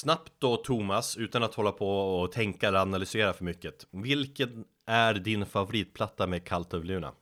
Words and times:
Snabbt 0.00 0.32
då 0.38 0.56
Thomas, 0.56 1.16
utan 1.16 1.42
att 1.42 1.54
hålla 1.54 1.72
på 1.72 2.20
och 2.20 2.32
tänka 2.32 2.68
eller 2.68 2.78
analysera 2.78 3.32
för 3.32 3.44
mycket. 3.44 3.86
Vilken 3.90 4.64
är 4.86 5.14
din 5.14 5.46
favoritplatta 5.46 6.26
med 6.26 6.44
Cult 6.44 6.74
of 6.74 6.84
Luna? 6.84 7.12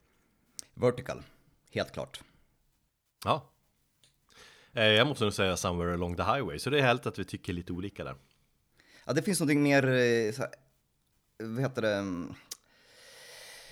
Vertical, 0.74 1.22
helt 1.71 1.93
klart. 1.93 2.21
Ja. 3.25 3.51
Eh, 4.72 4.85
Jag 4.85 5.06
måste 5.06 5.25
nog 5.25 5.33
säga 5.33 5.56
Somewhere 5.56 5.95
Along 5.95 6.17
the 6.17 6.22
Highway, 6.22 6.59
så 6.59 6.71
det 6.71 6.79
är 6.79 6.83
helt 6.83 7.06
att 7.06 7.19
vi 7.19 7.25
tycker 7.25 7.53
lite 7.53 7.72
olika 7.72 8.04
där. 8.04 8.14
Ja, 9.06 9.13
det 9.13 9.22
finns 9.22 9.40
någonting 9.40 9.63
mer, 9.63 9.85
eh, 9.85 10.35
här, 10.38 10.49
vad 11.38 11.60
heter 11.60 11.83
det, 11.83 11.95
mm, 11.95 12.35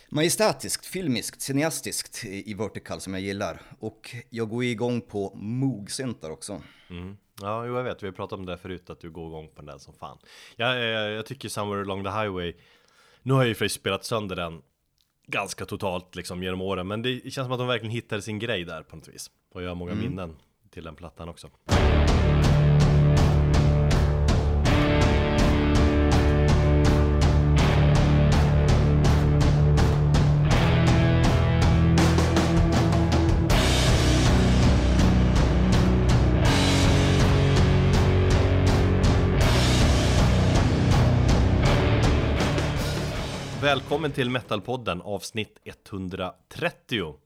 majestätiskt, 0.08 0.86
filmiskt, 0.86 1.40
cineastiskt 1.40 2.24
i 2.24 2.54
Vertical 2.54 3.00
som 3.00 3.12
jag 3.14 3.22
gillar. 3.22 3.62
Och 3.78 4.16
jag 4.30 4.48
går 4.48 4.64
igång 4.64 5.00
på 5.00 5.34
Moog-syntar 5.34 6.30
också. 6.30 6.62
Mm. 6.90 7.16
Ja, 7.42 7.66
jo, 7.66 7.76
jag 7.76 7.84
vet, 7.84 8.02
vi 8.02 8.06
har 8.06 8.12
pratat 8.12 8.38
om 8.38 8.46
det 8.46 8.58
förut, 8.58 8.90
att 8.90 9.00
du 9.00 9.10
går 9.10 9.26
igång 9.26 9.48
på 9.48 9.54
den 9.56 9.66
där 9.66 9.78
som 9.78 9.94
fan. 9.94 10.18
Jag, 10.56 10.80
jag, 10.80 11.10
jag 11.10 11.26
tycker 11.26 11.48
Somewhere 11.48 11.82
Along 11.82 12.04
the 12.04 12.10
Highway, 12.10 12.54
nu 13.22 13.32
har 13.32 13.40
jag 13.40 13.48
ju 13.48 13.54
för 13.54 13.68
spelat 13.68 14.04
sönder 14.04 14.36
den 14.36 14.62
ganska 15.26 15.64
totalt 15.64 16.14
liksom 16.14 16.42
genom 16.42 16.60
åren, 16.60 16.88
men 16.88 17.02
det 17.02 17.20
känns 17.20 17.44
som 17.44 17.52
att 17.52 17.58
de 17.58 17.68
verkligen 17.68 17.92
hittade 17.92 18.22
sin 18.22 18.38
grej 18.38 18.64
där 18.64 18.82
på 18.82 18.96
något 18.96 19.08
vis. 19.08 19.30
Och 19.52 19.62
jag 19.62 19.68
har 19.68 19.74
många 19.74 19.94
minnen 19.94 20.36
till 20.70 20.84
den 20.84 20.96
plattan 20.96 21.28
också. 21.28 21.50
Välkommen 43.66 44.12
till 44.12 44.30
Metalpodden 44.30 45.02
avsnitt 45.02 45.58
130 45.64 47.16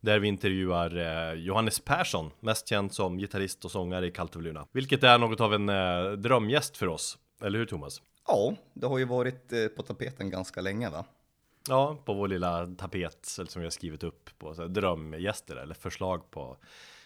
Där 0.00 0.18
vi 0.18 0.28
intervjuar 0.28 0.96
eh, 0.96 1.34
Johannes 1.34 1.80
Persson, 1.80 2.30
mest 2.40 2.68
känd 2.68 2.92
som 2.92 3.18
gitarrist 3.18 3.64
och 3.64 3.70
sångare 3.70 4.06
i 4.06 4.10
Cult 4.10 4.36
of 4.36 4.42
Luna 4.42 4.66
Vilket 4.72 5.04
är 5.04 5.18
något 5.18 5.40
av 5.40 5.54
en 5.54 5.68
eh, 5.68 6.12
drömgäst 6.12 6.76
för 6.76 6.86
oss, 6.86 7.18
eller 7.42 7.58
hur 7.58 7.66
Thomas? 7.66 8.02
Ja, 8.26 8.54
det 8.74 8.86
har 8.86 8.98
ju 8.98 9.04
varit 9.04 9.52
eh, 9.52 9.66
på 9.66 9.82
tapeten 9.82 10.30
ganska 10.30 10.60
länge 10.60 10.90
va? 10.90 11.04
Ja, 11.68 11.96
på 12.04 12.14
vår 12.14 12.28
lilla 12.28 12.66
tapet 12.66 13.24
som 13.24 13.60
vi 13.60 13.66
har 13.66 13.70
skrivit 13.70 14.02
upp 14.02 14.30
på 14.38 14.54
så 14.54 14.62
här, 14.62 14.68
drömgäster 14.68 15.56
eller 15.56 15.74
förslag 15.74 16.30
på, 16.30 16.56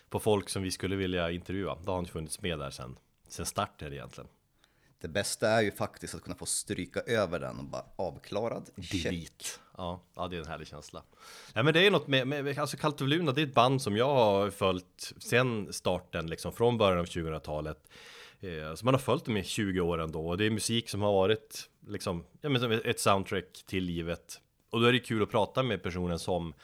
på 0.08 0.18
folk 0.18 0.48
som 0.48 0.62
vi 0.62 0.70
skulle 0.70 0.96
vilja 0.96 1.30
intervjua 1.30 1.78
Då 1.84 1.92
har 1.92 1.96
han 1.96 2.06
funnits 2.06 2.42
med 2.42 2.58
där 2.58 2.70
sen, 2.70 2.96
sen 3.28 3.46
starten 3.46 3.92
egentligen 3.92 4.28
det 5.04 5.08
bästa 5.08 5.48
är 5.48 5.62
ju 5.62 5.70
faktiskt 5.70 6.14
att 6.14 6.22
kunna 6.22 6.36
få 6.36 6.46
stryka 6.46 7.00
över 7.00 7.40
den 7.40 7.58
och 7.58 7.64
bara 7.64 7.84
avklarad. 7.96 8.70
Check. 8.76 9.02
Delete. 9.02 9.44
Ja, 9.76 10.00
ja, 10.16 10.28
det 10.28 10.36
är 10.36 10.40
en 10.40 10.46
härlig 10.46 10.68
känsla. 10.68 11.02
Ja, 11.54 11.62
men 11.62 11.74
det 11.74 11.86
är 11.86 11.90
något 11.90 12.06
med, 12.06 12.26
med 12.26 12.58
alltså 12.58 12.76
Cult 12.76 13.00
Luna, 13.00 13.32
det 13.32 13.42
är 13.42 13.46
ett 13.46 13.54
band 13.54 13.82
som 13.82 13.96
jag 13.96 14.14
har 14.14 14.50
följt 14.50 15.12
sen 15.18 15.72
starten, 15.72 16.26
liksom 16.26 16.52
från 16.52 16.78
början 16.78 16.98
av 16.98 17.04
2000-talet. 17.04 17.88
Eh, 18.40 18.74
så 18.74 18.84
man 18.84 18.94
har 18.94 18.98
följt 18.98 19.24
dem 19.24 19.36
i 19.36 19.44
20 19.44 19.80
år 19.80 20.00
ändå, 20.00 20.28
och 20.28 20.38
det 20.38 20.44
är 20.44 20.50
musik 20.50 20.88
som 20.88 21.02
har 21.02 21.12
varit 21.12 21.70
liksom, 21.88 22.24
ja, 22.40 22.48
men 22.48 22.72
ett 22.72 23.00
soundtrack 23.00 23.64
till 23.66 23.84
livet. 23.84 24.40
Och 24.70 24.80
då 24.80 24.86
är 24.86 24.92
det 24.92 24.98
kul 24.98 25.22
att 25.22 25.30
prata 25.30 25.62
med 25.62 25.82
personen 25.82 26.18
som 26.18 26.54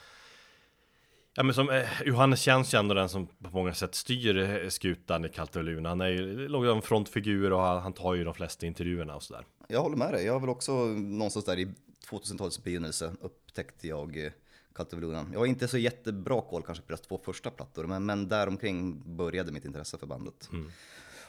Ja 1.33 1.43
men 1.43 1.55
som 1.55 1.69
eh, 1.69 2.01
Johannes 2.05 2.41
känns 2.41 2.73
ju 2.73 2.79
ändå 2.79 2.93
den 2.93 3.09
som 3.09 3.27
på 3.27 3.49
många 3.51 3.73
sätt 3.73 3.95
styr 3.95 4.37
eh, 4.37 4.69
skutan 4.69 5.25
i 5.25 5.29
Cult 5.29 5.55
of 5.55 5.63
Luna. 5.63 5.89
Han 5.89 6.01
är 6.01 6.07
ju 6.07 6.49
någon 6.49 6.75
en 6.75 6.81
frontfigur 6.81 7.53
och 7.53 7.61
han, 7.61 7.81
han 7.81 7.93
tar 7.93 8.13
ju 8.13 8.23
de 8.23 8.33
flesta 8.33 8.65
intervjuerna 8.65 9.15
och 9.15 9.23
sådär. 9.23 9.45
Jag 9.67 9.81
håller 9.81 9.97
med 9.97 10.13
dig. 10.13 10.25
Jag 10.25 10.33
har 10.33 10.39
väl 10.39 10.49
också 10.49 10.71
någonstans 10.85 11.45
där 11.45 11.59
i 11.59 11.67
2000-talets 12.09 12.63
begynnelse 12.63 13.13
upptäckte 13.21 13.87
jag 13.87 14.25
eh, 14.25 14.31
Cult 14.75 14.93
of 14.93 14.99
Luna. 14.99 15.25
Jag 15.31 15.39
har 15.39 15.45
inte 15.45 15.67
så 15.67 15.77
jättebra 15.77 16.41
koll 16.41 16.63
kanske 16.63 16.83
på 16.83 16.87
deras 16.87 17.01
två 17.01 17.21
första 17.23 17.49
plattor, 17.49 17.85
men, 17.85 18.05
men 18.05 18.27
däromkring 18.27 19.01
började 19.15 19.51
mitt 19.51 19.65
intresse 19.65 19.97
för 19.97 20.07
bandet. 20.07 20.49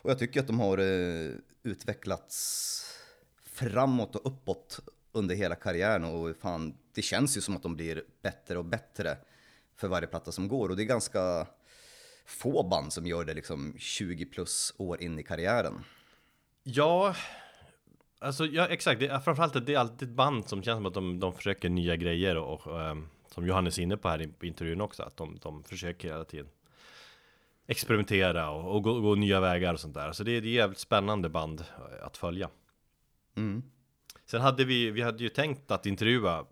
Och 0.02 0.10
jag 0.10 0.18
tycker 0.18 0.40
att 0.40 0.46
de 0.46 0.60
har 0.60 0.78
eh, 0.78 1.30
utvecklats 1.62 2.86
framåt 3.44 4.16
och 4.16 4.26
uppåt 4.26 4.80
under 5.12 5.34
hela 5.34 5.54
karriären 5.54 6.04
och 6.04 6.36
fan, 6.36 6.74
det 6.94 7.02
känns 7.02 7.36
ju 7.36 7.40
som 7.40 7.56
att 7.56 7.62
de 7.62 7.76
blir 7.76 8.02
bättre 8.22 8.58
och 8.58 8.64
bättre 8.64 9.16
för 9.82 9.88
varje 9.88 10.06
platta 10.06 10.32
som 10.32 10.48
går 10.48 10.68
och 10.68 10.76
det 10.76 10.82
är 10.82 10.84
ganska 10.84 11.46
få 12.26 12.62
band 12.68 12.92
som 12.92 13.06
gör 13.06 13.24
det 13.24 13.34
liksom 13.34 13.74
20 13.78 14.24
plus 14.26 14.74
år 14.78 15.02
in 15.02 15.18
i 15.18 15.22
karriären. 15.22 15.84
Ja, 16.62 17.14
alltså 18.18 18.46
ja, 18.46 18.66
exakt. 18.66 19.00
Det, 19.00 19.06
är- 19.08 19.20
framförallt 19.20 19.66
det 19.66 19.74
är 19.74 19.78
alltid 19.78 20.08
ett 20.08 20.14
band 20.14 20.48
som 20.48 20.62
känns 20.62 20.76
som 20.76 20.86
att 20.86 20.94
de, 20.94 21.20
de 21.20 21.32
försöker 21.34 21.68
nya 21.68 21.96
grejer 21.96 22.36
och, 22.36 22.66
och 22.66 22.80
ehm, 22.82 23.08
som 23.34 23.46
Johannes 23.46 23.78
är 23.78 23.82
inne 23.82 23.96
på 23.96 24.08
här 24.08 24.22
i 24.22 24.26
på 24.28 24.46
intervjun 24.46 24.80
också, 24.80 25.02
att 25.02 25.16
de, 25.16 25.38
de 25.42 25.64
försöker 25.64 26.08
hela 26.08 26.24
tiden 26.24 26.48
experimentera 27.66 28.50
och, 28.50 28.74
och 28.76 28.82
gå, 28.82 29.00
gå 29.00 29.14
nya 29.14 29.40
vägar 29.40 29.74
och 29.74 29.80
sånt 29.80 29.94
där. 29.94 30.12
Så 30.12 30.24
det, 30.24 30.30
är- 30.30 30.40
det 30.40 30.46
är 30.48 30.50
ett 30.50 30.54
jävligt 30.56 30.78
spännande 30.78 31.28
band 31.28 31.60
eh, 31.60 32.06
att 32.06 32.16
följa. 32.16 32.50
Mm. 33.36 33.62
Sen 34.26 34.40
hade 34.40 34.64
vi, 34.64 34.90
vi 34.90 35.02
hade 35.02 35.22
ju 35.22 35.28
tänkt 35.28 35.70
att 35.70 35.86
intervjua 35.86 36.46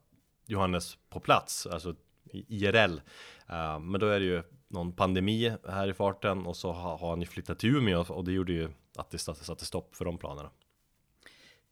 Johannes 0.46 0.98
på 1.10 1.20
plats, 1.20 1.66
alltså 1.66 1.94
IRL. 2.32 3.00
Eh, 3.48 3.78
men 3.78 4.00
då 4.00 4.06
är 4.06 4.20
det 4.20 4.26
ju 4.26 4.42
någon 4.68 4.92
pandemi 4.92 5.52
här 5.68 5.88
i 5.88 5.94
farten 5.94 6.46
och 6.46 6.56
så 6.56 6.72
har, 6.72 7.10
han 7.10 7.20
ju 7.20 7.26
flyttat 7.26 7.58
till 7.58 7.76
Umeå 7.76 8.04
och 8.08 8.24
det 8.24 8.32
gjorde 8.32 8.52
ju 8.52 8.68
att 8.96 9.10
det 9.10 9.18
satte, 9.18 9.64
stopp 9.64 9.96
för 9.96 10.04
de 10.04 10.18
planerna. 10.18 10.50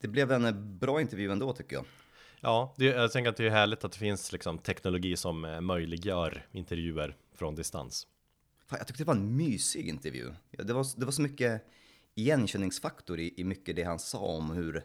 Det 0.01 0.09
blev 0.09 0.33
en 0.33 0.45
eh, 0.45 0.53
bra 0.53 1.01
intervju 1.01 1.33
ändå 1.33 1.53
tycker 1.53 1.77
jag. 1.77 1.85
Ja, 2.41 2.75
det, 2.77 2.85
jag 2.85 3.13
tänker 3.13 3.31
att 3.31 3.37
det 3.37 3.47
är 3.47 3.51
härligt 3.51 3.85
att 3.85 3.93
det 3.93 3.99
finns 3.99 4.33
liksom 4.33 4.59
teknologi 4.59 5.17
som 5.17 5.45
eh, 5.45 5.61
möjliggör 5.61 6.47
intervjuer 6.53 7.17
från 7.35 7.55
distans. 7.55 8.07
Fan, 8.67 8.79
jag 8.79 8.87
tyckte 8.87 9.03
det 9.03 9.07
var 9.07 9.15
en 9.15 9.37
mysig 9.37 9.89
intervju. 9.89 10.33
Det 10.51 10.73
var, 10.73 10.87
det 10.97 11.05
var 11.05 11.13
så 11.13 11.23
mycket 11.23 11.63
igenkänningsfaktor 12.15 13.19
i, 13.19 13.35
i 13.37 13.45
mycket 13.45 13.77
det 13.77 13.83
han 13.83 13.99
sa 13.99 14.19
om 14.19 14.51
hur, 14.51 14.83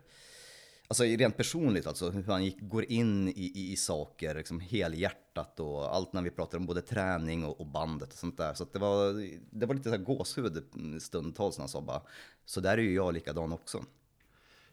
alltså 0.93 1.23
rent 1.23 1.37
personligt 1.37 1.87
alltså, 1.87 2.09
hur 2.09 2.23
han 2.23 2.45
gick, 2.45 2.57
går 2.61 2.83
in 2.91 3.27
i, 3.27 3.51
i, 3.55 3.71
i 3.71 3.75
saker 3.75 4.35
liksom 4.35 4.59
helhjärtat 4.59 5.59
och 5.59 5.95
allt 5.95 6.13
när 6.13 6.21
vi 6.21 6.29
pratar 6.29 6.57
om 6.57 6.65
både 6.65 6.81
träning 6.81 7.45
och, 7.45 7.59
och 7.59 7.67
bandet 7.67 8.13
och 8.13 8.19
sånt 8.19 8.37
där. 8.37 8.53
Så 8.53 8.63
att 8.63 8.73
det 8.73 8.79
var, 8.79 9.13
det 9.51 9.65
var 9.65 9.75
lite 9.75 9.89
så 9.89 9.95
här 9.95 10.03
gåshud 10.03 10.63
stundtals 11.01 11.57
när 11.57 11.61
han 11.61 11.69
sa 11.69 11.81
bara, 11.81 12.01
så 12.45 12.59
där 12.59 12.77
är 12.77 12.81
ju 12.81 12.93
jag 12.93 13.13
likadan 13.13 13.53
också. 13.53 13.83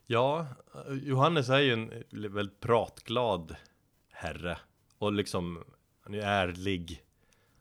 Ja, 0.06 0.46
Johannes 1.02 1.48
är 1.48 1.58
ju 1.58 1.72
en 1.72 2.04
väldigt 2.10 2.60
pratglad 2.60 3.56
herre 4.10 4.58
och 4.98 5.12
liksom 5.12 5.64
han 6.00 6.14
är 6.14 6.22
ärlig, 6.22 7.04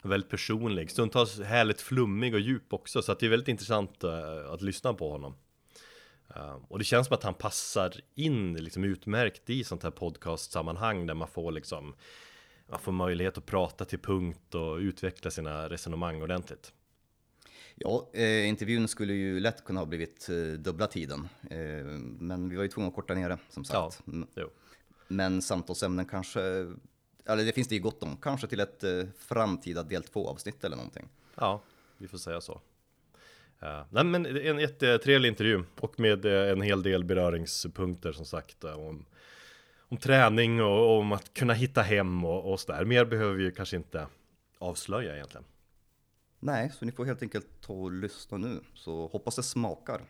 väldigt 0.01 0.29
personlig, 0.29 0.91
stundtals 0.91 1.39
härligt 1.39 1.81
flummig 1.81 2.33
och 2.33 2.39
djup 2.39 2.73
också 2.73 3.01
så 3.01 3.11
att 3.11 3.19
det 3.19 3.25
är 3.25 3.29
väldigt 3.29 3.47
intressant 3.47 4.03
eh, 4.03 4.51
att 4.51 4.61
lyssna 4.61 4.93
på 4.93 5.11
honom. 5.11 5.35
Eh, 6.35 6.57
och 6.67 6.79
det 6.79 6.85
känns 6.85 7.07
som 7.07 7.13
att 7.13 7.23
han 7.23 7.33
passar 7.33 7.93
in 8.15 8.53
liksom 8.53 8.83
utmärkt 8.83 9.49
i 9.49 9.63
sånt 9.63 9.83
här 9.83 9.91
podcastsammanhang 9.91 11.07
där 11.07 11.13
man 11.13 11.27
får 11.27 11.51
liksom 11.51 11.95
man 12.69 12.79
får 12.79 12.91
möjlighet 12.91 13.37
att 13.37 13.45
prata 13.45 13.85
till 13.85 13.99
punkt 13.99 14.55
och 14.55 14.77
utveckla 14.77 15.31
sina 15.31 15.69
resonemang 15.69 16.21
ordentligt. 16.21 16.73
Ja, 17.75 18.09
eh, 18.13 18.47
intervjun 18.47 18.87
skulle 18.87 19.13
ju 19.13 19.39
lätt 19.39 19.63
kunna 19.63 19.79
ha 19.79 19.85
blivit 19.85 20.29
eh, 20.29 20.59
dubbla 20.59 20.87
tiden, 20.87 21.29
eh, 21.49 21.85
men 22.19 22.49
vi 22.49 22.55
var 22.55 22.63
ju 22.63 22.69
tvungna 22.69 22.87
att 22.87 22.95
korta 22.95 23.13
ner 23.13 23.29
det 23.29 23.37
som 23.49 23.63
sagt. 23.63 24.07
Mm. 24.07 24.27
Jo. 24.35 24.49
Men 25.07 25.41
samtalsämnen 25.41 26.05
kanske, 26.05 26.41
eller 27.25 27.45
det 27.45 27.51
finns 27.51 27.67
det 27.67 27.75
ju 27.75 27.81
gott 27.81 28.03
om, 28.03 28.17
kanske 28.17 28.47
till 28.47 28.59
ett 28.59 28.83
eh, 28.83 29.03
framtida 29.17 29.83
del 29.83 30.03
2 30.03 30.27
avsnitt 30.27 30.63
eller 30.63 30.75
någonting. 30.75 31.09
Ja, 31.35 31.61
vi 31.97 32.07
får 32.07 32.17
säga 32.17 32.41
så. 32.41 32.61
Uh, 33.63 33.83
nej 33.89 34.03
men 34.03 34.25
en 34.25 34.59
jättetrevlig 34.59 35.29
intervju 35.29 35.63
och 35.79 35.99
med 35.99 36.25
eh, 36.25 36.51
en 36.51 36.61
hel 36.61 36.83
del 36.83 37.03
beröringspunkter 37.03 38.11
som 38.11 38.25
sagt 38.25 38.63
eh, 38.63 38.73
om, 38.73 39.05
om 39.79 39.97
träning 39.97 40.61
och 40.61 40.97
om 40.99 41.11
att 41.11 41.33
kunna 41.33 41.53
hitta 41.53 41.81
hem 41.81 42.25
och, 42.25 42.51
och 42.51 42.59
sådär. 42.59 42.85
Mer 42.85 43.05
behöver 43.05 43.33
vi 43.33 43.43
ju 43.43 43.51
kanske 43.51 43.75
inte 43.75 44.07
avslöja 44.57 45.15
egentligen. 45.15 45.45
Nej, 46.39 46.71
så 46.79 46.85
ni 46.85 46.91
får 46.91 47.05
helt 47.05 47.21
enkelt 47.21 47.47
ta 47.61 47.73
och 47.73 47.91
lyssna 47.91 48.37
nu, 48.37 48.59
så 48.73 49.07
hoppas 49.07 49.35
det 49.35 49.43
smakar. 49.43 50.01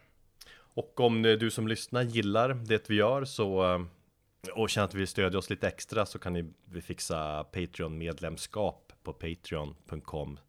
Och 0.53 0.99
om 0.99 1.25
eh, 1.25 1.37
du 1.37 1.51
som 1.51 1.67
lyssnar 1.67 2.01
gillar 2.01 2.53
det 2.53 2.89
vi 2.89 2.95
gör 2.95 3.25
så 3.25 3.79
och 4.53 4.69
känner 4.69 4.87
att 4.87 4.93
vi 4.93 5.07
stödja 5.07 5.39
oss 5.39 5.49
lite 5.49 5.67
extra 5.67 6.05
så 6.05 6.19
kan 6.19 6.33
ni 6.33 6.53
vi 6.65 6.81
fixa 6.81 7.43
Patreon 7.43 7.97
medlemskap 7.97 8.93
på 9.03 9.13
patreon.com 9.13 10.39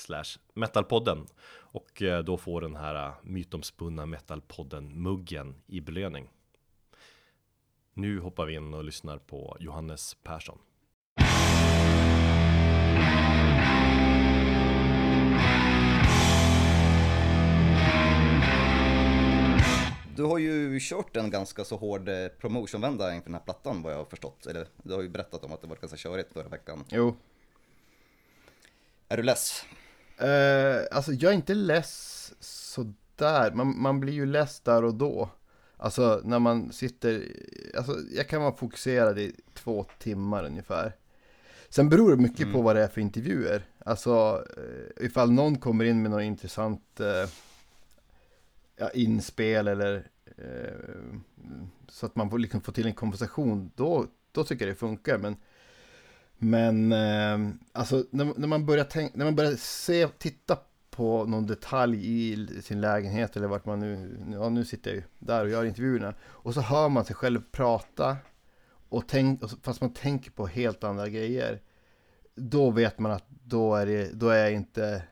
slash 0.00 0.38
metalpodden 0.54 1.26
och 1.50 2.02
eh, 2.02 2.24
då 2.24 2.36
får 2.36 2.60
den 2.60 2.76
här 2.76 3.06
eh, 3.06 3.14
mytomspunna 3.22 4.06
metalpodden 4.06 5.02
muggen 5.02 5.54
i 5.66 5.80
belöning. 5.80 6.28
Nu 7.94 8.20
hoppar 8.20 8.46
vi 8.46 8.54
in 8.54 8.74
och 8.74 8.84
lyssnar 8.84 9.18
på 9.18 9.56
Johannes 9.60 10.16
Persson. 10.22 10.58
Du 20.18 20.24
har 20.24 20.38
ju 20.38 20.78
kört 20.80 21.16
en 21.16 21.30
ganska 21.30 21.64
så 21.64 21.76
hård 21.76 22.08
eh, 22.08 22.28
promotionvända 22.28 23.14
inför 23.14 23.24
den 23.24 23.34
här 23.34 23.44
plattan 23.44 23.82
vad 23.82 23.92
jag 23.92 23.98
har 23.98 24.04
förstått. 24.04 24.46
Eller 24.46 24.66
du 24.82 24.94
har 24.94 25.02
ju 25.02 25.08
berättat 25.08 25.44
om 25.44 25.52
att 25.52 25.60
det 25.60 25.66
var 25.66 25.76
ganska 25.76 25.96
körigt 25.96 26.32
förra 26.32 26.48
veckan. 26.48 26.84
Jo. 26.88 27.16
Är 29.08 29.16
du 29.16 29.22
less? 29.22 29.64
Eh, 30.18 30.84
alltså 30.90 31.12
jag 31.12 31.30
är 31.32 31.36
inte 31.36 31.54
less 31.54 32.32
sådär. 32.40 33.50
Man, 33.50 33.80
man 33.82 34.00
blir 34.00 34.12
ju 34.12 34.26
less 34.26 34.60
där 34.60 34.84
och 34.84 34.94
då. 34.94 35.30
Alltså 35.76 36.20
när 36.24 36.38
man 36.38 36.72
sitter, 36.72 37.22
alltså 37.76 37.96
jag 38.16 38.28
kan 38.28 38.42
vara 38.42 38.56
fokuserad 38.56 39.18
i 39.18 39.34
två 39.54 39.86
timmar 39.98 40.44
ungefär. 40.44 40.92
Sen 41.68 41.88
beror 41.88 42.10
det 42.10 42.22
mycket 42.22 42.40
Mm. 42.40 42.52
på 42.52 42.62
vad 42.62 42.76
det 42.76 42.82
är 42.82 42.88
för 42.88 43.00
intervjuer. 43.00 43.62
Alltså 43.78 44.44
eh, 44.56 45.06
ifall 45.06 45.30
någon 45.32 45.58
kommer 45.58 45.84
in 45.84 46.02
med 46.02 46.10
något 46.10 46.22
intressant 46.22 47.00
eh, 47.00 47.30
ja, 48.76 48.90
inspel 48.90 49.68
eller 49.68 50.06
eh, 50.36 51.04
så 51.88 52.06
att 52.06 52.16
man 52.16 52.30
får, 52.30 52.38
liksom 52.38 52.60
får 52.60 52.72
till 52.72 52.86
en 52.86 52.94
konversation, 52.94 53.70
då, 53.74 54.06
då 54.32 54.44
tycker 54.44 54.66
jag 54.66 54.74
det 54.74 54.78
funkar. 54.78 55.18
Men, 55.18 55.36
men 56.38 56.92
eh, 56.92 57.54
alltså 57.72 58.04
när, 58.10 58.32
när, 58.36 58.48
man 58.48 58.66
börjar 58.66 58.84
tänk, 58.84 59.14
när 59.14 59.24
man 59.24 59.36
börjar 59.36 59.56
se, 59.56 60.08
titta 60.08 60.58
på 60.90 61.24
någon 61.24 61.46
detalj 61.46 62.30
i 62.32 62.48
sin 62.62 62.80
lägenhet 62.80 63.36
eller 63.36 63.46
vart 63.46 63.64
man 63.64 63.80
nu, 63.80 64.18
ja 64.32 64.48
nu 64.48 64.64
sitter 64.64 64.90
jag 64.90 64.96
ju 64.96 65.02
där 65.18 65.44
och 65.44 65.50
gör 65.50 65.64
intervjuerna. 65.64 66.14
Och 66.22 66.54
så 66.54 66.60
hör 66.60 66.88
man 66.88 67.04
sig 67.04 67.16
själv 67.16 67.42
prata 67.50 68.16
och 68.88 69.08
tänk, 69.08 69.42
fast 69.62 69.80
man 69.80 69.92
tänker 69.92 70.30
på 70.30 70.46
helt 70.46 70.84
andra 70.84 71.08
grejer. 71.08 71.60
Då 72.34 72.70
vet 72.70 72.98
man 72.98 73.12
att 73.12 73.24
då 73.28 73.74
är, 73.74 73.86
det, 73.86 74.12
då 74.12 74.28
är 74.28 74.38
jag 74.38 74.52
inte, 74.52 75.02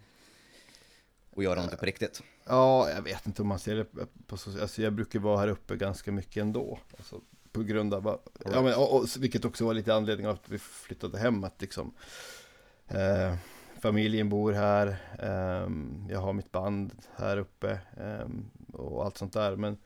och 1.30 1.44
göra 1.44 1.64
något 1.64 1.80
på 1.80 1.86
riktigt. 1.86 2.22
Ja, 2.46 2.90
jag 2.90 3.02
vet 3.02 3.26
inte 3.28 3.42
om 3.42 3.48
man 3.48 3.60
ser 3.60 3.76
det 3.76 3.86
på 4.28 4.38
så, 4.38 4.62
alltså 4.62 4.82
jag 4.82 4.94
brukar 4.94 5.20
vara 5.20 5.40
här 5.40 5.48
uppe 5.48 5.76
ganska 5.76 6.12
mycket 6.12 6.42
ändå. 6.42 6.80
Alltså, 6.98 7.22
på 7.52 7.64
grund 7.64 7.94
av, 7.94 8.08
att- 8.08 8.28
ja, 8.54 8.62
men, 8.62 8.74
och, 8.74 8.96
och, 8.96 9.08
vilket 9.20 9.46
också 9.46 9.66
var 9.66 9.74
lite 9.74 9.94
anledning 9.94 10.28
av 10.28 10.34
att 10.34 10.50
vi 10.50 10.60
flyttade 10.60 11.20
hem. 11.20 11.44
Att 11.44 11.62
liksom, 11.62 11.94
eh, 12.88 13.36
familjen 13.80 14.30
bor 14.30 14.52
här, 14.54 14.98
ehm, 15.20 16.08
jag 16.10 16.20
har 16.20 16.34
mitt 16.34 16.52
band 16.52 16.92
här 17.16 17.38
uppe 17.38 17.80
ehm, 17.98 18.50
och 18.74 19.06
allt 19.06 19.18
sånt 19.18 19.34
där. 19.34 19.56
Men, 19.56 19.78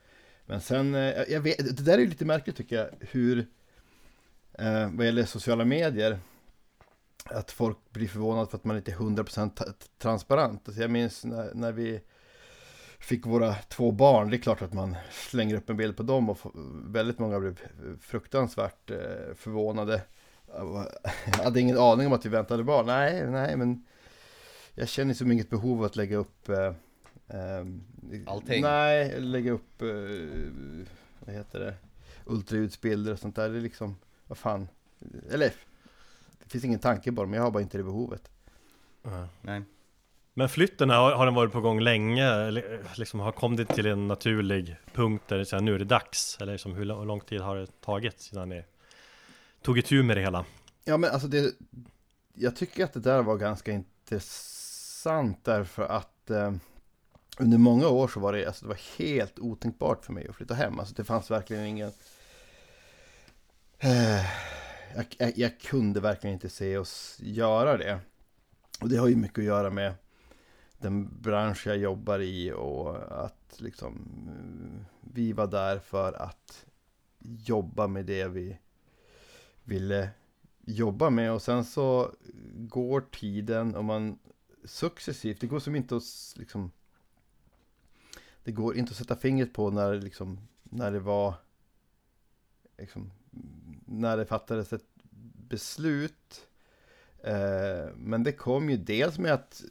men 0.45 0.61
sen, 0.61 0.95
eh, 0.95 1.23
jag 1.29 1.41
vet, 1.41 1.77
det 1.77 1.83
där 1.83 1.93
är 1.93 1.97
ju 2.01 2.07
lite 2.07 2.25
märkligt 2.25 2.55
tycker 2.55 2.75
jag, 2.75 2.89
hur, 2.99 3.47
eh, 4.53 4.89
vad 4.91 5.05
gäller 5.05 5.25
sociala 5.25 5.65
medier, 5.65 6.19
att 7.25 7.51
folk 7.51 7.77
blir 7.89 8.07
förvånade 8.07 8.47
för 8.47 8.57
att 8.57 8.63
man 8.63 8.77
inte 8.77 8.91
är 8.91 8.95
100% 8.95 9.49
ta- 9.55 9.65
transparent. 9.97 10.61
Alltså 10.67 10.81
jag 10.81 10.91
minns 10.91 11.25
när, 11.25 11.53
när 11.53 11.71
vi 11.71 12.01
fick 12.99 13.25
våra 13.25 13.53
två 13.53 13.91
barn, 13.91 14.29
det 14.29 14.35
är 14.35 14.39
klart 14.41 14.61
att 14.61 14.73
man 14.73 14.95
slänger 15.11 15.55
upp 15.55 15.69
en 15.69 15.77
bild 15.77 15.97
på 15.97 16.03
dem 16.03 16.29
och 16.29 16.37
väldigt 16.87 17.19
många 17.19 17.39
blev 17.39 17.59
fruktansvärt 18.01 18.91
eh, 18.91 18.97
förvånade. 19.35 20.01
Jag 21.25 21.43
hade 21.43 21.59
ingen 21.59 21.77
aning 21.77 22.07
om 22.07 22.13
att 22.13 22.25
vi 22.25 22.29
väntade 22.29 22.63
barn. 22.63 22.85
Nej, 22.85 23.27
nej, 23.27 23.57
men 23.57 23.85
jag 24.73 24.87
känner 24.87 25.13
som 25.13 25.31
inget 25.31 25.49
behov 25.49 25.79
av 25.79 25.85
att 25.85 25.95
lägga 25.95 26.17
upp 26.17 26.49
eh, 26.49 26.73
ehm, 27.27 27.83
Allting. 28.27 28.61
Nej, 28.61 29.19
lägga 29.21 29.51
upp, 29.51 29.81
eh, 29.81 29.87
vad 31.19 31.35
heter 31.35 31.59
det, 31.59 31.73
ultraljudsbilder 32.25 33.11
och 33.13 33.19
sånt 33.19 33.35
där. 33.35 33.49
Det 33.49 33.57
är 33.57 33.61
liksom, 33.61 33.95
vad 34.27 34.37
fan, 34.37 34.67
eller 35.31 35.53
finns 36.53 36.65
ingen 36.65 36.79
tanke 36.79 37.11
på 37.11 37.21
det, 37.23 37.27
men 37.27 37.37
jag 37.37 37.43
har 37.43 37.51
bara 37.51 37.63
inte 37.63 37.77
det 37.77 37.83
behovet. 37.83 38.29
Nej. 39.41 39.61
Men 40.33 40.49
flytten, 40.49 40.89
har, 40.89 41.11
har 41.11 41.25
den 41.25 41.35
varit 41.35 41.51
på 41.51 41.61
gång 41.61 41.79
länge? 41.79 42.25
Eller, 42.25 42.83
liksom, 42.95 43.19
har 43.19 43.31
kommit 43.31 43.69
till 43.69 43.85
en 43.85 44.07
naturlig 44.07 44.75
punkt 44.93 45.23
där 45.27 45.37
det 45.37 45.45
så 45.45 45.55
här, 45.55 45.63
nu 45.63 45.75
är 45.75 45.79
det 45.79 45.85
dags? 45.85 46.37
Eller 46.41 46.51
liksom, 46.51 46.73
hur, 46.75 46.85
lång- 46.85 46.99
hur 46.99 47.05
lång 47.05 47.19
tid 47.21 47.41
har 47.41 47.55
det 47.55 47.81
tagit 47.81 48.21
sedan 48.21 48.49
ni 48.49 48.63
tog 49.61 49.77
itu 49.79 50.03
med 50.03 50.17
det 50.17 50.21
hela? 50.21 50.45
Ja, 50.85 50.97
men 50.97 51.09
alltså 51.09 51.27
det, 51.27 51.53
jag 52.33 52.55
tycker 52.55 52.83
att 52.83 52.93
det 52.93 52.99
där 52.99 53.21
var 53.21 53.37
ganska 53.37 53.71
intressant 53.71 55.39
därför 55.43 55.83
att 55.83 56.29
eh, 56.29 56.53
under 57.37 57.57
många 57.57 57.87
år 57.87 58.07
så 58.07 58.19
var 58.19 58.33
det, 58.33 58.45
alltså 58.45 58.65
det 58.65 58.69
var 58.69 58.79
helt 58.97 59.39
otänkbart 59.39 60.05
för 60.05 60.13
mig 60.13 60.27
att 60.29 60.35
flytta 60.35 60.53
hem. 60.53 60.79
Alltså 60.79 60.95
det 60.95 61.03
fanns 61.03 61.31
verkligen 61.31 61.65
ingen... 61.65 61.91
Eh, 63.79 64.25
jag, 64.95 65.05
jag, 65.17 65.37
jag 65.37 65.59
kunde 65.59 65.99
verkligen 65.99 66.33
inte 66.33 66.49
se 66.49 66.77
oss 66.77 67.17
göra 67.19 67.77
det. 67.77 67.99
Och 68.81 68.89
det 68.89 68.97
har 68.97 69.07
ju 69.07 69.15
mycket 69.15 69.39
att 69.39 69.45
göra 69.45 69.69
med 69.69 69.93
den 70.77 71.21
bransch 71.21 71.67
jag 71.67 71.77
jobbar 71.77 72.19
i 72.19 72.51
och 72.51 73.23
att 73.25 73.55
liksom 73.57 74.07
eh, 74.27 74.85
vi 75.13 75.33
var 75.33 75.47
där 75.47 75.79
för 75.79 76.13
att 76.13 76.65
jobba 77.19 77.87
med 77.87 78.05
det 78.05 78.27
vi 78.27 78.57
ville 79.63 80.09
jobba 80.65 81.09
med 81.09 81.31
och 81.31 81.41
sen 81.41 81.65
så 81.65 82.11
går 82.53 83.01
tiden 83.01 83.75
och 83.75 83.85
man 83.85 84.19
successivt, 84.63 85.41
det 85.41 85.47
går 85.47 85.59
som 85.59 85.75
inte 85.75 85.95
att 85.95 86.33
liksom 86.35 86.71
det 88.43 88.51
går 88.51 88.77
inte 88.77 88.91
att 88.91 88.97
sätta 88.97 89.15
fingret 89.15 89.53
på 89.53 89.69
när 89.69 89.91
det 89.91 89.99
liksom, 89.99 90.39
när 90.63 90.91
det 90.91 90.99
var 90.99 91.33
liksom, 92.77 93.11
när 93.85 94.17
det 94.17 94.25
fattades 94.25 94.73
ett 94.73 94.85
beslut. 95.49 96.47
Eh, 97.23 97.95
men 97.95 98.23
det 98.23 98.31
kom 98.31 98.69
ju 98.69 98.77
dels 98.77 99.19
med 99.19 99.33
att 99.33 99.63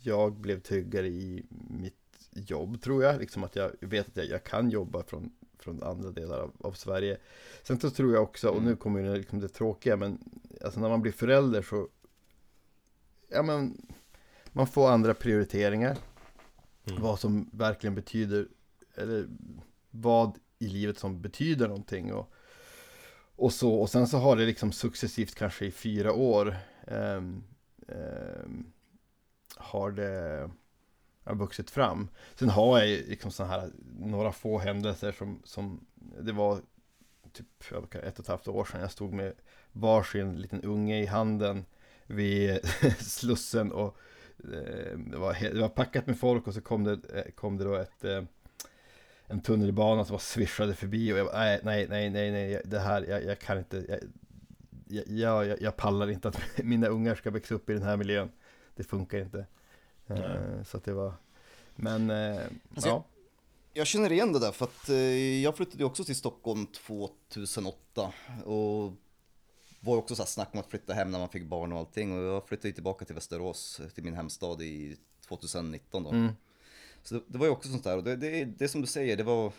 jag 0.00 0.32
blev 0.32 0.60
tryggare 0.60 1.06
i 1.06 1.46
mitt 1.68 1.94
jobb 2.30 2.82
tror 2.82 3.04
jag, 3.04 3.20
liksom 3.20 3.44
att 3.44 3.56
jag 3.56 3.72
vet 3.80 4.08
att 4.08 4.16
jag, 4.16 4.26
jag 4.26 4.44
kan 4.44 4.70
jobba 4.70 5.02
från, 5.02 5.32
från 5.58 5.82
andra 5.82 6.10
delar 6.10 6.38
av, 6.38 6.52
av 6.60 6.72
Sverige. 6.72 7.18
Sen 7.62 7.80
så 7.80 7.90
tror 7.90 8.14
jag 8.14 8.22
också, 8.22 8.48
och 8.48 8.62
nu 8.62 8.76
kommer 8.76 9.00
ju 9.00 9.16
liksom 9.16 9.40
det 9.40 9.48
tråkiga, 9.48 9.96
men 9.96 10.18
alltså 10.64 10.80
när 10.80 10.88
man 10.88 11.02
blir 11.02 11.12
förälder 11.12 11.62
så 11.62 11.88
Ja 13.28 13.42
men 13.42 13.76
Man 14.52 14.66
får 14.66 14.90
andra 14.90 15.14
prioriteringar. 15.14 15.98
Mm. 16.84 17.02
Vad 17.02 17.20
som 17.20 17.50
verkligen 17.52 17.94
betyder 17.94 18.48
Eller 18.94 19.28
vad 19.90 20.38
i 20.58 20.68
livet 20.68 20.98
som 20.98 21.22
betyder 21.22 21.68
någonting. 21.68 22.12
Och, 22.12 22.32
och 23.40 23.52
så, 23.52 23.74
och 23.74 23.90
sen 23.90 24.06
så 24.06 24.18
har 24.18 24.36
det 24.36 24.46
liksom 24.46 24.72
successivt 24.72 25.34
kanske 25.34 25.66
i 25.66 25.70
fyra 25.70 26.12
år 26.12 26.56
eh, 26.86 27.22
eh, 27.88 28.48
Har 29.56 29.90
det 29.90 30.50
har 31.24 31.34
vuxit 31.34 31.70
fram. 31.70 32.08
Sen 32.34 32.48
har 32.48 32.78
jag 32.78 32.88
liksom 32.88 33.30
så 33.30 33.44
här 33.44 33.70
några 33.98 34.32
få 34.32 34.58
händelser 34.58 35.12
som, 35.12 35.42
som 35.44 35.86
Det 36.20 36.32
var 36.32 36.60
typ 37.32 37.72
ett 37.94 38.18
och 38.18 38.24
ett 38.24 38.28
halvt 38.28 38.48
år 38.48 38.64
sedan 38.64 38.80
jag 38.80 38.90
stod 38.90 39.12
med 39.12 39.32
varsin 39.72 40.36
liten 40.36 40.62
unge 40.62 41.02
i 41.02 41.06
handen 41.06 41.64
vid 42.06 42.60
Slussen 42.98 43.72
och 43.72 43.96
eh, 44.38 44.98
det 44.98 45.16
var, 45.16 45.54
det 45.54 45.60
var 45.60 45.68
packat 45.68 46.06
med 46.06 46.18
folk 46.18 46.46
och 46.46 46.54
så 46.54 46.60
kom 46.60 46.84
det, 46.84 46.92
eh, 47.14 47.32
kom 47.32 47.56
det 47.56 47.64
då 47.64 47.74
ett, 47.74 48.04
eh, 48.04 48.22
en 49.30 49.40
tunnelbana 49.40 50.04
som 50.04 50.12
var 50.12 50.18
svischade 50.18 50.74
förbi 50.74 51.12
och 51.12 51.18
jag 51.18 51.26
bara, 51.26 51.38
nej, 51.38 51.60
nej, 51.62 51.86
nej, 51.88 52.10
nej, 52.10 52.30
nej, 52.30 52.62
det 52.64 52.78
här, 52.78 53.02
jag, 53.02 53.24
jag 53.24 53.38
kan 53.38 53.58
inte, 53.58 54.00
jag, 54.86 55.04
jag, 55.08 55.46
jag, 55.46 55.62
jag, 55.62 55.76
pallar 55.76 56.10
inte 56.10 56.28
att 56.28 56.40
mina 56.56 56.86
ungar 56.86 57.14
ska 57.14 57.30
växa 57.30 57.54
upp 57.54 57.70
i 57.70 57.72
den 57.72 57.82
här 57.82 57.96
miljön. 57.96 58.30
Det 58.76 58.84
funkar 58.84 59.18
inte. 59.18 59.46
Uh, 60.10 60.62
så 60.64 60.76
att 60.76 60.84
det 60.84 60.92
var, 60.92 61.12
men 61.76 62.10
uh, 62.10 62.40
alltså, 62.74 62.88
ja. 62.88 63.04
Jag 63.72 63.86
känner 63.86 64.12
igen 64.12 64.32
det 64.32 64.38
där 64.38 64.52
för 64.52 64.64
att 64.64 64.90
uh, 64.90 65.42
jag 65.42 65.56
flyttade 65.56 65.84
också 65.84 66.04
till 66.04 66.16
Stockholm 66.16 66.66
2008 66.66 68.12
och 68.44 68.92
var 69.80 69.96
också 69.96 70.14
så 70.14 70.22
här 70.22 70.26
snack 70.26 70.48
om 70.52 70.60
att 70.60 70.70
flytta 70.70 70.92
hem 70.92 71.10
när 71.10 71.18
man 71.18 71.28
fick 71.28 71.44
barn 71.44 71.72
och 71.72 71.78
allting 71.78 72.18
och 72.18 72.24
jag 72.24 72.48
flyttade 72.48 72.72
tillbaka 72.72 73.04
till 73.04 73.14
Västerås, 73.14 73.80
till 73.94 74.04
min 74.04 74.14
hemstad 74.14 74.62
i 74.62 74.96
2019 75.28 76.02
då. 76.02 76.10
Mm. 76.10 76.32
Så 77.02 77.14
det, 77.14 77.20
det, 77.26 77.38
var 77.38 77.46
ju 77.46 77.52
också 77.52 77.68
sånt 77.68 77.84
där 77.84 77.96
och 77.96 78.04
det, 78.04 78.16
det, 78.16 78.44
det 78.44 78.68
som 78.68 78.80
du 78.80 78.86
säger, 78.86 79.16
det 79.16 79.22
var 79.22 79.52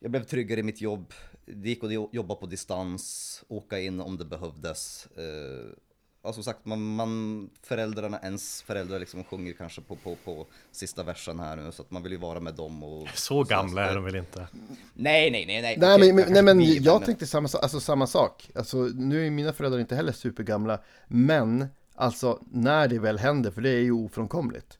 jag 0.00 0.10
blev 0.10 0.24
tryggare 0.24 0.60
i 0.60 0.62
mitt 0.62 0.80
jobb. 0.80 1.12
Det 1.46 1.68
gick 1.68 1.84
att 1.84 1.92
jobba 2.12 2.34
på 2.34 2.46
distans, 2.46 3.44
åka 3.48 3.80
in 3.80 4.00
om 4.00 4.16
det 4.16 4.24
behövdes. 4.24 5.08
Eh, 5.16 5.76
alltså 6.22 6.42
sagt, 6.42 6.66
man, 6.66 6.94
man, 6.94 7.50
föräldrarna, 7.62 8.18
ens 8.22 8.62
föräldrar 8.62 8.98
liksom 8.98 9.24
sjunger 9.24 9.52
kanske 9.52 9.80
på, 9.80 9.96
på, 9.96 10.16
på 10.24 10.46
sista 10.72 11.02
versen 11.02 11.40
här 11.40 11.56
nu, 11.56 11.72
så 11.72 11.82
att 11.82 11.90
man 11.90 12.02
vill 12.02 12.12
ju 12.12 12.18
vara 12.18 12.40
med 12.40 12.54
dem 12.54 12.82
och... 12.82 13.08
Så 13.14 13.44
gamla 13.44 13.90
är 13.90 13.94
de 13.94 14.04
väl 14.04 14.16
inte? 14.16 14.46
Nej, 14.94 15.30
nej, 15.30 15.46
nej, 15.46 15.62
nej. 15.62 15.76
Nej, 15.78 15.94
okay, 15.94 16.12
men, 16.12 16.32
nej, 16.32 16.42
men 16.42 16.82
jag 16.82 17.04
tänkte 17.04 17.26
samma, 17.26 17.48
alltså, 17.62 17.80
samma 17.80 18.06
sak. 18.06 18.50
Alltså, 18.54 18.78
nu 18.78 19.26
är 19.26 19.30
mina 19.30 19.52
föräldrar 19.52 19.80
inte 19.80 19.96
heller 19.96 20.12
supergamla, 20.12 20.80
men 21.08 21.66
alltså 21.94 22.42
när 22.50 22.88
det 22.88 22.98
väl 22.98 23.18
händer, 23.18 23.50
för 23.50 23.60
det 23.60 23.70
är 23.70 23.82
ju 23.82 23.92
ofrånkomligt. 23.92 24.79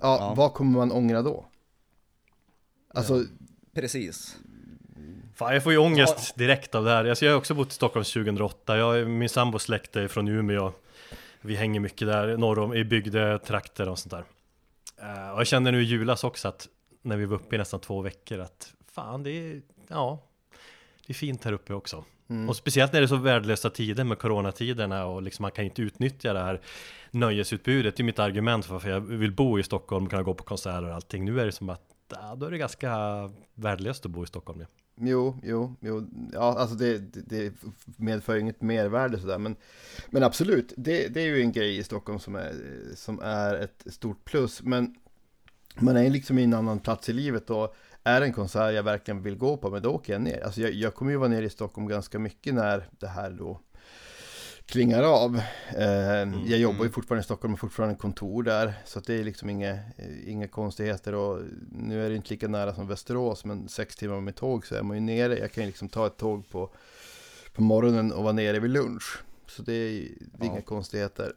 Ja, 0.00 0.16
ja. 0.20 0.34
vad 0.36 0.54
kommer 0.54 0.78
man 0.78 0.92
ångra 0.92 1.22
då? 1.22 1.46
Alltså... 2.94 3.16
Ja, 3.16 3.24
precis. 3.74 4.38
Fan, 5.34 5.54
jag 5.54 5.62
får 5.62 5.72
ju 5.72 5.78
ångest 5.78 6.36
direkt 6.36 6.74
av 6.74 6.84
det 6.84 6.90
här. 6.90 7.04
Alltså, 7.04 7.24
jag 7.24 7.32
har 7.32 7.38
också 7.38 7.54
bott 7.54 7.68
i 7.68 7.74
Stockholm 7.74 8.04
2008. 8.04 8.76
Jag, 8.76 9.08
min 9.08 9.28
sambos 9.28 9.62
släkte 9.62 10.00
är 10.00 10.08
från 10.08 10.28
Umeå. 10.28 10.72
Vi 11.40 11.56
hänger 11.56 11.80
mycket 11.80 12.08
där 12.08 12.36
norr 12.36 12.58
om, 12.58 12.74
i 12.74 12.84
bygdetrakter 12.84 13.88
och 13.88 13.98
sånt 13.98 14.10
där. 14.10 14.24
Uh, 15.02 15.30
och 15.30 15.40
jag 15.40 15.46
kände 15.46 15.70
nu 15.70 15.82
i 15.82 15.84
julas 15.84 16.24
också 16.24 16.48
att 16.48 16.68
när 17.02 17.16
vi 17.16 17.24
var 17.24 17.36
uppe 17.36 17.54
i 17.54 17.58
nästan 17.58 17.80
två 17.80 18.00
veckor 18.00 18.38
att 18.38 18.72
fan, 18.92 19.22
det 19.22 19.30
är, 19.30 19.62
ja, 19.88 20.27
det 21.08 21.12
är 21.12 21.14
fint 21.14 21.44
här 21.44 21.52
uppe 21.52 21.74
också. 21.74 22.04
Mm. 22.30 22.48
Och 22.48 22.56
speciellt 22.56 22.92
när 22.92 23.00
det 23.00 23.04
är 23.04 23.08
så 23.08 23.16
värdelösa 23.16 23.70
tider 23.70 24.04
med 24.04 24.18
coronatiderna 24.18 25.06
och 25.06 25.22
liksom 25.22 25.42
man 25.42 25.50
kan 25.50 25.64
inte 25.64 25.82
utnyttja 25.82 26.32
det 26.32 26.40
här 26.40 26.60
nöjesutbudet. 27.10 27.96
Det 27.96 28.00
är 28.00 28.04
mitt 28.04 28.18
argument 28.18 28.64
för 28.64 28.72
varför 28.72 28.90
jag 28.90 29.00
vill 29.00 29.32
bo 29.32 29.58
i 29.58 29.62
Stockholm 29.62 30.04
och 30.04 30.10
kunna 30.10 30.22
gå 30.22 30.34
på 30.34 30.44
konserter 30.44 30.88
och 30.88 30.94
allting. 30.94 31.24
Nu 31.24 31.40
är 31.40 31.46
det 31.46 31.52
som 31.52 31.68
att 31.70 31.82
ja, 32.10 32.34
då 32.34 32.46
är 32.46 32.50
det 32.50 32.58
ganska 32.58 32.90
värdelöst 33.54 34.06
att 34.06 34.12
bo 34.12 34.24
i 34.24 34.26
Stockholm. 34.26 34.60
Ja. 34.60 34.66
Jo, 35.00 35.40
jo, 35.42 35.76
jo, 35.80 36.08
ja, 36.32 36.58
alltså 36.58 36.76
det, 36.76 36.98
det 37.26 37.52
medför 37.96 38.34
ju 38.34 38.40
inget 38.40 38.62
mervärde 38.62 39.18
sådär, 39.18 39.38
men, 39.38 39.56
men 40.10 40.22
absolut, 40.22 40.72
det, 40.76 41.08
det 41.14 41.20
är 41.20 41.26
ju 41.26 41.40
en 41.40 41.52
grej 41.52 41.78
i 41.78 41.82
Stockholm 41.82 42.18
som 42.18 42.34
är, 42.34 42.54
som 42.94 43.20
är 43.20 43.54
ett 43.54 43.84
stort 43.86 44.24
plus, 44.24 44.62
men 44.62 44.94
man 45.74 45.96
är 45.96 46.10
liksom 46.10 46.38
i 46.38 46.44
en 46.44 46.54
annan 46.54 46.80
plats 46.80 47.08
i 47.08 47.12
livet 47.12 47.50
och 47.50 47.74
är 48.04 48.22
en 48.22 48.32
konsert 48.32 48.74
jag 48.74 48.82
verkligen 48.82 49.22
vill 49.22 49.36
gå 49.36 49.56
på, 49.56 49.70
men 49.70 49.82
då 49.82 49.90
åker 49.90 50.12
jag 50.12 50.22
ner. 50.22 50.44
Alltså 50.44 50.60
jag, 50.60 50.72
jag 50.72 50.94
kommer 50.94 51.10
ju 51.10 51.16
vara 51.16 51.28
nere 51.28 51.44
i 51.44 51.50
Stockholm 51.50 51.88
ganska 51.88 52.18
mycket 52.18 52.54
när 52.54 52.88
det 52.98 53.06
här 53.06 53.30
då 53.30 53.60
klingar 54.68 55.02
av. 55.02 55.36
Eh, 55.76 56.20
mm, 56.20 56.46
jag 56.46 56.58
jobbar 56.58 56.78
ju 56.78 56.80
mm. 56.80 56.92
fortfarande 56.92 57.20
i 57.20 57.24
Stockholm 57.24 57.54
och 57.54 57.60
fortfarande 57.60 57.96
kontor 57.96 58.42
där. 58.42 58.72
Så 58.84 59.00
det 59.00 59.14
är 59.14 59.24
liksom 59.24 59.50
inga, 59.50 59.78
inga 60.26 60.48
konstigheter. 60.48 61.14
Och 61.14 61.42
nu 61.72 62.06
är 62.06 62.10
det 62.10 62.16
inte 62.16 62.30
lika 62.30 62.48
nära 62.48 62.74
som 62.74 62.88
Västerås, 62.88 63.44
men 63.44 63.68
sex 63.68 63.96
timmar 63.96 64.20
med 64.20 64.36
tåg 64.36 64.66
så 64.66 64.74
är 64.74 64.82
man 64.82 64.96
ju 64.96 65.00
nere. 65.00 65.38
Jag 65.38 65.52
kan 65.52 65.64
ju 65.64 65.66
liksom 65.66 65.88
ta 65.88 66.06
ett 66.06 66.16
tåg 66.16 66.48
på, 66.48 66.70
på 67.52 67.62
morgonen 67.62 68.12
och 68.12 68.22
vara 68.22 68.32
nere 68.32 68.58
vid 68.60 68.70
lunch. 68.70 69.22
Så 69.46 69.62
det 69.62 69.72
är, 69.72 70.08
det 70.18 70.44
är 70.44 70.46
ja. 70.46 70.52
inga 70.52 70.62
konstigheter. 70.62 71.32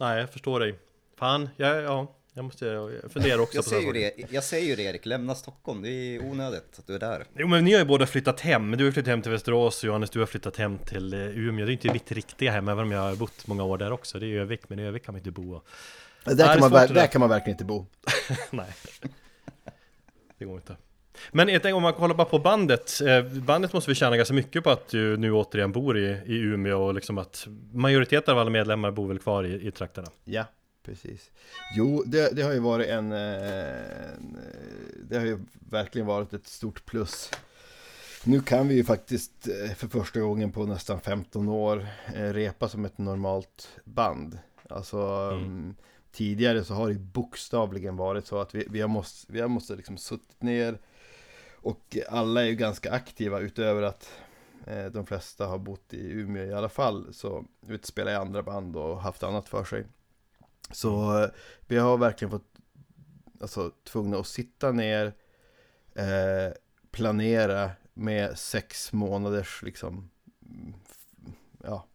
Nej, 0.00 0.20
jag 0.20 0.30
förstår 0.30 0.60
dig. 0.60 0.78
Fan, 1.16 1.48
ja, 1.56 1.74
ja. 1.76 2.19
Jag 2.40 2.44
måste 2.44 2.90
fundera 3.08 3.42
också 3.42 3.56
jag 3.56 3.64
på 3.64 3.70
säger 3.70 3.92
det. 3.92 4.12
Jag 4.30 4.44
säger 4.44 4.66
ju 4.66 4.76
det 4.76 4.82
Erik, 4.82 5.06
lämna 5.06 5.34
Stockholm. 5.34 5.82
Det 5.82 5.88
är 5.88 6.24
onödigt 6.24 6.78
att 6.78 6.86
du 6.86 6.94
är 6.94 6.98
där. 6.98 7.24
Jo 7.34 7.46
men 7.46 7.64
ni 7.64 7.72
har 7.72 7.78
ju 7.78 7.84
båda 7.84 8.06
flyttat 8.06 8.40
hem. 8.40 8.76
Du 8.76 8.84
har 8.84 8.92
flyttat 8.92 9.10
hem 9.10 9.22
till 9.22 9.32
Västerås 9.32 9.82
och 9.82 9.86
Johannes 9.86 10.10
du 10.10 10.18
har 10.18 10.26
flyttat 10.26 10.56
hem 10.56 10.78
till 10.78 11.12
eh, 11.12 11.20
Umeå. 11.20 11.66
Det 11.66 11.70
är 11.70 11.72
inte 11.72 11.92
mitt 11.92 12.12
riktiga 12.12 12.50
hem 12.50 12.68
även 12.68 12.84
om 12.84 12.92
jag 12.92 13.00
har 13.00 13.16
bott 13.16 13.46
många 13.46 13.64
år 13.64 13.78
där 13.78 13.92
också. 13.92 14.18
Det 14.18 14.26
är 14.26 14.40
Övik, 14.40 14.60
men 14.68 14.78
i 14.78 14.82
Övik 14.82 15.04
kan 15.04 15.14
man 15.14 15.18
inte 15.18 15.30
bo. 15.30 15.60
Där, 16.24 16.46
kan 16.46 16.70
man, 16.70 16.72
där 16.72 17.06
kan 17.06 17.20
man 17.20 17.28
verkligen 17.28 17.54
inte 17.54 17.64
bo. 17.64 17.86
Nej. 18.50 18.74
Det 20.38 20.44
går 20.44 20.56
inte. 20.56 20.76
Men 21.32 21.48
jag 21.48 21.62
tänker 21.62 21.76
om 21.76 21.82
man 21.82 21.92
kollar 21.92 22.14
bara 22.14 22.28
på 22.28 22.38
bandet. 22.38 23.00
Eh, 23.00 23.22
bandet 23.22 23.72
måste 23.72 23.90
vi 23.90 23.94
tjäna 23.94 24.16
ganska 24.16 24.34
mycket 24.34 24.64
på 24.64 24.70
att 24.70 24.88
du 24.88 25.16
nu 25.16 25.32
återigen 25.32 25.72
bor 25.72 25.98
i, 25.98 26.06
i 26.26 26.34
Umeå 26.34 26.82
och 26.82 26.94
liksom 26.94 27.18
att 27.18 27.46
majoriteten 27.72 28.34
av 28.34 28.40
alla 28.40 28.50
medlemmar 28.50 28.90
bor 28.90 29.08
väl 29.08 29.18
kvar 29.18 29.44
i, 29.44 29.66
i 29.66 29.70
trakterna. 29.70 30.08
Ja, 30.24 30.44
precis. 30.82 31.30
Jo, 31.76 32.02
det, 32.06 32.36
det, 32.36 32.42
har 32.42 32.52
ju 32.52 32.58
varit 32.58 32.88
en, 32.88 33.12
en, 33.12 34.38
Det 35.08 35.18
har 35.18 35.26
ju 35.26 35.38
verkligen 35.70 36.06
varit 36.06 36.32
ett 36.32 36.46
stort 36.46 36.84
plus. 36.84 37.30
Nu 38.24 38.40
kan 38.40 38.68
vi 38.68 38.74
ju 38.74 38.84
faktiskt 38.84 39.48
eh, 39.48 39.74
för 39.74 39.88
första 39.88 40.20
gången 40.20 40.52
på 40.52 40.66
nästan 40.66 41.00
15 41.00 41.48
år 41.48 41.86
eh, 42.14 42.32
repa 42.32 42.68
som 42.68 42.84
ett 42.84 42.98
normalt 42.98 43.68
band. 43.84 44.38
Alltså 44.68 44.98
mm. 45.32 45.44
Mm, 45.44 45.74
tidigare 46.12 46.64
så 46.64 46.74
har 46.74 46.88
det 46.88 46.94
bokstavligen 46.94 47.96
varit 47.96 48.26
så 48.26 48.40
att 48.40 48.54
vi, 48.54 48.66
vi 48.70 48.80
har 48.80 48.88
måste, 48.88 49.32
vi 49.32 49.40
har 49.40 49.48
måste 49.48 49.76
liksom 49.76 49.96
suttit 49.96 50.42
ner 50.42 50.78
och 51.62 51.96
alla 52.08 52.42
är 52.42 52.46
ju 52.46 52.54
ganska 52.54 52.92
aktiva 52.92 53.40
utöver 53.40 53.82
att 53.82 54.12
eh, 54.66 54.84
de 54.84 55.06
flesta 55.06 55.46
har 55.46 55.58
bott 55.58 55.94
i 55.94 56.10
Umeå 56.10 56.44
i 56.44 56.54
alla 56.54 56.68
fall 56.68 57.14
så 57.14 57.44
vet, 57.60 57.86
spelar 57.86 58.12
i 58.12 58.16
andra 58.16 58.42
band 58.42 58.76
och 58.76 59.02
haft 59.02 59.22
annat 59.22 59.48
för 59.48 59.64
sig. 59.64 59.84
Så 60.72 61.26
vi 61.66 61.78
har 61.78 61.96
verkligen 61.96 62.30
fått 62.30 62.50
alltså, 63.40 63.72
tvungna 63.84 64.18
att 64.18 64.26
sitta 64.26 64.72
ner, 64.72 65.12
eh, 65.94 66.52
planera 66.90 67.70
med 67.94 68.38
sex 68.38 68.92
månaders 68.92 69.62
liksom, 69.62 70.10
mm, 70.46 70.74
ja, 71.64 71.86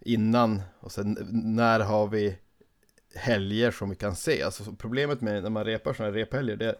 innan 0.00 0.62
och 0.80 0.92
sen 0.92 1.18
när 1.32 1.80
har 1.80 2.06
vi 2.06 2.38
helger 3.14 3.70
som 3.70 3.90
vi 3.90 3.96
kan 3.96 4.16
se. 4.16 4.42
Alltså 4.42 4.72
problemet 4.72 5.20
med 5.20 5.42
när 5.42 5.50
man 5.50 5.64
repar 5.64 5.92
sådana 5.92 6.12
här 6.12 6.18
rephelger 6.18 6.56
det, 6.56 6.76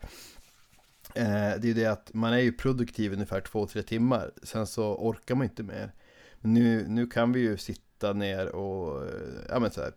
eh, 1.14 1.60
det 1.60 1.70
är 1.70 1.74
det 1.74 1.86
att 1.86 2.14
man 2.14 2.32
är 2.32 2.38
ju 2.38 2.52
produktiv 2.52 3.12
ungefär 3.12 3.40
två, 3.40 3.66
tre 3.66 3.82
timmar. 3.82 4.32
Sen 4.42 4.66
så 4.66 4.94
orkar 4.94 5.34
man 5.34 5.44
inte 5.44 5.62
mer. 5.62 5.92
nu, 6.40 6.88
nu 6.88 7.06
kan 7.06 7.32
vi 7.32 7.40
ju 7.40 7.56
sitta 7.56 7.91
ner 8.02 8.48
och 8.48 9.04
eh, 9.06 9.12
ja, 9.48 9.58
men 9.58 9.70
så 9.70 9.80
här, 9.80 9.92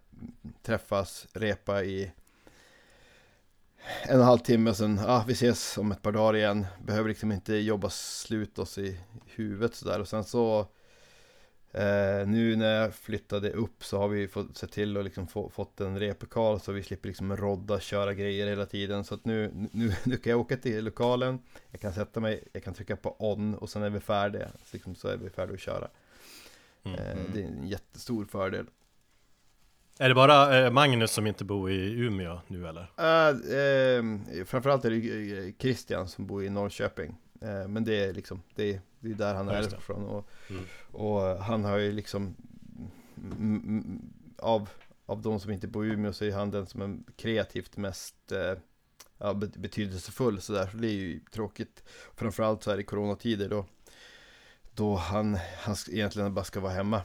träffas, 0.64 1.28
repa 1.34 1.84
i 1.84 2.12
en 4.04 4.16
och 4.16 4.22
en 4.22 4.28
halv 4.28 4.40
timme 4.40 4.70
och 4.70 4.78
sen, 4.78 5.00
ah, 5.06 5.24
vi 5.28 5.34
ses 5.34 5.78
om 5.78 5.92
ett 5.92 6.02
par 6.02 6.12
dagar 6.12 6.36
igen. 6.36 6.66
Behöver 6.84 7.10
liksom 7.10 7.32
inte 7.32 7.56
jobba 7.56 7.90
slut 7.90 8.60
oss 8.60 8.78
i 8.78 9.00
huvudet 9.26 9.76
sådär. 9.76 10.00
Och 10.00 10.08
sen 10.08 10.24
så 10.24 10.60
eh, 11.72 12.28
nu 12.28 12.56
när 12.56 12.82
jag 12.82 12.96
flyttade 12.96 13.52
upp 13.52 13.84
så 13.84 13.98
har 13.98 14.08
vi 14.08 14.28
fått 14.28 14.58
se 14.58 14.68
till 14.68 14.98
att 14.98 15.04
liksom 15.04 15.28
få, 15.28 15.50
fått 15.50 15.82
en 15.82 16.00
repokal 16.00 16.60
så 16.60 16.72
vi 16.72 16.84
slipper 16.84 17.08
liksom 17.08 17.38
rodda, 17.38 17.80
köra 17.80 18.14
grejer 18.14 18.48
hela 18.48 18.66
tiden. 18.66 19.04
Så 19.04 19.16
att 19.16 19.26
nu, 19.26 19.52
nu, 19.72 19.94
nu 20.04 20.18
kan 20.18 20.32
jag 20.32 20.40
åka 20.40 20.58
till 20.58 20.84
lokalen, 20.84 21.40
jag 21.72 21.82
kan 21.82 21.94
sätta 21.94 22.20
mig, 22.20 22.44
jag 22.54 22.64
kan 22.64 22.74
trycka 22.74 22.96
på 22.96 23.16
on 23.20 23.56
och 23.56 23.70
sen 23.70 23.84
är 23.84 23.90
vi 23.90 24.00
färdiga. 24.00 24.48
Så, 24.64 24.70
liksom, 24.72 24.96
så 24.96 25.08
är 25.08 25.18
vi 25.18 25.30
färdiga 25.30 25.56
att 25.56 25.62
köra. 25.62 25.88
Mm. 26.86 27.00
Eh, 27.00 27.18
det 27.34 27.44
är 27.44 27.48
en 27.48 27.68
jättestor 27.68 28.26
fördel. 28.26 28.66
Är 30.00 30.10
det 30.10 30.16
bara 30.16 30.66
eh, 30.66 30.72
Magnus 30.72 31.12
som 31.12 31.28
inte 31.28 31.46
bor 31.46 31.72
i 31.72 31.92
Umeå 31.92 32.42
nu 32.48 32.68
eller? 32.68 32.92
Uh, 33.00 34.40
eh, 34.40 34.46
framförallt 34.46 34.86
är 34.86 34.90
det 34.90 35.54
Christian 35.60 36.08
som 36.08 36.28
bor 36.28 36.44
i 36.44 36.50
Norrköping. 36.50 37.18
Uh, 37.44 37.68
men 37.68 37.84
det 37.84 38.06
är 38.06 38.14
liksom, 38.14 38.42
det 38.56 38.74
är, 38.74 38.82
det 39.00 39.12
är 39.12 39.14
där 39.14 39.34
han 39.34 39.50
är 39.50 39.76
ifrån. 39.76 40.06
Och, 40.06 40.30
mm. 40.50 40.64
och 40.92 41.22
han 41.22 41.64
har 41.64 41.78
ju 41.78 41.92
liksom, 41.92 42.36
av, 44.38 44.70
av 45.06 45.22
de 45.22 45.40
som 45.40 45.52
inte 45.52 45.68
bor 45.68 45.86
i 45.86 45.90
Umeå 45.90 46.14
så 46.14 46.26
är 46.26 46.32
han 46.32 46.52
den 46.52 46.66
som 46.66 46.82
är 46.82 46.98
kreativt 47.16 47.78
mest 47.78 48.16
uh, 48.32 48.60
ja, 49.18 49.34
betydelsefull 49.34 50.42
sådär. 50.42 50.70
Så 50.72 50.78
det 50.78 50.88
är 50.88 50.92
ju 50.92 51.20
tråkigt. 51.20 51.84
Framförallt 52.16 52.64
så 52.64 52.72
här 52.72 52.80
i 52.80 52.84
coronatider 52.84 53.50
då, 53.50 53.66
då 54.76 54.96
han, 54.96 55.38
han 55.60 55.76
egentligen 55.92 56.34
bara 56.34 56.46
ska 56.46 56.60
vara 56.60 56.74
hemma. 56.74 57.02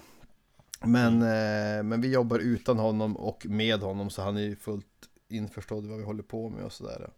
Men, 0.80 1.22
mm. 1.22 1.78
eh, 1.78 1.82
men 1.82 2.00
vi 2.00 2.12
jobbar 2.12 2.38
utan 2.38 2.78
honom 2.78 3.16
och 3.16 3.46
med 3.46 3.80
honom 3.80 4.10
så 4.10 4.22
han 4.22 4.36
är 4.36 4.40
ju 4.40 4.56
fullt 4.56 4.86
införstådd 5.28 5.86
vad 5.86 5.98
vi 5.98 6.04
håller 6.04 6.22
på 6.22 6.48
med 6.48 6.64
och 6.64 6.72
sådär. 6.72 7.10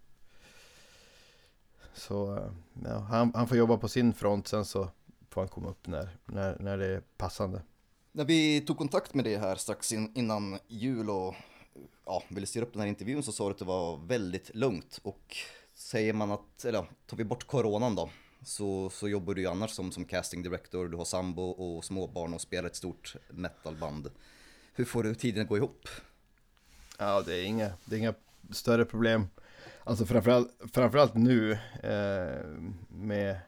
Så 1.95 2.37
eh, 2.37 2.53
ja, 2.85 2.99
han, 2.99 3.33
han 3.35 3.49
får 3.49 3.57
jobba 3.57 3.77
på 3.77 3.89
sin 3.89 4.15
front 4.15 4.49
sen 4.49 4.65
så 4.65 4.89
får 5.31 5.41
han 5.41 5.49
komma 5.49 5.69
upp 5.69 5.87
när, 5.87 6.17
när, 6.25 6.57
när 6.59 6.79
det 6.79 6.87
är 6.87 7.01
passande. 7.17 7.63
När 8.13 8.25
vi 8.25 8.61
tog 8.61 8.79
kontakt 8.79 9.15
med 9.15 9.25
dig 9.25 9.37
här 9.37 9.57
strax 9.57 9.93
in, 9.93 10.13
innan 10.15 10.59
jul 10.69 11.11
och 11.11 11.35
ja, 12.07 12.23
ville 12.29 12.47
styra 12.47 12.65
upp 12.65 12.73
den 12.73 12.83
här 12.83 12.89
intervjun 12.89 13.23
så 13.23 13.33
sa 13.33 13.45
du 13.45 13.51
att 13.51 13.59
det 13.59 13.65
var 13.65 13.97
väldigt 14.07 14.55
lugnt 14.55 15.01
och 15.03 15.37
säger 15.75 16.13
man 16.13 16.31
att, 16.31 16.65
eller 16.65 16.85
tar 17.07 17.17
vi 17.17 17.25
bort 17.25 17.47
coronan 17.47 17.95
då, 17.95 18.11
så, 18.45 18.91
så 18.91 19.09
jobbar 19.09 19.35
du 19.35 19.41
ju 19.41 19.47
annars 19.47 19.71
som, 19.71 19.93
som 19.93 20.05
casting 20.05 20.43
director, 20.43 20.89
du 20.89 20.97
har 20.97 21.05
sambo 21.05 21.43
och 21.43 21.85
småbarn 21.85 22.35
och 22.35 22.41
spelar 22.41 22.69
ett 22.69 22.77
stort 22.77 23.17
metalband. 23.31 24.11
Hur 24.75 24.85
får 24.85 25.03
du 25.03 25.15
tiden 25.15 25.43
att 25.43 25.49
gå 25.49 25.57
ihop? 25.57 25.89
Ja, 26.99 27.23
det 27.27 27.35
är 27.35 27.45
inga, 27.45 27.73
det 27.85 27.97
är 27.97 27.99
inga 27.99 28.15
större 28.51 28.85
problem. 28.85 29.29
Alltså 29.85 30.07
framförallt, 30.07 30.53
framförallt 30.73 31.15
nu 31.15 31.53
eh, 31.83 32.47
med 32.89 33.41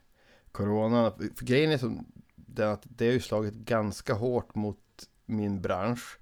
corona. 0.52 1.12
För 1.34 1.44
grejen 1.44 1.70
är 1.70 1.78
som 1.78 2.06
den 2.36 2.68
att 2.68 2.82
det 2.84 3.06
har 3.06 3.12
ju 3.12 3.20
slagit 3.20 3.54
ganska 3.54 4.14
hårt 4.14 4.54
mot 4.54 5.08
min 5.26 5.60
bransch. 5.60 6.18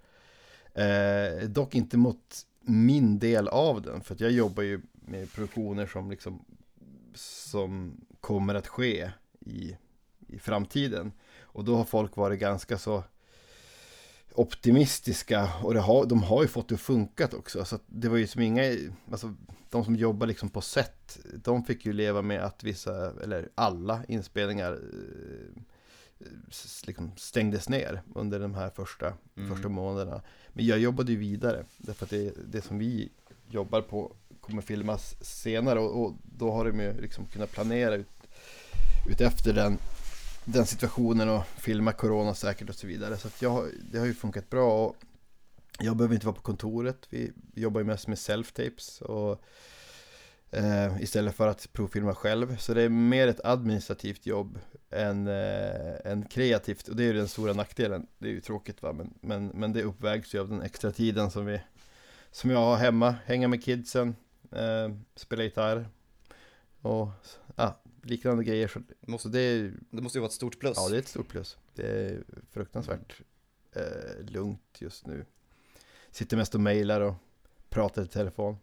Eh, 0.75 1.49
dock 1.49 1.75
inte 1.75 1.97
mot 1.97 2.47
min 2.61 3.19
del 3.19 3.49
av 3.49 3.83
den. 3.83 4.01
För 4.01 4.15
att 4.15 4.21
jag 4.21 4.31
jobbar 4.31 4.63
ju 4.63 4.81
med 4.93 5.33
produktioner 5.33 5.87
som 5.87 6.11
liksom 6.11 6.45
som 7.15 8.01
kommer 8.23 8.55
att 8.55 8.69
ske 8.69 9.11
i, 9.41 9.77
i 10.29 10.39
framtiden. 10.39 11.13
Och 11.41 11.65
då 11.65 11.77
har 11.77 11.85
folk 11.85 12.17
varit 12.17 12.41
ganska 12.41 12.79
så 12.79 13.05
optimistiska 14.35 15.51
och 15.63 15.75
har, 15.75 16.07
de 16.07 16.23
har 16.23 16.43
ju 16.43 16.49
fått 16.49 16.69
det 16.69 16.75
att 16.75 16.81
funka 16.81 17.29
också. 17.33 17.65
Så 17.65 17.75
att 17.75 17.83
det 17.87 18.09
var 18.09 18.17
ju 18.17 18.27
som 18.27 18.43
inga, 18.43 18.63
alltså 19.11 19.35
de 19.71 19.85
som 19.85 19.97
jobbar 19.97 20.27
liksom 20.27 20.49
på 20.49 20.61
set, 20.61 21.19
de 21.35 21.65
fick 21.65 21.87
ju 21.87 21.93
leva 21.93 22.23
med 22.23 22.45
att 22.45 22.65
vissa, 22.65 23.23
eller 23.23 23.49
alla 23.55 24.05
inspelningar 24.09 24.73
eh, 24.73 25.63
liksom 26.87 27.13
stängdes 27.17 27.69
ner 27.69 28.03
under 28.15 28.41
de 28.41 28.55
här 28.55 28.71
första, 28.71 29.13
mm. 29.37 29.55
första 29.55 29.69
månaderna. 29.69 30.23
Men 30.49 30.67
jag 30.67 30.79
jobbade 30.79 31.13
ju 31.13 31.19
vidare, 31.19 31.65
därför 31.79 32.05
att 32.07 32.11
det, 32.11 32.33
det 32.47 32.63
som 32.63 32.79
vi 32.79 33.13
jobbar 33.51 33.81
på 33.81 34.17
kommer 34.43 34.63
filmas 34.63 35.17
senare 35.21 35.79
och, 35.79 36.03
och 36.03 36.15
då 36.23 36.53
har 36.53 36.65
de 36.65 36.81
ju 36.81 37.01
liksom 37.01 37.27
kunnat 37.27 37.53
planera 37.53 37.95
ut, 37.95 38.09
ut 39.11 39.21
efter 39.21 39.53
den, 39.53 39.79
den 40.45 40.67
situationen 40.67 41.29
och 41.29 41.47
filma 41.47 41.93
corona 41.93 42.35
säkert 42.35 42.69
och 42.69 42.75
så 42.75 42.87
vidare. 42.87 43.17
Så 43.17 43.29
att 43.29 43.43
jag, 43.43 43.69
det 43.93 43.99
har 43.99 44.07
ju 44.07 44.15
funkat 44.15 44.51
bra 44.51 44.87
och 44.87 44.97
jag 45.79 45.97
behöver 45.97 46.15
inte 46.15 46.27
vara 46.27 46.37
på 46.37 46.43
kontoret. 46.43 47.07
Vi 47.11 47.33
jobbar 47.55 47.81
ju 47.81 47.87
mest 47.87 48.09
med 48.09 48.19
self-tapes 48.19 49.03
och 49.03 49.41
eh, 50.51 51.03
istället 51.03 51.35
för 51.35 51.49
att 51.49 51.73
provfilma 51.73 52.15
själv. 52.15 52.57
Så 52.57 52.75
det 52.75 52.83
är 52.83 52.89
mer 52.89 53.29
ett 53.29 53.45
administrativt 53.45 54.27
jobb 54.27 54.59
än, 54.91 55.29
eh, 55.29 56.13
än 56.13 56.25
kreativt 56.31 56.89
och 56.89 56.97
det 56.97 57.03
är 57.03 57.07
ju 57.07 57.13
den 57.13 57.29
stora 57.29 57.53
nackdelen. 57.53 58.07
Det 58.19 58.29
är 58.29 58.33
ju 58.33 58.41
tråkigt 58.41 58.83
va, 58.83 58.93
men, 58.93 59.15
men, 59.21 59.47
men 59.47 59.73
det 59.73 59.83
uppvägs 59.83 60.35
ju 60.35 60.41
av 60.41 60.49
den 60.49 60.63
extra 60.63 60.93
tiden 60.93 61.31
som 61.31 61.47
vi 61.47 61.61
som 62.33 62.51
jag 62.51 62.59
har 62.59 62.77
hemma, 62.77 63.15
hänga 63.25 63.49
med 63.49 63.65
kidsen, 63.65 64.17
eh, 64.53 64.95
spela 65.15 65.43
gitarr 65.43 65.89
och 66.81 67.09
ja, 67.57 67.81
liknande 68.03 68.45
grejer. 68.45 68.69
Så, 68.69 68.81
måste, 69.01 69.29
det, 69.29 69.73
det 69.91 70.03
måste 70.03 70.19
ju 70.19 70.21
vara 70.21 70.29
ett 70.29 70.35
stort 70.35 70.59
plus. 70.61 70.77
Ja, 70.77 70.89
det 70.89 70.97
är 70.97 70.99
ett 70.99 71.09
stort 71.09 71.29
plus. 71.29 71.59
Det 71.75 71.87
är 71.87 72.23
fruktansvärt 72.51 73.21
eh, 73.73 74.25
lugnt 74.27 74.77
just 74.79 75.07
nu. 75.07 75.25
Sitter 76.11 76.37
mest 76.37 76.55
och 76.55 76.61
mejlar 76.61 77.01
och 77.01 77.15
pratar 77.69 78.03
i 78.03 78.07
telefon. 78.07 78.57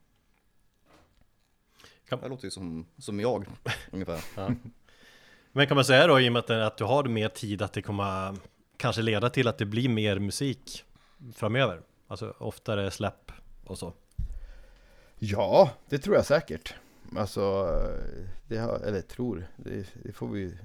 Det 2.09 2.27
låter 2.27 2.45
ju 2.45 2.51
som, 2.51 2.85
som 2.97 3.19
jag, 3.19 3.45
ungefär. 3.91 4.23
Ja. 4.35 4.51
Men 5.51 5.67
kan 5.67 5.75
man 5.75 5.85
säga 5.85 6.07
då, 6.07 6.19
i 6.19 6.29
och 6.29 6.33
med 6.33 6.39
att, 6.39 6.49
att 6.49 6.77
du 6.77 6.83
har 6.83 7.03
mer 7.03 7.29
tid, 7.29 7.61
att 7.61 7.73
det 7.73 7.81
kommer 7.81 8.37
kanske 8.77 9.01
leda 9.01 9.29
till 9.29 9.47
att 9.47 9.57
det 9.57 9.65
blir 9.65 9.89
mer 9.89 10.19
musik 10.19 10.83
framöver? 11.33 11.81
Alltså 12.07 12.33
oftare 12.37 12.91
släpp 12.91 13.31
och 13.63 13.79
så? 13.79 13.93
Ja, 15.19 15.71
det 15.89 15.97
tror 15.97 16.15
jag 16.15 16.25
säkert. 16.25 16.73
Alltså, 17.15 17.67
det 18.47 18.57
har, 18.57 18.79
eller 18.79 19.01
tror, 19.01 19.47
det, 19.57 19.85
det, 20.03 20.11
får 20.11 20.27
vi 20.27 20.57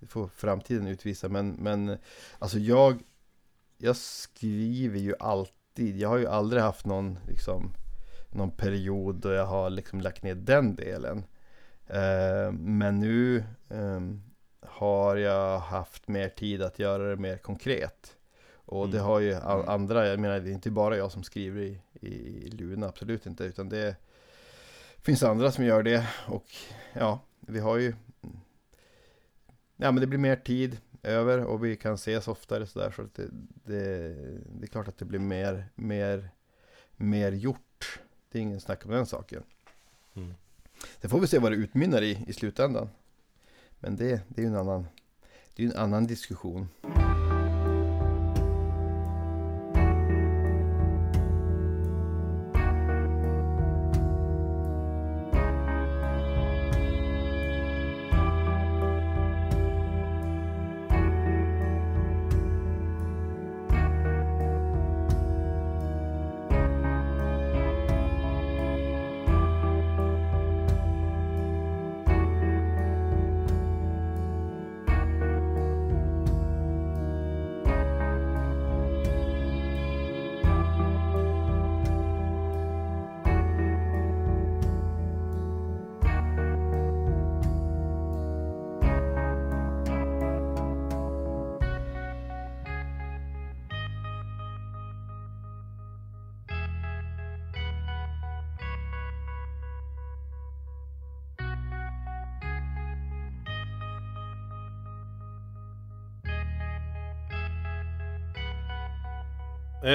det 0.00 0.06
får 0.06 0.28
framtiden 0.28 0.86
utvisa. 0.86 1.28
Men, 1.28 1.50
men 1.50 1.98
alltså 2.38 2.58
jag, 2.58 3.02
jag 3.78 3.96
skriver 3.96 4.98
ju 4.98 5.14
alltid. 5.18 5.96
Jag 5.96 6.08
har 6.08 6.18
ju 6.18 6.26
aldrig 6.26 6.62
haft 6.62 6.86
någon, 6.86 7.18
liksom, 7.28 7.72
någon 8.30 8.50
period 8.50 9.14
då 9.14 9.32
jag 9.32 9.46
har 9.46 9.70
liksom 9.70 10.00
lagt 10.00 10.22
ner 10.22 10.34
den 10.34 10.74
delen. 10.74 11.24
Eh, 11.86 12.52
men 12.52 13.00
nu 13.00 13.44
eh, 13.68 14.00
har 14.60 15.16
jag 15.16 15.58
haft 15.58 16.08
mer 16.08 16.28
tid 16.28 16.62
att 16.62 16.78
göra 16.78 17.10
det 17.10 17.16
mer 17.16 17.36
konkret. 17.36 18.16
Och 18.70 18.88
det 18.88 18.98
mm. 18.98 19.06
har 19.06 19.20
ju 19.20 19.32
mm. 19.32 19.68
andra, 19.68 20.06
jag 20.06 20.20
menar 20.20 20.40
det 20.40 20.50
är 20.50 20.52
inte 20.52 20.70
bara 20.70 20.96
jag 20.96 21.12
som 21.12 21.22
skriver 21.22 21.60
i, 21.60 21.78
i 22.00 22.50
Luna, 22.50 22.88
absolut 22.88 23.26
inte. 23.26 23.44
Utan 23.44 23.68
det 23.68 23.96
finns 24.98 25.22
andra 25.22 25.52
som 25.52 25.64
gör 25.64 25.82
det. 25.82 26.06
Och 26.26 26.46
ja, 26.92 27.20
vi 27.40 27.58
har 27.58 27.76
ju... 27.76 27.94
Ja 29.76 29.92
men 29.92 30.00
det 30.00 30.06
blir 30.06 30.18
mer 30.18 30.36
tid 30.36 30.78
över 31.02 31.44
och 31.44 31.64
vi 31.64 31.76
kan 31.76 31.94
ses 31.94 32.28
oftare 32.28 32.66
sådär. 32.66 32.90
Så, 32.96 33.02
det, 33.02 33.28
det, 33.64 34.14
det, 34.58 34.64
är 34.64 34.66
klart 34.66 34.88
att 34.88 34.98
det 34.98 35.04
blir 35.04 35.18
mer, 35.18 35.66
mer, 35.74 36.30
mer 36.96 37.32
gjort. 37.32 38.00
Det 38.30 38.38
är 38.38 38.42
ingen 38.42 38.60
snack 38.60 38.84
om 38.84 38.90
den 38.90 39.06
saken. 39.06 39.42
Mm. 40.14 40.34
Sen 41.00 41.10
får 41.10 41.20
vi 41.20 41.26
se 41.26 41.38
vad 41.38 41.52
det 41.52 41.56
utmynnar 41.56 42.02
i 42.02 42.24
i 42.26 42.32
slutändan. 42.32 42.88
Men 43.78 43.96
det, 43.96 44.20
det 44.28 44.40
är 44.40 44.46
ju 44.46 44.50
en 44.50 44.56
annan, 44.56 44.86
det 45.54 45.64
är 45.64 45.66
en 45.66 45.76
annan 45.76 46.06
diskussion. 46.06 46.68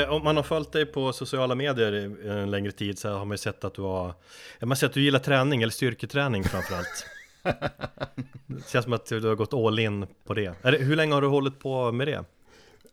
Om 0.10 0.24
man 0.24 0.36
har 0.36 0.44
följt 0.44 0.72
dig 0.72 0.86
på 0.86 1.14
sociala 1.14 1.56
medier 1.56 1.94
en 2.30 2.52
längre 2.52 2.72
tid 2.72 3.00
så 3.00 3.10
har 3.10 3.26
man 3.26 3.32
ju 3.32 3.38
sett 3.38 3.64
att 3.64 3.74
du 3.74 3.82
har 3.82 4.14
Man 4.60 4.70
har 4.70 4.76
sett 4.76 4.90
att 4.90 4.94
du 4.94 5.02
gillar 5.02 5.20
träning 5.20 5.62
eller 5.62 5.72
styrketräning 5.72 6.44
framförallt 6.44 7.06
Det 8.48 8.70
känns 8.70 8.84
som 8.84 8.94
att 8.94 9.06
du 9.06 9.28
har 9.28 9.36
gått 9.36 9.54
all 9.54 9.80
in 9.80 10.08
på 10.26 10.34
det. 10.34 10.54
det 10.62 10.78
hur 10.78 10.96
länge 10.96 11.14
har 11.14 11.22
du 11.22 11.28
hållit 11.28 11.60
på 11.60 11.92
med 11.92 12.08
det? 12.08 12.26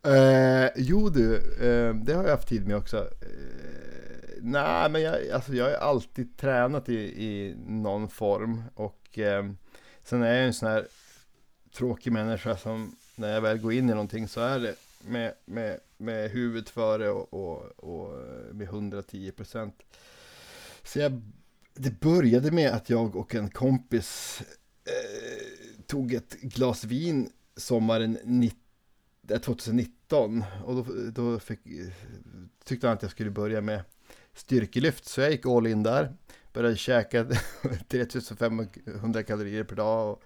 Eh, 0.04 0.70
jo 0.76 1.08
du, 1.08 1.36
eh, 1.36 1.94
det 1.94 2.14
har 2.14 2.24
jag 2.24 2.30
haft 2.30 2.48
tid 2.48 2.66
med 2.66 2.76
också. 2.76 2.96
Eh, 2.96 3.72
Nej, 4.44 4.90
men 4.90 5.02
jag, 5.02 5.30
alltså 5.30 5.54
jag 5.54 5.64
har 5.64 5.72
alltid 5.72 6.36
tränat 6.36 6.88
i, 6.88 6.98
i 6.98 7.54
någon 7.66 8.08
form 8.08 8.62
och 8.74 9.18
eh, 9.18 9.44
sen 10.04 10.22
är 10.22 10.34
jag 10.34 10.44
en 10.44 10.54
sån 10.54 10.68
här 10.68 10.86
tråkig 11.76 12.12
människa 12.12 12.56
som 12.56 12.96
när 13.16 13.34
jag 13.34 13.40
väl 13.40 13.58
går 13.58 13.72
in 13.72 13.90
i 13.90 13.92
någonting 13.92 14.28
så 14.28 14.40
är 14.40 14.58
det 14.58 14.74
med, 15.02 15.34
med, 15.44 15.80
med 15.96 16.30
huvudet 16.30 16.70
före 16.70 17.10
och, 17.10 17.34
och, 17.34 17.60
och 17.76 18.18
med 18.54 18.66
110 18.66 19.32
procent. 19.32 19.82
Så 20.82 20.98
jag, 20.98 21.22
det 21.74 22.00
började 22.00 22.50
med 22.50 22.70
att 22.70 22.90
jag 22.90 23.16
och 23.16 23.34
en 23.34 23.50
kompis 23.50 24.42
eh, 24.84 25.82
tog 25.86 26.14
ett 26.14 26.40
glas 26.40 26.84
vin 26.84 27.30
sommaren 27.56 28.18
90, 28.24 28.58
2019 29.42 30.42
eh, 30.42 30.62
och 30.62 30.74
då, 30.74 30.94
då 31.10 31.38
fick, 31.38 31.60
tyckte 32.64 32.86
han 32.86 32.96
att 32.96 33.02
jag 33.02 33.10
skulle 33.10 33.30
börja 33.30 33.60
med 33.60 33.82
styrkelyft 34.34 35.04
så 35.04 35.20
jag 35.20 35.30
gick 35.30 35.46
all 35.46 35.66
in 35.66 35.82
där. 35.82 36.16
Började 36.52 36.76
käka 36.76 37.26
3500 37.88 39.22
kalorier 39.22 39.64
per 39.64 39.76
dag 39.76 40.12
och 40.12 40.22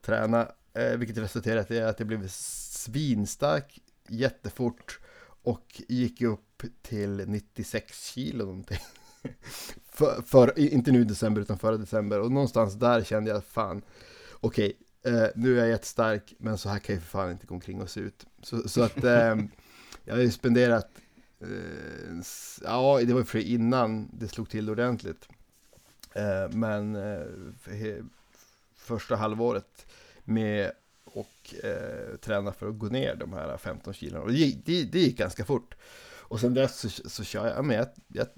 träna, 0.00 0.48
eh, 0.72 0.96
vilket 0.96 1.18
resulterade 1.18 1.74
i 1.74 1.82
att 1.82 2.00
jag 2.00 2.06
blev 2.06 2.28
svinstark 2.28 3.80
jättefort 4.08 5.00
och 5.42 5.82
gick 5.88 6.22
upp 6.22 6.62
till 6.82 7.24
96 7.26 8.04
kilo 8.04 8.44
någonting. 8.44 8.78
för, 9.84 10.22
för, 10.22 10.58
inte 10.58 10.92
nu 10.92 11.00
i 11.00 11.04
december 11.04 11.42
utan 11.42 11.58
förra 11.58 11.76
december 11.76 12.20
och 12.20 12.32
någonstans 12.32 12.74
där 12.74 13.04
kände 13.04 13.30
jag 13.30 13.44
fan 13.44 13.82
okej, 14.40 14.78
eh, 15.04 15.26
nu 15.34 15.54
är 15.54 15.60
jag 15.60 15.68
jättestark 15.68 16.34
men 16.38 16.58
så 16.58 16.68
här 16.68 16.78
kan 16.78 16.94
jag 16.94 17.02
för 17.02 17.10
fan 17.10 17.30
inte 17.30 17.46
gå 17.46 17.54
omkring 17.54 17.82
och 17.82 17.90
se 17.90 18.00
ut. 18.00 18.26
Så, 18.42 18.68
så 18.68 18.82
att 18.82 19.04
eh, 19.04 19.36
jag 20.04 20.14
har 20.14 20.22
ju 20.22 20.30
spenderat, 20.30 20.90
eh, 21.40 21.48
ja 22.62 23.00
det 23.04 23.12
var 23.12 23.20
ju 23.20 23.24
för 23.24 23.38
innan 23.38 24.08
det 24.12 24.28
slog 24.28 24.50
till 24.50 24.70
ordentligt. 24.70 25.28
Eh, 26.12 26.50
men 26.50 26.96
eh, 26.96 27.26
för 27.60 27.70
he- 27.70 28.08
första 28.76 29.16
halvåret 29.16 29.86
med 30.24 30.72
och 31.14 31.54
eh, 31.64 32.16
träna 32.16 32.52
för 32.52 32.68
att 32.68 32.78
gå 32.78 32.86
ner 32.86 33.14
de 33.14 33.32
här 33.32 33.56
15 33.56 33.94
kilon. 33.94 34.22
Och 34.22 34.28
det, 34.28 34.38
gick- 34.38 34.62
det, 34.64 34.84
det 34.84 34.98
gick 34.98 35.18
ganska 35.18 35.44
fort. 35.44 35.74
Och 36.34 36.40
sen 36.40 36.54
dess 36.54 36.78
så, 36.78 36.88
så 37.10 37.24
kör 37.24 37.46
jag, 37.46 37.56
ja, 37.56 37.62
men 37.62 37.76
jag, 37.76 37.86
jag, 38.08 38.28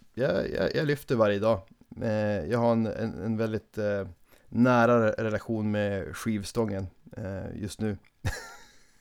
jag, 0.50 0.74
jag, 0.74 0.86
lyfter 0.86 1.14
varje 1.14 1.38
dag. 1.38 1.60
Eh, 2.02 2.10
jag 2.50 2.58
har 2.58 2.72
en, 2.72 2.86
en, 2.86 3.14
en 3.24 3.36
väldigt 3.36 3.78
eh, 3.78 4.08
nära 4.48 5.12
relation 5.12 5.70
med 5.70 6.16
skivstången 6.16 6.86
eh, 7.16 7.62
just 7.62 7.80
nu. 7.80 7.98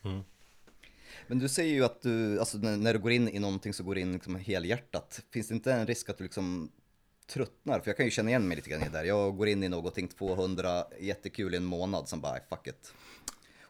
Mm. 0.03 0.23
Men 1.27 1.39
du 1.39 1.49
säger 1.49 1.73
ju 1.73 1.85
att 1.85 2.01
du, 2.01 2.39
alltså 2.39 2.57
när, 2.57 2.77
när 2.77 2.93
du 2.93 2.99
går 2.99 3.11
in 3.11 3.29
i 3.29 3.39
någonting 3.39 3.73
så 3.73 3.83
går 3.83 3.95
du 3.95 4.01
in 4.01 4.13
liksom 4.13 4.35
helhjärtat. 4.35 5.21
Finns 5.31 5.47
det 5.47 5.53
inte 5.53 5.73
en 5.73 5.87
risk 5.87 6.09
att 6.09 6.17
du 6.17 6.23
liksom 6.23 6.71
tröttnar? 7.27 7.79
För 7.79 7.89
jag 7.89 7.97
kan 7.97 8.05
ju 8.05 8.11
känna 8.11 8.29
igen 8.29 8.47
mig 8.47 8.55
lite 8.55 8.69
grann 8.69 8.81
i 8.81 8.85
det 8.85 8.97
där. 8.97 9.03
Jag 9.03 9.37
går 9.37 9.47
in 9.47 9.63
i 9.63 9.69
någonting 9.69 10.07
200, 10.07 10.83
jättekul 10.99 11.53
i 11.53 11.57
en 11.57 11.65
månad, 11.65 12.09
som 12.09 12.21
bara, 12.21 12.39
fuck 12.49 12.67
it. 12.67 12.93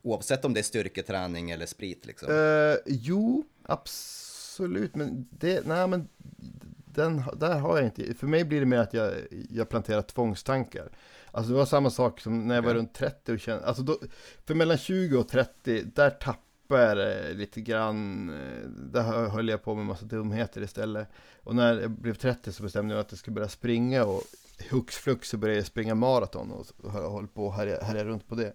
Oavsett 0.06 0.46
om 0.46 0.54
det 0.54 0.60
är 0.60 0.64
styrketräning 0.64 1.52
eller 1.52 1.66
sprit 1.66 2.06
liksom. 2.06 2.32
Eh, 2.32 2.76
jo, 2.86 3.44
absolut, 3.64 4.96
men 4.96 5.28
det, 5.32 5.68
nej 5.68 5.88
men 5.88 6.08
den, 6.86 7.24
där 7.38 7.60
har 7.60 7.78
jag 7.78 7.86
inte. 7.86 8.14
För 8.14 8.28
mig 8.28 8.44
blir 8.44 8.60
det 8.60 8.66
mer 8.66 8.78
att 8.78 8.94
jag, 8.94 9.12
jag 9.50 9.70
planterar 9.70 10.02
tvångstankar. 10.02 10.90
Alltså 11.32 11.52
det 11.52 11.58
var 11.58 11.66
samma 11.66 11.90
sak 11.90 12.20
som 12.22 12.48
när 12.48 12.56
jag 12.56 12.62
var 12.62 12.74
runt 12.74 12.94
30 12.94 13.32
och 13.34 13.40
kände, 13.40 13.66
alltså 13.66 13.84
då, 13.84 14.00
för 14.46 14.56
mellan 14.56 14.78
20 14.78 15.18
och 15.18 15.28
30, 15.30 15.82
där 15.84 16.10
tappar 16.10 16.80
jag 16.80 16.98
det 16.98 17.34
lite 17.34 17.62
grann, 17.62 18.30
eh, 18.30 18.70
där 18.70 19.02
hö- 19.02 19.28
höll 19.28 19.50
jag 19.50 19.64
på 19.64 19.76
med 19.76 19.86
massa 19.86 20.06
dumheter 20.06 20.62
istället. 20.62 21.08
Och 21.44 21.56
när 21.56 21.82
jag 21.82 21.92
blev 21.92 22.14
30 22.14 22.52
så 22.52 22.64
bestämde 22.64 22.94
jag 22.94 23.02
att 23.02 23.12
jag 23.12 23.20
skulle 23.20 23.36
börja 23.36 23.50
springa 23.50 24.06
och 24.06 24.22
hux 24.72 24.96
flux 24.96 25.30
så 25.30 25.38
började 25.38 25.60
jag 25.60 25.68
springa 25.68 25.96
maraton 25.96 26.52
och, 26.52 26.66
och 26.84 26.92
hållit 26.92 27.34
på 27.34 27.46
och 27.46 27.54
härja 27.54 27.84
härja 27.84 28.06
runt 28.06 28.28
på 28.28 28.36
det. 28.36 28.54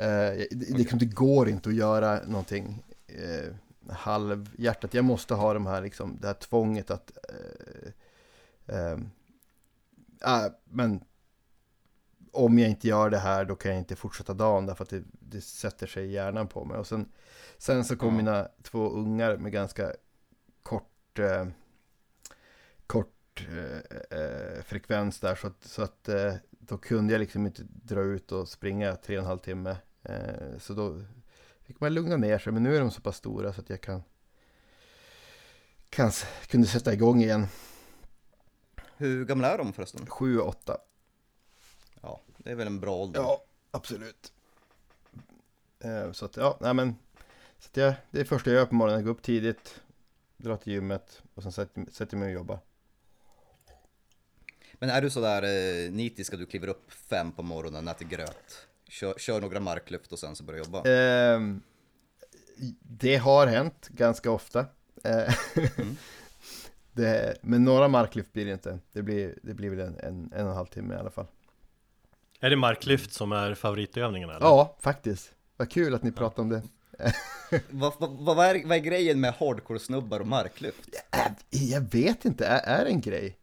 Eh, 0.00 0.46
det, 0.50 0.78
liksom, 0.78 0.98
det 0.98 1.04
går 1.06 1.48
inte 1.48 1.68
att 1.68 1.74
göra 1.74 2.20
någonting 2.26 2.82
eh, 3.06 3.54
halvhjärtat. 3.92 4.94
Jag 4.94 5.04
måste 5.04 5.34
ha 5.34 5.54
de 5.54 5.66
här, 5.66 5.82
liksom, 5.82 6.18
det 6.20 6.26
här 6.26 6.34
tvånget 6.34 6.90
att 6.90 7.18
eh, 7.28 8.76
eh, 8.76 8.98
ah, 10.20 10.48
men 10.64 11.04
om 12.32 12.58
jag 12.58 12.70
inte 12.70 12.88
gör 12.88 13.10
det 13.10 13.18
här 13.18 13.44
då 13.44 13.56
kan 13.56 13.70
jag 13.70 13.80
inte 13.80 13.96
fortsätta 13.96 14.34
dagen 14.34 14.66
därför 14.66 14.84
att 14.84 14.90
det, 14.90 15.02
det 15.12 15.40
sätter 15.40 15.86
sig 15.86 16.04
i 16.06 16.12
hjärnan 16.12 16.48
på 16.48 16.64
mig. 16.64 16.78
Och 16.78 16.86
sen, 16.86 17.08
sen 17.58 17.84
så 17.84 17.96
kom 17.96 18.08
Ja. 18.08 18.16
mina 18.16 18.48
två 18.62 18.88
ungar 18.90 19.36
med 19.36 19.52
ganska 19.52 19.92
kort, 20.62 21.18
eh, 21.18 21.46
kort 22.86 23.48
eh, 23.50 24.18
eh, 24.18 24.62
frekvens 24.62 25.20
där 25.20 25.34
så 25.34 25.46
att, 25.46 25.64
så 25.64 25.82
att 25.82 26.08
eh, 26.08 26.34
då 26.50 26.78
kunde 26.78 27.12
jag 27.12 27.20
liksom 27.20 27.46
inte 27.46 27.62
dra 27.64 28.00
ut 28.00 28.32
och 28.32 28.48
springa 28.48 28.96
tre 28.96 29.16
och 29.16 29.22
en 29.22 29.28
halv 29.28 29.38
timme. 29.38 29.76
Eh, 30.02 30.58
så 30.58 30.74
då 30.74 31.02
fick 31.62 31.80
man 31.80 31.94
lugna 31.94 32.16
ner 32.16 32.38
sig, 32.38 32.52
men 32.52 32.62
nu 32.62 32.76
är 32.76 32.80
de 32.80 32.90
så 32.90 33.00
pass 33.00 33.16
stora 33.16 33.52
så 33.52 33.60
att 33.60 33.70
jag 33.70 33.80
kan, 33.80 34.02
kan 35.90 36.12
kunde 36.46 36.66
sätta 36.66 36.92
igång 36.92 37.22
igen. 37.22 37.46
Hur 38.96 39.24
gamla 39.24 39.52
är 39.52 39.58
de 39.58 39.72
förresten? 39.72 40.06
Sju 40.06 40.38
och 40.38 40.48
åtta. 40.48 40.78
Ja, 42.00 42.20
det 42.38 42.50
är 42.50 42.54
väl 42.54 42.66
en 42.66 42.80
bra 42.80 42.96
ålder. 42.96 43.20
Ja, 43.20 43.44
absolut. 43.70 44.32
Eh, 45.80 46.12
så 46.12 46.24
att, 46.24 46.36
ja, 46.36 46.58
nej 46.60 46.74
men. 46.74 46.96
Så 47.58 47.68
att 47.68 47.76
jag, 47.76 47.94
det 48.10 48.18
är 48.18 48.22
det 48.22 48.28
första 48.28 48.50
jag 48.50 48.58
gör 48.58 48.66
på 48.66 48.74
morgonen, 48.74 48.98
jag 48.98 49.04
går 49.04 49.12
upp 49.12 49.22
tidigt, 49.22 49.80
drar 50.36 50.56
till 50.56 50.72
gymmet 50.72 51.22
och 51.34 51.42
sen 51.42 51.52
sätter, 51.52 51.86
sätter 51.92 52.16
mig 52.16 52.26
och 52.26 52.34
jobbar. 52.34 52.58
Men 54.74 54.90
är 54.90 55.02
du 55.02 55.10
sådär 55.10 55.42
eh, 55.42 55.92
nitisk 55.92 56.32
att 56.32 56.40
du 56.40 56.46
kliver 56.46 56.68
upp 56.68 56.92
fem 56.92 57.32
på 57.32 57.42
morgonen, 57.42 57.88
äter 57.88 58.06
gröt, 58.06 58.68
kör, 58.90 59.14
kör 59.18 59.40
några 59.40 59.60
marklyft 59.60 60.12
och 60.12 60.18
sen 60.18 60.36
så 60.36 60.44
börjar 60.44 60.64
jobba? 60.64 60.82
Ehm, 60.90 61.62
det 62.82 63.16
har 63.16 63.46
hänt 63.46 63.88
ganska 63.88 64.30
ofta. 64.30 64.66
Eh, 65.04 65.34
Mm. 65.78 65.96
det, 66.92 67.36
men 67.42 67.64
några 67.64 67.88
marklyft 67.88 68.32
blir 68.32 68.46
det 68.46 68.52
inte. 68.52 68.78
Det 68.92 69.02
blir, 69.02 69.38
det 69.42 69.54
blir 69.54 69.70
väl 69.70 69.80
en, 69.80 69.98
en, 69.98 70.32
en 70.34 70.44
och 70.44 70.50
en 70.50 70.56
halv 70.56 70.66
timme 70.66 70.94
i 70.94 70.96
alla 70.96 71.10
fall. 71.10 71.26
Är 72.40 72.50
det 72.50 72.56
marklyft 72.56 73.12
som 73.12 73.32
är 73.32 73.54
favoritövningen 73.54 74.30
eller? 74.30 74.40
Ja, 74.40 74.76
faktiskt. 74.80 75.32
Vad 75.56 75.70
kul 75.70 75.94
att 75.94 76.02
ni 76.02 76.12
pratar 76.12 76.42
om 76.42 76.48
det. 76.48 76.62
Vad, 77.70 77.92
vad, 77.98 78.10
vad, 78.10 78.46
är, 78.46 78.66
vad 78.66 78.76
är 78.76 78.80
grejen 78.80 79.20
med 79.20 79.34
hardcore-snubbar 79.34 80.20
och 80.20 80.26
marklyft? 80.26 80.88
Äh, 81.12 81.32
jag 81.50 81.80
vet 81.80 82.24
inte, 82.24 82.46
är, 82.46 82.80
är 82.80 82.84
det 82.84 82.90
en 82.90 83.00
grej? 83.00 83.36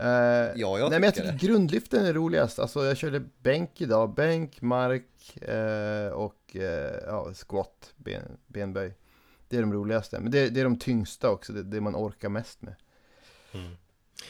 Eh, 0.00 0.06
Ja, 0.06 0.78
jag 0.78 0.80
Nej 0.80 0.90
men 0.90 1.02
jag 1.02 1.14
tycker 1.14 1.32
tycker 1.32 1.46
grundlyften 1.46 2.04
är 2.06 2.12
roligast. 2.12 2.58
Alltså 2.58 2.84
jag 2.84 2.96
körde 2.96 3.22
bänk 3.42 3.80
idag, 3.80 4.14
bänk, 4.14 4.62
mark 4.62 5.36
eh, 5.42 6.12
och 6.12 6.56
eh, 6.56 6.94
ja, 7.06 7.32
squat, 7.34 7.92
ben, 7.96 8.22
benböj. 8.46 8.94
Det 9.48 9.56
är 9.56 9.60
de 9.60 9.72
roligaste. 9.72 10.20
Men 10.20 10.30
det, 10.30 10.48
det 10.48 10.60
är 10.60 10.64
de 10.64 10.78
tyngsta 10.78 11.30
också, 11.30 11.52
det, 11.52 11.62
det 11.62 11.80
man 11.80 11.96
orkar 11.96 12.28
mest 12.28 12.62
med. 12.62 12.74
Mm. 13.52 13.70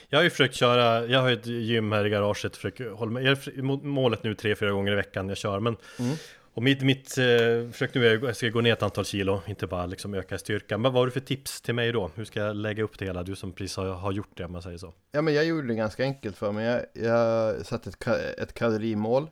Jag 0.09 0.18
har 0.18 0.24
ju 0.24 0.31
försökt 0.31 0.55
köra, 0.55 1.07
jag 1.07 1.20
har 1.20 1.31
ett 1.31 1.46
gym 1.46 1.92
här 1.92 2.07
i 2.07 2.11
garaget, 2.11 2.57
försöker 2.57 2.90
hålla 2.90 3.37
mot 3.57 3.83
målet 3.83 4.22
nu 4.22 4.35
tre, 4.35 4.57
fyra 4.57 4.70
gånger 4.70 4.92
i 4.92 4.96
veckan 4.96 5.29
jag 5.29 5.38
kör, 5.38 5.61
men 5.61 5.77
Mm. 5.98 6.16
Och 6.55 6.62
mitt, 6.62 6.83
mitt 6.83 7.19
eh, 7.19 7.71
försök 7.71 7.95
nu 7.95 8.07
är 8.07 8.17
att 8.17 8.23
jag 8.23 8.37
ska 8.37 8.49
gå 8.49 8.61
ner 8.61 8.73
ett 8.73 8.83
antal 8.83 9.05
kilo, 9.05 9.43
inte 9.47 9.67
bara 9.67 9.87
liksom 9.87 10.14
öka 10.14 10.38
styrkan. 10.38 10.83
Men 10.83 10.93
vad 10.93 11.01
har 11.01 11.07
du 11.07 11.12
för 11.12 11.21
tips 11.21 11.61
till 11.61 11.75
mig 11.75 11.93
då? 11.93 12.11
Hur 12.14 12.25
ska 12.25 12.40
jag 12.40 12.57
lägga 12.57 12.83
upp 12.83 12.99
det 12.99 13.05
hela? 13.05 13.23
Du 13.23 13.37
som 13.37 13.53
precis 13.53 13.77
har, 13.77 13.87
har 13.87 14.12
gjort 14.12 14.37
det 14.37 14.45
om 14.45 14.53
man 14.53 14.62
säger 14.62 14.79
så. 14.79 14.95
Ja 15.12 15.23
men 15.23 15.35
jag 15.35 15.45
gjorde 15.45 15.69
det 15.69 15.75
ganska 15.75 16.03
enkelt 16.03 16.37
för 16.37 16.53
mig. 16.53 16.64
Jag, 16.64 17.05
jag 17.05 17.67
satte 17.67 17.90
ett, 17.90 18.07
ett 18.38 18.55
kalorimål, 18.55 19.31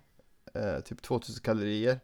eh, 0.54 0.80
typ 0.80 1.02
2000 1.02 1.42
kalorier. 1.42 1.98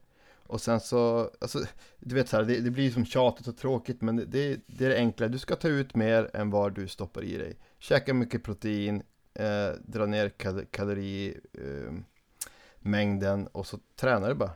Och 0.49 0.61
sen 0.61 0.81
så, 0.81 1.31
alltså, 1.41 1.59
du 1.99 2.15
vet 2.15 2.29
så 2.29 2.37
här, 2.37 2.45
det, 2.45 2.61
det 2.61 2.71
blir 2.71 2.91
som 2.91 3.05
tjatigt 3.05 3.49
och 3.49 3.57
tråkigt 3.57 4.01
men 4.01 4.17
det, 4.17 4.61
det, 4.67 4.85
är 4.85 4.89
det 4.89 4.97
enkla. 4.97 5.29
Du 5.29 5.39
ska 5.39 5.57
ta 5.57 5.69
ut 5.69 5.95
mer 5.95 6.31
än 6.35 6.51
vad 6.51 6.75
du 6.75 6.89
stoppar 6.89 7.25
i 7.25 7.37
dig. 7.37 7.57
Käka 7.79 8.15
mycket 8.15 8.43
protein, 8.43 9.03
eh, 9.35 9.71
dra 9.85 10.07
ner 10.07 10.29
kal 10.29 10.65
kalorimängden 10.71 13.41
eh, 13.41 13.47
och 13.53 13.67
så 13.67 13.79
tränar 13.97 14.29
du 14.29 14.35
bara. 14.35 14.53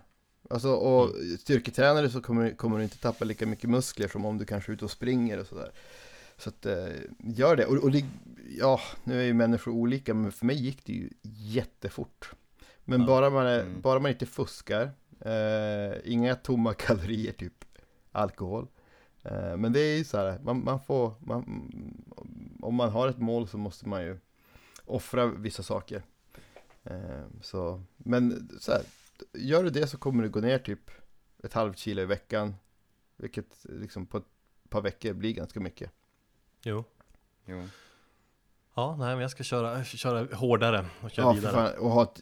Alltså, 0.50 0.68
och 0.72 1.14
styrketränare 1.40 2.11
så 2.11 2.20
kommer, 2.20 2.50
kommer 2.50 2.78
du 2.78 2.85
inte 2.85 2.98
tappa 2.98 3.24
lika 3.24 3.46
mycket 3.46 3.70
muskler 3.70 4.09
som 4.09 4.24
om 4.24 4.38
du 4.38 4.44
kanske 4.44 4.72
är 4.72 4.74
ute 4.74 4.85
och 4.85 4.90
springer 4.90 5.38
och 5.40 5.46
sådär. 5.46 5.72
Så 6.37 6.48
att, 6.48 6.66
eh, 6.66 6.87
gör 7.18 7.57
det. 7.57 7.66
Och, 7.66 7.76
och 7.76 7.90
det, 7.90 8.05
ja, 8.59 8.81
nu 9.05 9.20
är 9.20 9.24
ju 9.24 9.35
människor 9.35 9.72
olika, 9.72 10.14
men 10.14 10.33
för 10.33 10.46
mig 10.46 10.57
gick 10.57 10.85
det 10.87 10.92
ju 10.92 11.11
jättefort. 11.22 12.31
Men 12.85 13.00
Ja. 13.00 13.07
bara, 13.07 13.31
man 13.31 13.46
är, 13.46 13.61
Mm. 13.61 13.81
bara 13.81 13.98
man 13.98 14.11
inte 14.11 14.26
fuskar, 14.26 14.90
eh, 15.20 16.12
inga 16.12 16.35
tomma 16.35 16.74
kalorier, 16.78 17.33
typ 17.33 17.64
alkohol. 18.12 18.66
Eh, 19.22 19.57
men 19.57 19.72
det 19.72 19.81
är 19.81 19.96
ju 19.98 20.05
så 20.05 20.16
här, 20.18 20.38
man, 20.44 20.64
man 20.64 20.81
får, 20.81 21.14
man, 21.20 21.44
om 22.61 22.74
man 22.74 22.90
har 22.90 23.09
ett 23.09 23.18
mål 23.18 23.48
så 23.48 23.59
måste 23.59 23.88
man 23.88 24.02
ju 24.02 24.18
offra 24.87 25.26
vissa 25.26 25.62
saker. 25.62 26.02
Eh, 26.85 27.24
så, 27.42 27.83
men 27.96 28.50
så 28.61 28.72
här, 28.72 28.83
gör 29.32 29.64
du 29.64 29.70
det 29.70 29.87
så 29.87 29.98
kommer 29.98 30.22
du 30.22 30.28
gå 30.30 30.40
ner 30.40 30.58
typ 30.58 30.90
ett 31.44 31.52
halvt 31.52 31.78
kilo 31.78 32.02
i 32.02 32.06
veckan. 32.06 32.54
Vilket 33.16 33.46
liksom 33.62 34.06
på 34.06 34.16
ett 34.18 34.24
par 34.68 34.80
veckor 34.80 35.12
blir 35.12 35.32
ganska 35.32 35.61
mycket. 35.61 35.90
Jo. 36.62 36.85
Jo. 37.44 37.68
Ja, 38.74 38.96
nej 38.98 39.08
men 39.14 39.20
jag 39.22 39.30
ska 39.30 39.42
köra, 39.42 39.85
köra 39.85 40.37
hårdare 40.37 40.87
och 41.00 41.11
köra 41.11 41.26
Ja, 41.26 41.32
vidare. 41.32 41.52
fan, 41.52 41.78
och 41.78 41.90
ha 41.90 42.02
ett 42.02 42.20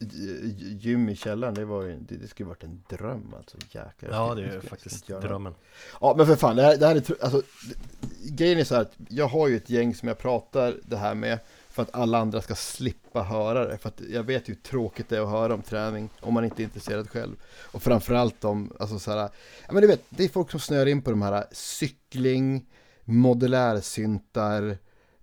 gym 0.83 1.09
i 1.09 1.17
källaren, 1.17 1.55
det 1.55 1.65
var 1.65 1.83
ju, 1.83 1.97
det, 1.97 2.17
det 2.17 2.29
skulle 2.29 2.49
varit 2.49 2.65
en 2.65 2.83
dröm 2.89 3.35
alltså, 3.37 3.57
jäklar. 3.71 4.11
Ja, 4.11 4.35
det 4.35 4.43
är 4.43 4.49
skulle 4.49 4.61
faktiskt 4.71 5.07
drömmen. 5.07 5.55
Ja, 6.01 6.15
men 6.17 6.27
för 6.27 6.37
fan, 6.37 6.57
det 6.57 6.63
här, 6.63 6.77
det 6.77 6.87
här 6.87 6.97
är, 6.97 7.25
alltså, 7.25 7.43
det- 7.69 8.31
grejen 8.37 8.59
är 8.59 8.65
så 8.65 8.75
här 8.75 8.83
att 8.83 8.93
jag 9.09 9.29
har 9.29 9.49
ju 9.49 9.57
ett 9.57 9.71
gäng 9.71 9.95
som 9.95 10.09
jag 10.09 10.19
pratar 10.19 10.77
det 10.85 10.97
här 10.97 11.15
med 11.15 11.39
för 11.71 11.83
att 11.83 11.95
alla 11.95 12.19
andra 12.19 12.43
ska 12.43 12.55
slippa 12.55 13.23
höra 13.23 13.69
det. 13.69 13.79
För 13.79 13.89
att 13.89 14.01
jag 14.11 14.23
vet 14.23 14.49
ju 14.49 14.53
hur 14.53 14.61
tråkigt 14.61 15.09
det 15.09 15.17
är 15.17 15.21
att 15.21 15.29
höra 15.29 15.55
om 15.55 15.63
träning 15.63 16.09
om 16.21 16.35
man 16.35 16.45
inte 16.45 16.63
är 16.63 16.65
intresserad 16.65 17.11
själv. 17.11 17.37
Och 17.73 17.83
framförallt 17.83 18.45
om, 18.45 18.73
alltså 18.79 18.99
så 18.99 19.11
här, 19.11 19.19
ja 19.67 19.73
men 19.73 19.83
du 19.83 19.87
vet, 19.87 20.05
det 20.09 20.25
är 20.25 20.29
folk 20.29 20.51
som 20.51 20.61
snör 20.61 20.87
in 20.87 21.03
på 21.03 21.11
de 21.11 21.23
här 21.23 21.33
äh, 21.33 21.43
cykling, 21.53 22.67
modulärsyntar, 23.05 24.79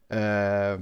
eh, 0.09 0.71
äh, 0.71 0.79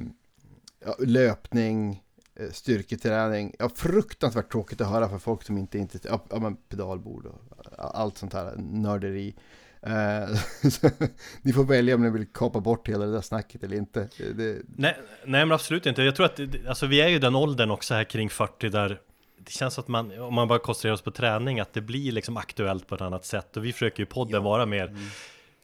löpning, 1.00 2.04
äh, 2.36 2.52
styrketräning. 2.52 3.56
Ja, 3.60 3.70
fruktansvärt 3.70 4.52
tråkigt 4.52 4.82
att 4.82 4.90
höra 4.90 5.10
för 5.10 5.20
folk 5.20 5.44
som 5.44 5.58
inte 5.58 5.78
är 5.78 5.80
intresserade. 5.80 6.20
Ja, 6.30 6.36
ja, 6.36 6.40
men 6.40 6.56
pedalbord 6.56 7.26
och 7.26 7.42
allt 7.78 8.18
sånt 8.18 8.34
här 8.34 8.56
nörderi. 8.58 9.36
Eh, 9.86 10.30
ni 11.42 11.54
får 11.54 11.64
välja 11.64 11.96
om 11.96 12.02
ni 12.04 12.10
vill 12.10 12.26
kapa 12.34 12.60
bort 12.60 12.88
hela 12.90 13.06
det 13.06 13.12
där 13.12 13.22
snacket 13.22 13.64
eller 13.64 13.78
inte. 13.78 14.10
Det, 14.36 14.62
Nej, 14.78 14.98
nej 15.26 15.46
men 15.46 15.52
absolut 15.52 15.86
inte. 15.86 16.04
Jag 16.04 16.16
tror 16.16 16.26
att, 16.26 16.40
alltså 16.68 16.86
vi 16.88 17.02
är 17.02 17.08
ju 17.08 17.20
den 17.20 17.36
åldern 17.36 17.72
också 17.72 17.94
här 17.94 18.04
kring 18.04 18.30
40 18.30 18.70
där 18.70 19.00
det 19.38 19.52
känns 19.52 19.80
att 19.80 19.88
man, 19.88 20.20
om 20.20 20.34
man 20.34 20.48
bara 20.48 20.60
koncentrerar 20.60 20.94
oss 20.94 21.02
på 21.02 21.12
träning, 21.12 21.60
att 21.60 21.74
det 21.74 21.82
blir 21.82 22.12
liksom 22.12 22.38
aktuellt 22.38 22.88
på 22.88 22.96
ett 22.96 23.02
annat 23.02 23.26
sätt. 23.26 23.58
Och 23.58 23.66
vi 23.66 23.74
försöker 23.74 24.00
ju 24.00 24.06
podden 24.06 24.44
vara 24.44 24.66
mer, 24.66 24.96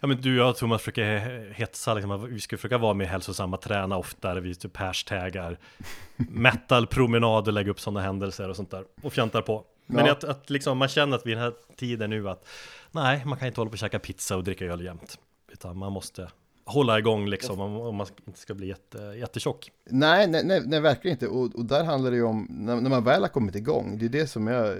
ja 0.01 0.07
men 0.07 0.21
du 0.21 0.41
och 0.41 0.47
jag 0.47 0.55
Thomas 0.55 0.81
försöker 0.81 1.03
he- 1.03 1.51
hetsa, 1.53 1.93
liksom, 1.93 2.27
vi 2.33 2.39
ska 2.39 2.57
försöka 2.57 2.77
vara 2.77 2.93
mer 2.93 3.05
hälsosamma, 3.05 3.57
träna 3.57 3.97
oftare, 3.97 4.39
vi 4.39 4.55
typ 4.55 4.77
hashtaggar 4.77 5.57
metal, 6.17 6.87
promenad 6.87 7.47
och 7.47 7.53
lägga 7.53 7.71
upp 7.71 7.79
sådana 7.79 8.01
händelser 8.01 8.49
och 8.49 8.55
sånt 8.55 8.71
där. 8.71 8.83
Och 9.01 9.13
fjantar 9.13 9.41
på. 9.41 9.63
Men 9.85 10.05
Ja. 10.05 10.11
att, 10.11 10.23
att 10.23 10.49
liksom, 10.49 10.77
man 10.77 10.87
känner 10.87 11.17
att 11.17 11.25
vid 11.25 11.37
den 11.37 11.43
här 11.43 11.53
tiden 11.77 12.09
nu 12.09 12.29
att 12.29 12.47
nej, 12.91 13.25
man 13.25 13.37
kan 13.37 13.47
inte 13.47 13.61
hålla 13.61 13.69
på 13.69 13.73
och 13.73 13.79
käka 13.79 13.99
pizza 13.99 14.37
och 14.37 14.43
dricka 14.43 14.65
öl 14.65 14.85
jämt. 14.85 15.19
Utan 15.51 15.77
man 15.77 15.91
måste 15.91 16.31
hålla 16.65 16.99
igång 16.99 17.27
liksom 17.27 17.59
om, 17.59 17.95
man 17.95 18.07
inte 18.27 18.39
ska 18.39 18.53
bli 18.53 18.67
jätte, 18.67 18.97
jättetjock. 18.97 19.71
Nej, 19.89 20.27
nej, 20.27 20.45
nej, 20.45 20.61
nej, 20.65 20.79
verkligen 20.79 21.15
inte. 21.15 21.27
Och, 21.27 21.55
och 21.55 21.65
där 21.65 21.83
handlar 21.83 22.11
det 22.11 22.17
ju 22.17 22.23
om, 22.23 22.47
när, 22.49 22.75
när 22.75 22.89
man 22.89 23.03
väl 23.03 23.21
har 23.21 23.29
kommit 23.29 23.55
igång, 23.55 23.97
det 23.97 24.05
är 24.05 24.09
det 24.09 24.27
som 24.27 24.47
jag 24.47 24.67
eh, 24.67 24.77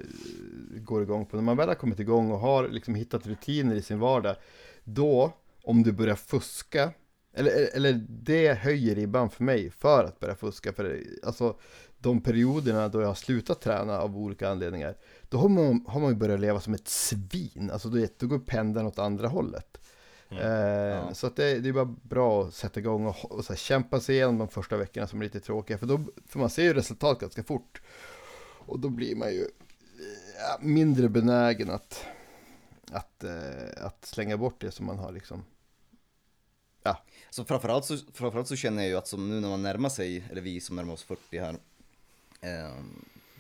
går 0.76 1.04
igång 1.04 1.26
på. 1.26 1.36
När 1.36 1.44
man 1.44 1.58
väl 1.58 1.68
har 1.68 1.76
kommit 1.76 2.00
igång 2.00 2.32
och 2.32 2.40
har 2.40 2.68
liksom 2.68 2.96
hittat 2.96 3.28
rutiner 3.28 3.76
i 3.76 3.82
sin 3.82 4.00
vardag, 4.00 4.36
då, 4.84 5.34
om 5.64 5.84
du 5.84 5.92
börjar 5.92 6.16
fuska, 6.16 6.92
eller, 7.34 7.76
eller 7.76 8.06
det 8.10 8.54
höjer 8.54 8.96
ribban 8.96 9.30
för 9.30 9.44
mig 9.44 9.70
för 9.70 10.04
att 10.04 10.20
börja 10.20 10.36
fuska. 10.36 10.74
För 10.74 11.04
alltså, 11.24 11.56
de 12.00 12.22
perioderna 12.22 12.88
då 12.88 13.02
jag 13.02 13.08
har 13.08 13.16
slutat 13.16 13.62
träna 13.62 14.00
av 14.00 14.18
olika 14.18 14.50
anledningar, 14.50 14.96
då 15.32 15.38
har 15.38 15.50
man, 15.50 15.86
har 15.88 16.00
man 16.00 16.10
ju 16.10 16.16
börjat 16.16 16.40
leva 16.40 16.60
som 16.60 16.74
ett 16.74 16.88
svin. 16.88 17.70
Alltså 17.74 17.90
då, 17.90 18.08
då 18.18 18.28
går 18.28 18.40
pendeln 18.40 18.88
åt 18.88 19.00
andra 19.00 19.28
hållet. 19.28 19.78
Mm. 20.30 20.44
Eh, 20.44 20.52
Ja. 21.08 21.14
Så 21.14 21.28
att 21.28 21.36
det, 21.36 21.60
det 21.60 21.70
är 21.70 21.74
bara 21.74 21.96
bra 22.02 22.44
att 22.44 22.54
sätta 22.54 22.80
igång 22.80 23.06
och, 23.06 23.32
och 23.32 23.58
kämpa 23.58 24.00
sig 24.00 24.16
igenom 24.16 24.38
de 24.38 24.48
första 24.48 24.78
veckorna 24.78 25.08
som 25.08 25.20
är 25.20 25.24
lite 25.24 25.40
tråkiga. 25.40 25.78
För, 25.78 25.86
då, 25.86 26.00
för 26.26 26.40
man 26.40 26.50
ser 26.50 26.64
ju 26.64 26.74
resultat 26.74 27.20
ganska 27.20 27.44
fort. 27.44 27.82
Och 28.66 28.80
då 28.80 28.90
blir 28.90 29.16
man 29.16 29.34
ju 29.34 29.42
eh, 29.42 30.66
mindre 30.66 31.10
benägen 31.10 31.70
att, 31.70 32.06
att, 32.92 33.24
eh, 33.24 33.86
att 33.86 34.06
slänga 34.06 34.38
bort 34.38 34.62
det 34.62 34.72
som 34.72 34.86
man 34.86 34.98
har 35.00 35.12
liksom. 35.12 35.44
Så 37.30 37.46
framförallt 37.46 37.86
så, 37.86 37.98
framförallt 38.14 38.48
så 38.48 38.56
känner 38.56 38.82
jag 38.84 38.90
ju 38.90 38.98
att 38.98 39.08
som 39.08 39.30
nu 39.30 39.40
när 39.40 39.50
man 39.50 39.62
närmar 39.62 39.90
sig, 39.90 40.24
eller 40.32 40.42
vi 40.42 40.62
som 40.62 40.76
närmar 40.76 40.94
oss 40.94 41.04
40 41.04 41.40
här, 41.40 41.56
eh, 42.42 42.76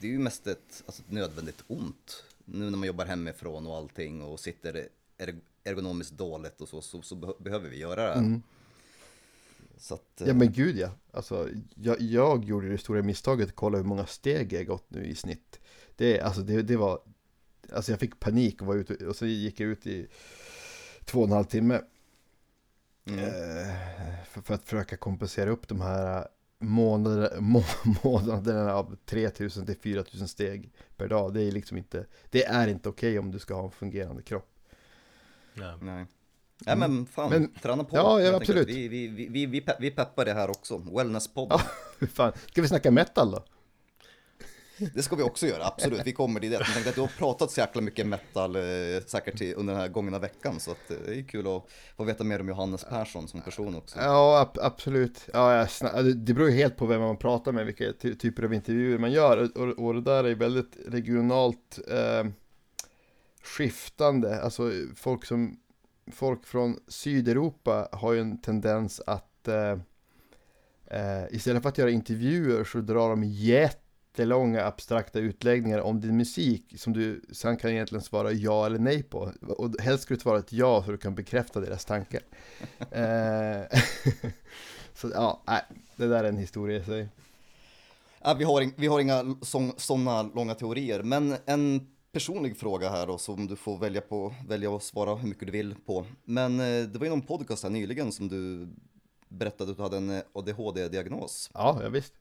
det 0.01 0.07
är 0.07 0.11
ju 0.11 0.19
mest 0.19 0.47
ett, 0.47 0.83
alltså 0.85 1.01
ett 1.01 1.11
nödvändigt 1.11 1.63
ont. 1.67 2.23
Nu 2.45 2.69
när 2.69 2.77
man 2.77 2.87
jobbar 2.87 3.05
hemifrån 3.05 3.67
och 3.67 3.75
allting 3.77 4.21
och 4.21 4.39
sitter 4.39 4.87
er, 5.17 5.35
ergonomiskt 5.63 6.17
dåligt 6.17 6.61
och 6.61 6.69
så, 6.69 6.81
så, 6.81 7.01
så 7.01 7.15
beh- 7.15 7.43
behöver 7.43 7.69
vi 7.69 7.77
göra 7.77 8.03
det. 8.03 8.13
här. 8.13 8.41
Så 9.77 9.93
att, 9.93 10.21
eh, 10.21 10.27
Ja 10.27 10.33
men 10.33 10.51
gud 10.51 10.77
ja. 10.77 10.91
Alltså, 11.11 11.49
jag, 11.75 12.01
jag 12.01 12.43
gjorde 12.45 12.69
det 12.69 12.77
stora 12.77 13.01
misstaget 13.01 13.47
att 13.49 13.55
kolla 13.55 13.77
hur 13.77 13.85
många 13.85 14.05
steg 14.05 14.53
jag 14.53 14.65
gått 14.67 14.85
nu 14.91 15.05
i 15.05 15.15
snitt. 15.15 15.59
Det, 15.95 16.21
alltså, 16.21 16.41
det, 16.41 16.61
det 16.61 16.77
var, 16.77 16.99
alltså 17.73 17.91
jag 17.91 17.99
fick 17.99 18.19
panik 18.19 18.61
och 18.61 18.67
var 18.67 18.75
ute 18.75 19.07
och 19.07 19.15
så 19.15 19.25
gick 19.25 19.59
jag 19.59 19.69
ut 19.69 19.87
i 19.87 20.07
två 21.05 21.19
och 21.19 21.25
en 21.27 21.31
halv 21.33 21.45
timme. 21.45 21.81
mm. 23.05 23.19
Eh, 23.19 23.75
för, 24.25 24.41
för 24.41 24.53
att 24.53 24.63
försöka 24.63 24.97
kompensera 24.97 25.49
upp 25.49 25.67
de 25.67 25.81
här 25.81 26.27
månader, 26.61 27.31
må, 27.41 27.63
månaderna 28.03 28.73
av 28.73 28.95
3000 29.05 29.65
till 29.65 29.77
4000 29.77 30.27
steg 30.27 30.71
per 30.97 31.07
dag. 31.07 31.33
Det 31.33 31.41
är 31.41 31.51
liksom 31.51 31.77
inte, 31.77 32.05
det 32.29 32.45
är 32.45 32.67
inte 32.67 32.89
okej 32.89 33.19
om 33.19 33.31
du 33.31 33.39
ska 33.39 33.53
ha 33.53 33.63
en 33.65 33.71
fungerande 33.71 34.21
kropp. 34.23 34.49
Ja. 35.53 35.77
Nej. 35.81 36.05
Nej 36.65 36.75
men 36.75 37.05
fan, 37.05 37.29
Men- 37.29 37.53
träna 37.53 37.83
på. 37.83 37.95
Ja, 37.95 38.21
ja, 38.21 38.35
absolut. 38.35 38.67
Vi, 38.69 38.87
vi, 38.87 39.07
vi, 39.07 39.27
vi, 39.27 39.45
vi, 39.45 39.61
pe- 39.61 39.75
vi 39.79 39.91
peppar 39.91 40.25
det 40.25 40.33
här 40.33 40.49
också. 40.49 40.77
Wellnesspodden. 40.77 41.59
Ja. 41.99 42.07
Fan, 42.13 42.33
ska 42.51 42.61
vi 42.61 42.67
snacka 42.67 42.91
metal 42.91 43.31
då? 43.31 43.43
Det 44.93 45.03
ska 45.03 45.15
vi 45.15 45.23
också 45.23 45.47
göra, 45.47 45.65
absolut. 45.65 46.01
Vi 46.05 46.13
kommer 46.13 46.39
till 46.39 46.49
det. 46.51 46.55
Jag 46.57 46.65
tänkte 46.65 46.89
att 46.89 46.95
du 46.95 47.01
har 47.01 47.07
pratat 47.07 47.51
så 47.51 47.59
jäkla 47.61 47.81
mycket 47.81 48.07
metal 48.07 48.55
eh, 48.55 48.61
säkert 49.07 49.41
under 49.41 49.73
den 49.73 49.81
här 49.81 49.87
gångna 49.87 50.19
veckan. 50.19 50.59
Så 50.59 50.71
att, 50.71 50.91
eh, 50.91 50.97
det 51.05 51.15
är 51.19 51.23
kul 51.23 51.47
att 51.47 51.63
få 51.97 52.03
veta 52.03 52.23
mer 52.23 52.39
om 52.41 52.47
Johannes 52.49 52.83
Persson 52.89 53.27
som 53.27 53.41
person 53.41 53.75
också. 53.75 53.99
Ja, 53.99 54.39
ab- 54.41 54.59
absolut. 54.61 55.29
Ja, 55.33 55.39
alltså, 55.59 55.85
det- 56.15 56.33
beror 56.33 56.49
ju 56.49 56.55
helt 56.55 56.77
på 56.77 56.85
vem 56.85 57.01
man 57.01 57.17
pratar 57.17 57.51
med, 57.51 57.65
vilka 57.65 57.93
ty- 58.01 58.15
typer 58.15 58.43
av 58.43 58.53
intervjuer 58.53 58.97
man 58.97 59.11
gör. 59.11 59.57
Och, 59.57 59.85
och, 59.85 59.93
det 59.93 60.01
där 60.01 60.23
är 60.23 60.35
väldigt 60.35 60.77
regionalt 60.87 61.79
eh, 61.91 62.31
skiftande. 63.43 64.41
Alltså 64.41 64.71
folk 64.95 65.25
som 65.25 65.57
folk 66.11 66.45
från 66.45 66.77
Sydeuropa 66.87 67.89
har 67.91 68.13
ju 68.13 68.19
en 68.19 68.41
tendens 68.41 69.01
att 69.07 69.47
eh, 69.47 69.71
eh, 70.87 71.23
istället 71.31 71.61
för 71.61 71.69
att 71.69 71.77
göra 71.77 71.89
intervjuer 71.89 72.63
så 72.63 72.77
drar 72.77 73.09
de 73.09 73.23
jättelånga 74.11 74.65
abstrakta 74.65 75.19
utläggningar 75.19 75.79
om 75.79 76.01
din 76.01 76.17
musik 76.17 76.73
som 76.77 76.93
du 76.93 77.21
sen 77.31 77.57
kan 77.57 77.71
egentligen 77.71 78.01
svara 78.01 78.31
ja 78.31 78.65
eller 78.65 78.79
nej 78.79 79.03
på. 79.03 79.31
Och 79.41 79.75
helst 79.79 80.03
ska 80.03 80.13
du 80.13 80.19
svara 80.19 80.39
ett 80.39 80.53
ja 80.53 80.83
så 80.85 80.91
du 80.91 80.97
kan 80.97 81.15
bekräfta 81.15 81.59
deras 81.59 81.85
tankar. 81.85 82.21
Eh, 82.91 83.79
så 84.93 85.09
ja, 85.13 85.43
nej, 85.47 85.61
det 85.95 86.07
där 86.07 86.23
är 86.23 86.29
en 86.29 86.37
historia 86.37 86.77
i 86.77 86.83
sig. 86.83 87.09
Ja, 88.21 88.33
vi, 88.33 88.43
har, 88.43 88.71
vi 88.77 88.87
har 88.87 88.99
inga 88.99 89.35
sådana 89.77 90.23
långa 90.23 90.55
teorier, 90.55 91.03
men 91.03 91.35
en 91.45 91.87
personlig 92.11 92.57
fråga 92.57 92.89
här 92.89 93.07
då 93.07 93.17
som 93.17 93.47
du 93.47 93.55
får 93.55 93.77
välja, 93.77 94.01
på, 94.01 94.33
välja 94.47 94.75
att 94.75 94.83
svara 94.83 95.15
hur 95.15 95.27
mycket 95.27 95.45
du 95.45 95.51
vill 95.51 95.75
på. 95.85 96.05
Men 96.25 96.59
eh, 96.59 96.87
det 96.87 96.99
var 96.99 97.05
ju 97.05 97.09
någon 97.09 97.21
podcast 97.21 97.63
här 97.63 97.69
nyligen 97.69 98.11
som 98.11 98.27
du 98.27 98.67
berättade 99.29 99.71
att 99.71 99.77
du 99.77 99.83
hade 99.83 99.97
en 99.97 100.09
eh, 100.09 100.21
ADHD-diagnos. 100.33 101.49
Ja, 101.53 101.79
ja 101.83 101.89
visst. 101.89 102.13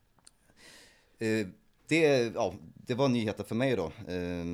Eh, 1.18 1.46
Det, 1.90 2.33
ja, 2.35 2.55
det 2.76 2.94
var 2.94 3.09
nyheter 3.09 3.44
för 3.44 3.55
mig 3.55 3.76
då. 3.76 3.85
Eh, 3.87 4.44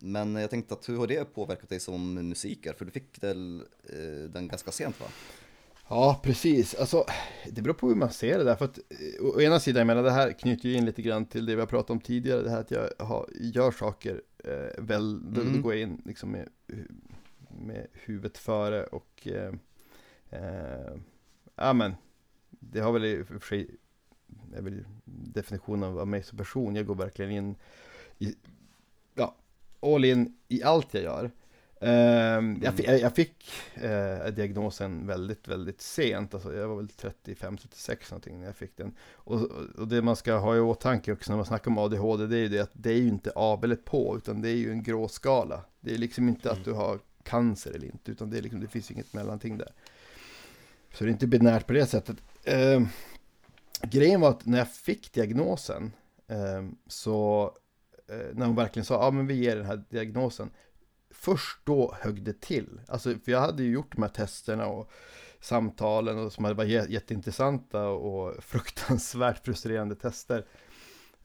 Men 0.00 0.34
jag 0.36 0.50
tänkte 0.50 0.74
att 0.74 0.88
hur 0.88 0.96
har 0.98 1.06
det 1.06 1.34
påverkat 1.34 1.68
dig 1.68 1.80
som 1.80 2.14
musiker? 2.14 2.72
För 2.72 2.84
du 2.84 2.90
fick 2.90 3.22
väl 3.22 3.62
eh, 3.84 4.30
den 4.30 4.48
ganska 4.48 4.70
sent 4.72 5.00
va? 5.00 5.06
Ja, 5.88 6.20
precis. 6.22 6.74
Alltså, 6.74 7.04
det 7.50 7.62
beror 7.62 7.74
på 7.74 7.88
hur 7.88 7.94
man 7.94 8.10
ser 8.10 8.38
det 8.38 8.44
där. 8.44 8.56
För 8.56 8.64
att, 8.64 8.78
eh, 8.78 9.24
å 9.26 9.40
ena 9.40 9.60
sidan, 9.60 9.80
jag 9.80 9.86
menar, 9.86 10.02
det 10.02 10.10
här 10.10 10.32
knyter 10.32 10.68
ju 10.68 10.74
in 10.76 10.84
lite 10.86 11.02
grann 11.02 11.26
till 11.26 11.46
det 11.46 11.54
vi 11.54 11.60
har 11.60 11.66
pratat 11.66 11.90
om 11.90 12.00
tidigare. 12.00 12.42
Det 12.42 12.50
här 12.50 12.60
att 12.60 12.70
jag 12.70 12.88
har, 12.98 13.28
gör 13.40 13.70
saker 13.70 14.22
eh, 14.44 14.82
väl, 14.84 15.32
då, 15.34 15.40
då 15.40 15.46
Mm. 15.48 15.62
går 15.62 15.72
jag 15.74 15.82
in 15.82 16.02
liksom 16.04 16.30
med, 16.30 16.48
med 17.60 17.86
huvudet 17.92 18.38
före 18.38 18.84
och 18.84 19.28
eh, 19.28 19.52
eh, 20.30 20.96
ja 21.56 21.72
men, 21.72 21.94
det 22.50 22.80
har 22.80 22.92
väl 22.92 23.04
i 23.04 23.22
och 23.22 23.26
för 23.26 23.38
sig, 23.48 23.70
är 24.54 24.62
väl 24.62 24.84
definitionen 25.04 25.98
av 25.98 26.08
mig 26.08 26.22
som 26.22 26.38
person. 26.38 26.76
Jag 26.76 26.86
går 26.86 26.94
verkligen 26.94 27.30
in 27.30 27.56
i, 28.18 28.34
ja, 29.14 29.34
all 29.80 30.04
in 30.04 30.36
i 30.48 30.62
allt 30.62 30.94
jag 30.94 31.02
gör. 31.02 31.30
Ehm, 31.80 32.60
jag, 32.62 32.74
fi- 32.74 33.00
jag, 33.00 33.14
fick 33.14 33.50
eh, 33.74 34.26
diagnosen 34.26 35.06
väldigt, 35.06 35.48
väldigt 35.48 35.80
sent. 35.80 36.34
Alltså, 36.34 36.54
jag 36.56 36.68
var 36.68 36.76
väl 36.76 36.86
35-36 36.86 37.96
någonting 38.10 38.38
när 38.40 38.46
jag 38.46 38.56
fick 38.56 38.76
den. 38.76 38.94
Och, 39.12 39.42
och- 39.78 39.88
det 39.88 40.02
man 40.02 40.16
ska 40.16 40.34
ha 40.36 40.56
i 40.56 40.60
åtanke 40.60 41.12
också 41.12 41.32
när 41.32 41.36
man 41.36 41.46
snackar 41.46 41.70
om 41.70 41.78
ADHD, 41.78 42.26
det 42.26 42.36
är 42.36 42.40
ju 42.40 42.48
det 42.48 42.60
att 42.60 42.70
det 42.72 42.90
är 42.90 42.96
ju 42.96 43.08
inte 43.08 43.30
av 43.30 43.64
eller 43.64 43.76
på, 43.76 44.16
utan 44.16 44.42
det 44.42 44.48
är 44.48 44.56
ju 44.56 44.70
en 44.70 44.82
grå 44.82 45.08
skala. 45.08 45.64
Det 45.80 45.94
är 45.94 45.98
liksom 45.98 46.28
inte 46.28 46.50
att 46.52 46.64
du 46.64 46.72
har 46.72 46.98
cancer 47.22 47.70
eller 47.70 47.86
inte, 47.86 48.10
utan 48.10 48.30
det, 48.30 48.38
är 48.38 48.42
liksom, 48.42 48.60
det 48.60 48.68
finns 48.68 48.90
inget 48.90 49.12
mellanting 49.12 49.58
där. 49.58 49.72
Så 50.92 51.04
det 51.04 51.10
är 51.10 51.12
inte 51.12 51.26
binärt 51.26 51.66
på 51.66 51.72
det 51.72 51.86
sättet. 51.86 52.16
Ehm, 52.44 52.86
grejen 53.90 54.20
var 54.20 54.30
att 54.30 54.46
när 54.46 54.58
jag 54.58 54.68
fick 54.72 55.12
diagnosen, 55.12 55.92
ehm, 56.28 56.76
så 56.86 57.50
eh, 58.08 58.34
när 58.34 58.46
hon 58.46 58.56
verkligen 58.56 58.84
sa, 58.84 58.94
ja 59.04 59.10
men 59.10 59.26
vi 59.26 59.34
ger 59.34 59.56
den 59.56 59.66
här 59.66 59.84
diagnosen, 59.90 60.50
först 61.10 61.58
då 61.64 61.94
högg 62.00 62.22
det 62.22 62.40
till. 62.40 62.80
Alltså, 62.88 63.14
för 63.24 63.32
jag 63.32 63.40
hade 63.40 63.62
ju 63.62 63.72
gjort 63.72 63.94
de 63.94 64.02
här 64.02 64.08
testerna 64.08 64.66
och 64.66 64.90
samtalen 65.40 66.18
och 66.18 66.32
som 66.32 66.44
hade 66.44 66.56
varit 66.56 66.90
jätteintressanta 66.90 67.88
och 67.88 68.44
fruktansvärt 68.44 69.44
frustrerande 69.44 69.94
tester. 69.94 70.46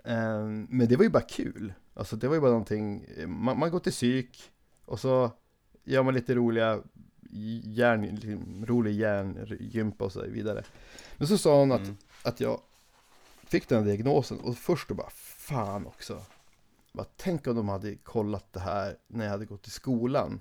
Ehm, 0.04 0.68
men 0.70 0.88
det 0.88 0.96
var 0.96 1.04
ju 1.04 1.10
bara 1.10 1.24
kul. 1.24 1.74
Alltså 1.94 2.16
det 2.16 2.28
var 2.28 2.36
ju 2.36 2.42
bara 2.42 2.52
någonting, 2.52 3.06
man, 3.28 3.60
man 3.60 3.72
går 3.72 3.80
till 3.80 3.92
psyk 3.92 4.52
och 4.86 5.00
så 5.00 5.32
gör 5.84 6.04
man 6.04 6.14
lite 6.14 6.36
roliga 6.36 6.80
hjärn, 7.64 8.16
liksom 8.16 8.66
rolig 8.66 8.94
hjärngympa 8.94 10.06
och 10.06 10.12
så 10.12 10.22
vidare. 10.22 10.64
Men 11.18 11.28
så 11.28 11.38
sa 11.38 11.60
hon 11.60 11.72
att, 11.72 11.80
Mm 11.80 11.98
att 12.24 12.40
jag 12.40 12.62
fick 13.44 13.70
den 13.70 13.78
här 13.78 13.86
diagnosen 13.86 14.40
och 14.40 14.58
först 14.58 14.88
då 14.88 14.94
bara, 14.96 15.10
fan 15.10 15.86
också. 15.86 16.22
Bara, 16.92 17.08
tänk 17.18 17.48
om 17.48 17.56
de 17.56 17.70
hade 17.70 17.96
kollat 17.96 18.54
det 18.54 18.60
här 18.60 18.98
när 19.08 19.26
jag 19.26 19.32
hade 19.32 19.46
gått 19.46 19.68
i 19.68 19.70
skolan. 19.70 20.40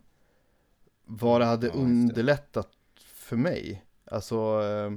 Vad 1.04 1.40
det 1.40 1.44
hade 1.44 1.66
Ja, 1.66 1.72
det. 1.72 1.78
underlättat 1.78 2.68
för 3.04 3.36
mig. 3.36 3.84
Alltså, 4.04 4.36
eh, 4.64 4.90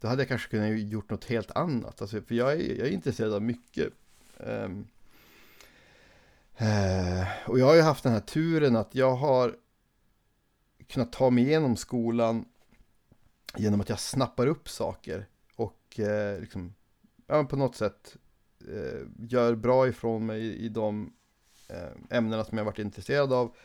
då 0.00 0.08
hade 0.08 0.22
jag 0.22 0.28
kanske 0.28 0.48
kunnat 0.50 0.78
gjort 0.78 1.10
något 1.10 1.24
helt 1.24 1.50
annat. 1.50 2.00
Alltså, 2.02 2.22
för 2.22 2.34
jag 2.34 2.52
är, 2.52 2.78
jag 2.78 2.88
är 2.88 2.92
intresserad 2.92 3.32
av 3.32 3.42
mycket. 3.42 3.92
Ehm, 4.40 4.86
eh, 6.56 7.26
och 7.46 7.58
jag 7.58 7.66
har 7.66 7.74
ju 7.74 7.80
haft 7.82 8.02
den 8.02 8.12
här 8.12 8.20
turen 8.20 8.76
att 8.76 8.94
jag 8.94 9.14
har 9.16 9.56
kunna 10.88 11.06
ta 11.06 11.30
mig 11.30 11.44
igenom 11.44 11.76
skolan 11.76 12.44
genom 13.56 13.80
att 13.80 13.88
jag 13.88 14.00
snappar 14.00 14.46
upp 14.46 14.68
saker 14.68 15.26
och 15.96 16.00
eh, 16.00 16.40
liksom, 16.40 16.74
ja, 17.26 17.44
på 17.44 17.56
något 17.56 17.76
sätt 17.76 18.16
eh, 18.60 19.06
gör 19.18 19.54
bra 19.54 19.88
ifrån 19.88 20.26
mig 20.26 20.40
i, 20.40 20.64
i 20.64 20.68
de 20.68 21.12
eh, 21.68 22.16
ämnena 22.18 22.44
som 22.44 22.58
jag 22.58 22.64
varit 22.64 22.78
intresserad 22.78 23.32
av. 23.32 23.56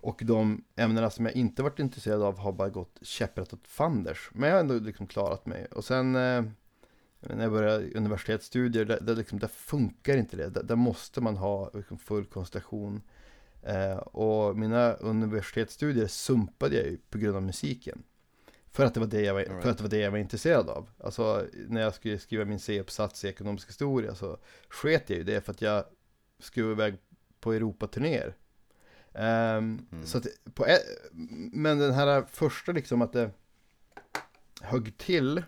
Och 0.00 0.22
de 0.24 0.64
ämnena 0.76 1.10
som 1.10 1.26
jag 1.26 1.34
inte 1.34 1.62
varit 1.62 1.78
intresserad 1.78 2.22
av 2.22 2.38
har 2.38 2.52
bara 2.52 2.68
gått 2.68 2.98
käpprätt 3.02 3.52
åt 3.52 3.68
fanders. 3.68 4.30
Men 4.32 4.48
jag 4.48 4.56
har 4.56 4.60
ändå 4.60 4.74
liksom 4.74 5.06
klarat 5.06 5.46
mig. 5.46 5.66
Och 5.66 5.84
sen 5.84 6.16
eh, 6.16 6.44
när 7.20 7.42
jag 7.42 7.52
började 7.52 7.90
universitetsstudier, 7.90 8.84
där, 8.84 9.00
där, 9.00 9.16
liksom, 9.16 9.38
där 9.38 9.48
funkar 9.48 10.16
inte 10.16 10.36
det. 10.36 10.48
Där, 10.48 10.62
där 10.62 10.76
måste 10.76 11.20
man 11.20 11.36
ha 11.36 11.70
liksom, 11.74 11.98
full 11.98 12.24
koncentration. 12.24 13.02
Eh, 13.62 13.96
och 13.96 14.58
mina 14.58 14.92
universitetsstudier 14.92 16.06
sumpade 16.06 16.76
jag 16.76 16.86
ju 16.86 16.98
på 17.10 17.18
grund 17.18 17.36
av 17.36 17.42
musiken. 17.42 18.02
För 18.78 18.84
att, 18.84 18.94
det 18.94 19.00
var 19.00 19.06
det 19.06 19.20
jag 19.20 19.34
var, 19.34 19.40
right. 19.40 19.62
för 19.62 19.70
att 19.70 19.76
det 19.76 19.82
var 19.82 19.90
det 19.90 19.98
jag 19.98 20.10
var 20.10 20.18
intresserad 20.18 20.68
av. 20.68 20.88
Alltså 21.04 21.46
när 21.68 21.80
jag 21.80 21.94
skulle 21.94 22.18
skriva 22.18 22.44
min 22.44 22.60
C-uppsats 22.60 23.24
i 23.24 23.28
ekonomisk 23.28 23.68
historia 23.68 24.14
så 24.14 24.38
sket 24.68 25.10
jag 25.10 25.16
ju 25.16 25.24
det 25.24 25.40
för 25.40 25.52
att 25.52 25.62
jag 25.62 25.84
skulle 26.38 26.72
iväg 26.72 26.96
på 27.40 27.52
Europaturnéer. 27.52 28.36
Um, 29.12 29.22
mm. 29.22 29.86
så 30.04 30.18
att 30.18 30.26
på 30.54 30.66
men 31.52 31.78
den 31.78 31.92
här 31.92 32.24
första 32.30 32.72
liksom 32.72 33.02
att 33.02 33.12
det 33.12 33.30
högg 34.60 34.98
till 34.98 35.42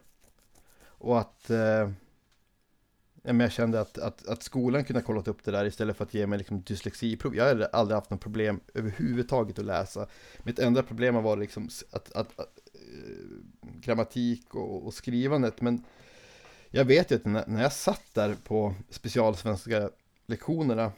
och 0.82 1.20
att 1.20 1.50
eh, 1.50 1.90
jag 3.22 3.52
kände 3.52 3.80
att, 3.80 3.98
att, 3.98 4.28
att 4.28 4.42
skolan 4.42 4.84
kunde 4.84 5.00
ha 5.00 5.06
kollat 5.06 5.28
upp 5.28 5.44
det 5.44 5.50
där 5.50 5.64
istället 5.64 5.96
för 5.96 6.04
att 6.04 6.14
ge 6.14 6.26
mig 6.26 6.38
liksom 6.38 6.62
dyslexiprov. 6.62 7.36
Jag 7.36 7.44
hade 7.44 7.66
aldrig 7.66 7.94
haft 7.94 8.10
något 8.10 8.20
problem 8.20 8.60
överhuvudtaget 8.74 9.58
att 9.58 9.64
läsa. 9.64 10.06
Mitt 10.42 10.58
enda 10.58 10.82
problem 10.82 11.14
var 11.22 11.36
liksom 11.36 11.68
att, 11.90 12.12
att, 12.12 12.40
att 12.40 12.58
grammatik 13.62 14.54
och, 14.54 14.86
och, 14.86 14.94
skrivandet. 14.94 15.60
Men 15.60 15.84
jag 16.70 16.84
vet 16.84 17.10
ju 17.10 17.16
att 17.16 17.24
när, 17.24 17.46
när 17.46 17.62
jag 17.62 17.72
satt 17.72 18.14
där 18.14 18.34
på 18.44 18.74
specialsvenska 18.90 19.90
lektionerna 20.26 20.92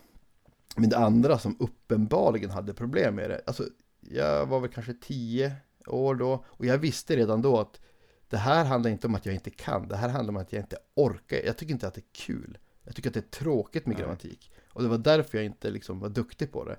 med 0.76 0.94
andra 0.94 1.38
som 1.38 1.57
uppenbarligen 1.61 2.50
hade 2.50 2.74
problem 2.74 3.14
med 3.14 3.31
det. 3.31 3.42
Alltså, 3.46 3.64
jag 4.00 4.46
var 4.46 4.61
väl 4.61 4.70
kanske 4.70 4.94
tio 4.94 5.57
år 5.87 6.14
då 6.14 6.44
och 6.46 6.66
jag 6.66 6.78
visste 6.78 7.16
redan 7.16 7.42
då 7.42 7.61
att 7.61 7.81
det 8.28 8.37
här 8.37 8.64
handlar 8.64 8.90
inte 8.90 9.07
om 9.07 9.14
att 9.14 9.26
jag 9.26 9.35
inte 9.35 9.50
kan, 9.50 9.88
det 9.88 9.96
här 9.96 10.09
handlar 10.09 10.33
om 10.33 10.37
att 10.37 10.52
jag 10.52 10.62
inte 10.62 10.76
orkar. 10.94 11.37
Jag 11.46 11.57
tycker 11.57 11.72
inte 11.72 11.88
att 11.88 11.94
det 11.94 12.00
är 12.00 12.12
kul. 12.12 12.59
Jag 12.85 12.94
tycker 12.94 13.11
att 13.11 13.14
det 13.14 13.20
är 13.20 13.38
tråkigt 13.38 13.87
med 13.87 13.96
Nej. 13.96 14.02
grammatik. 14.02 14.52
Och 14.68 14.83
det 14.83 14.88
var 14.88 14.98
därför 14.98 15.38
jag 15.38 15.44
inte 15.44 15.70
liksom 15.70 16.00
var 16.00 16.09
duktig 16.09 16.52
på 16.52 16.64
det. 16.64 16.78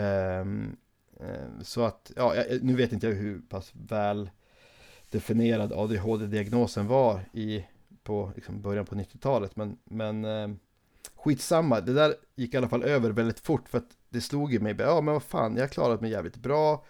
Um, 0.00 0.48
um, 0.48 0.76
Ehm, 1.20 1.64
så 1.64 1.82
att, 1.82 2.12
ja, 2.16 2.34
nu 2.62 2.74
vet 2.74 2.92
inte 2.92 3.06
jag 3.06 3.14
hur 3.14 3.40
pass 3.40 3.72
väl 3.74 4.30
definierad 5.10 5.72
ADHD-diagnosen 5.72 6.86
var 6.86 7.20
i, 7.32 7.64
på 8.02 8.32
liksom 8.34 8.62
början 8.62 8.86
på 8.86 8.94
90-talet. 8.94 9.56
Men, 9.56 9.78
men 9.84 10.24
ehm, 10.24 10.58
skitsamma, 11.14 11.80
det 11.80 11.92
där 11.92 12.14
gick 12.34 12.54
i 12.54 12.56
alla 12.56 12.68
fall 12.68 12.82
över 12.82 13.10
väldigt 13.10 13.40
fort 13.40 13.68
för 13.68 13.78
att 13.78 13.96
det 14.08 14.20
slog 14.20 14.54
i 14.54 14.58
mig, 14.58 14.74
ja 14.78 15.00
men 15.00 15.14
vad 15.14 15.22
fan, 15.22 15.56
jag 15.56 15.62
har 15.62 15.68
klarat 15.68 16.00
mig 16.00 16.10
jävligt 16.10 16.36
bra. 16.36 16.84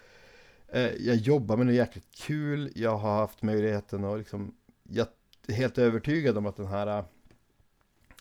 Ehm, 0.71 0.91
jag 0.99 1.15
jobbar 1.15 1.57
med 1.57 1.65
något 1.65 1.75
jäkligt 1.75 2.15
kul, 2.15 2.71
jag 2.75 2.97
har 2.97 3.15
haft 3.15 3.41
möjligheten 3.41 4.03
och 4.03 4.17
liksom, 4.17 4.55
jag 4.83 5.07
är 5.47 5.53
helt 5.53 5.77
övertygad 5.77 6.37
om 6.37 6.45
att 6.45 6.57
den 6.57 6.67
här 6.67 7.03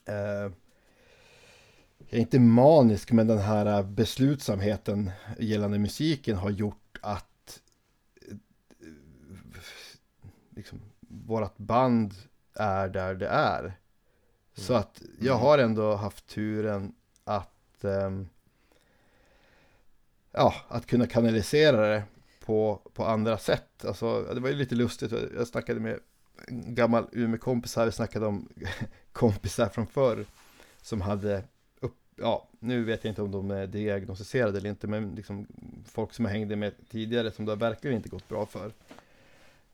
eh, 0.04 0.52
inte 2.18 2.38
manisk, 2.38 3.12
men 3.12 3.26
den 3.26 3.38
här 3.38 3.82
beslutsamheten 3.82 5.10
gällande 5.38 5.78
musiken 5.78 6.36
har 6.36 6.50
gjort 6.50 6.98
att 7.00 7.60
eh, 8.28 8.36
liksom, 10.50 10.80
vårat 11.00 11.58
band 11.58 12.14
är 12.54 12.88
där 12.88 13.14
det 13.14 13.28
är. 13.28 13.60
Mm. 13.60 13.72
Så 14.54 14.74
att 14.74 15.02
jag 15.20 15.34
har 15.34 15.58
ändå 15.58 15.94
haft 15.94 16.26
turen 16.26 16.94
att 17.24 17.78
um, 17.80 18.28
ja, 20.32 20.54
att 20.68 20.86
kunna 20.86 21.06
kanalisera 21.06 21.88
det 21.88 22.02
på, 22.44 22.80
på 22.94 23.06
andra 23.06 23.38
sätt. 23.38 23.84
Alltså, 23.84 24.22
det 24.22 24.40
var 24.40 24.48
ju 24.48 24.54
lite 24.54 24.74
lustigt, 24.74 25.12
jag 25.36 25.46
snackade 25.46 25.80
med 25.80 25.98
en 26.48 26.74
gammal 26.74 27.06
Umeå-kompis 27.12 27.76
här, 27.76 27.86
vi 27.86 27.92
snackade 27.92 28.26
om 28.26 28.48
kompisar 29.12 29.68
från 29.68 29.86
förr 29.86 30.26
som 30.82 31.00
hade 31.00 31.44
ja, 32.16 32.48
nu 32.58 32.84
vet 32.84 33.04
jag 33.04 33.10
inte 33.10 33.22
om 33.22 33.30
de 33.30 33.50
är 33.50 33.66
diagnostiserade 33.66 34.58
eller 34.58 34.70
inte, 34.70 34.86
men 34.86 35.14
liksom 35.14 35.46
folk 35.86 36.12
som 36.12 36.24
jag 36.24 36.32
hängde 36.32 36.56
med 36.56 36.72
tidigare 36.90 37.30
som 37.30 37.44
det 37.44 37.56
verkligen 37.56 37.96
inte 37.96 38.08
gått 38.08 38.28
bra 38.28 38.46
för. 38.46 38.72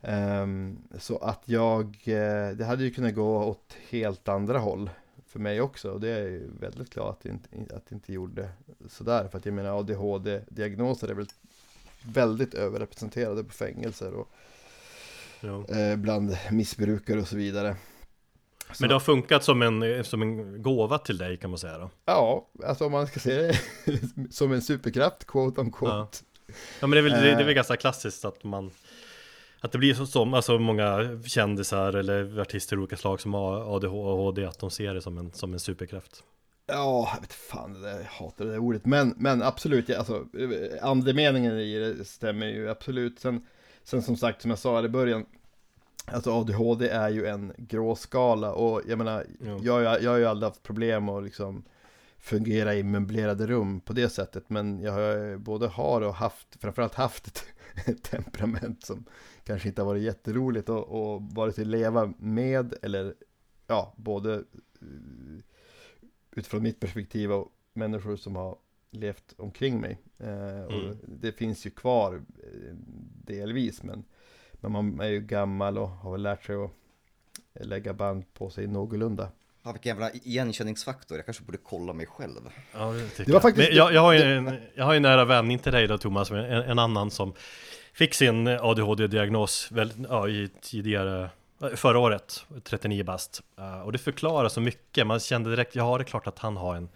Um, 0.02 0.78
så 0.98 1.18
att 1.18 1.42
jag, 1.44 1.84
eh, 2.04 2.50
det 2.56 2.64
hade 2.64 2.84
ju 2.84 2.90
kunnat 2.90 3.14
gå 3.14 3.44
åt 3.44 3.76
helt 3.88 4.28
andra 4.28 4.58
håll 4.58 4.90
för 5.26 5.38
mig 5.38 5.60
också 5.60 5.90
och 5.90 6.00
det 6.00 6.08
är 6.08 6.22
ju 6.22 6.50
väldigt 6.60 6.90
glad 6.90 7.08
att 7.08 7.20
det 7.20 7.28
inte, 7.28 7.76
att 7.76 7.86
det 7.86 7.94
inte 7.94 8.12
gjorde 8.12 8.48
sådär 8.88 9.28
för 9.28 9.38
att 9.38 9.46
jag 9.46 9.54
menar 9.54 9.78
ADHD-diagnoser 9.78 11.08
är 11.08 11.14
väl 11.14 11.26
väldigt 12.02 12.54
överrepresenterade 12.54 13.44
på 13.44 13.52
fängelser 13.52 14.12
och 14.12 14.28
ja. 15.40 15.64
eh, 15.68 15.96
bland 15.96 16.36
missbrukare 16.50 17.20
och 17.20 17.28
så 17.28 17.36
vidare. 17.36 17.76
Så. 18.72 18.82
Men 18.82 18.88
det 18.88 18.94
har 18.94 19.00
funkat 19.00 19.44
som 19.44 19.62
en, 19.62 20.04
som 20.04 20.22
en 20.22 20.62
gåva 20.62 20.98
till 20.98 21.18
dig 21.18 21.36
kan 21.36 21.50
man 21.50 21.58
säga 21.58 21.78
då? 21.78 21.90
Ja, 22.04 22.48
alltså 22.64 22.86
om 22.86 22.92
man 22.92 23.06
ska 23.06 23.20
se 23.20 23.34
det 23.34 23.58
som 24.30 24.52
en 24.52 24.62
superkraft, 24.62 25.26
quote 25.26 25.60
on 25.60 25.72
quote. 25.72 25.94
Ja. 25.94 26.08
ja 26.80 26.86
men 26.86 26.90
det 26.90 26.98
är, 26.98 27.02
väl, 27.02 27.12
det, 27.12 27.30
är 27.30 27.36
väl 27.36 27.48
eh. 27.48 27.54
ganska 27.54 27.76
klassiskt 27.76 28.24
att 28.24 28.44
man 28.44 28.70
att 29.60 29.72
det 29.72 29.78
blir 29.78 29.94
så 29.94 30.06
som, 30.06 30.34
alltså 30.34 30.58
många 30.58 31.20
kändisar 31.26 31.92
eller 31.92 32.40
artister 32.40 32.76
av 32.76 32.80
olika 32.80 32.96
slag 32.96 33.20
som 33.20 33.34
har 33.34 33.76
ADHD, 33.76 34.44
att 34.44 34.58
de 34.58 34.70
ser 34.70 34.94
det 34.94 35.02
som 35.02 35.18
en, 35.18 35.32
som 35.32 35.52
en 35.52 35.60
superkraft. 35.60 36.24
Ja, 36.66 37.10
jag 37.14 37.20
vet 37.20 37.32
fan, 37.32 37.72
det 37.72 37.80
där, 37.80 37.98
jag 37.98 38.04
hatar 38.04 38.44
det 38.44 38.50
där 38.50 38.58
ordet. 38.58 38.86
Men, 38.86 39.14
men 39.16 39.42
absolut, 39.42 39.90
alltså, 39.90 40.24
andemeningen 40.82 41.58
i 41.58 41.78
det 41.78 42.04
stämmer 42.04 42.46
ju 42.46 42.70
absolut. 42.70 43.20
Sen, 43.20 43.46
sen 43.84 44.02
som 44.02 44.16
sagt, 44.16 44.42
som 44.42 44.50
jag 44.50 44.58
sa 44.58 44.84
i 44.84 44.88
början, 44.88 45.26
alltså 46.06 46.32
ADHD 46.32 46.88
är 46.88 47.08
ju 47.08 47.26
en 47.26 47.52
gråskala 47.58 48.52
och 48.52 48.82
jag 48.88 48.98
menar, 48.98 49.26
ja. 49.40 49.58
jag, 49.62 50.02
jag 50.02 50.10
har 50.10 50.18
ju 50.18 50.26
aldrig 50.26 50.48
haft 50.48 50.62
problem 50.62 51.08
att 51.08 51.24
liksom 51.24 51.64
fungera 52.18 52.74
i 52.74 52.82
möblerade 52.82 53.46
rum 53.46 53.80
på 53.80 53.92
det 53.92 54.08
sättet. 54.08 54.50
Men 54.50 54.80
jag 54.80 54.92
har 54.92 55.36
både 55.36 55.66
har 55.66 56.00
och 56.00 56.14
haft, 56.14 56.56
framförallt 56.60 56.94
haft 56.94 57.26
ett, 57.26 57.44
ett 57.86 58.02
temperament 58.10 58.84
som 58.84 59.04
kanske 59.44 59.68
inte 59.68 59.82
har 59.82 59.86
varit 59.86 60.02
jätteroligt 60.02 60.68
och, 60.68 61.12
och 61.12 61.22
vare 61.22 61.52
sig 61.52 61.64
leva 61.64 62.12
med 62.18 62.74
eller 62.82 63.14
ja, 63.66 63.94
både 63.96 64.44
utifrån 66.36 66.62
mitt 66.62 66.80
perspektiv 66.80 67.32
och 67.32 67.48
människor 67.72 68.16
som 68.16 68.36
har 68.36 68.58
levt 68.90 69.34
omkring 69.36 69.80
mig. 69.80 69.98
Eh, 70.18 70.64
och 70.64 70.82
mm. 70.84 70.98
Det 71.06 71.32
finns 71.32 71.66
ju 71.66 71.70
kvar 71.70 72.14
eh, 72.14 72.74
delvis, 73.24 73.82
men, 73.82 74.04
men 74.60 74.72
man 74.72 75.00
är 75.00 75.08
ju 75.08 75.20
gammal 75.20 75.78
och 75.78 75.88
har 75.88 76.12
väl 76.12 76.22
lärt 76.22 76.44
sig 76.44 76.56
att 76.56 76.70
lägga 77.66 77.92
band 77.92 78.34
på 78.34 78.50
sig 78.50 78.66
någorlunda. 78.66 79.28
Ja, 79.62 79.72
vilken 79.72 79.90
jävla 79.90 80.10
igenkänningsfaktor, 80.10 81.18
jag 81.18 81.24
kanske 81.24 81.44
borde 81.44 81.58
kolla 81.58 81.92
mig 81.92 82.06
själv. 82.06 82.40
Ja, 82.72 82.92
det, 83.16 83.24
det 83.24 83.32
var 83.32 83.40
faktiskt... 83.40 83.72
jag, 83.72 83.92
jag, 83.92 84.00
har 84.00 84.12
ju 84.12 84.22
en, 84.22 84.58
jag 84.74 84.84
har 84.84 84.92
ju 84.92 84.96
en 84.96 85.02
nära 85.02 85.24
vän, 85.24 85.50
inte 85.50 85.70
dig 85.70 85.86
då 85.86 85.98
Thomas, 85.98 86.30
men 86.30 86.44
en, 86.44 86.62
en 86.62 86.78
annan 86.78 87.10
som 87.10 87.34
fick 87.92 88.14
sin 88.14 88.48
ADHD-diagnos 88.48 89.70
ja, 90.08 90.28
i 90.28 90.50
tidigare 90.60 91.30
Förra 91.76 91.98
året, 91.98 92.46
39 92.64 93.04
bast. 93.04 93.42
Uh, 93.58 93.80
och 93.80 93.92
det 93.92 93.98
förklarar 93.98 94.48
så 94.48 94.60
mycket. 94.60 95.06
Man 95.06 95.20
kände 95.20 95.50
direkt, 95.50 95.74
ja 95.74 95.98
det 95.98 96.02
är 96.02 96.04
klart 96.04 96.26
att 96.26 96.38
han 96.38 96.56
har 96.56 96.76
en, 96.76 96.88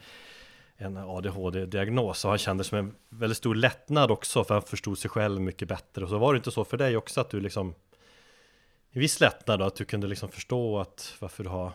en 0.85 0.97
ADHD-diagnos. 0.97 2.25
Och 2.25 2.31
han 2.31 2.39
kände 2.39 2.65
som 2.65 2.79
en 2.79 2.95
väldigt 3.09 3.39
stor 3.39 3.55
lättnad 3.55 4.11
också, 4.11 4.45
för 4.45 4.55
han 4.55 4.63
förstod 4.63 4.99
sig 4.99 5.11
själv 5.11 5.41
mycket 5.41 5.69
bättre. 5.69 6.05
Och 6.05 6.11
så 6.11 6.19
var 6.19 6.33
det 6.33 6.37
inte 6.37 6.51
så 6.51 6.65
för 6.65 6.77
dig 6.77 6.97
också, 6.97 7.21
att 7.21 7.31
du 7.31 7.41
liksom 7.41 7.75
en 8.91 9.01
viss 9.01 9.21
lättnad 9.21 9.59
då, 9.59 9.65
att 9.65 9.77
du 9.77 9.85
kunde 9.85 10.07
liksom 10.07 10.29
förstå 10.29 10.79
att 10.79 11.15
varför 11.21 11.45
du 11.45 11.51
har 11.51 11.73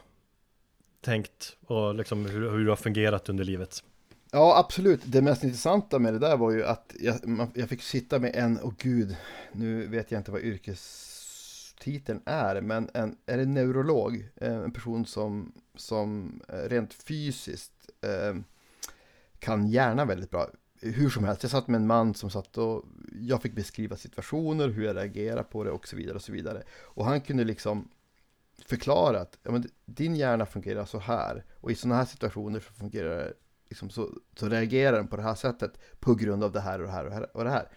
tänkt 1.02 1.58
och 1.65 1.95
liksom 1.95 2.26
hur, 2.26 2.52
hur 2.52 2.63
du 2.63 2.69
har 2.69 2.76
fungerat 2.76 3.30
under 3.30 3.43
livet. 3.43 3.84
Ja, 4.32 4.57
absolut. 4.57 5.01
Det 5.05 5.22
mest 5.22 5.43
intressanta 5.43 5.99
med 5.99 6.14
det 6.14 6.20
där 6.20 6.38
var 6.38 6.51
ju 6.51 6.66
att 6.66 6.95
jag, 6.99 7.16
jag 7.53 7.70
fick 7.70 7.82
sitta 7.82 8.20
med 8.20 8.36
en, 8.36 8.60
och 8.60 8.78
gud, 8.78 9.16
nu 9.51 9.88
vet 9.88 10.12
jag 10.12 10.20
inte 10.20 10.32
vad 10.32 10.41
yrkestiteln 10.41 12.22
är, 12.26 12.62
men 12.62 12.89
en, 12.93 13.18
är 13.26 13.38
en 13.38 13.53
neurolog, 13.53 14.30
eh, 14.36 14.55
en 14.55 14.72
person 14.72 15.05
som, 15.05 15.53
som 15.76 16.41
eh, 16.47 16.70
rent 16.70 16.93
fysiskt 16.93 17.89
eh, 18.01 18.41
kan 19.40 19.68
hjärnan 19.68 20.08
väldigt 20.08 20.32
bra. 20.32 20.48
Hur 20.82 21.10
som 21.10 21.24
helst, 21.24 21.44
jag 21.44 21.52
satt 21.52 21.68
med 21.68 21.76
en 21.76 21.88
man 21.88 22.14
som 22.14 22.30
satt 22.30 22.58
och 22.58 22.86
jag 23.22 23.42
fick 23.42 23.56
beskriva 23.56 23.96
situationer, 23.96 24.68
hur 24.68 24.86
jag 24.86 24.96
reagerar 24.96 25.44
på 25.44 25.64
det 25.64 25.72
och 25.72 25.88
så 25.88 25.96
vidare 25.96 26.16
och 26.16 26.22
så 26.22 26.32
vidare. 26.32 26.64
Och 26.82 27.06
han 27.06 27.22
kunde 27.22 27.44
liksom 27.44 27.90
förklara 28.66 29.20
att 29.20 29.38
ja, 29.44 29.52
men 29.52 29.70
din 29.86 30.16
hjärna 30.16 30.46
fungerar 30.46 30.86
så 30.86 31.00
här 31.00 31.46
och 31.56 31.72
i 31.72 31.76
sådana 31.76 31.96
här 31.96 32.06
situationer 32.06 32.60
så 32.60 32.74
fungerar 32.74 33.18
det 33.18 33.34
liksom 33.70 33.90
så, 33.90 34.10
så 34.36 34.50
reagerar 34.50 34.98
den 34.98 35.08
på 35.08 35.16
det 35.16 35.24
här 35.24 35.36
sättet 35.36 35.72
på 36.00 36.16
grund 36.16 36.44
av 36.44 36.52
det 36.52 36.60
här 36.60 36.80
och 36.80 36.86
det 36.86 36.92
här 36.92 37.04
och 37.04 37.10
det 37.10 37.16
här. 37.16 37.38
Och 37.38 37.44
det 37.44 37.50
här. 37.50 37.68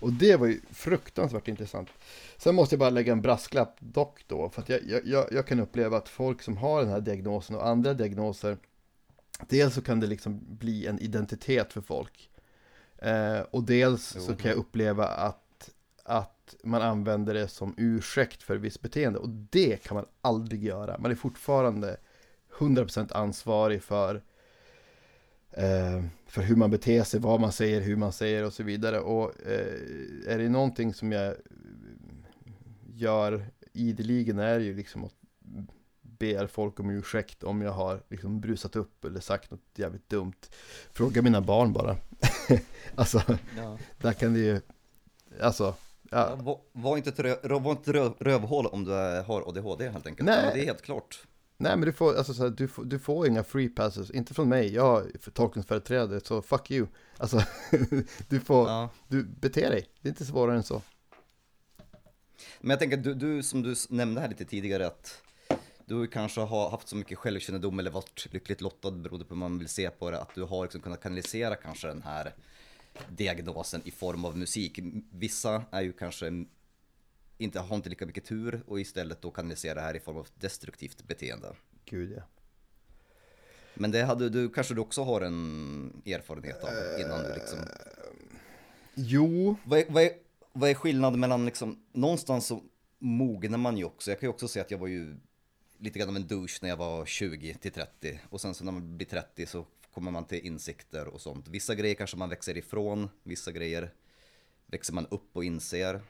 Och 0.00 0.12
det 0.12 0.36
var 0.36 0.46
ju 0.46 0.60
fruktansvärt 0.70 1.48
intressant. 1.48 1.88
Sen 2.36 2.54
måste 2.54 2.74
jag 2.74 2.80
bara 2.80 2.90
lägga 2.90 3.12
en 3.12 3.22
brasklapp 3.22 3.76
dock 3.80 4.24
då, 4.26 4.48
för 4.50 4.62
att 4.62 4.68
jag, 4.68 4.80
jag, 5.04 5.32
jag 5.32 5.46
kan 5.46 5.60
uppleva 5.60 5.96
att 5.96 6.08
folk 6.08 6.42
som 6.42 6.56
har 6.56 6.80
den 6.80 6.90
här 6.90 7.00
diagnosen 7.00 7.56
och 7.56 7.66
andra 7.66 7.94
diagnoser, 7.94 8.58
dels 9.48 9.74
så 9.74 9.82
kan 9.82 10.00
det 10.00 10.06
liksom 10.06 10.40
bli 10.58 10.86
en 10.86 10.98
identitet 10.98 11.72
för 11.72 11.80
folk. 11.80 12.30
Eh, 12.98 13.40
och 13.40 13.64
dels 13.64 14.12
Jo. 14.16 14.22
så 14.22 14.36
kan 14.36 14.50
jag 14.50 14.58
uppleva 14.58 15.06
att, 15.06 15.70
att 16.04 16.54
man 16.64 16.82
använder 16.82 17.34
det 17.34 17.48
som 17.48 17.74
ursäkt 17.76 18.42
för 18.42 18.56
visst 18.56 18.82
beteende. 18.82 19.18
Och 19.18 19.28
det 19.28 19.82
kan 19.82 19.94
man 19.94 20.06
aldrig 20.20 20.64
göra. 20.64 20.98
Man 20.98 21.10
är 21.10 21.14
fortfarande 21.14 21.96
100% 22.58 23.12
ansvarig 23.12 23.82
för, 23.82 24.22
eh, 25.50 26.04
för 26.26 26.42
hur 26.42 26.56
man 26.56 26.70
beter 26.70 27.02
sig, 27.02 27.20
vad 27.20 27.40
man 27.40 27.52
säger, 27.52 27.80
hur 27.80 27.96
man 27.96 28.12
säger 28.12 28.44
och 28.44 28.52
så 28.52 28.62
vidare. 28.62 29.00
Och 29.00 29.46
eh, 29.46 30.32
är 30.32 30.38
det 30.38 30.48
någonting 30.48 30.94
som 30.94 31.12
jag 31.12 31.34
gör 32.94 33.46
ideligen 33.72 34.38
är 34.38 34.60
ju 34.60 34.74
liksom 34.74 35.04
att 35.04 35.14
ber 36.22 36.46
folk 36.46 36.80
om 36.80 36.90
ursäkt 36.90 37.42
om 37.44 37.62
jag 37.62 37.72
har 37.72 38.02
liksom 38.08 38.40
brusat 38.40 38.76
upp 38.76 39.04
eller 39.04 39.20
sagt 39.20 39.50
något 39.50 39.60
jävligt 39.74 40.08
dumt. 40.08 40.32
Fråga 40.92 41.22
mina 41.22 41.40
barn 41.40 41.72
bara. 41.72 41.96
alltså, 42.94 43.22
Ja. 43.56 43.78
där 44.00 44.12
kan 44.12 44.32
det 44.34 44.40
ju, 44.40 44.60
alltså, 45.40 45.74
Ja, 46.10 46.34
var, 46.36 46.60
var 46.72 46.96
inte 46.96 47.10
ett, 47.10 47.44
var 47.50 47.70
inte 47.70 47.90
ett 47.90 47.96
röv, 47.96 48.12
rövhål 48.18 48.66
om 48.66 48.84
du 48.84 48.90
har 49.26 49.48
ADHD 49.48 49.88
helt 49.88 50.06
enkelt. 50.06 50.26
Nej. 50.26 50.44
Ja, 50.44 50.54
det 50.54 50.60
är 50.60 50.64
helt 50.64 50.82
klart. 50.82 51.20
nej 51.56 51.76
men 51.76 51.86
du 51.86 51.92
får, 51.92 52.14
alltså, 52.16 52.34
så 52.34 52.42
här, 52.42 52.50
du, 52.50 52.68
får, 52.68 52.84
du 52.84 52.98
får 52.98 53.26
inga 53.28 53.44
free 53.44 53.68
passes, 53.68 54.10
inte 54.10 54.34
från 54.34 54.48
mig, 54.48 54.74
jag 54.74 54.98
är 55.06 55.30
tolkningsföreträdare, 55.30 56.20
så 56.20 56.42
fuck 56.42 56.70
you. 56.70 56.86
Alltså, 57.16 57.42
du 58.28 58.40
får, 58.40 58.68
Ja. 58.68 58.88
du 59.08 59.22
beter 59.24 59.70
dig, 59.70 59.88
det 60.00 60.08
är 60.08 60.10
inte 60.10 60.24
svårare 60.24 60.56
än 60.56 60.62
så. 60.62 60.82
Men 62.60 62.70
jag 62.70 62.78
tänker, 62.78 62.96
du, 62.96 63.14
du 63.14 63.42
som 63.42 63.62
du 63.62 63.74
nämnde 63.88 64.20
här 64.20 64.28
lite 64.28 64.44
tidigare 64.44 64.86
att 64.86 65.21
du 66.00 66.06
kanske 66.06 66.40
har 66.40 66.70
haft 66.70 66.88
så 66.88 66.96
mycket 66.96 67.18
självkännedom 67.18 67.78
eller 67.78 67.90
varit 67.90 68.26
lyckligt 68.30 68.60
lottad 68.60 68.90
beroende 68.90 69.24
på 69.24 69.34
hur 69.34 69.38
man 69.38 69.58
vill 69.58 69.68
se 69.68 69.90
på 69.90 70.10
det, 70.10 70.20
att 70.20 70.34
du 70.34 70.42
har 70.42 70.62
liksom 70.62 70.80
kunnat 70.80 71.02
kanalisera 71.02 71.56
kanske 71.56 71.88
den 71.88 72.02
här 72.02 72.34
diagnosen 73.08 73.82
i 73.84 73.90
form 73.90 74.24
av 74.24 74.38
musik. 74.38 74.78
Vissa 75.10 75.64
är 75.70 75.82
ju 75.82 75.92
kanske 75.92 76.44
inte, 77.38 77.60
har 77.60 77.76
inte 77.76 77.88
lika 77.88 78.06
mycket 78.06 78.24
tur 78.24 78.62
och 78.66 78.80
istället 78.80 79.22
då 79.22 79.30
kanalisera 79.30 79.74
det 79.74 79.80
här 79.80 79.96
i 79.96 80.00
form 80.00 80.16
av 80.16 80.28
destruktivt 80.34 81.02
beteende. 81.02 81.48
Gud 81.84 82.12
ja. 82.16 82.22
Men 83.74 83.90
det 83.90 84.02
hade 84.02 84.28
du 84.28 84.48
kanske 84.48 84.74
du 84.74 84.80
också 84.80 85.02
har 85.02 85.20
en 85.20 86.02
erfarenhet 86.06 86.64
av 86.64 87.00
innan 87.00 87.22
du 87.22 87.34
liksom 87.34 87.58
Jo, 88.94 89.56
Vad 89.64 89.78
är, 89.78 89.84
vad, 89.88 90.02
är, 90.02 90.10
vad 90.52 90.70
är 90.70 90.74
skillnaden 90.74 91.20
mellan 91.20 91.44
liksom, 91.44 91.84
någonstans 91.92 92.46
så 92.46 92.62
mognar 92.98 93.58
man 93.58 93.76
ju 93.76 93.84
också. 93.84 94.10
Jag 94.10 94.20
kan 94.20 94.26
ju 94.26 94.30
också 94.30 94.48
säga 94.48 94.64
att 94.64 94.70
jag 94.70 94.78
var 94.78 94.86
ju 94.86 95.16
lite 95.82 95.98
grann 95.98 96.08
av 96.08 96.16
en 96.16 96.26
douche 96.26 96.58
när 96.62 96.68
jag 96.68 96.76
var 96.76 97.06
20 97.06 97.54
till 97.54 97.72
30. 97.72 98.20
Och 98.30 98.40
sen 98.40 98.54
så 98.54 98.64
när 98.64 98.72
man 98.72 98.96
blir 98.96 99.06
30 99.06 99.46
så 99.46 99.66
kommer 99.94 100.10
man 100.10 100.24
till 100.24 100.46
insikter 100.46 101.06
och 101.06 101.20
sånt. 101.20 101.48
Vissa 101.48 101.74
grejer 101.74 101.94
kanske 101.94 102.16
man 102.16 102.28
växer 102.28 102.56
ifrån, 102.56 103.08
vissa 103.22 103.52
grejer 103.52 103.90
växer 104.66 104.94
man 104.94 105.06
upp 105.10 105.36
och 105.36 105.44
inser. 105.44 106.00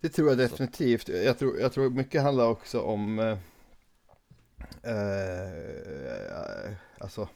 Det 0.00 0.08
tror 0.08 0.28
jag 0.28 0.38
definitivt. 0.38 1.08
Jag 1.08 1.38
tror, 1.38 1.60
jag 1.60 1.72
tror 1.72 1.90
mycket 1.90 2.22
handlar 2.22 2.48
också 2.48 2.80
om 2.80 3.18
eh, 3.18 3.38
eh, 4.82 6.72
alltså, 6.98 7.28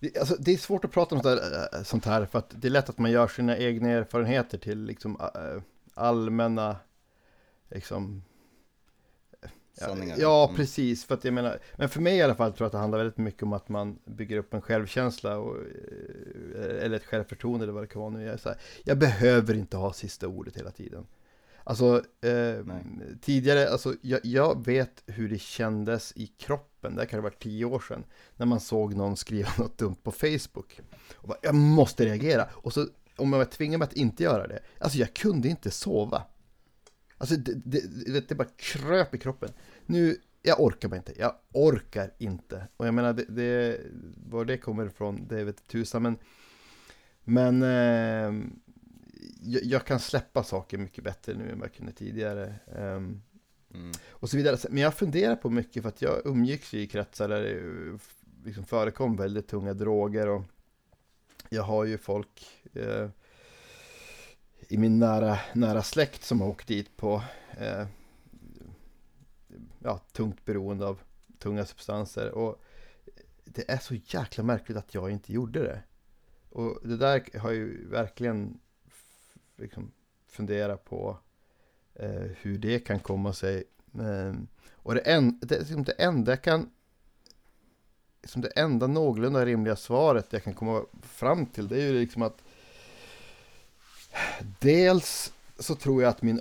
det, 0.00 0.18
alltså, 0.18 0.36
det 0.38 0.52
är 0.52 0.56
svårt 0.56 0.84
att 0.84 0.92
prata 0.92 1.14
om 1.14 1.22
sånt 1.22 1.40
här, 1.40 1.68
eh, 1.78 1.82
sånt 1.82 2.04
här 2.04 2.26
för 2.26 2.38
att 2.38 2.54
det 2.56 2.68
är 2.68 2.70
lätt 2.70 2.88
att 2.88 2.98
man 2.98 3.10
gör 3.10 3.28
sina 3.28 3.58
egna 3.58 3.88
erfarenheter 3.88 4.58
till 4.58 4.84
liksom 4.84 5.20
eh, 5.20 5.62
allmänna 5.94 6.76
liksom 7.68 8.22
Sanningar. 9.74 10.16
ja, 10.20 10.44
Mm. 10.44 10.56
precis. 10.56 11.04
För 11.04 11.14
att 11.14 11.24
jag 11.24 11.34
menar, 11.34 11.58
men 11.76 11.88
för 11.88 12.00
mig 12.00 12.16
i 12.16 12.22
alla 12.22 12.34
fall 12.34 12.52
tror 12.52 12.64
jag 12.64 12.66
att 12.66 12.72
det 12.72 12.78
handlar 12.78 12.98
väldigt 12.98 13.18
mycket 13.18 13.42
om 13.42 13.52
att 13.52 13.68
man 13.68 13.98
bygger 14.04 14.36
upp 14.38 14.54
en 14.54 14.60
självkänsla 14.62 15.38
och, 15.38 15.56
eh, 15.56 16.84
eller 16.84 16.96
ett 16.96 17.04
självförtroende 17.04 17.64
eller 17.64 17.72
vad 17.72 17.82
det 17.82 17.86
kan 17.86 18.00
vara 18.02 18.10
nu. 18.10 18.22
Jag, 18.24 18.40
så 18.40 18.48
här, 18.48 18.58
jag 18.84 18.98
behöver 18.98 19.54
inte 19.54 19.76
ha 19.76 19.92
sista 19.92 20.28
ordet 20.28 20.56
hela 20.56 20.70
tiden. 20.70 21.06
Alltså, 21.64 22.02
eh, 22.20 22.64
tidigare, 23.20 23.68
alltså 23.68 23.94
jag, 24.02 24.20
jag 24.24 24.64
vet 24.66 25.02
hur 25.06 25.28
det 25.28 25.38
kändes 25.40 26.12
i 26.16 26.26
kroppen, 26.26 26.94
det 26.94 27.00
här 27.02 27.06
kan 27.06 27.18
ha 27.18 27.22
varit 27.22 27.42
tio 27.42 27.64
år 27.64 27.80
sedan, 27.88 28.04
när 28.36 28.46
man 28.46 28.60
såg 28.60 28.94
någon 28.94 29.16
skriva 29.16 29.48
något 29.58 29.78
dumt 29.78 29.96
på 30.02 30.12
Facebook. 30.12 30.80
Och 31.14 31.28
bara, 31.28 31.38
jag 31.42 31.54
måste 31.54 32.04
reagera. 32.04 32.48
Och 32.52 32.72
så, 32.72 32.86
om 33.16 33.32
jag 33.32 33.50
tvingar 33.50 33.78
mig 33.78 33.86
att 33.86 33.92
inte 33.92 34.22
göra 34.22 34.46
det, 34.46 34.58
alltså 34.78 34.98
jag 34.98 35.14
kunde 35.14 35.48
inte 35.48 35.70
sova. 35.70 36.22
Alltså 37.22 37.36
det, 37.36 37.52
det, 37.64 38.28
det, 38.28 38.34
bara 38.34 38.48
kröp 38.56 39.14
i 39.14 39.18
kroppen. 39.18 39.50
Nu, 39.86 40.16
jag 40.42 40.60
orkar 40.60 40.88
bara 40.88 40.96
inte. 40.96 41.12
Jag 41.16 41.34
orkar 41.52 42.10
inte. 42.18 42.68
Och 42.76 42.86
jag 42.86 42.94
menar, 42.94 43.12
det, 43.12 43.24
det, 43.24 43.80
var 44.26 44.44
det 44.44 44.56
kommer 44.56 44.86
ifrån, 44.86 45.26
det 45.28 45.44
vet 45.44 45.68
tusan. 45.68 46.02
Men, 46.02 46.18
men 47.24 47.62
eh, 47.62 48.48
jag, 49.42 49.64
jag 49.64 49.84
kan 49.84 50.00
släppa 50.00 50.44
saker 50.44 50.78
mycket 50.78 51.04
bättre 51.04 51.34
nu 51.34 51.50
än 51.50 51.58
vad 51.58 51.68
jag 51.68 51.74
kunde 51.74 51.92
tidigare. 51.92 52.54
Ehm, 52.76 53.22
Mm. 53.74 53.92
och 54.10 54.30
så 54.30 54.36
vidare. 54.36 54.56
Men 54.70 54.82
jag 54.82 54.94
funderar 54.94 55.36
på 55.36 55.50
mycket 55.50 55.82
för 55.82 55.88
att 55.88 56.02
jag 56.02 56.26
umgicks 56.26 56.74
i 56.74 56.86
kretsar 56.86 57.28
där 57.28 57.42
det 57.42 57.98
liksom 58.44 58.64
förekom 58.64 59.16
väldigt 59.16 59.48
tunga 59.48 59.74
droger 59.74 60.28
och 60.28 60.42
jag 61.48 61.62
har 61.62 61.84
ju 61.84 61.98
folk 61.98 62.62
eh, 62.74 63.08
i 64.72 64.78
min 64.78 64.98
nära, 64.98 65.38
nära 65.52 65.82
släkt 65.82 66.24
som 66.24 66.40
har 66.40 66.48
åkt 66.48 66.68
dit 66.68 66.96
på 66.96 67.22
eh, 67.58 67.86
ja, 69.78 70.00
tungt 70.12 70.44
beroende 70.44 70.86
av 70.86 71.00
tunga 71.38 71.64
substanser 71.64 72.30
och 72.30 72.62
det 73.44 73.70
är 73.70 73.78
så 73.78 73.94
jäkla 73.94 74.44
märkligt 74.44 74.78
att 74.78 74.94
jag 74.94 75.10
inte 75.10 75.32
gjorde 75.32 75.62
det. 75.62 75.82
Och 76.50 76.88
det 76.88 76.96
där 76.96 77.38
har 77.38 77.50
jag 77.50 77.56
ju 77.56 77.88
verkligen 77.88 78.60
liksom 79.56 79.92
funderat 80.26 80.84
på 80.84 81.18
eh, 81.94 82.30
hur 82.40 82.58
det 82.58 82.78
kan 82.78 83.00
komma 83.00 83.32
sig. 83.32 83.64
Eh, 83.94 84.34
och 84.72 84.94
det, 84.94 85.00
en, 85.00 85.38
det, 85.42 85.58
liksom 85.58 85.82
det 85.82 85.92
enda 85.92 86.32
jag 86.32 86.42
kan 86.42 86.70
som 88.24 88.42
det 88.42 88.48
enda 88.48 88.86
någorlunda 88.86 89.46
rimliga 89.46 89.76
svaret 89.76 90.32
jag 90.32 90.44
kan 90.44 90.54
komma 90.54 90.84
fram 91.02 91.46
till 91.46 91.68
det 91.68 91.82
är 91.82 91.86
ju 91.86 92.00
liksom 92.00 92.22
att 92.22 92.42
dels 94.58 95.32
så 95.58 95.74
tror 95.74 96.02
jag 96.02 96.10
att 96.10 96.22
min 96.22 96.40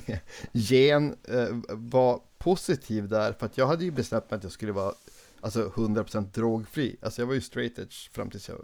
ADHD-gen 0.00 1.16
eh, 1.28 1.48
var 1.68 2.20
positiv 2.38 3.08
där 3.08 3.32
för 3.32 3.46
att 3.46 3.58
jag 3.58 3.66
hade 3.66 3.84
ju 3.84 3.90
bestämt 3.90 4.30
mig 4.30 4.36
att 4.38 4.42
jag 4.42 4.52
skulle 4.52 4.72
vara 4.72 4.94
alltså 5.40 5.68
100% 5.68 6.26
drogfri. 6.34 6.96
Alltså 7.02 7.22
jag 7.22 7.26
var 7.26 7.34
ju 7.34 7.40
straight 7.40 7.78
edge 7.78 8.10
fram 8.12 8.30
tills 8.30 8.48
jag 8.48 8.58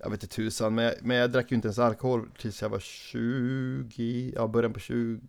jag 0.00 0.10
vet 0.10 0.22
inte 0.22 0.34
tusan, 0.36 0.74
men 0.74 0.84
jag, 0.84 0.94
men 1.02 1.16
jag 1.16 1.30
drack 1.32 1.50
ju 1.50 1.54
inte 1.54 1.68
ens 1.68 1.78
alkohol 1.78 2.28
tills 2.38 2.62
jag 2.62 2.68
var 2.68 2.78
20, 2.80 4.32
ja 4.34 4.46
början 4.46 4.72
på 4.72 4.80
21, 4.80 5.20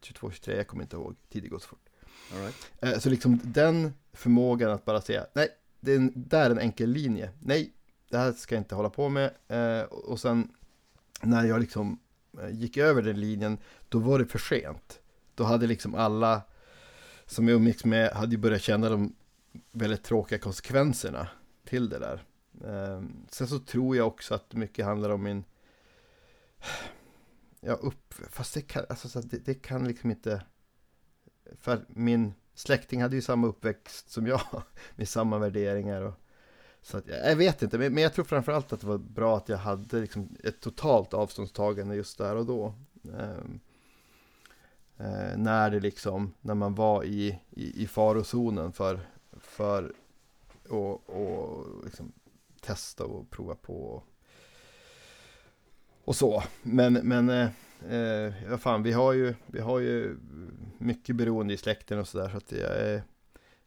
22, 0.00 0.30
23, 0.30 0.56
jag 0.56 0.66
kommer 0.66 0.82
inte 0.82 0.96
ihåg, 0.96 1.16
tiden 1.28 1.50
går 1.50 1.58
så 1.58 1.68
fort. 1.68 1.88
Right. 2.34 2.54
Eh, 2.80 2.98
Så 2.98 3.10
liksom 3.10 3.40
den 3.44 3.92
förmågan 4.12 4.70
att 4.70 4.84
bara 4.84 5.00
säga, 5.00 5.26
nej, 5.34 5.48
det 5.80 5.92
är 5.92 5.96
en, 5.96 6.12
där 6.16 6.46
är 6.46 6.50
en 6.50 6.58
enkel 6.58 6.90
linje, 6.90 7.30
nej, 7.40 7.72
det 8.10 8.18
här 8.18 8.32
ska 8.32 8.54
jag 8.54 8.60
inte 8.60 8.74
hålla 8.74 8.90
på 8.90 9.08
med. 9.08 9.30
Eh, 9.48 9.82
Och 9.84 10.20
sen 10.20 10.48
när 11.22 11.44
jag 11.44 11.60
liksom 11.60 11.98
eh, 12.40 12.50
gick 12.50 12.76
över 12.76 13.02
den 13.02 13.20
linjen, 13.20 13.58
då 13.88 13.98
var 13.98 14.18
det 14.18 14.26
för 14.26 14.38
sent. 14.38 15.00
Då 15.34 15.44
hade 15.44 15.66
liksom 15.66 15.94
alla 15.94 16.42
som 17.26 17.48
jag 17.48 17.56
umgicks 17.56 17.84
med, 17.84 18.10
hade 18.10 18.38
börjat 18.38 18.62
känna 18.62 18.88
de 18.88 19.14
väldigt 19.70 20.04
tråkiga 20.04 20.38
konsekvenserna 20.38 21.28
till 21.64 21.88
det 21.88 21.98
där. 21.98 22.22
Ehm, 22.64 23.26
sen 23.30 23.46
så 23.46 23.58
tror 23.58 23.96
jag 23.96 24.06
också 24.06 24.34
att 24.34 24.54
mycket 24.54 24.84
handlar 24.84 25.10
om 25.10 25.22
min 25.22 25.44
Ja, 27.64 27.72
upp, 27.72 28.14
fast 28.30 28.54
det 28.54 28.62
kan, 28.62 28.84
alltså, 28.88 29.20
det, 29.20 29.38
det 29.38 29.54
kan 29.54 29.88
liksom 29.88 30.10
inte 30.10 30.42
För 31.60 31.84
min 31.88 32.34
släkting 32.54 33.02
hade 33.02 33.16
ju 33.16 33.22
samma 33.22 33.46
uppväxt 33.46 34.10
som 34.10 34.26
jag 34.26 34.40
Med 34.96 35.08
samma 35.08 35.38
värderingar 35.38 36.02
och 36.02 36.21
så 36.82 36.98
att, 36.98 37.08
jag 37.08 37.36
vet 37.36 37.62
inte, 37.62 37.78
men, 37.78 37.94
men 37.94 38.02
jag 38.02 38.14
tror 38.14 38.24
framförallt 38.24 38.72
att 38.72 38.80
det 38.80 38.86
var 38.86 38.98
bra 38.98 39.36
att 39.36 39.48
jag 39.48 39.58
hade 39.58 40.00
liksom 40.00 40.36
ett 40.44 40.60
totalt 40.60 41.14
avståndstagande 41.14 41.94
just 41.94 42.18
där 42.18 42.36
och 42.36 42.46
då 42.46 42.74
Ehm, 43.04 43.60
eh, 44.98 45.36
När 45.36 45.70
det 45.70 45.80
liksom, 45.80 46.34
när 46.40 46.54
man 46.54 46.74
var 46.74 47.04
i, 47.04 47.40
i, 47.50 47.82
i 47.82 47.86
farozonen 47.86 48.72
för 48.72 49.00
För 49.32 49.92
och, 50.68 51.10
och 51.10 51.66
liksom 51.84 52.12
testa 52.60 53.04
och 53.04 53.30
prova 53.30 53.54
på 53.54 53.74
och, 53.74 54.04
och 56.04 56.16
så. 56.16 56.42
Men, 56.62 56.92
men 56.92 57.30
eh, 57.30 57.48
eh, 57.88 58.32
ja, 58.50 58.58
fan, 58.58 58.82
vi 58.82 58.92
har 58.92 59.12
ju, 59.12 59.34
vi 59.46 59.60
har 59.60 59.78
ju 59.78 60.16
mycket 60.78 61.16
beroende 61.16 61.54
i 61.54 61.56
släkten 61.56 61.98
och 61.98 62.08
sådär 62.08 62.28
så 62.28 62.36
att 62.36 62.52
jag 62.52 62.76
är, 62.76 63.02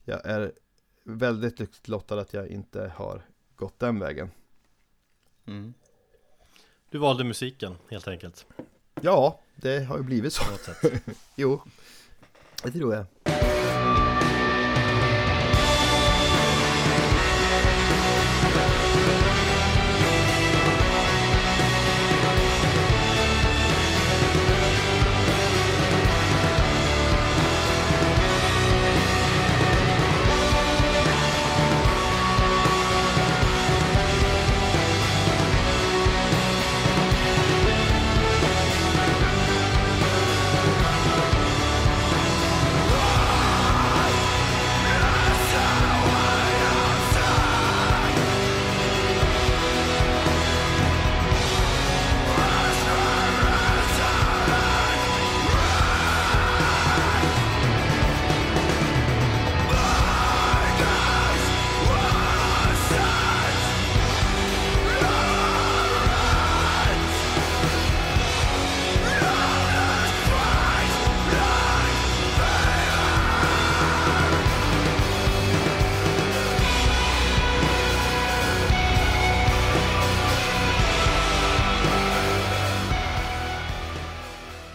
jag 0.03 0.25
är 0.25 0.51
väldigt 1.05 1.59
lyckligt 1.59 1.87
lottad 1.87 2.19
att 2.19 2.33
jag 2.33 2.47
inte 2.47 2.91
har 2.95 3.21
gått 3.55 3.79
den 3.79 3.99
vägen. 3.99 4.31
Mm. 5.45 5.73
Du 6.89 6.97
valde 6.97 7.23
musiken 7.23 7.75
helt 7.89 8.07
enkelt. 8.07 8.45
Ja, 9.01 9.39
det 9.55 9.79
har 9.79 9.97
ju 9.97 10.03
blivit 10.03 10.33
så. 10.33 10.43
På 10.43 10.51
något 10.51 10.61
sätt. 10.61 11.03
Jo, 11.35 11.61
det 12.63 12.71
tror 12.71 12.93
jag. 12.93 13.05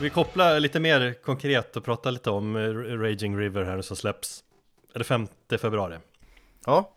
Vi 0.00 0.10
kopplar 0.10 0.60
lite 0.60 0.80
mer 0.80 1.14
konkret 1.22 1.76
och 1.76 1.84
pratar 1.84 2.10
lite 2.10 2.30
om 2.30 2.56
eh, 2.56 2.98
Raging 2.98 3.38
River 3.38 3.64
här 3.64 3.82
som 3.82 3.96
släpps. 3.96 4.44
Är 4.94 4.98
det 4.98 5.04
5 5.04 5.28
februari? 5.60 5.98
Ja, 6.66 6.94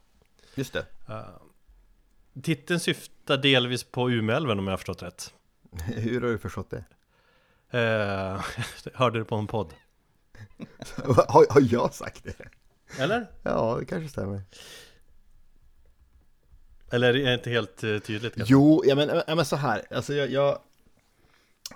just 0.56 0.74
det. 0.74 0.86
Uh, 1.10 2.42
titeln 2.42 2.80
syftar 2.80 3.38
delvis 3.38 3.84
på 3.84 4.12
Umeälven 4.12 4.60
om 4.60 4.68
jag 4.68 4.72
har 4.72 4.78
förstått 4.78 5.04
rätt. 5.04 5.34
Hur 5.86 6.22
har 6.22 6.30
du 6.30 6.38
förstått 6.38 6.70
det? 6.70 6.84
Uh, 7.78 8.46
hörde 8.94 9.20
du 9.20 9.26
på 9.26 9.36
en 9.36 9.48
podd? 9.48 9.74
har, 11.28 11.54
har 11.54 11.74
jag 11.74 11.94
sagt 11.94 12.24
det? 12.24 12.48
Eller? 13.00 13.28
Ja, 13.44 13.78
det 13.80 13.86
kanske 13.86 14.10
stämmer. 14.10 14.42
Eller 16.92 17.10
är 17.10 17.14
det 17.14 17.34
inte 17.34 17.50
helt 17.50 17.78
tydligt? 17.78 18.36
Kanske? 18.36 18.54
Jo, 18.54 18.84
ja, 18.86 18.96
men, 18.96 19.22
ja, 19.28 19.36
men 19.36 19.46
så 19.46 19.56
här. 19.56 19.82
Alltså 19.92 20.14
jag, 20.14 20.30
jag, 20.30 20.60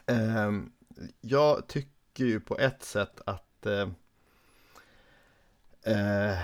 ehm, 0.05 0.71
jag 1.21 1.67
tycker 1.67 2.25
ju 2.25 2.39
på 2.39 2.57
ett 2.57 2.83
sätt 2.83 3.21
att 3.25 3.65
eh, 3.65 3.89
eh, 5.83 6.37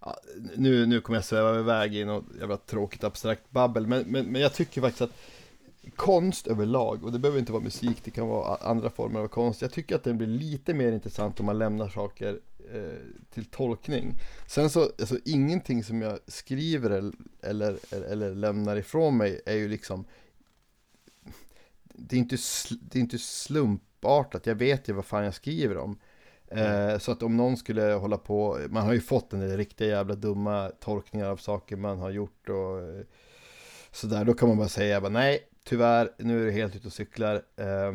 ja, 0.00 0.16
nu, 0.56 0.86
nu 0.86 1.00
kommer 1.00 1.16
jag 1.16 1.24
sväva 1.24 1.58
iväg 1.58 1.96
i 1.96 2.04
något 2.04 2.24
jävla 2.40 2.56
tråkigt 2.56 3.04
abstrakt 3.04 3.50
babbel, 3.50 3.86
men, 3.86 4.04
men, 4.06 4.26
men 4.26 4.42
jag 4.42 4.54
tycker 4.54 4.80
faktiskt 4.80 5.02
att 5.02 5.16
konst 5.96 6.46
överlag, 6.46 7.04
och 7.04 7.12
det 7.12 7.18
behöver 7.18 7.38
inte 7.38 7.52
vara 7.52 7.62
musik, 7.62 7.96
det 8.04 8.10
kan 8.10 8.28
vara 8.28 8.56
andra 8.56 8.90
former 8.90 9.20
av 9.20 9.28
konst. 9.28 9.62
Jag 9.62 9.72
tycker 9.72 9.96
att 9.96 10.04
den 10.04 10.18
blir 10.18 10.26
lite 10.26 10.74
mer 10.74 10.92
intressant 10.92 11.40
om 11.40 11.46
man 11.46 11.58
lämnar 11.58 11.88
saker 11.88 12.40
eh, 12.74 12.82
till 13.34 13.44
tolkning. 13.44 14.14
Sen 14.46 14.70
så, 14.70 14.82
alltså 14.82 15.18
ingenting 15.24 15.84
som 15.84 16.02
jag 16.02 16.18
skriver 16.26 16.90
eller, 16.90 17.12
eller, 17.42 17.78
eller 18.04 18.34
lämnar 18.34 18.76
ifrån 18.76 19.16
mig 19.16 19.40
är 19.46 19.54
ju 19.54 19.68
liksom 19.68 20.04
det 22.00 22.16
är 22.16 22.18
inte, 22.18 22.36
det 22.80 22.98
är 22.98 23.00
inte 23.00 23.18
slumpartat, 23.18 24.46
jag 24.46 24.54
vet 24.54 24.88
ju 24.88 24.92
vad 24.92 25.04
fan 25.04 25.24
jag 25.24 25.34
skriver 25.34 25.76
om. 25.76 25.98
Eh, 26.48 26.98
så 26.98 27.12
att 27.12 27.22
om 27.22 27.36
någon 27.36 27.56
skulle 27.56 27.82
hålla 27.82 28.18
på, 28.18 28.58
man 28.68 28.86
har 28.86 28.92
ju 28.92 29.00
fått 29.00 29.32
en 29.32 29.40
del 29.40 29.56
riktiga 29.56 29.88
jävla 29.88 30.14
dumma 30.14 30.72
tolkningar 30.80 31.26
av 31.26 31.36
saker 31.36 31.76
man 31.76 31.98
har 31.98 32.10
gjort 32.10 32.48
och 32.48 32.80
eh, 32.80 33.04
sådär, 33.92 34.24
då 34.24 34.34
kan 34.34 34.48
man 34.48 34.58
bara 34.58 34.68
säga 34.68 35.00
bara, 35.00 35.08
nej, 35.08 35.48
tyvärr, 35.64 36.10
nu 36.18 36.40
är 36.40 36.46
du 36.46 36.52
helt 36.52 36.76
ute 36.76 36.86
och 36.86 36.92
cyklar. 36.92 37.34
Eh, 37.56 37.92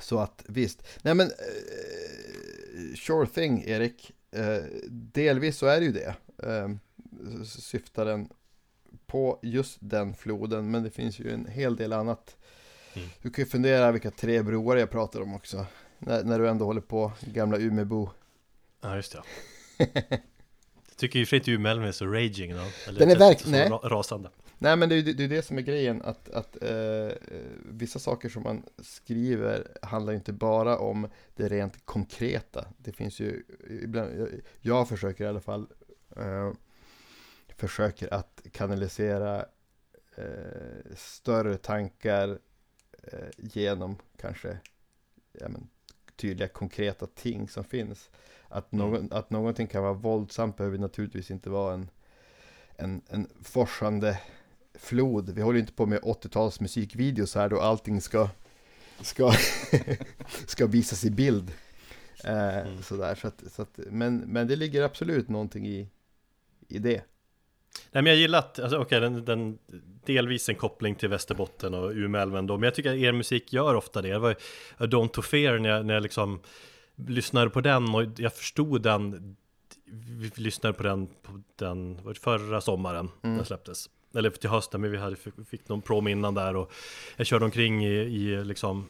så 0.00 0.18
att 0.18 0.44
visst, 0.48 0.82
nej 1.02 1.14
men 1.14 1.26
eh, 1.26 2.94
sure 2.96 3.26
thing 3.26 3.64
Erik, 3.66 4.12
eh, 4.30 4.62
delvis 4.90 5.58
så 5.58 5.66
är 5.66 5.80
det 5.80 5.86
ju 5.86 5.92
det. 5.92 6.14
Ehm, 6.48 6.78
syftar 7.44 8.04
den 8.04 8.28
på 9.06 9.38
just 9.42 9.78
den 9.80 10.14
floden, 10.14 10.70
men 10.70 10.82
det 10.82 10.90
finns 10.90 11.18
ju 11.18 11.30
en 11.30 11.46
hel 11.46 11.76
del 11.76 11.92
annat 11.92 12.36
Mm. 12.94 13.08
Du 13.22 13.30
kan 13.30 13.44
ju 13.44 13.50
fundera 13.50 13.92
vilka 13.92 14.10
tre 14.10 14.42
broar 14.42 14.76
jag 14.76 14.90
pratar 14.90 15.20
om 15.20 15.34
också. 15.34 15.66
När, 15.98 16.24
när 16.24 16.38
du 16.38 16.48
ändå 16.48 16.64
håller 16.64 16.80
på, 16.80 17.12
gamla 17.20 17.58
Umebo. 17.58 18.10
Ja, 18.80 18.96
just 18.96 19.12
det. 19.12 19.22
jag 20.88 20.96
tycker 20.96 21.18
ju 21.18 21.26
för 21.26 21.36
inte 21.36 21.50
Umeälven 21.50 21.88
är 21.88 21.92
så 21.92 22.06
raging 22.06 22.54
då. 22.54 22.64
Eller 22.88 22.98
Den 22.98 23.10
är 23.10 23.16
verkligen, 23.16 23.72
rasande. 23.72 24.30
Nej 24.58 24.76
men 24.76 24.88
det 24.88 24.94
är 24.94 24.96
ju 24.96 25.12
det, 25.12 25.26
det 25.26 25.42
som 25.42 25.58
är 25.58 25.62
grejen 25.62 26.02
att, 26.02 26.28
att 26.28 26.62
eh, 26.62 27.12
vissa 27.70 27.98
saker 27.98 28.28
som 28.28 28.42
man 28.42 28.62
skriver 28.78 29.66
handlar 29.82 30.12
inte 30.12 30.32
bara 30.32 30.78
om 30.78 31.08
det 31.36 31.48
rent 31.48 31.86
konkreta. 31.86 32.64
Det 32.78 32.92
finns 32.92 33.20
ju 33.20 33.42
ibland, 33.82 34.20
jag, 34.20 34.28
jag 34.60 34.88
försöker 34.88 35.24
i 35.24 35.26
alla 35.26 35.40
fall 35.40 35.66
eh, 36.16 36.52
försöker 37.56 38.14
att 38.14 38.42
kanalisera 38.52 39.44
eh, 40.16 40.94
större 40.96 41.56
tankar 41.56 42.28
eh, 42.28 42.36
genom 43.36 43.96
kanske 44.16 44.58
ja, 45.32 45.48
men, 45.48 45.68
tydliga 46.16 46.48
konkreta 46.48 47.06
ting 47.06 47.48
som 47.48 47.64
finns. 47.64 48.10
Att, 48.48 48.72
mm. 48.72 48.86
någon, 48.86 49.00
mm. 49.00 49.12
att 49.12 49.30
någonting 49.30 49.66
kan 49.66 49.82
vara 49.82 49.92
våldsamt 49.92 50.56
behöver 50.56 50.78
naturligtvis 50.78 51.30
inte 51.30 51.50
vara 51.50 51.74
en, 51.74 51.90
en, 52.76 53.02
en 53.08 53.28
forsande 53.42 54.18
flod. 54.74 55.30
Vi 55.30 55.42
håller 55.42 55.60
inte 55.60 55.72
på 55.72 55.86
med 55.86 56.00
80-tals 56.00 56.60
musikvideos 56.60 57.34
här 57.34 57.48
då 57.48 57.60
allting 57.60 58.00
ska, 58.00 58.28
ska, 59.00 59.32
ska 60.46 60.66
visas 60.66 61.04
i 61.04 61.10
bild. 61.10 61.52
Eh, 62.24 62.58
mm. 62.58 62.82
sådär, 62.82 63.14
så 63.14 63.28
att, 63.28 63.42
så 63.52 63.62
att, 63.62 63.78
men, 63.86 64.16
men 64.16 64.46
det 64.46 64.56
ligger 64.56 64.82
absolut 64.82 65.28
någonting 65.28 65.66
i, 65.66 65.88
i 66.68 66.78
det. 66.78 67.02
Nej 67.92 68.02
men 68.02 68.06
jag 68.06 68.16
gillar 68.16 68.38
att, 68.38 68.58
alltså, 68.58 68.78
okay, 68.78 69.00
den, 69.00 69.24
den 69.24 69.58
delvis 70.04 70.48
en 70.48 70.54
koppling 70.54 70.94
till 70.94 71.08
Västerbotten 71.08 71.74
och 71.74 71.90
Umeälven 71.90 72.46
då, 72.46 72.56
men 72.56 72.62
jag 72.62 72.74
tycker 72.74 72.90
att 72.90 72.96
er 72.96 73.12
musik 73.12 73.52
gör 73.52 73.74
ofta 73.74 74.02
det. 74.02 74.08
Det 74.08 74.18
var 74.18 74.36
Don't 74.78 75.08
to 75.08 75.22
Fear 75.22 75.58
när 75.58 75.68
jag, 75.68 75.86
när 75.86 75.94
jag 75.94 76.02
liksom 76.02 76.40
lyssnade 76.94 77.50
på 77.50 77.60
den 77.60 77.94
och 77.94 78.04
jag 78.16 78.34
förstod 78.34 78.82
den, 78.82 79.36
vi 80.20 80.30
lyssnade 80.34 80.74
på 80.74 80.82
den, 80.82 81.06
på 81.06 81.42
den 81.56 82.14
förra 82.14 82.60
sommaren, 82.60 83.10
mm. 83.22 83.36
den 83.36 83.46
släpptes. 83.46 83.90
Eller 84.14 84.30
till 84.30 84.50
hösten, 84.50 84.80
men 84.80 84.90
vi 84.90 84.98
hade, 84.98 85.16
fick 85.50 85.68
någon 85.68 85.82
prom 85.82 86.08
innan 86.08 86.34
där 86.34 86.56
och 86.56 86.72
jag 87.16 87.26
körde 87.26 87.44
omkring 87.44 87.84
i, 87.84 87.94
i, 87.94 88.44
liksom, 88.44 88.88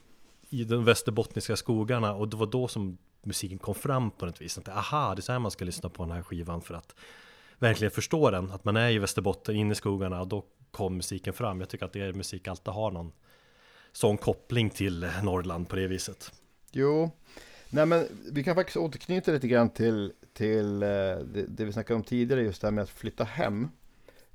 i 0.49 0.65
de 0.65 0.85
västerbottniska 0.85 1.57
skogarna 1.57 2.15
och 2.15 2.29
det 2.29 2.37
var 2.37 2.47
då 2.47 2.69
som 2.69 2.99
musiken 3.23 3.59
kom 3.59 3.75
fram 3.75 4.11
på 4.11 4.27
något 4.27 4.41
vis. 4.41 4.59
Att, 4.59 4.69
aha, 4.69 5.15
det 5.15 5.21
är 5.21 5.23
så 5.23 5.33
här 5.33 5.39
man 5.39 5.51
ska 5.51 5.65
lyssna 5.65 5.89
på 5.89 6.03
den 6.03 6.13
här 6.13 6.23
skivan 6.23 6.63
för 6.63 6.75
att 6.75 6.95
verkligen 7.63 7.91
förstå 7.91 8.31
den. 8.31 8.51
Att 8.51 8.65
man 8.65 8.77
är 8.77 8.91
i 8.91 8.99
Västerbotten, 8.99 9.57
inne 9.57 9.73
i 9.73 9.75
skogarna 9.75 10.21
och 10.21 10.29
då 10.29 10.45
kom 10.71 10.97
musiken 10.97 11.33
fram. 11.33 11.61
Jag 11.61 11.69
tycker 11.69 11.87
att 11.87 11.97
er 11.97 12.13
musik 12.13 12.49
alltid 12.49 12.75
har 12.75 12.91
någon 12.91 13.13
sån 13.93 14.17
koppling 14.19 14.71
till 14.71 15.09
Norrland 15.23 15.69
på 15.69 15.77
det 15.77 15.87
viset. 15.87 16.33
Jo, 16.71 17.11
nej 17.71 17.87
men 17.87 18.07
vi 18.33 18.45
kan 18.45 18.55
faktiskt 18.55 18.77
återknyta 18.77 19.33
lite 19.33 19.49
grann 19.49 19.71
till, 19.71 20.13
till 20.33 20.83
eh, 20.83 20.89
det, 20.89 21.47
det 21.49 21.65
vi 21.65 21.73
snackade 21.73 21.97
om 21.97 22.05
tidigare, 22.05 22.43
just 22.43 22.61
det 22.61 22.67
här 22.67 22.73
med 22.73 22.83
att 22.83 22.91
flytta 22.91 23.25
hem. 23.25 23.69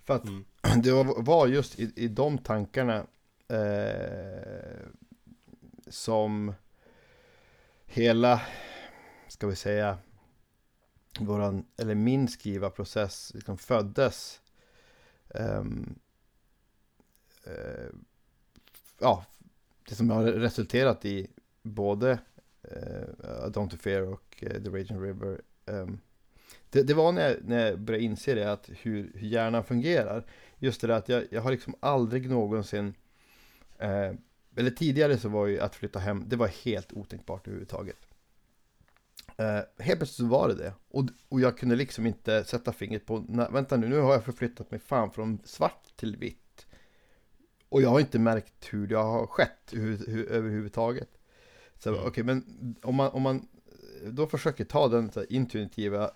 För 0.06 0.16
att 0.16 0.24
mm. 0.24 0.46
det 0.82 0.92
var 1.18 1.48
just 1.48 1.80
i, 1.80 1.92
i 1.96 2.08
de 2.08 2.38
tankarna 2.38 3.04
eh, 3.48 4.88
som 5.88 6.54
hela, 7.86 8.42
ska 9.28 9.48
vi 9.48 9.56
säga, 9.56 9.98
våran, 11.26 11.66
eller 11.78 11.96
min 11.96 12.28
skrivarprocess 12.28 13.32
liksom 13.36 13.58
föddes. 13.58 14.42
Um, 15.28 16.00
uh, 17.48 17.90
ja, 19.00 19.26
det 19.90 19.96
som 19.96 20.10
har 20.10 20.24
resulterat 20.24 21.06
i 21.06 21.28
både 21.64 22.20
eh, 22.64 23.02
uh, 23.24 23.52
Don't 23.52 23.70
to 23.70 23.78
Fear 23.78 24.02
och 24.02 24.44
uh, 24.44 24.64
The 24.64 24.70
Raging 24.70 25.02
River. 25.02 25.42
Um, 25.66 26.00
det, 26.70 26.84
det 26.84 26.94
var 26.94 27.12
när 27.12 27.30
jag, 27.30 27.38
när 27.44 27.66
jag 27.66 27.80
började 27.80 28.04
inse 28.04 28.36
det, 28.36 28.52
att 28.52 28.70
hur, 28.82 29.12
hur 29.16 29.28
hjärnan 29.28 29.64
fungerar. 29.64 30.24
Just 30.58 30.82
det 30.82 30.88
där 30.88 30.96
att 30.96 31.10
jag, 31.10 31.24
jag 31.30 31.42
har 31.42 31.52
liksom 31.52 31.76
aldrig 31.80 32.30
någonsin 32.30 32.94
eh, 33.78 34.14
eller 34.56 34.72
tidigare 34.72 35.18
så 35.18 35.30
var 35.30 35.48
ju 35.48 35.60
att 35.60 35.76
flytta 35.76 36.00
hem, 36.00 36.24
det 36.28 36.36
var 36.36 36.48
helt 36.48 36.94
otänkbart 36.94 37.48
överhuvudtaget. 37.48 38.07
Uh, 39.42 39.84
helt 39.84 40.00
plötsligt 40.00 40.10
så 40.10 40.26
var 40.26 40.48
det 40.48 40.56
det. 40.56 40.74
Och, 40.90 41.06
och 41.30 41.42
jag 41.42 41.58
kunde 41.58 41.76
liksom 41.76 42.06
inte 42.06 42.44
sätta 42.44 42.74
fingret 42.74 43.06
på, 43.06 43.26
na, 43.30 43.50
vänta 43.50 43.78
nu, 43.78 43.88
nu 43.90 44.00
har 44.00 44.14
jag 44.14 44.24
förflyttat 44.24 44.72
mig 44.72 44.80
fan 44.80 45.12
från 45.12 45.40
svart 45.44 45.84
till 45.96 46.18
vitt. 46.18 46.66
Och 47.70 47.82
jag 47.82 47.90
har 47.90 48.00
inte 48.00 48.20
märkt 48.20 48.74
hur 48.74 48.88
det 48.88 48.96
har 48.96 49.28
skett 49.28 49.72
hur, 49.72 49.98
hur, 50.08 50.30
överhuvudtaget. 50.30 51.10
Så 51.80 51.90
mm. 51.90 52.00
okej, 52.00 52.10
okay, 52.10 52.24
men 52.24 52.76
om 52.84 52.96
man, 52.96 53.12
om 53.12 53.22
man 53.22 53.48
då 54.04 54.28
försöker 54.28 54.66
ta 54.66 54.88
den 54.88 55.12
så 55.12 55.24
intuitiva 55.24 56.12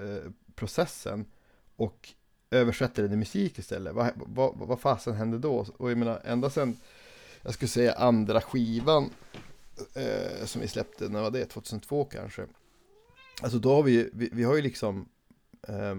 uh, 0.00 0.30
processen 0.54 1.24
och 1.76 2.14
översätter 2.50 3.02
den 3.02 3.12
i 3.12 3.16
musik 3.16 3.58
istället, 3.58 3.94
vad, 3.94 4.10
vad, 4.16 4.54
vad 4.56 4.80
fasen 4.80 5.14
händer 5.14 5.38
då? 5.38 5.66
Och 5.76 5.90
jag 5.90 5.98
menar, 5.98 6.20
ända 6.24 6.50
sedan 6.50 6.76
jag 7.42 7.54
skulle 7.54 7.68
säga 7.68 7.92
andra 7.92 8.40
skivan 8.40 9.10
eh, 9.94 10.44
som 10.44 10.60
vi 10.60 10.68
släppte, 10.68 11.08
när 11.08 11.22
var 11.22 11.30
det? 11.30 11.44
2002 11.44 12.04
kanske. 12.04 12.46
Alltså 13.42 13.58
då 13.58 13.74
har 13.74 13.82
vi, 13.82 14.10
vi, 14.12 14.28
vi 14.32 14.44
har 14.44 14.56
ju 14.56 14.62
liksom 14.62 15.08
eh, 15.68 15.94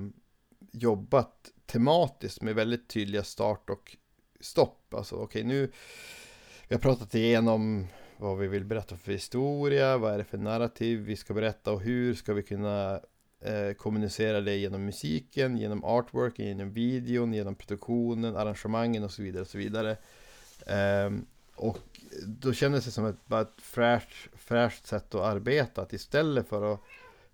jobbat 0.72 1.52
tematiskt 1.66 2.42
med 2.42 2.56
väldigt 2.56 2.88
tydliga 2.88 3.24
start 3.24 3.70
och 3.70 3.98
stopp. 4.40 4.94
Alltså 4.94 5.16
okej 5.16 5.26
okay, 5.26 5.44
nu, 5.44 5.72
vi 6.68 6.76
har 6.76 6.82
pratat 6.82 7.16
igenom 7.16 7.88
vad 8.18 8.38
vi 8.38 8.48
vill 8.48 8.66
berätta 8.66 8.98
för 8.98 9.12
historia, 9.12 9.98
vad 9.98 10.14
är 10.14 10.18
det 10.18 10.24
för 10.24 10.38
narrativ 10.38 11.00
vi 11.00 11.16
ska 11.16 11.34
berätta 11.34 11.72
och 11.72 11.82
hur 11.82 12.14
ska 12.14 12.34
vi 12.34 12.44
kunna 12.44 13.02
eh, 13.42 13.74
kommunicera 13.78 14.42
det 14.42 14.56
genom 14.56 14.86
musiken, 14.86 15.58
genom 15.58 15.84
artworken, 15.84 16.46
genom 16.46 16.74
videon, 16.74 17.34
genom 17.34 17.56
produktionen, 17.56 18.36
arrangemangen 18.36 19.04
och 19.04 19.12
så 19.12 19.22
vidare. 19.22 19.42
Och 19.42 19.48
så 19.48 19.58
vidare. 19.58 19.98
Eh, 20.68 21.12
och 21.56 21.80
då 22.26 22.54
kändes 22.54 22.86
det 22.86 22.92
som 22.92 23.06
ett, 23.06 23.28
bara 23.28 23.42
ett 23.42 23.62
fräscht, 23.62 24.30
fräscht 24.38 24.86
sätt 24.86 25.16
att 25.16 25.22
arbeta. 25.22 25.82
Att 25.82 25.94
istället 25.94 26.50
för 26.50 26.74
att 26.74 26.82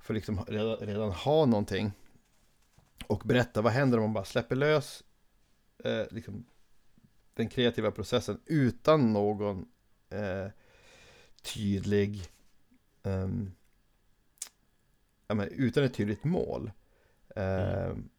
för 0.01 0.13
liksom 0.13 0.45
redan, 0.47 0.75
redan 0.77 1.11
ha 1.11 1.45
någonting 1.45 1.91
och 3.07 3.21
berätta 3.25 3.61
vad 3.61 3.73
händer 3.73 3.97
om 3.97 4.03
man 4.03 4.13
bara 4.13 4.25
släpper 4.25 4.55
lös 4.55 5.03
eh, 5.83 6.03
liksom, 6.11 6.45
den 7.33 7.49
kreativa 7.49 7.91
processen 7.91 8.41
utan 8.45 9.13
någon 9.13 9.65
eh, 10.09 10.47
tydlig 11.41 12.29
eh, 13.03 13.29
ja, 15.27 15.35
men, 15.35 15.47
utan 15.47 15.83
ett 15.83 15.93
tydligt 15.93 16.23
mål. 16.23 16.71
Eh, 17.35 17.83
mm. 17.83 18.09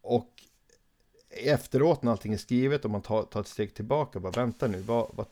Och 0.00 0.42
efteråt 1.30 2.02
när 2.02 2.12
allting 2.12 2.32
är 2.32 2.38
skrivet 2.38 2.84
och 2.84 2.90
man 2.90 3.02
tar, 3.02 3.22
tar 3.22 3.40
ett 3.40 3.46
steg 3.46 3.74
tillbaka 3.74 4.20
bara 4.20 4.32
vänta 4.32 4.66
nu, 4.66 4.80
vad, 4.80 5.10
vad, 5.14 5.26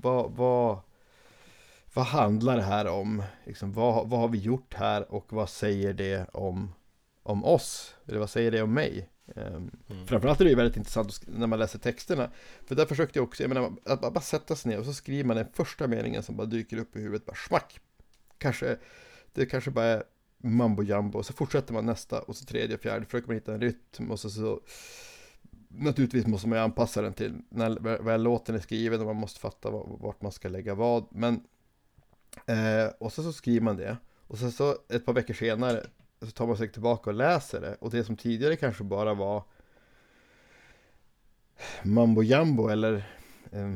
vad, 0.00 0.32
vad, 0.32 0.80
vad 1.94 2.06
handlar 2.06 2.56
det 2.56 2.62
här 2.62 2.86
om? 2.86 3.22
Liksom, 3.44 3.72
vad, 3.72 4.08
vad 4.08 4.20
har 4.20 4.28
vi 4.28 4.38
gjort 4.38 4.74
här 4.74 5.12
och 5.12 5.32
vad 5.32 5.48
säger 5.48 5.92
det 5.92 6.28
om, 6.32 6.74
om 7.22 7.44
oss? 7.44 7.94
Eller 8.06 8.18
vad 8.18 8.30
säger 8.30 8.50
det 8.50 8.62
om 8.62 8.74
mig? 8.74 9.08
Um, 9.26 9.70
mm. 9.90 10.06
Framförallt 10.06 10.40
är 10.40 10.44
det 10.44 10.50
ju 10.50 10.56
väldigt 10.56 10.76
intressant 10.76 11.20
när 11.26 11.46
man 11.46 11.58
läser 11.58 11.78
texterna. 11.78 12.30
För 12.66 12.74
där 12.74 12.86
försökte 12.86 13.18
jag 13.18 13.24
också, 13.24 13.42
jag 13.42 13.48
menar, 13.48 13.72
att 13.84 14.00
bara 14.00 14.20
sätta 14.20 14.56
sig 14.56 14.70
ner 14.70 14.78
och 14.78 14.84
så 14.84 14.94
skriver 14.94 15.24
man 15.24 15.36
den 15.36 15.52
första 15.52 15.86
meningen 15.86 16.22
som 16.22 16.36
bara 16.36 16.46
dyker 16.46 16.76
upp 16.76 16.96
i 16.96 17.00
huvudet, 17.00 17.26
bara 17.26 17.36
smack! 17.48 17.80
Kanske, 18.38 18.76
det 19.32 19.46
kanske 19.46 19.70
bara 19.70 19.84
är 19.84 20.04
mambo 20.38 20.82
jumbo, 20.82 21.18
och 21.18 21.26
så 21.26 21.32
fortsätter 21.32 21.72
man 21.72 21.86
nästa 21.86 22.22
och 22.22 22.36
så 22.36 22.44
tredje, 22.44 22.78
fjärde, 22.78 23.04
försöker 23.04 23.26
man 23.26 23.36
hitta 23.36 23.54
en 23.54 23.60
rytm 23.60 24.10
och 24.10 24.20
så, 24.20 24.30
så 24.30 24.60
Naturligtvis 25.76 26.26
måste 26.26 26.48
man 26.48 26.58
ju 26.58 26.64
anpassa 26.64 27.02
den 27.02 27.12
till 27.12 27.34
när 27.48 27.98
väl 28.02 28.22
låten 28.22 28.54
är 28.54 28.58
skriven 28.60 29.00
och 29.00 29.06
man 29.06 29.16
måste 29.16 29.40
fatta 29.40 29.70
vart 29.70 30.22
man 30.22 30.32
ska 30.32 30.48
lägga 30.48 30.74
vad. 30.74 31.06
Men, 31.10 31.42
eh, 32.46 32.86
och 32.98 33.12
så, 33.12 33.22
så 33.22 33.32
skriver 33.32 33.60
man 33.60 33.76
det. 33.76 33.96
Och 34.26 34.38
sen 34.38 34.52
så 34.52 34.76
ett 34.88 35.06
par 35.06 35.12
veckor 35.12 35.34
senare 35.34 35.86
så 36.20 36.30
tar 36.30 36.46
man 36.46 36.56
sig 36.56 36.72
tillbaka 36.72 37.10
och 37.10 37.16
läser 37.16 37.60
det. 37.60 37.76
Och 37.80 37.90
det 37.90 38.04
som 38.04 38.16
tidigare 38.16 38.56
kanske 38.56 38.84
bara 38.84 39.14
var 39.14 39.42
mambo 41.82 42.22
jambo 42.22 42.68
eller 42.68 42.94
eh, 43.52 43.74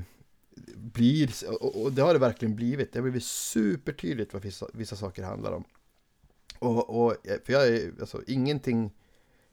blir, 0.76 1.30
och, 1.48 1.82
och, 1.82 1.92
det 1.92 2.02
har 2.02 2.12
det 2.12 2.18
verkligen 2.18 2.56
blivit. 2.56 2.92
Det 2.92 2.98
har 2.98 3.02
blivit 3.02 3.24
supertydligt 3.24 4.32
vad 4.32 4.42
vissa, 4.42 4.66
vissa 4.72 4.96
saker 4.96 5.22
handlar 5.22 5.52
om. 5.52 5.64
Och, 6.58 7.04
och 7.04 7.26
eh, 7.26 7.38
för 7.44 7.52
jag 7.52 7.68
är, 7.68 7.92
alltså 8.00 8.22
ingenting, 8.26 8.90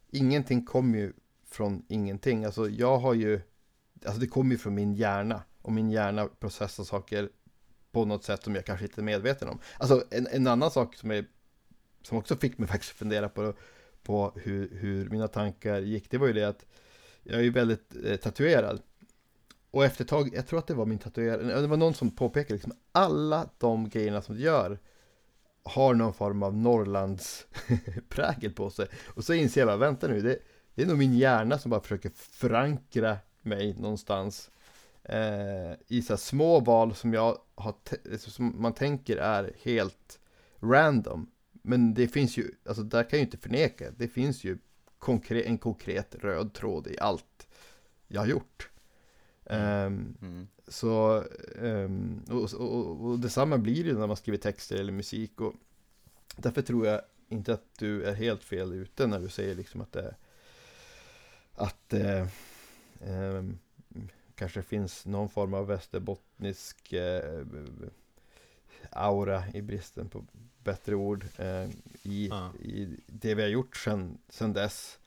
ingenting 0.10 0.66
kommer 0.66 0.98
ju 0.98 1.14
från 1.46 1.86
ingenting. 1.88 2.46
Alltså 2.46 2.70
jag 2.70 2.98
har 2.98 3.14
ju, 3.14 3.42
alltså 4.06 4.20
det 4.22 4.28
kommer 4.28 4.52
ju 4.52 4.58
från 4.58 4.76
min 4.76 4.94
hjärna. 4.94 5.42
Och 5.62 5.72
min 5.72 5.92
hjärna 5.92 6.28
processar 6.28 6.84
saker 6.84 7.30
på 7.96 8.06
något 8.06 8.24
sätt 8.24 8.44
som 8.44 8.56
jag 8.56 8.66
kanske 8.66 8.86
inte 8.86 9.02
är 9.02 9.04
medveten 9.04 9.48
om. 9.48 9.60
Alltså 9.78 10.04
en, 10.10 10.28
en 10.28 10.48
annan 10.48 10.72
sak 10.72 10.96
som, 10.96 11.12
är, 11.12 11.26
som 12.02 12.18
också 12.18 12.36
fick 12.36 12.58
mig 12.58 12.68
faktiskt 12.74 12.94
fundera 12.94 13.30
på, 13.30 13.54
på 14.04 14.34
hur, 14.36 14.70
hur 14.80 15.10
mina 15.10 15.28
tankar 15.28 15.80
gick, 15.80 16.12
det 16.12 16.18
var 16.18 16.28
ju 16.28 16.34
det 16.34 16.44
att 16.44 16.66
jag 17.24 17.40
är 17.40 17.44
ju 17.44 17.50
väldigt 17.50 17.96
eh, 18.06 18.16
tatuerad. 18.16 18.82
Och 19.72 19.86
efter 19.86 20.04
ett 20.04 20.10
tag, 20.10 20.36
jag 20.36 20.48
tror 20.48 20.60
att 20.60 20.68
det 20.68 20.74
var 20.74 20.86
min 20.86 21.00
tatuerare, 21.00 21.62
det 21.62 21.68
var 21.68 21.78
någon 21.78 21.94
som 21.94 22.12
påpekade 22.12 22.54
liksom 22.54 22.74
alla 22.92 23.50
de 23.58 23.90
grejerna 23.90 24.22
som 24.22 24.36
du 24.36 24.42
gör 24.42 24.80
har 25.64 25.94
någon 25.94 26.14
form 26.14 26.44
av 26.44 26.58
Norrlands 26.58 27.48
prägel 28.10 28.54
på 28.54 28.70
sig. 28.70 28.88
Och 29.08 29.24
så 29.24 29.34
inser 29.34 29.62
jag 29.62 29.68
bara, 29.68 29.78
vänta 29.78 30.08
nu, 30.08 30.22
det, 30.22 30.40
det 30.76 30.82
är 30.82 30.88
nog 30.88 30.98
min 30.98 31.18
hjärna 31.18 31.60
som 31.60 31.72
bara 31.72 31.82
försöker 31.82 32.12
förankra 32.16 33.18
mig 33.42 33.74
någonstans 33.74 34.52
eh, 35.10 35.74
i 35.88 36.02
så 36.02 36.18
små 36.18 36.60
val 36.60 36.96
som 36.96 37.14
jag 37.14 37.38
har, 37.56 37.76
som 38.18 38.62
man 38.62 38.74
tänker 38.74 39.18
är 39.18 39.52
helt 39.64 40.20
random. 40.60 41.32
Men 41.52 41.94
det 41.94 42.08
finns 42.08 42.38
ju, 42.38 42.52
alltså 42.66 42.84
där 42.84 43.04
kan 43.04 43.10
jag 43.12 43.20
ju 43.20 43.26
inte 43.26 43.38
förneka, 43.38 43.92
det 43.98 44.08
finns 44.08 44.44
ju 44.44 44.58
konkret, 45.00 45.46
en 45.46 45.58
konkret 45.58 46.16
röd 46.16 46.54
tråd 46.54 46.88
i 46.88 47.00
allt 47.00 47.48
jag 48.08 48.22
har 48.22 48.28
gjort. 48.28 48.70
Um, 49.44 50.18
mm. 50.22 50.48
Så, 50.68 51.24
um, 51.56 52.24
och, 52.30 52.54
och, 52.54 53.06
och 53.06 53.20
detsamma 53.20 53.58
blir 53.58 53.84
det 53.84 53.94
när 53.94 54.08
man 54.08 54.18
skriver 54.18 54.38
texter 54.38 54.76
eller 54.76 54.94
musik 54.94 55.42
och 55.42 55.54
därför 56.38 56.62
tror 56.62 56.86
jag 56.86 57.02
inte 57.28 57.54
att 57.54 57.66
du 57.80 58.04
är 58.04 58.14
helt 58.14 58.44
fel 58.44 58.74
ute 58.74 59.08
när 59.08 59.20
du 59.20 59.30
säger 59.30 59.56
liksom 59.56 59.82
att 59.82 59.92
det 59.92 60.16
att 61.56 61.94
eh, 61.94 62.22
eh, 63.02 63.44
kanske 64.36 64.62
finns 64.62 65.06
någon 65.06 65.30
form 65.30 65.54
av 65.54 65.68
västerbottnisk 65.68 66.94
eh, 66.94 67.46
aura 68.92 69.44
i 69.54 69.62
bristen 69.62 70.10
på 70.10 70.26
bättre 70.64 70.96
ord 70.96 71.26
eh, 71.38 71.70
i, 72.04 72.28
ja. 72.28 72.52
i 72.64 72.98
det 73.08 73.36
vi 73.36 73.42
har 73.42 73.50
gjort 73.50 73.78
sen, 73.78 74.18
sen 74.30 74.54
dess. 74.54 75.00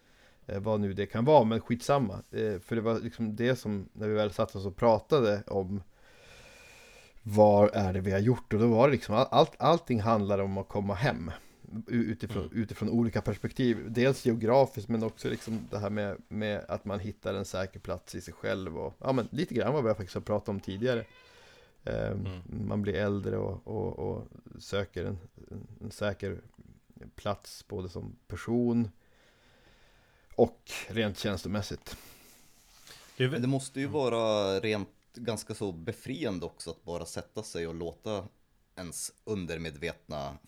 Eh, 0.47 0.61
vad 0.61 0.81
nu 0.81 0.93
det 0.93 1.07
kan 1.07 1.25
vara, 1.25 1.45
men 1.45 1.61
skitsamma. 1.61 2.23
Eh, 2.31 2.59
för 2.59 2.77
det 2.77 2.81
var 2.83 3.01
liksom 3.01 3.37
det 3.37 3.57
som, 3.57 3.89
när 3.93 4.09
vi 4.09 4.15
väl 4.15 4.33
satt 4.33 4.57
oss 4.57 4.67
och 4.67 4.77
pratade 4.77 5.43
om 5.47 5.83
vad 7.23 7.71
är 7.75 7.93
det 7.93 8.01
vi 8.01 8.13
har 8.13 8.19
gjort? 8.19 8.53
Och 8.53 8.61
då 8.61 8.67
var 8.67 8.89
det 8.89 8.93
liksom, 8.93 9.27
allt, 9.31 9.55
allting 9.59 10.01
handlar 10.01 10.39
om 10.39 10.59
att 10.59 10.69
komma 10.69 10.95
hem 10.95 11.31
utifrån, 11.87 12.43
mm. 12.43 12.63
utifrån 12.63 12.91
olika 12.91 13.23
perspektiv. 13.23 13.87
Dels 13.89 14.27
geografiskt 14.27 14.89
men 14.89 15.03
också 15.03 15.29
liksom 15.29 15.69
det 15.71 15.79
här 15.79 15.91
med, 15.91 16.17
med 16.29 16.65
att 16.69 16.85
man 16.85 17.01
hittar 17.01 17.35
en 17.35 17.45
säker 17.45 17.81
plats 17.81 18.15
i 18.15 18.21
sig 18.21 18.35
själv. 18.35 18.79
Och, 18.79 18.95
ja, 18.99 19.13
men 19.13 19.29
lite 19.31 19.55
grann 19.55 19.73
vad 19.73 19.85
vi 19.85 19.89
faktiskt 19.91 20.15
har 20.15 20.21
pratat 20.21 20.49
om 20.49 20.61
tidigare. 20.61 21.05
Um, 21.85 22.27
mm. 22.27 22.43
Man 22.69 22.83
blir 22.83 22.95
äldre 22.95 23.37
och, 23.37 23.67
och, 23.67 23.99
och 23.99 24.29
söker 24.59 25.05
en, 25.05 25.19
en, 25.81 25.91
säker 25.91 26.41
plats 27.15 27.65
både 27.69 27.89
som 27.89 28.17
person 28.27 28.91
och 30.35 30.71
rent 30.89 31.19
känslomässigt. 31.19 31.97
Det 33.17 33.47
måste 33.47 33.81
ju 33.81 33.87
vara 33.87 34.61
rent 34.61 34.89
ganska 35.15 35.55
så 35.55 35.73
befriande 35.73 36.47
också 36.47 36.71
att 36.71 36.85
bara 36.85 37.05
sätta 37.05 37.43
sig 37.43 37.67
och 37.67 37.75
låta 37.75 38.25
ens 38.77 39.13
undermedvetna 39.25 40.39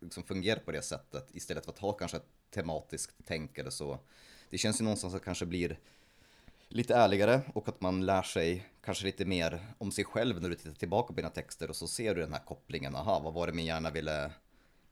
liksom 0.00 0.22
fungerar 0.22 0.60
på 0.60 0.72
det 0.72 0.82
sättet 0.82 1.28
istället 1.32 1.64
för 1.64 1.72
att 1.72 1.78
ha 1.78 1.92
kanske 1.92 2.16
ett 2.16 2.28
tematiskt 2.50 3.16
tänk 3.26 3.58
eller 3.58 3.70
så. 3.70 3.98
Det 4.50 4.58
känns 4.58 4.80
ju 4.80 4.84
någonstans 4.84 5.14
att 5.14 5.20
det 5.20 5.24
kanske 5.24 5.46
blir 5.46 5.78
lite 6.68 6.94
ärligare 6.94 7.40
och 7.54 7.68
att 7.68 7.80
man 7.80 8.06
lär 8.06 8.22
sig 8.22 8.68
kanske 8.84 9.04
lite 9.04 9.24
mer 9.24 9.66
om 9.78 9.92
sig 9.92 10.04
själv 10.04 10.42
när 10.42 10.48
du 10.48 10.54
tittar 10.54 10.72
tillbaka 10.72 11.06
på 11.06 11.16
dina 11.16 11.30
texter 11.30 11.70
och 11.70 11.76
så 11.76 11.86
ser 11.86 12.14
du 12.14 12.20
den 12.20 12.32
här 12.32 12.44
kopplingen. 12.44 12.94
Aha, 12.94 13.20
vad 13.24 13.34
var 13.34 13.46
det 13.46 13.52
min 13.52 13.66
hjärna 13.66 13.90
ville 13.90 14.30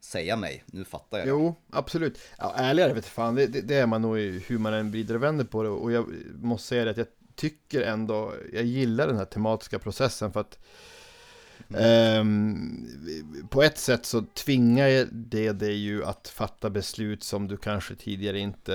säga 0.01 0.37
mig? 0.37 0.65
Nu 0.67 0.85
fattar 0.85 1.19
jag. 1.19 1.29
Jo, 1.29 1.55
absolut. 1.71 2.19
Ja, 2.39 2.55
ärligare 2.57 2.93
vet 2.93 3.07
fan, 3.07 3.35
det, 3.35 3.47
det, 3.47 3.61
det 3.61 3.75
är 3.75 3.87
man 3.87 4.03
nog 4.03 4.19
hur 4.19 4.59
man 4.59 4.75
än 4.75 4.91
vrider 4.91 5.15
och 5.15 5.23
vänder 5.23 5.45
på 5.45 5.63
det. 5.63 5.69
Och 5.69 5.93
jag 5.93 6.07
måste 6.43 6.69
säga 6.69 6.85
det 6.85 6.91
att 6.91 6.97
jag 6.97 7.07
tycker 7.35 7.83
ändå, 7.83 8.35
jag 8.53 8.65
gillar 8.65 9.07
den 9.07 9.17
här 9.17 9.25
tematiska 9.25 9.79
processen 9.79 10.33
för 10.33 10.41
att 10.41 10.59
Um, 11.69 12.87
på 13.51 13.63
ett 13.63 13.79
sätt 13.79 14.07
så 14.07 14.23
tvingar 14.23 15.09
det 15.13 15.53
dig 15.53 15.75
ju 15.75 16.05
att 16.05 16.29
fatta 16.29 16.71
beslut 16.71 17.23
som 17.23 17.49
du 17.49 17.57
kanske 17.57 17.95
tidigare 17.95 18.39
inte 18.39 18.75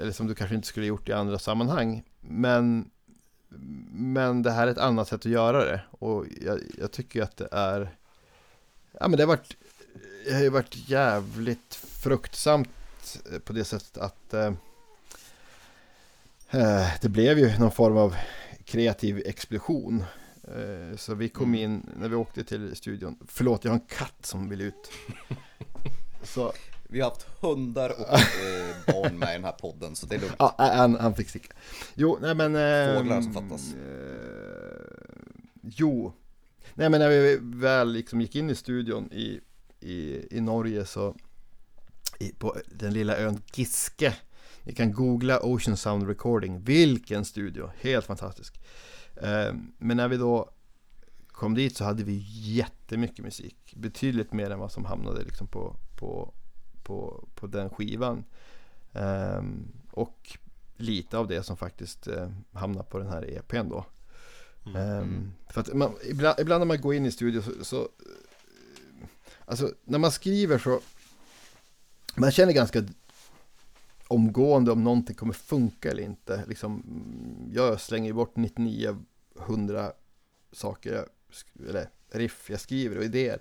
eller 0.00 0.12
som 0.12 0.26
du 0.26 0.34
kanske 0.34 0.56
inte 0.56 0.68
skulle 0.68 0.86
gjort 0.86 1.08
i 1.08 1.12
andra 1.12 1.38
sammanhang. 1.38 2.02
Men, 2.20 2.90
men 3.92 4.42
det 4.42 4.50
här 4.50 4.66
är 4.66 4.70
ett 4.70 4.78
annat 4.78 5.08
sätt 5.08 5.20
att 5.20 5.32
göra 5.32 5.64
det 5.64 5.80
och 5.90 6.26
jag, 6.40 6.60
jag 6.78 6.90
tycker 6.90 7.22
att 7.22 7.36
det 7.36 7.48
är 7.52 7.90
ja 8.92 9.08
men 9.08 9.16
det 9.16 9.22
har 9.22 9.28
varit 9.28 9.56
det 10.24 10.34
har 10.34 10.42
ju 10.42 10.48
varit 10.48 10.88
jävligt 10.88 11.74
fruktsamt 11.74 12.68
eh, 13.32 13.38
på 13.38 13.52
det 13.52 13.64
sättet 13.64 13.98
att 13.98 14.34
eh, 14.34 14.52
eh 16.50 16.88
det 17.02 17.08
blev 17.08 17.38
ju 17.38 17.58
någon 17.58 17.72
form 17.72 17.96
av 17.96 18.16
kreativ 18.64 19.22
explosion. 19.26 20.04
Eh, 20.56 20.96
så 20.96 21.14
vi 21.14 21.28
kom 21.28 21.48
mm. 21.48 21.60
in 21.60 21.90
när 21.96 22.08
vi 22.08 22.16
åkte 22.16 22.44
till 22.44 22.76
studion. 22.76 23.16
Förlåt, 23.26 23.64
jag 23.64 23.72
har 23.72 23.78
en 23.78 23.86
katt 23.86 24.26
som 24.26 24.48
vill 24.48 24.60
ut. 24.60 24.90
Så. 26.22 26.52
Vi 26.92 27.00
har 27.00 27.10
haft 27.10 27.26
hundar 27.40 27.90
och 27.90 28.14
eh, 28.14 28.76
barn 28.86 29.18
med 29.18 29.30
i 29.30 29.32
den 29.32 29.44
här 29.44 29.52
podden, 29.52 29.96
så 29.96 30.06
det 30.06 30.14
är 30.14 30.20
lugnt. 30.20 30.34
Ja, 30.38 30.54
han, 30.58 30.96
han 30.96 31.14
fick 31.14 31.28
sticka. 31.28 31.54
Jo, 31.94 32.18
nej 32.20 32.34
men... 32.34 32.52
Fåglar 32.96 33.22
som 33.22 33.32
fattas. 33.32 33.74
Eh, 33.74 34.90
jo. 35.62 36.12
Nej 36.74 36.90
men 36.90 37.00
när 37.00 37.08
vi 37.08 37.38
väl 37.42 37.92
liksom 37.92 38.20
gick 38.20 38.34
in 38.34 38.50
i 38.50 38.54
studion 38.54 39.12
i, 39.12 39.40
i, 39.80 40.26
i 40.36 40.40
Norge 40.40 40.86
så... 40.86 41.16
I, 42.18 42.32
på 42.32 42.56
den 42.66 42.92
lilla 42.92 43.16
ön 43.16 43.42
Giske. 43.54 44.14
Ni 44.62 44.72
kan 44.74 44.92
googla 44.92 45.40
Ocean 45.42 45.76
Sound 45.76 46.08
Recording. 46.08 46.60
Vilken 46.60 47.24
studio! 47.24 47.70
Helt 47.80 48.06
fantastisk. 48.06 48.60
Eh, 49.22 49.54
men 49.78 49.96
när 49.96 50.08
vi 50.08 50.16
då 50.16 50.50
kom 51.28 51.54
dit 51.54 51.76
så 51.76 51.84
hade 51.84 52.04
vi 52.04 52.24
jättemycket 52.30 53.24
musik. 53.24 53.74
Betydligt 53.76 54.32
mer 54.32 54.50
än 54.50 54.58
vad 54.58 54.72
som 54.72 54.84
hamnade 54.84 55.24
liksom 55.24 55.46
på, 55.46 55.76
på, 55.98 56.32
på, 56.82 57.28
på 57.34 57.46
den 57.46 57.70
skivan. 57.70 58.24
Um, 58.92 59.72
och 59.90 60.38
lite 60.76 61.18
av 61.18 61.28
det 61.28 61.42
som 61.42 61.56
faktiskt 61.56 62.08
uh, 62.08 62.28
hamnar 62.52 62.82
på 62.82 62.98
den 62.98 63.08
här 63.08 63.30
EPn 63.30 63.68
då. 63.68 63.84
Mm. 64.66 64.98
Um, 64.98 65.32
för 65.48 65.60
att 65.60 65.74
man, 65.74 65.92
ibland, 66.04 66.40
ibland, 66.40 66.60
när 66.60 66.66
man 66.66 66.80
går 66.80 66.94
in 66.94 67.06
i 67.06 67.10
studio 67.10 67.42
så, 67.42 67.64
så 67.64 67.88
Alltså 69.44 69.74
när 69.84 69.98
man 69.98 70.12
skriver 70.12 70.58
så 70.58 70.80
Man 72.14 72.30
känner 72.30 72.52
ganska 72.52 72.84
omgående 74.08 74.72
om 74.72 74.84
någonting 74.84 75.16
kommer 75.16 75.32
funka 75.32 75.90
eller 75.90 76.02
inte. 76.02 76.44
Liksom, 76.46 76.82
jag 77.52 77.80
slänger 77.80 78.12
bort 78.12 78.36
99 78.36 78.96
100 79.40 79.92
saker, 80.52 80.92
jag, 80.92 81.06
eller 81.68 81.88
riff 82.10 82.50
jag 82.50 82.60
skriver 82.60 82.98
och 82.98 83.04
idéer. 83.04 83.38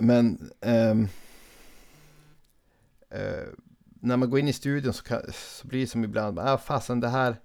Men 0.00 0.50
ähm, 0.60 1.08
äh, 3.10 3.48
när 4.00 4.16
man 4.16 4.30
går 4.30 4.40
in 4.40 4.48
i 4.48 4.52
studion 4.52 4.92
så, 4.92 5.04
kan, 5.04 5.20
så 5.32 5.66
blir 5.66 5.80
det 5.80 5.86
som 5.86 6.04
ibland, 6.04 6.38
ah, 6.38 6.58
fasen 6.58 7.00
det 7.00 7.08
här, 7.08 7.36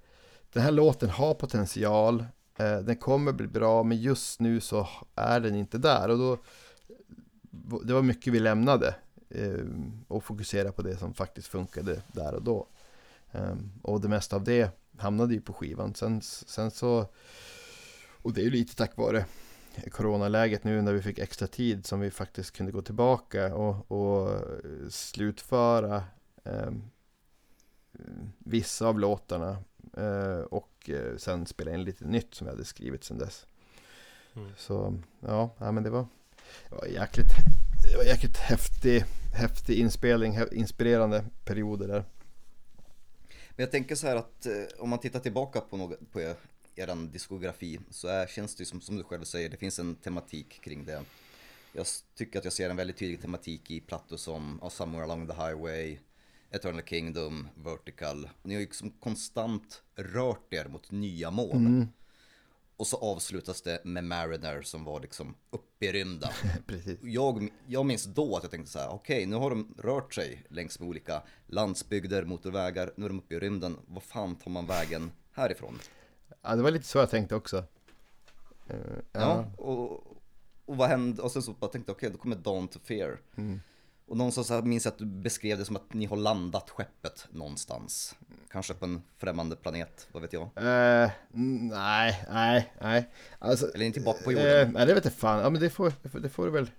den 0.54 0.64
här 0.64 0.72
låten 0.72 1.10
har 1.10 1.34
potential, 1.34 2.26
äh, 2.58 2.80
den 2.80 2.96
kommer 2.96 3.32
bli 3.32 3.48
bra, 3.48 3.84
men 3.84 3.98
just 3.98 4.40
nu 4.40 4.62
så 4.62 4.88
är 5.16 5.40
den 5.40 5.56
inte 5.56 5.78
där. 5.78 6.10
Och 6.10 6.18
då, 6.18 6.38
det 7.84 7.94
var 7.94 8.02
mycket 8.02 8.34
vi 8.34 8.40
lämnade 8.40 8.96
äh, 9.30 9.66
och 10.08 10.24
fokuserade 10.24 10.72
på 10.72 10.82
det 10.82 10.98
som 10.98 11.14
faktiskt 11.14 11.48
funkade 11.48 12.02
där 12.12 12.34
och 12.34 12.44
då. 12.44 12.68
Ehm, 13.32 13.72
och 13.82 14.02
det 14.02 14.08
mesta 14.08 14.36
av 14.36 14.44
det 14.44 14.70
hamnade 14.98 15.34
ju 15.34 15.42
på 15.42 15.54
skivan. 15.54 15.96
Sen, 15.96 16.22
sen 16.22 16.72
så, 16.72 17.06
och 18.22 18.34
det 18.34 18.42
är 18.42 18.46
ju 18.46 18.52
lite 18.52 18.76
tack 18.76 18.98
vare 18.98 19.26
coronaläget 19.92 20.64
nu 20.64 20.82
när 20.82 20.94
vi 20.94 21.02
fick 21.02 21.20
extra 21.20 21.48
tid 21.48 21.86
som 21.86 22.00
vi 22.00 22.12
faktiskt 22.12 22.52
kunde 22.52 22.72
gå 22.72 22.82
tillbaka 22.82 23.56
och, 23.56 23.92
och 23.92 24.42
slutföra 24.90 26.04
eh, 26.44 26.72
vissa 28.38 28.88
av 28.88 29.00
låtarna 29.00 29.58
eh, 29.98 30.40
och 30.40 30.90
eh, 30.90 31.18
sen 31.18 31.46
spela 31.46 31.74
in 31.74 31.84
lite 31.84 32.06
nytt 32.06 32.36
som 32.36 32.48
vi 32.48 32.52
hade 32.52 32.66
skrivit 32.66 33.04
sen 33.04 33.18
dess. 33.18 33.46
Mm. 34.36 34.52
Så 34.58 35.00
ja, 35.20 35.56
ja, 35.58 35.72
men 35.72 35.84
det 35.84 35.90
var, 35.90 36.08
det 36.70 36.76
var 36.76 36.86
jäkligt, 36.86 37.32
det 37.92 37.98
var 37.98 38.04
jäkligt 38.04 38.38
häftig, 38.38 39.06
häftig 39.34 39.80
inspelning, 39.80 40.38
inspirerande 40.52 41.26
perioder 41.46 41.88
där. 41.88 42.04
Men 43.58 43.64
jag 43.64 43.72
tänker 43.72 43.96
så 43.96 44.08
här 44.08 44.16
att 44.16 44.46
eh, 44.46 44.54
om 44.80 44.90
man 44.90 45.00
tittar 45.00 45.20
tillbaka 45.20 45.62
på, 45.62 45.78
något, 45.78 46.12
på 46.12 46.22
er 46.22 46.36
diskografi 47.12 47.80
så 47.90 48.08
är, 48.08 48.28
känns 48.28 48.56
det 48.56 48.66
som, 48.66 48.82
som 48.82 48.98
du 48.98 49.04
själv 49.04 49.24
säger, 49.24 49.50
det 49.50 49.58
finns 49.58 49.80
en 49.80 49.96
tematik 49.96 50.62
kring 50.62 50.86
det. 50.86 51.04
Jag 51.74 51.86
tycker 52.16 52.40
att 52.40 52.46
jag 52.46 52.54
ser 52.54 52.70
en 52.70 52.76
väldigt 52.76 52.98
tydlig 52.98 53.22
tematik 53.22 53.72
i 53.72 53.80
plattor 53.80 54.18
som 54.18 54.64
oh, 54.64 54.70
Somewhere 54.70 55.04
Along 55.04 55.28
the 55.28 55.34
Highway, 55.34 55.98
Eternal 56.52 56.82
Kingdom, 56.82 57.48
Vertical. 57.56 58.30
Ni 58.44 58.54
har 58.54 58.60
ju 58.60 58.66
liksom 58.66 58.92
konstant 58.92 59.82
rört 59.96 60.54
er 60.54 60.66
mot 60.66 60.92
nya 60.92 61.32
mål. 61.32 61.56
Mm. 61.56 61.88
Och 62.78 62.88
så 62.88 62.98
avslutas 62.98 63.62
det 63.62 63.86
med 63.86 64.04
Mariner 64.04 64.62
som 64.62 64.84
var 64.84 65.00
liksom 65.00 65.36
rymden. 65.80 66.30
jag, 67.02 67.50
jag 67.68 67.86
minns 67.86 68.06
då 68.06 68.38
att 68.38 68.44
jag 68.44 68.52
tänkte 68.52 68.72
så 68.72 68.80
här, 68.80 68.90
okej 68.90 69.18
okay, 69.18 69.26
nu 69.26 69.36
har 69.36 69.50
de 69.50 69.76
rört 69.78 70.14
sig 70.14 70.44
längs 70.50 70.80
med 70.80 70.90
olika 70.90 71.24
landsbygder, 71.48 72.26
motorvägar, 72.26 72.92
nu 72.96 73.06
är 73.06 73.10
de 73.10 73.20
uppe 73.20 73.36
i 73.36 73.40
rymden. 73.40 73.78
Vad 73.88 74.04
fan 74.04 74.36
tar 74.36 74.52
man 74.52 74.66
vägen 74.66 75.12
härifrån? 75.32 75.80
Ja, 76.42 76.56
det 76.56 76.62
var 76.62 76.72
lite 76.72 76.86
så 76.86 76.98
jag 76.98 77.10
tänkte 77.10 77.36
också. 77.36 77.58
Uh, 77.58 78.76
ja, 79.12 79.22
ja 79.22 79.46
och, 79.58 79.92
och 80.66 80.78
vad 80.78 80.90
hände? 80.90 81.22
Och 81.22 81.32
sen 81.32 81.42
så 81.42 81.52
bara 81.54 81.72
tänkte 81.72 81.90
jag, 81.90 81.96
okej 81.96 82.08
okay, 82.08 82.18
då 82.18 82.22
kommer 82.22 82.36
Dawn 82.36 82.68
to 82.68 82.80
Fear. 82.84 83.20
Mm. 83.36 83.60
Och 84.08 84.18
någonstans 84.18 84.64
minns 84.64 84.86
jag 84.86 84.92
att 84.92 84.98
du 84.98 85.06
beskrev 85.06 85.58
det 85.58 85.66
som 85.66 85.76
att 85.76 85.94
ni 85.94 86.06
har 86.06 86.18
landat 86.18 86.70
skeppet 86.70 87.28
någonstans. 87.32 88.16
Kanske 88.52 88.74
på 88.74 88.86
en 88.86 89.02
främmande 89.18 89.56
planet, 89.56 90.08
vad 90.12 90.22
vet 90.22 90.34
jag? 90.34 90.44
Uh, 90.44 91.12
nej, 91.70 92.26
nej, 92.30 92.74
nej. 92.82 93.10
Alltså, 93.40 93.66
Eller 93.66 93.86
är 93.86 93.88
ni 93.88 93.94
tillbaka 93.94 94.24
på 94.24 94.32
jorden? 94.32 94.68
Uh, 94.68 94.74
nej, 94.74 94.86
det 94.86 94.94
vet 94.94 95.06
jag 95.06 95.14
fan. 95.14 95.40
Ja, 95.40 95.50
men 95.50 95.62
det 95.62 95.70
får, 95.70 95.94
det 96.22 96.30
får, 96.30 96.46
du 96.46 96.52
väl 96.52 96.72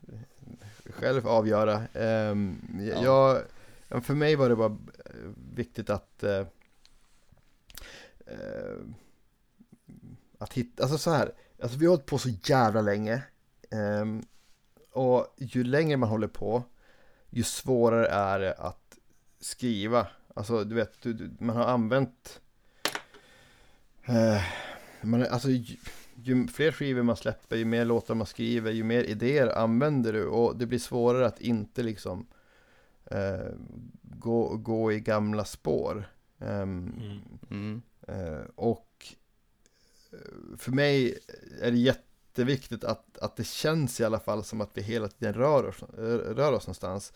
själv 0.90 1.28
avgöra. 1.28 1.82
Um, 1.94 2.60
ja. 2.94 3.42
jag, 3.88 4.04
för 4.04 4.14
mig 4.14 4.36
var 4.36 4.48
det 4.48 4.56
bara 4.56 4.76
viktigt 5.54 5.90
att 5.90 6.24
uh, 6.24 6.46
att 10.38 10.52
hitta, 10.52 10.82
alltså 10.82 10.98
så 10.98 11.10
här, 11.10 11.32
alltså 11.62 11.78
vi 11.78 11.86
har 11.86 11.90
hållit 11.90 12.06
på 12.06 12.18
så 12.18 12.28
jävla 12.44 12.80
länge. 12.80 13.22
Um, 13.70 14.22
och 14.92 15.34
ju 15.36 15.64
längre 15.64 15.96
man 15.96 16.08
håller 16.08 16.28
på, 16.28 16.64
ju 17.30 17.42
svårare 17.42 18.06
är 18.06 18.38
det 18.38 18.52
att 18.52 18.98
skriva. 19.40 20.06
Alltså 20.34 20.64
du 20.64 20.74
vet, 20.74 21.02
du, 21.02 21.12
du, 21.12 21.30
man 21.38 21.56
har 21.56 21.64
använt 21.64 22.40
eh, 24.06 24.42
man, 25.02 25.26
alltså, 25.26 25.50
ju, 25.50 25.76
ju, 26.14 26.46
fler 26.46 26.72
skivor 26.72 27.02
man 27.02 27.16
släpper, 27.16 27.56
ju 27.56 27.64
mer 27.64 27.84
låtar 27.84 28.14
man 28.14 28.26
skriver, 28.26 28.70
ju 28.70 28.84
mer 28.84 29.02
idéer 29.04 29.58
använder 29.58 30.12
du 30.12 30.26
och 30.26 30.56
det 30.56 30.66
blir 30.66 30.78
svårare 30.78 31.26
att 31.26 31.40
inte 31.40 31.82
liksom 31.82 32.26
eh, 33.04 33.52
gå, 34.02 34.56
gå 34.56 34.92
i 34.92 35.00
gamla 35.00 35.44
spår. 35.44 36.08
Um, 36.38 36.92
mm. 37.00 37.20
Mm. 37.50 37.82
Eh, 38.08 38.44
och 38.54 39.06
eh, 40.12 40.56
för 40.58 40.72
mig 40.72 41.18
är 41.60 41.70
det 41.70 41.78
jätte 41.78 42.07
jätteviktigt 42.38 42.84
att, 42.84 43.18
att 43.18 43.36
det 43.36 43.46
känns 43.46 44.00
i 44.00 44.04
alla 44.04 44.20
fall 44.20 44.44
som 44.44 44.60
att 44.60 44.70
vi 44.74 44.82
hela 44.82 45.08
tiden 45.08 45.34
rör 45.34 45.68
oss, 45.68 45.82
eh, 45.82 46.34
rör 46.34 46.52
oss 46.52 46.66
någonstans. 46.66 47.12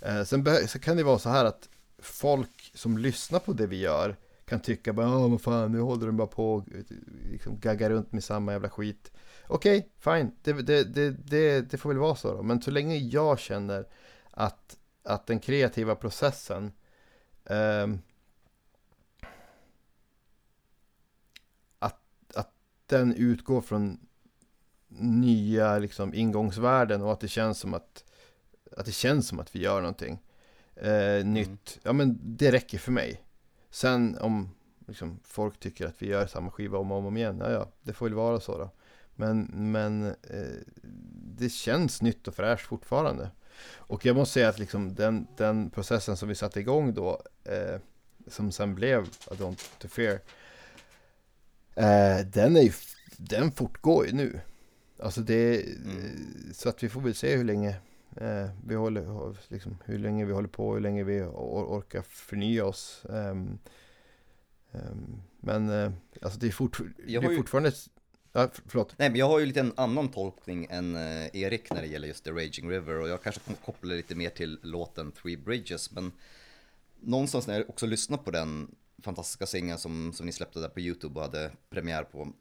Eh, 0.00 0.24
sen 0.24 0.68
så 0.68 0.78
kan 0.78 0.96
det 0.96 1.02
vara 1.02 1.18
så 1.18 1.28
här 1.28 1.44
att 1.44 1.68
folk 1.98 2.72
som 2.74 2.98
lyssnar 2.98 3.38
på 3.38 3.52
det 3.52 3.66
vi 3.66 3.76
gör 3.76 4.16
kan 4.44 4.60
tycka 4.60 4.92
bara, 4.92 5.06
ja 5.06 5.28
vad 5.28 5.40
fan, 5.40 5.72
nu 5.72 5.80
håller 5.80 6.06
de 6.06 6.16
bara 6.16 6.26
på 6.26 6.54
och 6.54 6.68
eh, 6.72 6.84
liksom 7.30 7.60
gaggar 7.60 7.90
runt 7.90 8.12
med 8.12 8.24
samma 8.24 8.52
jävla 8.52 8.70
skit. 8.70 9.12
Okej, 9.46 9.78
okay, 9.78 10.18
fine, 10.18 10.32
det, 10.42 10.52
det, 10.52 10.84
det, 10.84 11.10
det, 11.10 11.60
det 11.70 11.78
får 11.78 11.88
väl 11.88 11.98
vara 11.98 12.16
så 12.16 12.34
då. 12.34 12.42
Men 12.42 12.62
så 12.62 12.70
länge 12.70 12.96
jag 12.96 13.38
känner 13.38 13.86
att, 14.30 14.76
att 15.04 15.26
den 15.26 15.40
kreativa 15.40 15.94
processen 15.94 16.72
eh, 17.44 17.86
att, 21.78 22.00
att 22.34 22.52
den 22.86 23.14
utgår 23.14 23.60
från 23.60 23.98
nya 24.98 25.78
liksom, 25.78 26.14
ingångsvärden 26.14 27.02
och 27.02 27.12
att 27.12 27.20
det 27.20 27.28
känns 27.28 27.58
som 27.58 27.74
att, 27.74 28.04
att 28.76 28.86
det 28.86 28.92
känns 28.92 29.28
som 29.28 29.38
att 29.38 29.56
vi 29.56 29.60
gör 29.60 29.80
någonting 29.80 30.22
eh, 30.76 31.24
nytt. 31.24 31.46
Mm. 31.46 31.80
Ja 31.82 31.92
men 31.92 32.18
det 32.22 32.52
räcker 32.52 32.78
för 32.78 32.92
mig. 32.92 33.20
Sen 33.70 34.18
om 34.20 34.50
liksom, 34.86 35.20
folk 35.24 35.60
tycker 35.60 35.86
att 35.86 36.02
vi 36.02 36.06
gör 36.06 36.26
samma 36.26 36.50
skiva 36.50 36.78
om 36.78 36.92
och 36.92 36.98
om, 36.98 37.06
om 37.06 37.16
igen, 37.16 37.38
ja 37.38 37.50
ja, 37.50 37.68
det 37.82 37.92
får 37.92 38.06
väl 38.06 38.14
vara 38.14 38.40
så 38.40 38.58
då. 38.58 38.70
Men, 39.14 39.42
men 39.52 40.06
eh, 40.06 40.60
det 41.36 41.48
känns 41.48 42.02
nytt 42.02 42.28
och 42.28 42.34
fräscht 42.34 42.66
fortfarande. 42.66 43.30
Och 43.72 44.06
jag 44.06 44.16
måste 44.16 44.32
säga 44.32 44.48
att 44.48 44.58
liksom 44.58 44.94
den, 44.94 45.26
den 45.36 45.70
processen 45.70 46.16
som 46.16 46.28
vi 46.28 46.34
satte 46.34 46.60
igång 46.60 46.94
då, 46.94 47.22
eh, 47.44 47.80
som 48.26 48.52
sen 48.52 48.74
blev 48.74 49.02
I 49.04 49.34
Don't 49.34 49.68
To 49.78 49.88
Fear, 49.88 50.20
eh, 51.74 52.26
den, 52.26 52.56
är 52.56 52.62
ju, 52.62 52.72
den 53.16 53.52
fortgår 53.52 54.06
ju 54.06 54.12
nu. 54.12 54.40
Alltså 54.98 55.20
det, 55.20 55.62
Mm. 55.62 56.52
så 56.54 56.68
att 56.68 56.82
vi 56.82 56.88
får 56.88 57.00
väl 57.00 57.14
se 57.14 57.36
hur 57.36 57.44
länge 57.44 57.68
eh, 58.16 58.48
vi 58.66 58.74
håller, 58.74 59.36
liksom, 59.48 59.78
hur 59.84 59.98
länge 59.98 60.24
vi 60.24 60.32
håller 60.32 60.48
på, 60.48 60.74
hur 60.74 60.80
länge 60.80 61.04
vi 61.04 61.22
or 61.22 61.64
orkar 61.78 62.02
förnya 62.02 62.64
oss. 62.64 63.02
Ehm, 63.10 63.58
ehm, 64.72 65.22
men 65.40 65.68
eh, 65.70 65.92
alltså 66.22 66.38
det 66.38 66.46
är, 66.46 66.50
fort, 66.50 66.80
det 67.06 67.14
är 67.14 67.30
ju- 67.30 67.36
fortfarande, 67.36 67.72
ja, 68.32 68.48
för- 68.52 68.62
förlåt. 68.66 68.94
Nej 68.98 69.10
men 69.10 69.18
jag 69.18 69.28
har 69.28 69.38
ju 69.38 69.46
lite 69.46 69.60
en 69.60 69.72
annan 69.76 70.08
tolkning 70.08 70.66
än 70.70 70.96
eh, 70.96 71.36
Erik 71.36 71.70
när 71.72 71.80
det 71.82 71.88
gäller 71.88 72.08
just 72.08 72.24
The 72.24 72.30
Raging 72.30 72.70
River 72.70 73.00
och 73.00 73.08
jag 73.08 73.22
kanske 73.22 73.40
kommer 73.40 73.58
koppla 73.58 73.94
lite 73.94 74.14
mer 74.14 74.30
till 74.30 74.58
låten 74.62 75.12
Three 75.12 75.36
Bridges 75.36 75.92
men 75.92 76.12
någonstans 77.00 77.46
när 77.46 77.54
jag 77.54 77.70
också 77.70 77.86
lyssnar 77.86 78.18
på 78.18 78.30
den 78.30 78.74
fantastiska 79.02 79.46
singeln 79.46 79.78
som, 79.78 80.12
som 80.12 80.26
ni 80.26 80.32
släppte 80.32 80.60
där 80.60 80.68
på 80.68 80.80
YouTube 80.80 81.14
och 81.14 81.22
hade 81.26 81.50
premiär 81.70 82.04
på 82.04 82.32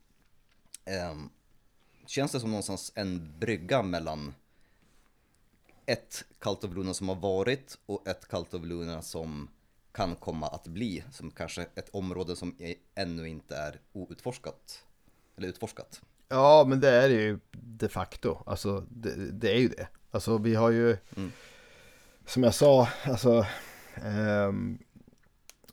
ehm, 0.86 1.30
känns 2.14 2.32
det 2.32 2.40
som 2.40 2.50
någonstans 2.50 2.92
en 2.96 3.40
brygga 3.40 3.82
mellan 3.82 4.34
ett 5.86 6.26
Cult 6.40 6.64
of 6.64 6.74
Luna 6.74 6.94
som 6.94 7.10
har 7.10 7.16
varit 7.16 7.78
och 7.86 8.08
ett 8.08 8.28
Cult 8.28 8.54
of 8.54 8.64
Luna 8.64 9.02
som 9.02 9.50
kan 9.92 10.16
komma 10.16 10.48
att 10.48 10.68
bli 10.68 11.04
som 11.12 11.32
kanske 11.32 11.62
ett 11.76 11.90
område 11.90 12.36
som 12.36 12.56
ännu 12.96 13.28
inte 13.30 13.56
är 13.56 13.80
outforskat 13.94 14.84
eller 15.36 15.48
utforskat. 15.48 16.02
Ja, 16.30 16.66
men 16.68 16.80
det 16.80 16.90
är 16.90 17.10
det 17.10 17.16
ju 17.16 17.40
de 17.52 17.90
facto. 17.90 18.44
Alltså, 18.46 18.86
det, 18.90 19.32
det 19.32 19.52
är 19.52 19.60
ju 19.60 19.68
det. 19.68 19.88
Alltså, 20.12 20.38
vi 20.38 20.56
har 20.56 20.72
ju, 20.72 20.98
Mm. 21.16 21.32
som 22.26 22.44
jag 22.44 22.54
sa, 22.54 22.88
alltså, 23.06 23.46
ehm, 23.96 24.80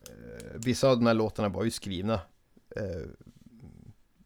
eh, 0.08 0.50
vissa 0.54 0.88
av 0.90 0.96
de 0.96 1.06
här 1.06 1.14
låtarna 1.14 1.48
var 1.48 1.64
ju 1.64 1.70
skrivna 1.70 2.14
eh, 2.76 3.06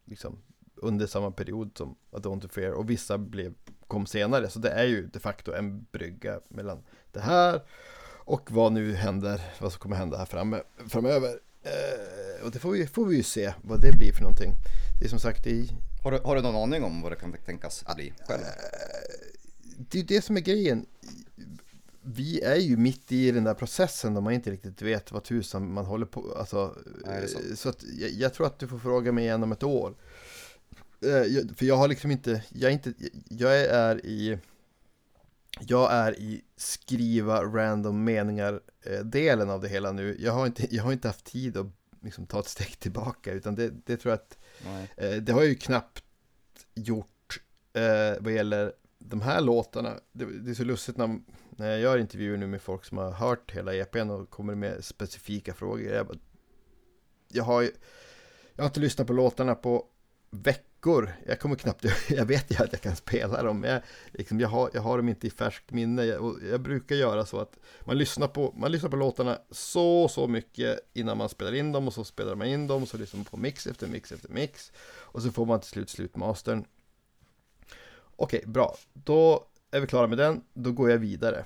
liksom 0.05 0.41
under 0.87 1.07
samma 1.07 1.31
period 1.31 1.71
som 1.77 1.95
A 2.11 2.19
Dawn 2.19 2.41
to 2.41 2.47
Fear 2.47 2.71
och 2.71 2.89
vissa 2.89 3.17
blev, 3.17 3.53
kom 3.87 4.05
senare. 4.05 4.49
Så 4.49 4.59
det 4.59 4.69
är 4.69 4.83
ju 4.83 5.07
de 5.07 5.19
facto 5.19 5.53
en 5.53 5.85
brygga 5.91 6.39
mellan 6.49 6.83
det 7.11 7.19
här 7.19 7.61
och 8.25 8.51
vad 8.51 8.71
nu 8.71 8.93
händer, 8.93 9.41
vad 9.59 9.71
som 9.71 9.79
kommer 9.79 9.95
hända 9.95 10.17
här 10.17 10.25
framme, 10.25 10.61
framöver. 10.87 11.39
Eh, 11.63 12.45
och 12.45 12.51
det 12.51 12.59
får 12.59 12.71
vi, 12.71 12.87
får 12.87 13.05
vi 13.05 13.15
ju 13.15 13.23
se 13.23 13.53
vad 13.61 13.81
det 13.81 13.91
blir 13.97 14.13
för 14.13 14.21
någonting. 14.21 14.51
Det 14.99 15.05
är 15.05 15.09
som 15.09 15.19
sagt, 15.19 15.47
är 15.47 15.67
Har 16.03 16.11
du, 16.11 16.19
har 16.23 16.35
du 16.35 16.41
någon 16.41 16.55
aning 16.55 16.83
om 16.83 17.01
vad 17.01 17.11
det 17.11 17.15
kan 17.15 17.33
tänkas 17.45 17.83
bli 17.95 18.13
själv? 18.27 18.41
det 19.77 19.99
är 19.99 20.03
det 20.03 20.21
som 20.21 20.37
är 20.37 20.41
grejen. 20.41 20.85
Vi 22.01 22.41
är 22.41 22.55
ju 22.55 22.77
mitt 22.77 23.11
i 23.11 23.31
den 23.31 23.43
där 23.43 23.53
processen 23.53 24.13
då 24.13 24.21
man 24.21 24.33
inte 24.33 24.51
riktigt 24.51 24.81
vet 24.81 25.11
vad 25.11 25.23
tusan 25.23 25.73
man 25.73 25.85
håller 25.85 26.05
på 26.05 26.35
alltså, 26.39 26.75
Nej, 27.05 27.23
är 27.23 27.27
sant. 27.27 27.59
Så 27.59 27.69
att 27.69 27.83
jag, 27.83 28.09
jag 28.09 28.33
tror 28.33 28.47
att 28.47 28.59
du 28.59 28.67
får 28.67 28.79
fråga 28.79 29.11
mig 29.11 29.23
igen 29.23 29.43
om 29.43 29.51
ett 29.51 29.63
år. 29.63 29.93
Eh, 31.05 31.55
För 31.55 31.65
jag 31.65 31.77
har 31.77 31.87
liksom 31.87 32.11
inte, 32.11 32.43
jag 32.49 32.69
är 32.69 32.73
inte, 32.73 32.93
jag 33.29 33.59
är 33.61 34.05
i 34.05 34.39
jag 35.59 35.93
är 35.93 36.19
i 36.19 36.41
skriva 36.55 37.43
random 37.43 38.03
meningar 38.03 38.61
eh, 38.81 39.49
av 39.49 39.61
det 39.61 39.67
hela 39.67 39.91
nu. 39.91 40.17
Jag 40.19 40.31
har 40.33 40.45
inte, 40.45 40.75
jag 40.75 40.83
har 40.83 40.91
inte 40.93 41.07
haft 41.07 41.25
tid 41.25 41.57
att 41.57 41.67
liksom 42.01 42.25
ta 42.27 42.39
ett 42.39 42.47
steg 42.47 42.79
tillbaka 42.79 43.31
utan 43.33 43.55
det, 43.55 43.69
det 43.85 43.97
tror 43.97 44.11
jag 44.11 44.19
att 44.19 44.37
Nej. 44.65 44.89
Eh, 44.97 45.21
det 45.21 45.31
har 45.33 45.39
jag 45.41 45.49
ju 45.49 45.55
knappt 45.55 46.03
gjort 46.75 47.41
eh, 47.73 48.13
vad 48.19 48.33
gäller 48.33 48.73
de 48.99 49.21
här 49.21 49.41
låtarna. 49.41 49.93
Det, 50.11 50.25
det 50.39 50.51
är 50.51 50.55
så 50.55 50.63
lustigt 50.63 50.97
när, 50.97 51.19
när 51.49 51.69
jag 51.69 51.79
gör 51.79 51.97
intervjuer 51.97 52.37
nu 52.37 52.47
med 52.47 52.61
folk 52.61 52.85
som 52.85 52.97
har 52.97 53.11
hört 53.11 53.51
hela 53.51 53.73
EPn 53.75 54.09
och 54.09 54.29
kommer 54.29 54.55
med 54.55 54.85
specifika 54.85 55.53
frågor. 55.53 55.93
Jag, 55.93 56.07
bara, 56.07 56.17
jag, 57.31 57.43
har, 57.43 57.61
ju- 57.61 57.71
jag 58.55 58.63
har 58.63 58.67
inte 58.69 58.79
lyssnat 58.79 59.07
på 59.07 59.13
låtarna 59.13 59.55
på 59.55 59.85
veckor. 60.31 60.71
Jag 61.25 61.39
kommer 61.39 61.55
knappt, 61.55 61.85
jag 62.09 62.25
vet 62.25 62.51
ju 62.51 62.63
att 62.63 62.71
jag 62.71 62.81
kan 62.81 62.95
spela 62.95 63.43
dem, 63.43 63.59
men 63.59 63.69
jag, 63.71 63.81
liksom, 64.11 64.39
jag, 64.39 64.49
har, 64.49 64.69
jag 64.73 64.81
har 64.81 64.97
dem 64.97 65.09
inte 65.09 65.27
i 65.27 65.29
färskt 65.29 65.71
minne. 65.71 66.05
Jag, 66.05 66.39
jag 66.51 66.61
brukar 66.61 66.95
göra 66.95 67.25
så 67.25 67.39
att 67.39 67.57
man 67.85 67.97
lyssnar, 67.97 68.27
på, 68.27 68.53
man 68.57 68.71
lyssnar 68.71 68.89
på 68.89 68.95
låtarna 68.95 69.39
så, 69.51 70.07
så 70.07 70.27
mycket 70.27 70.79
innan 70.93 71.17
man 71.17 71.29
spelar 71.29 71.53
in 71.53 71.71
dem 71.71 71.87
och 71.87 71.93
så 71.93 72.03
spelar 72.03 72.35
man 72.35 72.47
in 72.47 72.67
dem 72.67 72.81
och 72.81 72.87
så 72.87 72.97
lyssnar 72.97 73.17
man 73.17 73.25
på 73.25 73.37
mix 73.37 73.67
efter 73.67 73.87
mix 73.87 74.11
efter 74.11 74.29
mix. 74.29 74.71
Och 74.87 75.21
så 75.21 75.31
får 75.31 75.45
man 75.45 75.59
till 75.59 75.69
slut 75.69 75.89
slutmastern. 75.89 76.65
Okej, 78.15 78.43
bra. 78.45 78.75
Då 78.93 79.47
är 79.71 79.79
vi 79.79 79.87
klara 79.87 80.07
med 80.07 80.17
den. 80.17 80.41
Då 80.53 80.71
går 80.71 80.89
jag 80.89 80.97
vidare. 80.97 81.45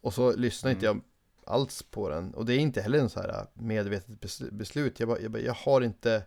Och 0.00 0.14
så 0.14 0.36
lyssnar 0.36 0.70
inte 0.70 0.86
jag 0.86 1.00
alls 1.44 1.82
på 1.82 2.08
den. 2.08 2.34
Och 2.34 2.46
det 2.46 2.54
är 2.54 2.58
inte 2.58 2.80
heller 2.80 2.98
en 2.98 3.10
så 3.10 3.20
här 3.20 3.46
medvetet 3.54 4.20
bes- 4.20 4.50
beslut. 4.52 5.00
Jag, 5.00 5.08
bara, 5.08 5.20
jag, 5.20 5.30
bara, 5.30 5.42
jag 5.42 5.54
har 5.54 5.80
inte 5.80 6.22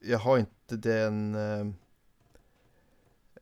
jag 0.00 0.18
har 0.18 0.38
inte 0.38 0.76
den 0.76 1.34
eh, 1.34 1.66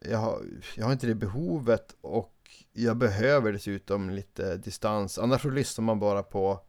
jag 0.01 0.19
har, 0.19 0.45
jag 0.77 0.85
har 0.85 0.93
inte 0.93 1.07
det 1.07 1.15
behovet 1.15 1.97
och 2.01 2.65
jag 2.73 2.97
behöver 2.97 3.53
dessutom 3.53 4.11
lite 4.11 4.57
distans. 4.57 5.19
Annars 5.19 5.43
så 5.43 5.51
lyssnar 5.51 5.85
man 5.85 5.99
bara 5.99 6.23
på 6.23 6.61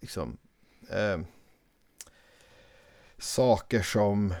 liksom 0.00 0.36
eh, 0.90 1.20
saker 3.18 3.82
som 3.82 4.34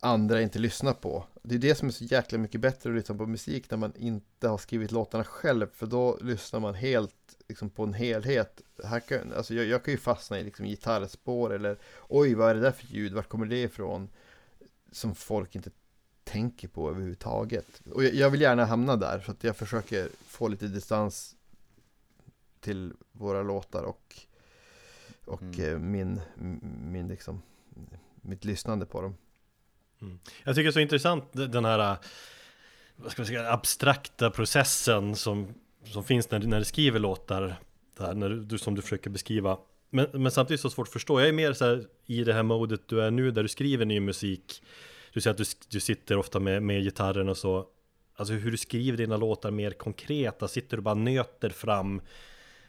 andra 0.00 0.42
inte 0.42 0.58
lyssnar 0.58 0.92
på. 0.92 1.24
Det 1.42 1.54
är 1.54 1.58
det 1.58 1.74
som 1.74 1.88
är 1.88 1.92
så 1.92 2.04
jäkla 2.04 2.38
mycket 2.38 2.60
bättre 2.60 2.90
att 2.90 2.96
lyssna 2.96 3.14
på 3.14 3.26
musik 3.26 3.70
när 3.70 3.78
man 3.78 3.96
inte 3.96 4.48
har 4.48 4.58
skrivit 4.58 4.92
låtarna 4.92 5.24
själv. 5.24 5.66
För 5.72 5.86
då 5.86 6.18
lyssnar 6.20 6.60
man 6.60 6.74
helt 6.74 7.33
liksom, 7.48 7.70
på 7.70 7.82
en 7.82 7.94
helhet. 7.94 8.60
Här 8.84 9.00
kan, 9.00 9.32
alltså, 9.32 9.54
jag, 9.54 9.66
jag 9.66 9.84
kan 9.84 9.92
ju 9.94 9.98
fastna 9.98 10.38
i 10.40 10.44
liksom, 10.44 10.66
gitarrspår 10.66 11.52
eller 11.52 11.76
oj, 12.08 12.34
vad 12.34 12.50
är 12.50 12.54
det 12.54 12.60
där 12.60 12.72
för 12.72 12.86
ljud? 12.86 13.12
Vart 13.12 13.28
kommer 13.28 13.46
det 13.46 13.62
ifrån? 13.62 14.08
Som 14.92 15.14
folk 15.14 15.54
inte 15.54 15.70
tänker 16.24 16.68
på 16.68 16.90
överhuvudtaget. 16.90 17.66
Och 17.92 18.04
jag, 18.04 18.14
jag 18.14 18.30
vill 18.30 18.40
gärna 18.40 18.64
hamna 18.64 18.96
där 18.96 19.20
så 19.20 19.30
att 19.30 19.44
jag 19.44 19.56
försöker 19.56 20.08
få 20.26 20.48
lite 20.48 20.66
distans 20.66 21.36
till 22.60 22.92
våra 23.12 23.42
låtar 23.42 23.82
och, 23.82 24.16
och 25.24 25.42
Mm. 25.42 25.60
eh, 25.72 25.78
min, 25.78 26.20
min 26.92 27.08
liksom, 27.08 27.42
mitt 28.14 28.44
lyssnande 28.44 28.86
på 28.86 29.02
dem. 29.02 29.16
Jag 30.44 30.54
tycker 30.54 30.62
det 30.62 30.70
är 30.70 30.72
så 30.72 30.80
intressant 30.80 31.24
den 31.32 31.64
här 31.64 31.98
vad 32.96 33.12
ska 33.12 33.22
man 33.22 33.26
säga, 33.26 33.52
abstrakta 33.52 34.30
processen 34.30 35.16
som, 35.16 35.54
som 35.92 36.04
finns 36.04 36.30
när, 36.30 36.38
du- 36.38 36.46
när 36.46 36.58
du 36.58 36.64
skriver 36.64 36.98
låtar 36.98 37.56
där, 37.98 38.14
när 38.14 38.28
du, 38.28 38.58
som 38.58 38.74
du 38.74 38.82
försöker 38.82 39.10
beskriva 39.10 39.58
men, 39.90 40.06
men 40.12 40.30
samtidigt 40.32 40.60
så 40.60 40.70
svårt 40.70 40.86
att 40.88 40.92
förstå, 40.92 41.20
jag 41.20 41.28
är 41.28 41.32
mer 41.32 41.52
så 41.52 41.64
här 41.64 41.86
i 42.06 42.24
det 42.24 42.32
här 42.32 42.42
modet 42.42 42.80
du 42.88 43.02
är 43.02 43.10
nu 43.10 43.30
där 43.30 43.42
du 43.42 43.48
skriver 43.48 43.84
ny 43.84 44.00
musik 44.00 44.62
Du 45.12 45.20
säger 45.20 45.32
att 45.32 45.38
du, 45.38 45.44
du 45.68 45.80
sitter 45.80 46.16
ofta 46.16 46.40
med, 46.40 46.62
med 46.62 46.82
gitarren 46.82 47.28
och 47.28 47.36
så 47.36 47.66
Alltså 48.16 48.34
hur 48.34 48.50
du 48.50 48.56
skriver 48.56 48.98
dina 48.98 49.16
låtar 49.16 49.50
mer 49.50 49.70
konkreta, 49.70 50.48
sitter 50.48 50.76
du 50.76 50.82
bara 50.82 50.94
nöter 50.94 51.50
fram 51.50 52.00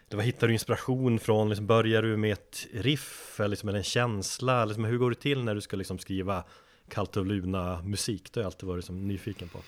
det 0.08 0.16
var, 0.16 0.24
hittar 0.24 0.48
du 0.48 0.54
inspiration 0.54 1.20
från? 1.20 1.50
Liksom 1.50 1.68
börjar 1.68 2.02
du 2.02 2.18
med 2.18 2.34
ett 2.34 2.68
riff 2.74 3.40
eller 3.40 3.50
liksom 3.50 3.70
en 3.70 3.84
känsla? 3.84 4.66
Liksom, 4.66 4.86
hur 4.86 4.98
går 4.98 5.10
det 5.10 5.16
till 5.16 5.44
när 5.44 5.56
du 5.56 5.62
ska 5.62 5.78
liksom 5.78 6.00
skriva 6.00 6.44
Kallt 6.90 7.18
och 7.18 7.26
Luna 7.26 7.82
musik? 7.82 8.34
Det 8.34 8.40
har 8.40 8.44
jag 8.44 8.48
alltid 8.48 8.68
varit 8.68 8.78
liksom, 8.78 9.08
nyfiken 9.08 9.50
på. 9.50 9.60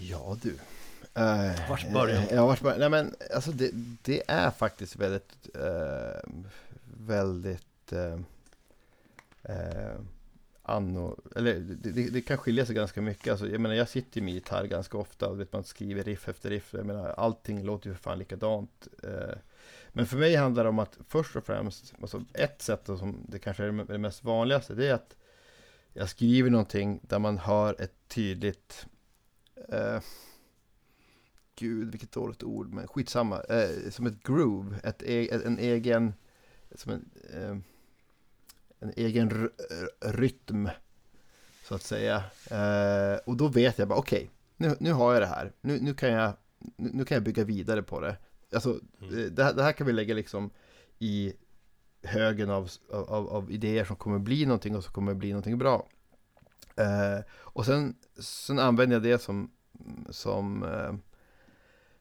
Ja 0.00 0.36
du. 0.42 0.58
Uh, 1.18 1.68
Vars 1.68 1.86
början? 1.92 2.22
Ja, 2.30 2.46
vars 2.46 2.60
början? 2.60 2.80
Nej 2.80 2.88
men 2.88 3.14
alltså 3.34 3.52
det, 3.52 3.70
det 4.02 4.22
är 4.28 4.50
faktiskt 4.50 4.96
väldigt, 4.96 5.56
eh, 5.56 6.30
väldigt 7.06 7.92
uh, 7.92 8.18
anno, 10.62 11.20
eller 11.36 11.54
det, 11.54 12.10
det, 12.10 12.20
kan 12.20 12.38
skilja 12.38 12.66
sig 12.66 12.74
ganska 12.74 13.00
mycket. 13.00 13.30
Alltså, 13.30 13.48
jag 13.48 13.60
menar 13.60 13.74
jag 13.74 13.88
sitter 13.88 14.20
ju 14.20 14.24
med 14.24 14.34
gitarr 14.34 14.64
ganska 14.64 14.98
ofta 14.98 15.28
och 15.28 15.40
vet, 15.40 15.52
man 15.52 15.64
skriver 15.64 16.02
riff 16.02 16.28
efter 16.28 16.50
riff. 16.50 16.74
Jag 16.74 16.86
menar 16.86 17.08
allting 17.08 17.62
låter 17.62 17.88
ju 17.88 17.94
för 17.94 18.02
fan 18.02 18.18
likadant. 18.18 18.88
eh. 19.02 19.36
men 19.92 20.06
för 20.06 20.16
mig 20.16 20.36
handlar 20.36 20.62
det 20.64 20.68
om 20.70 20.78
att 20.78 20.98
först 21.08 21.36
och 21.36 21.44
främst, 21.44 21.94
alltså 22.00 22.24
ett 22.32 22.62
sätt 22.62 22.84
då, 22.84 22.98
som 22.98 23.26
det 23.28 23.38
kanske 23.38 23.64
är 23.64 23.84
det 23.92 23.98
mest 23.98 24.24
vanligaste, 24.24 24.74
det 24.74 24.88
är 24.88 24.94
att 24.94 25.16
jag 25.92 26.08
skriver 26.08 26.50
någonting 26.50 27.00
där 27.02 27.18
man 27.18 27.38
hör 27.38 27.80
ett 27.82 27.94
tydligt 28.08 28.86
eh, 29.68 30.00
Gud, 31.56 31.90
vilket 31.90 32.12
dåligt 32.12 32.42
ord, 32.42 32.72
men 32.72 32.88
skitsamma. 32.88 33.40
Eh, 33.40 33.90
som 33.90 34.06
ett 34.06 34.22
groove, 34.22 34.76
ett, 34.84 35.02
e- 35.02 35.40
en 35.44 35.58
egen, 35.58 36.14
som 36.74 36.92
en, 36.92 37.10
eh, 37.34 37.56
en 38.78 38.92
egen 38.96 39.50
rytm, 40.00 40.68
så 41.64 41.74
att 41.74 41.82
säga. 41.82 42.16
Eh, 42.50 43.18
och 43.26 43.36
då 43.36 43.48
vet 43.48 43.78
jag 43.78 43.88
bara, 43.88 43.98
okej, 43.98 44.30
nu, 44.56 44.76
nu 44.80 44.92
har 44.92 45.12
jag 45.12 45.22
det 45.22 45.26
här. 45.26 45.52
Nu, 45.60 45.80
nu, 45.80 45.94
kan 45.94 46.08
jag, 46.12 46.32
nu, 46.58 46.90
nu 46.92 47.04
kan 47.04 47.14
jag 47.14 47.22
bygga 47.24 47.44
vidare 47.44 47.82
på 47.82 48.00
det. 48.00 48.16
Alltså, 48.54 48.80
Mm. 49.00 49.18
eh, 49.18 49.24
det, 49.24 49.44
här, 49.44 49.52
det 49.54 49.62
här 49.62 49.72
kan 49.72 49.86
vi 49.86 49.92
lägga 49.92 50.14
liksom 50.14 50.50
i 50.98 51.32
högen 52.02 52.50
av, 52.50 52.70
av, 52.90 53.28
av 53.28 53.50
idéer 53.50 53.84
som 53.84 53.96
kommer 53.96 54.18
bli 54.18 54.46
någonting 54.46 54.76
och 54.76 54.84
som 54.84 54.92
kommer 54.92 55.14
bli 55.14 55.28
någonting 55.30 55.58
bra. 55.58 55.88
Eh, 56.76 57.20
och 57.32 57.66
sen, 57.66 57.96
sen 58.18 58.58
använder 58.58 58.96
jag 58.96 59.02
det 59.02 59.18
som, 59.22 59.50
som, 60.10 60.62
eh, 60.62 60.94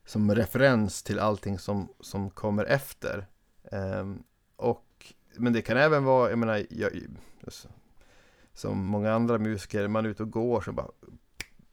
som 0.05 0.35
referens 0.35 1.03
till 1.03 1.19
allting 1.19 1.59
som, 1.59 1.87
som 1.99 2.29
kommer 2.29 2.65
efter. 2.65 3.27
Eh, 3.71 4.13
och, 4.55 5.13
men 5.35 5.53
det 5.53 5.61
kan 5.61 5.77
även 5.77 6.03
vara, 6.03 6.29
jag 6.29 6.39
menar, 6.39 6.65
jag, 6.69 6.91
som 8.53 8.85
många 8.85 9.13
andra 9.13 9.37
musiker, 9.37 9.87
man 9.87 10.05
är 10.05 10.09
ute 10.09 10.23
och 10.23 10.31
går 10.31 10.61
så 10.61 10.71
bara 10.71 10.87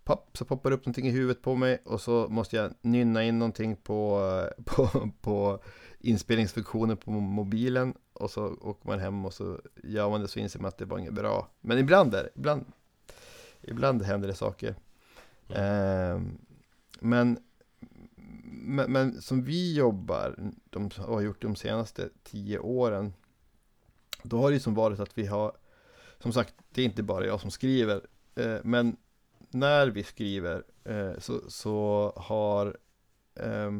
Pop, 0.04 0.36
så 0.36 0.44
poppar 0.44 0.70
det 0.70 0.76
upp 0.76 0.86
någonting 0.86 1.08
i 1.08 1.10
huvudet 1.10 1.42
på 1.42 1.54
mig 1.54 1.82
och 1.84 2.00
så 2.00 2.28
måste 2.28 2.56
jag 2.56 2.72
nynna 2.80 3.24
in 3.24 3.38
någonting 3.38 3.76
på, 3.76 4.22
på, 4.64 5.10
på 5.20 5.62
inspelningsfunktionen 6.00 6.96
på 6.96 7.10
mobilen 7.10 7.94
och 8.12 8.30
så 8.30 8.46
åker 8.60 8.88
man 8.88 8.98
hem 8.98 9.24
och 9.24 9.34
så 9.34 9.60
gör 9.82 10.10
man 10.10 10.20
det 10.20 10.28
så 10.28 10.38
inser 10.38 10.60
man 10.60 10.68
att 10.68 10.78
det 10.78 10.84
var 10.84 10.98
inget 10.98 11.12
bra. 11.12 11.48
Men 11.60 11.78
ibland 11.78 12.14
är 12.14 12.22
det, 12.22 12.30
ibland, 12.34 12.64
ibland 13.62 14.02
händer 14.02 14.28
det 14.28 14.34
saker. 14.34 14.74
Mm. 15.48 15.60
Eh, 15.60 16.32
men, 17.00 17.38
men, 18.60 18.92
men, 18.92 19.22
som 19.22 19.42
vi 19.44 19.74
jobbar, 19.74 20.52
de 20.70 20.90
har 20.96 21.20
gjort 21.20 21.42
de 21.42 21.56
senaste 21.56 22.08
tio 22.22 22.58
åren, 22.58 23.12
då 24.22 24.40
har 24.40 24.50
det 24.50 24.60
som 24.60 24.74
varit 24.74 25.00
att 25.00 25.18
vi 25.18 25.26
har, 25.26 25.52
som 26.18 26.32
sagt, 26.32 26.54
det 26.72 26.82
är 26.82 26.86
inte 26.86 27.02
bara 27.02 27.26
jag 27.26 27.40
som 27.40 27.50
skriver, 27.50 28.06
eh, 28.34 28.56
men 28.64 28.96
när 29.50 29.86
vi 29.86 30.04
skriver 30.04 30.64
eh, 30.84 31.18
så, 31.18 31.50
så 31.50 32.12
har 32.16 32.76
eh, 33.34 33.72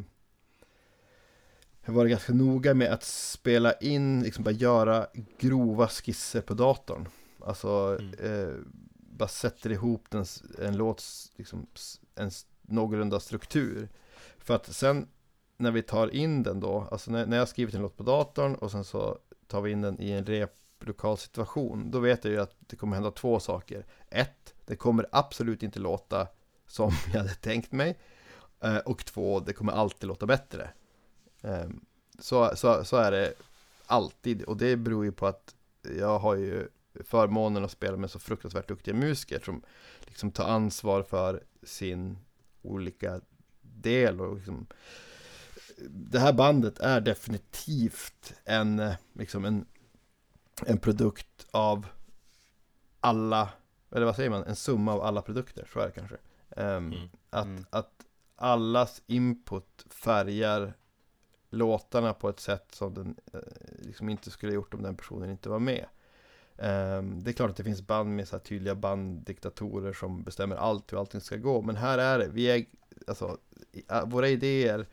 jag 1.85 1.93
varit 1.93 2.11
ganska 2.11 2.33
noga 2.33 2.75
med 2.75 2.93
att 2.93 3.05
spela 3.05 3.73
in, 3.73 4.23
liksom 4.23 4.45
bara 4.45 4.51
göra 4.51 5.07
grova 5.39 5.89
skisser 5.89 6.41
på 6.41 6.55
datorn. 6.55 7.09
Alltså, 7.41 7.99
mm. 8.01 8.15
eh, 8.15 8.55
bara 8.95 9.29
sätter 9.29 9.73
ihop 9.73 10.15
en, 10.15 10.25
en 10.59 10.77
låts, 10.77 11.33
liksom, 11.37 11.67
en 12.15 12.31
någorlunda 12.63 13.21
struktur. 13.21 13.89
För 14.49 14.55
att 14.55 14.67
sen 14.67 15.09
när 15.57 15.71
vi 15.71 15.83
tar 15.83 16.15
in 16.15 16.43
den 16.43 16.61
då, 16.61 16.89
alltså 16.91 17.11
när, 17.11 17.27
när 17.27 17.37
jag 17.37 17.49
skrivit 17.49 17.75
en 17.75 17.83
låt 17.83 17.97
på 17.97 18.03
datorn 18.03 18.55
och 18.55 18.71
sen 18.71 18.85
så 18.85 19.19
tar 19.47 19.61
vi 19.61 19.71
in 19.71 19.81
den 19.81 20.01
i 20.01 20.11
en 20.11 20.27
replokal 20.27 21.19
situation, 21.19 21.91
då 21.91 22.01
vet 22.01 22.25
jag 22.25 22.33
ju 22.33 22.41
att 22.41 22.57
det 22.59 22.77
kommer 22.77 22.95
hända 22.95 23.11
två 23.11 23.41
saker. 23.41 23.87
Ett, 24.09 24.55
det 24.67 24.77
kommer 24.77 25.07
absolut 25.13 25.63
inte 25.63 25.79
låta 25.79 26.29
som 26.67 26.93
jag 27.13 27.21
hade 27.21 27.35
tänkt 27.35 27.73
mig. 27.73 27.99
Eh, 28.61 28.77
och 28.77 29.05
två, 29.05 29.41
det 29.41 29.53
kommer 29.53 29.73
alltid 29.73 30.09
låta 30.09 30.27
bättre. 30.27 30.71
Ehm, 31.43 31.81
så, 32.19 32.57
så, 32.57 32.85
så 32.85 32.97
är 32.97 33.11
det 33.11 33.35
alltid 33.87 34.43
och 34.43 34.57
det 34.57 34.77
beror 34.77 35.05
ju 35.05 35.13
på 35.13 35.27
att 35.27 35.55
jag 35.99 36.19
har 36.19 36.35
ju 36.35 36.69
förmånen 37.05 37.65
att 37.65 37.71
spela 37.71 37.97
med 37.97 38.11
så 38.11 38.19
fruktansvärt 38.19 38.69
duktiga 38.69 38.95
musiker 38.95 39.41
som 39.45 39.63
liksom 40.01 40.31
tar 40.31 40.49
ansvar 40.49 41.03
för 41.03 41.43
sin 41.63 42.19
olika 42.63 43.21
del 43.83 44.21
och 44.21 44.37
liksom 44.37 44.67
det 45.89 46.19
här 46.19 46.33
bandet 46.33 46.79
är 46.79 47.01
definitivt 47.01 48.35
en, 48.45 48.93
liksom 49.13 49.45
en, 49.45 49.67
en 50.67 50.79
produkt 50.79 51.47
av 51.51 51.87
alla, 53.01 53.49
eller 53.91 54.07
vad 54.07 54.17
säger 54.17 54.31
man, 54.31 54.45
en 54.45 54.57
summa 54.57 54.93
av 54.93 55.03
alla 55.03 55.23
produkter, 55.23 55.69
så 55.73 55.81
är 55.81 55.87
det 55.87 55.93
kanske. 55.93 56.17
Um, 56.57 56.67
mm. 56.67 57.09
Att, 57.31 57.45
mm. 57.45 57.65
att 57.71 57.93
allas 58.37 59.03
input 59.07 59.87
färgar 59.91 60.75
låtarna 61.51 62.15
på 62.15 62.29
ett 62.29 62.41
sätt 62.41 62.75
som 62.75 62.95
den 62.95 63.17
eh, 63.33 63.41
liksom 63.79 64.09
inte 64.09 64.31
skulle 64.31 64.53
gjort 64.53 64.75
om 64.75 64.83
den 64.83 64.97
personen 64.97 65.31
inte 65.31 65.49
var 65.49 65.59
med. 65.59 65.87
Um, 66.57 67.23
det 67.25 67.31
är 67.31 67.33
klart 67.33 67.51
att 67.51 67.57
det 67.57 67.65
finns 67.65 67.87
band 67.87 68.17
med 68.17 68.29
så 68.29 68.37
här 68.37 68.41
tydliga 68.45 68.75
banddiktatorer 68.75 69.93
som 69.93 70.23
bestämmer 70.23 70.57
allt 70.57 70.93
hur 70.93 70.99
allting 70.99 71.21
ska 71.21 71.37
gå, 71.37 71.63
men 71.63 71.77
här 71.77 71.99
är 71.99 72.19
det, 72.19 72.29
vi 72.29 72.45
är, 72.51 72.65
alltså, 73.07 73.39
våra 74.07 74.29
idéer 74.29 74.87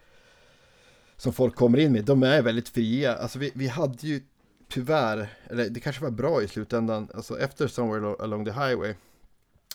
som 1.18 1.34
folk 1.34 1.56
kommer 1.56 1.78
in 1.78 1.92
med, 1.92 2.06
de 2.06 2.24
är 2.24 2.42
väldigt 2.42 2.70
fria. 2.70 3.16
Alltså 3.16 3.40
vi, 3.40 3.52
vi 3.56 3.68
hade 3.68 4.08
ju 4.08 4.22
tyvärr, 4.70 5.34
eller 5.46 5.70
det 5.70 5.80
kanske 5.80 6.04
var 6.04 6.12
bra 6.12 6.44
i 6.44 6.48
slutändan, 6.48 7.10
alltså 7.14 7.40
efter 7.40 7.68
Somewhere 7.68 8.16
Along 8.24 8.46
the 8.46 8.52
Highway 8.52 8.96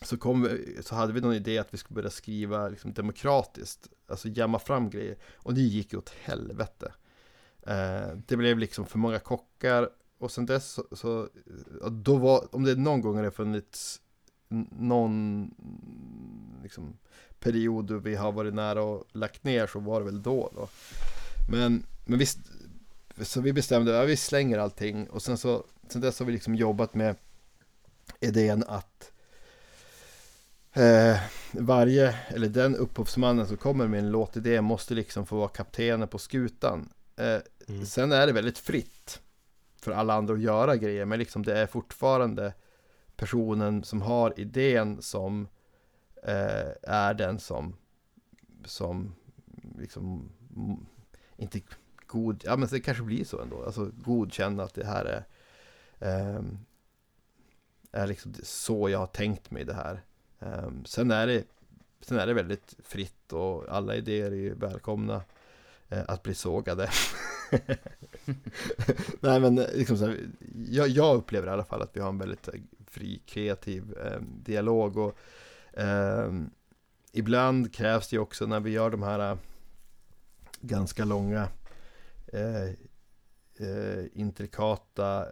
så, 0.02 0.16
kom 0.16 0.42
vi, 0.42 0.78
så 0.82 0.94
hade 0.94 1.12
vi 1.12 1.20
någon 1.20 1.34
idé 1.34 1.58
att 1.58 1.74
vi 1.74 1.78
skulle 1.78 1.94
börja 1.94 2.10
skriva 2.10 2.68
liksom, 2.68 2.92
demokratiskt, 2.92 3.88
alltså 4.06 4.28
jamma 4.28 4.58
fram 4.58 4.90
grejer. 4.90 5.16
Och 5.36 5.54
det 5.54 5.60
gick 5.60 5.92
ju 5.92 5.98
åt 5.98 6.10
helvete. 6.10 6.92
Eh, 7.62 8.16
det 8.26 8.36
blev 8.36 8.58
liksom 8.58 8.86
för 8.86 8.98
många 8.98 9.18
kockar 9.18 9.90
och 10.18 10.30
sen 10.30 10.46
dess 10.46 10.72
så, 10.72 10.84
så 10.92 11.28
då 11.90 12.16
var, 12.16 12.54
om 12.54 12.64
det 12.64 12.74
någon 12.74 13.00
gång 13.00 13.16
har 13.16 13.30
funnits 13.30 14.00
någon 14.78 15.50
liksom, 16.62 16.96
period 17.40 17.84
då 17.84 17.98
vi 17.98 18.14
har 18.14 18.32
varit 18.32 18.54
nära 18.54 18.82
och 18.82 19.04
lagt 19.12 19.44
ner 19.44 19.66
så 19.66 19.80
var 19.80 20.00
det 20.00 20.06
väl 20.06 20.22
då. 20.22 20.50
då. 20.54 20.68
Men, 21.50 21.82
men 22.06 22.18
visst, 22.18 22.38
så 23.22 23.40
vi 23.40 23.52
bestämde 23.52 24.02
att 24.02 24.08
vi 24.08 24.16
slänger 24.16 24.58
allting 24.58 25.10
och 25.10 25.22
sen 25.22 25.38
så 25.38 25.64
sen 25.92 26.00
dess 26.00 26.18
har 26.18 26.26
vi 26.26 26.32
liksom 26.32 26.54
jobbat 26.54 26.94
med 26.94 27.16
idén 28.20 28.64
att 28.68 29.12
eh, 30.72 31.16
varje, 31.52 32.14
eller 32.28 32.48
den 32.48 32.76
upphovsmannen 32.76 33.46
som 33.46 33.56
kommer 33.56 33.86
med 33.86 34.00
en 34.00 34.10
låtidé 34.10 34.60
måste 34.60 34.94
liksom 34.94 35.26
få 35.26 35.36
vara 35.36 35.48
kaptenen 35.48 36.08
på 36.08 36.18
skutan. 36.18 36.88
Eh, 37.16 37.38
mm. 37.68 37.86
Sen 37.86 38.12
är 38.12 38.26
det 38.26 38.32
väldigt 38.32 38.58
fritt 38.58 39.20
för 39.80 39.92
alla 39.92 40.14
andra 40.14 40.34
att 40.34 40.40
göra 40.40 40.76
grejer, 40.76 41.04
men 41.04 41.18
liksom 41.18 41.42
det 41.42 41.58
är 41.58 41.66
fortfarande 41.66 42.52
personen 43.20 43.84
som 43.84 44.02
har 44.02 44.40
idén 44.40 45.02
som 45.02 45.48
eh, 46.22 46.70
är 46.82 47.14
den 47.14 47.38
som, 47.38 47.76
som 48.64 49.14
liksom, 49.78 50.28
inte 51.36 51.60
god, 52.06 52.42
ja 52.46 52.56
men 52.56 52.68
det 52.68 52.80
kanske 52.80 53.02
blir 53.02 53.24
så 53.24 53.40
ändå, 53.40 53.64
alltså 53.64 53.90
godkänna 54.04 54.62
att 54.62 54.74
det 54.74 54.86
här 54.86 55.04
är, 55.04 55.24
eh, 55.98 56.42
är 57.92 58.06
liksom 58.06 58.34
så 58.42 58.88
jag 58.88 58.98
har 58.98 59.06
tänkt 59.06 59.50
mig 59.50 59.64
det 59.64 59.74
här. 59.74 60.02
Um, 60.38 60.84
sen, 60.84 61.10
är 61.10 61.26
det, 61.26 61.44
sen 62.00 62.18
är 62.18 62.26
det 62.26 62.34
väldigt 62.34 62.76
fritt 62.84 63.32
och 63.32 63.68
alla 63.68 63.96
idéer 63.96 64.32
är 64.32 64.54
välkomna 64.54 65.22
uh, 65.92 66.02
att 66.08 66.22
bli 66.22 66.34
sågade. 66.34 66.90
Nej 69.20 69.40
men 69.40 69.54
liksom 69.54 69.96
så 69.96 70.06
här, 70.06 70.28
jag, 70.68 70.88
jag, 70.88 71.16
upplever 71.16 71.48
i 71.48 71.50
alla 71.50 71.64
fall 71.64 71.82
att 71.82 71.96
vi 71.96 72.00
har 72.00 72.08
en 72.08 72.18
väldigt 72.18 72.48
fri 72.90 73.22
kreativ 73.26 73.98
eh, 73.98 74.20
dialog 74.20 74.96
och 74.96 75.18
eh, 75.80 76.32
ibland 77.12 77.74
krävs 77.74 78.08
det 78.08 78.18
också 78.18 78.46
när 78.46 78.60
vi 78.60 78.70
gör 78.70 78.90
de 78.90 79.02
här 79.02 79.30
eh, 79.30 79.38
ganska 80.60 81.04
långa 81.04 81.48
eh, 82.26 82.68
eh, 83.68 84.04
intrikata 84.12 85.26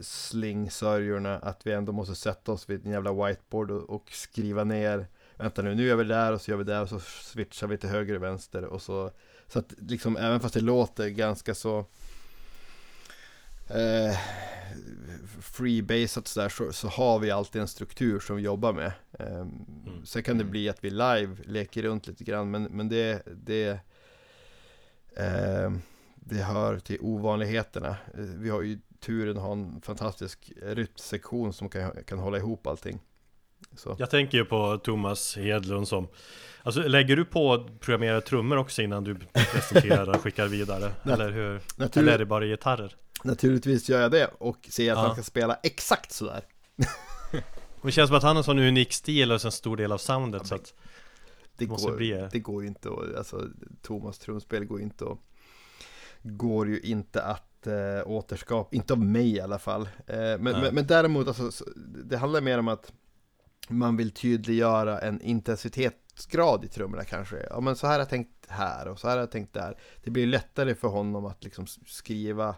slingsörjorna 0.00 1.38
att 1.38 1.66
vi 1.66 1.72
ändå 1.72 1.92
måste 1.92 2.14
sätta 2.14 2.52
oss 2.52 2.70
vid 2.70 2.86
en 2.86 2.92
jävla 2.92 3.26
whiteboard 3.26 3.70
och, 3.70 3.90
och, 3.90 4.10
skriva 4.10 4.64
ner 4.64 5.06
Vänta 5.36 5.62
nu, 5.62 5.74
nu 5.74 5.86
gör 5.86 5.96
vi 5.96 6.04
där 6.04 6.32
och 6.32 6.40
så 6.40 6.50
gör 6.50 6.58
vi 6.58 6.64
där 6.64 6.82
och 6.82 6.88
så 6.88 7.00
switchar 7.00 7.66
vi 7.66 7.78
till 7.78 7.88
höger 7.88 8.14
och 8.14 8.22
vänster. 8.22 8.64
Och 8.64 8.82
så 8.82 9.10
Så 9.46 9.58
att 9.58 9.74
liksom 9.78 10.16
även 10.16 10.40
fast 10.40 10.54
det 10.54 10.60
låter 10.60 11.08
ganska 11.08 11.54
så 11.54 11.86
eh, 13.68 14.18
Freebasat 15.40 16.28
sådär 16.28 16.48
så, 16.48 16.72
så 16.72 16.88
har 16.88 17.18
vi 17.18 17.30
alltid 17.30 17.60
en 17.60 17.68
struktur 17.68 18.20
som 18.20 18.36
vi 18.36 18.42
jobbar 18.42 18.72
med 18.72 18.92
eh, 19.18 19.36
mm. 19.36 20.06
Sen 20.06 20.22
kan 20.22 20.38
det 20.38 20.42
mm. 20.42 20.50
bli 20.50 20.68
att 20.68 20.84
vi 20.84 20.90
live 20.90 21.36
leker 21.44 21.82
runt 21.82 22.06
lite 22.06 22.24
grann 22.24 22.50
men, 22.50 22.62
men 22.62 22.88
det, 22.88 23.22
det 23.26 23.78
eh, 25.16 25.70
det 26.26 26.42
hör 26.42 26.78
till 26.78 26.98
ovanligheterna. 27.00 27.88
Eh, 27.88 28.20
vi 28.20 28.50
har 28.50 28.62
ju 28.62 28.78
turen 29.00 29.36
att 29.36 29.42
ha 29.42 29.52
en 29.52 29.80
fantastisk 29.80 30.52
rytmsektion 30.62 31.52
som 31.52 31.68
kan, 31.68 32.04
kan 32.06 32.18
hålla 32.18 32.38
ihop 32.38 32.66
allting. 32.66 33.00
Så. 33.76 33.96
Jag 33.98 34.10
tänker 34.10 34.38
ju 34.38 34.44
på 34.44 34.78
Thomas 34.78 35.36
Hedlund 35.36 35.88
som 35.88 36.08
Alltså 36.62 36.82
lägger 36.82 37.16
du 37.16 37.24
på 37.24 37.68
programmerade 37.80 38.20
trummor 38.20 38.56
också 38.56 38.82
innan 38.82 39.04
du 39.04 39.16
presenterar 39.52 40.08
och 40.08 40.20
skickar 40.20 40.46
vidare? 40.46 40.92
eller 41.04 41.30
hur? 41.30 41.60
Natur... 41.76 42.02
Eller 42.02 42.12
är 42.12 42.18
det 42.18 42.26
bara 42.26 42.46
gitarrer? 42.46 42.96
Naturligtvis 43.24 43.88
gör 43.88 44.00
jag 44.00 44.10
det 44.10 44.30
och 44.38 44.68
ser 44.70 44.92
att 44.92 44.98
ja. 44.98 45.04
han 45.06 45.14
ska 45.14 45.22
spela 45.22 45.58
exakt 45.62 46.12
sådär 46.12 46.44
Det 47.82 47.92
känns 47.92 48.08
som 48.08 48.16
att 48.16 48.22
han 48.22 48.36
har 48.36 48.40
en 48.40 48.44
sån 48.44 48.58
unik 48.58 48.92
stil 48.92 49.32
och 49.32 49.44
en 49.44 49.52
stor 49.52 49.76
del 49.76 49.92
av 49.92 49.98
soundet 49.98 50.42
ja, 50.42 50.48
så 50.48 50.54
att 50.54 50.74
det, 51.56 51.66
måste 51.66 51.90
går, 51.90 51.96
bli... 51.96 52.28
det 52.32 52.38
går 52.38 52.62
ju 52.62 52.68
inte 52.68 52.88
att, 52.88 53.16
alltså 53.16 53.48
Thomas 53.82 54.18
trumspel 54.18 54.64
går 54.64 54.78
ju 54.78 54.84
inte 54.84 55.04
att 55.04 55.18
Går 56.26 56.68
ju 56.68 56.80
inte 56.80 57.22
att 57.22 57.66
eh, 57.66 58.06
återskap, 58.06 58.74
inte 58.74 58.92
av 58.92 58.98
mig 58.98 59.32
i 59.32 59.40
alla 59.40 59.58
fall. 59.58 59.88
Eh, 60.06 60.16
men, 60.16 60.42
men, 60.42 60.74
men, 60.74 60.86
däremot, 60.86 61.28
alltså, 61.28 61.64
det 62.04 62.16
handlar 62.16 62.40
mer 62.40 62.58
om 62.58 62.68
att 62.68 62.92
man 63.68 63.96
vill 63.96 64.10
tydliggöra 64.10 64.98
en 64.98 65.20
intensitetsgrad 65.20 66.64
i 66.64 66.68
trummorna 66.68 67.04
kanske. 67.04 67.46
Ja 67.50 67.60
men 67.60 67.76
så 67.76 67.86
här 67.86 67.94
har 67.94 68.00
jag 68.00 68.08
tänkt 68.08 68.46
här 68.48 68.88
och 68.88 69.00
så 69.00 69.08
här 69.08 69.14
har 69.14 69.20
jag 69.20 69.30
tänkt 69.30 69.54
där. 69.54 69.78
Det 70.04 70.10
blir 70.10 70.26
lättare 70.26 70.74
för 70.74 70.88
honom 70.88 71.26
att 71.26 71.44
liksom 71.44 71.66
skriva 71.86 72.54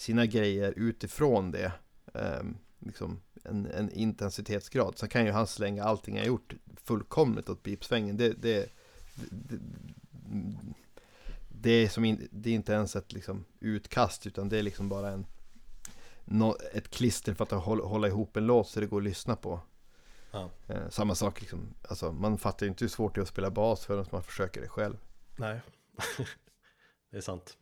sina 0.00 0.26
grejer 0.26 0.72
utifrån 0.76 1.50
det. 1.50 1.72
Eh, 2.14 2.42
liksom 2.78 3.20
en, 3.44 3.66
en 3.66 3.90
intensitetsgrad. 3.90 4.98
Så 4.98 5.08
kan 5.08 5.24
ju 5.24 5.30
han 5.30 5.46
slänga 5.46 5.84
allting 5.84 6.16
jag 6.16 6.26
gjort 6.26 6.54
fullkomligt 6.76 7.48
åt 7.48 7.62
pipsvängen. 7.62 8.16
Det, 8.16 8.42
det, 8.42 8.72
det, 9.30 9.58
det 11.48 11.70
är, 11.70 11.88
som 11.88 12.04
in, 12.04 12.28
det 12.30 12.50
är 12.50 12.54
inte 12.54 12.72
ens 12.72 12.96
ett 12.96 13.12
liksom, 13.12 13.44
utkast 13.60 14.26
utan 14.26 14.48
det 14.48 14.58
är 14.58 14.62
liksom 14.62 14.88
bara 14.88 15.10
en 15.10 15.26
no, 16.24 16.56
ett 16.72 16.90
klister 16.90 17.34
för 17.34 17.44
att 17.44 17.64
hålla, 17.64 17.84
hålla 17.84 18.08
ihop 18.08 18.36
en 18.36 18.46
låt 18.46 18.68
så 18.68 18.80
det 18.80 18.86
går 18.86 19.00
att 19.00 19.04
lyssna 19.04 19.36
på. 19.36 19.60
Ja. 20.30 20.50
Eh, 20.68 20.88
samma 20.88 21.14
sak 21.14 21.40
liksom, 21.40 21.74
alltså 21.88 22.12
man 22.12 22.38
fattar 22.38 22.66
ju 22.66 22.70
inte 22.70 22.84
hur 22.84 22.90
svårt 22.90 23.14
det 23.14 23.18
är 23.18 23.22
att 23.22 23.28
spela 23.28 23.50
bas 23.50 23.86
förrän 23.86 24.06
man 24.10 24.22
försöker 24.22 24.60
det 24.60 24.68
själv. 24.68 24.96
Nej, 25.36 25.60
det 27.10 27.16
är 27.16 27.20
sant. 27.20 27.56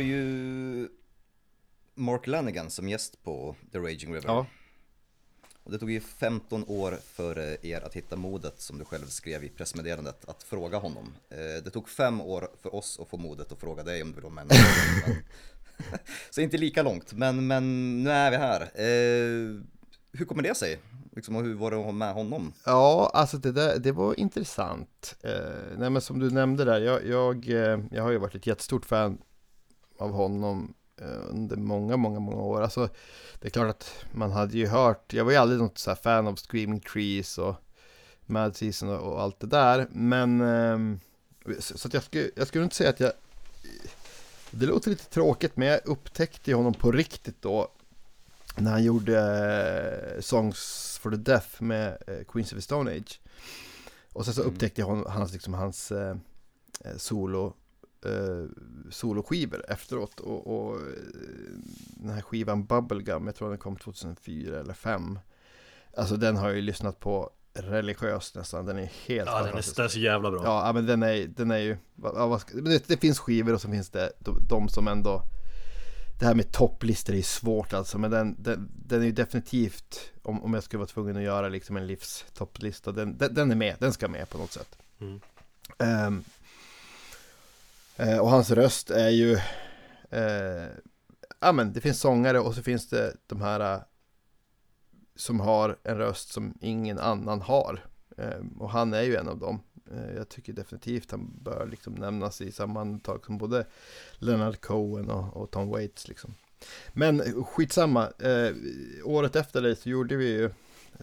Har 0.00 0.06
ju 0.06 0.88
Mark 1.94 2.26
Lanigan 2.26 2.70
som 2.70 2.88
gäst 2.88 3.22
på 3.22 3.56
The 3.72 3.78
Raging 3.78 4.14
River. 4.14 4.28
Ja, 4.28 4.46
Och 5.64 5.70
det 5.72 5.78
tog 5.78 5.90
ju 5.90 6.00
15 6.00 6.64
år 6.68 6.98
för 7.04 7.66
er 7.66 7.80
att 7.80 7.94
hitta 7.94 8.16
modet, 8.16 8.60
som 8.60 8.78
du 8.78 8.84
själv 8.84 9.06
skrev 9.06 9.44
i 9.44 9.48
pressmeddelandet, 9.48 10.28
att 10.28 10.42
fråga 10.42 10.78
honom. 10.78 11.12
Eh, 11.30 11.64
Det 11.64 11.70
tog 11.70 11.88
fem 11.88 12.20
år 12.20 12.48
för 12.62 12.74
oss 12.74 12.98
att 13.00 13.08
få 13.08 13.16
modet 13.16 13.52
att 13.52 13.60
fråga 13.60 13.82
dig 13.82 14.02
om 14.02 14.08
du 14.08 14.14
vill 14.14 14.22
vara 14.22 14.34
med. 14.34 14.46
Så 16.30 16.40
inte 16.40 16.56
lika 16.58 16.82
långt, 16.82 17.12
men, 17.12 17.46
men 17.46 18.04
nu 18.04 18.10
är 18.10 18.30
vi 18.30 18.36
här. 18.36 18.60
Eh, 18.62 19.60
Hur 20.12 20.24
kommer 20.24 20.42
det 20.42 20.54
sig? 20.54 20.78
Liksom, 21.12 21.36
och 21.36 21.42
hur 21.42 21.54
var 21.54 21.70
det 21.70 21.76
att 21.76 21.84
ha 21.84 21.92
med 21.92 22.14
honom? 22.14 22.52
ja 22.64 23.10
alltså 23.14 23.38
det, 23.38 23.52
där, 23.52 23.78
det 23.78 23.92
var 23.92 24.20
intressant. 24.20 25.16
Eh, 25.22 25.76
nej 25.78 25.90
men 25.90 26.02
som 26.02 26.18
du 26.18 26.30
nämnde 26.30 26.64
där, 26.64 26.80
jag, 26.80 27.06
jag, 27.06 27.48
eh, 27.48 27.80
jag 27.92 28.02
har 28.02 28.10
ju 28.10 28.18
varit 28.18 28.34
ett 28.34 28.46
jättestort 28.46 28.86
fan 28.86 29.18
av 30.00 30.12
honom 30.12 30.74
eh, 31.00 31.30
under 31.30 31.56
många, 31.56 31.96
många, 31.96 32.20
många 32.20 32.42
år. 32.42 32.62
Alltså, 32.62 32.88
det 33.40 33.48
är 33.48 33.50
klart 33.50 33.70
att 33.70 34.04
man 34.12 34.30
hade 34.32 34.58
ju 34.58 34.66
hört, 34.66 35.12
jag 35.12 35.24
var 35.24 35.32
ju 35.32 35.38
aldrig 35.38 35.60
något 35.60 35.78
så 35.78 35.90
här 35.90 35.96
fan 35.96 36.26
av 36.26 36.36
Screaming 36.36 36.80
Trees 36.80 37.38
och 37.38 37.54
Mad 38.26 38.56
Season 38.56 38.88
och, 38.88 39.12
och 39.12 39.22
allt 39.22 39.40
det 39.40 39.46
där. 39.46 39.86
Men, 39.90 40.40
ehm, 40.40 41.00
så, 41.58 41.78
så 41.78 41.88
att 41.88 41.94
jag, 41.94 42.02
skulle, 42.02 42.30
jag 42.36 42.46
skulle 42.48 42.64
inte 42.64 42.76
säga 42.76 42.90
att 42.90 43.00
jag, 43.00 43.12
det 44.50 44.66
låter 44.66 44.90
lite 44.90 45.04
tråkigt, 45.04 45.56
men 45.56 45.68
jag 45.68 45.80
upptäckte 45.84 46.54
honom 46.54 46.74
på 46.74 46.92
riktigt 46.92 47.42
då 47.42 47.68
när 48.56 48.70
han 48.70 48.84
gjorde 48.84 49.18
eh, 50.16 50.20
Songs 50.20 50.98
for 51.02 51.10
the 51.10 51.16
Deaf 51.16 51.60
med 51.60 51.98
eh, 52.06 52.24
Queens 52.28 52.52
of 52.52 52.58
the 52.58 52.62
Stone 52.62 52.90
Age. 52.90 53.20
Och 54.12 54.24
sen 54.24 54.34
så 54.34 54.40
Mm. 54.40 54.54
upptäckte 54.54 54.80
jag 54.80 54.86
hon, 54.86 55.04
hans, 55.06 55.32
liksom, 55.32 55.54
hans 55.54 55.92
eh, 55.92 56.16
solo 56.96 57.54
eh, 58.04 58.44
soloskivor 58.90 59.64
efteråt. 59.68 60.20
Och, 60.20 60.46
och 60.46 60.76
eh, 60.76 60.82
den 61.96 62.10
här 62.10 62.22
skivan 62.22 62.64
Bubblegum, 62.64 63.26
jag 63.26 63.34
tror 63.34 63.48
den 63.48 63.58
kom 63.58 63.76
2004 63.76 64.48
eller 64.48 64.74
2005 64.74 65.18
Alltså 65.96 66.16
den 66.16 66.36
har 66.36 66.46
jag 66.48 66.56
ju 66.56 66.62
lyssnat 66.62 67.00
på 67.00 67.30
religiöst 67.54 68.34
nästan, 68.34 68.66
den 68.66 68.78
är 68.78 68.90
helt 69.06 69.26
Ja, 69.26 69.42
den 69.42 69.56
är, 69.56 69.88
så 69.88 69.98
jävla 69.98 70.30
bra. 70.30 70.42
Ja, 70.44 70.72
men 70.72 70.86
den 70.86 71.02
är, 71.02 71.26
den 71.26 71.50
är 71.50 71.58
ju, 71.58 71.76
det, 72.52 72.88
det 72.88 72.96
finns 72.96 73.18
skivor 73.18 73.54
och 73.54 73.60
så 73.60 73.68
finns 73.68 73.90
det 73.90 74.12
de, 74.18 74.46
de 74.48 74.68
som 74.68 74.88
ändå 74.88 75.22
Det 76.18 76.26
här 76.26 76.34
med 76.34 76.52
topplistor 76.52 77.14
är 77.14 77.22
svårt 77.22 77.72
alltså, 77.72 77.98
men 77.98 78.10
den, 78.10 78.36
den, 78.38 78.70
den 78.86 79.00
är 79.00 79.06
ju 79.06 79.12
definitivt 79.12 80.12
Om, 80.22 80.42
om 80.44 80.54
jag 80.54 80.62
skulle 80.62 80.78
vara 80.78 80.88
tvungen 80.88 81.16
att 81.16 81.22
göra 81.22 81.48
liksom 81.48 81.76
en 81.76 81.86
livstopplista, 81.86 82.92
den, 82.92 83.18
den, 83.18 83.34
den 83.34 83.50
är 83.50 83.54
med, 83.54 83.76
den 83.78 83.92
ska 83.92 84.08
med 84.08 84.30
på 84.30 84.38
något 84.38 84.52
sätt. 84.52 84.78
Mm. 85.00 85.20
Ehm, 85.78 86.24
eh, 88.00 88.18
Och 88.18 88.30
hans 88.30 88.50
röst 88.50 88.90
är 88.90 89.08
ju 89.08 89.32
eh, 90.10 90.68
Ja 91.40 91.52
men 91.52 91.72
det 91.72 91.80
finns 91.80 92.00
sångare 92.00 92.40
och 92.40 92.54
så 92.54 92.62
finns 92.62 92.88
det 92.88 93.16
de 93.26 93.40
här 93.40 93.74
eh, 93.74 93.80
Som 95.16 95.40
har 95.40 95.78
en 95.82 95.98
röst 95.98 96.32
som 96.32 96.54
ingen 96.60 96.98
annan 96.98 97.40
har. 97.40 97.84
Eh, 98.16 98.40
och 98.58 98.70
han 98.70 98.94
är 98.94 99.02
ju 99.02 99.16
en 99.16 99.28
av 99.28 99.38
dem. 99.38 99.60
Eh, 99.92 100.16
Jag 100.16 100.28
tycker 100.28 100.52
definitivt 100.52 101.10
han 101.10 101.38
bör 101.42 101.66
liksom 101.70 101.94
nämnas 101.94 102.40
i 102.40 102.52
samma 102.52 102.80
andetag 102.80 103.26
som 103.26 103.38
både 103.38 103.66
Leonard 104.18 104.60
Cohen 104.60 105.10
och, 105.10 105.36
och 105.36 105.50
Tom 105.50 105.68
Waits 105.68 106.08
liksom. 106.08 106.34
Men 106.92 107.44
skitsamma, 107.44 108.10
eh, 108.18 108.52
året 109.04 109.36
efter 109.36 109.62
det 109.62 109.76
så 109.76 109.88
gjorde 109.88 110.16
vi 110.16 110.28
ju 110.28 110.50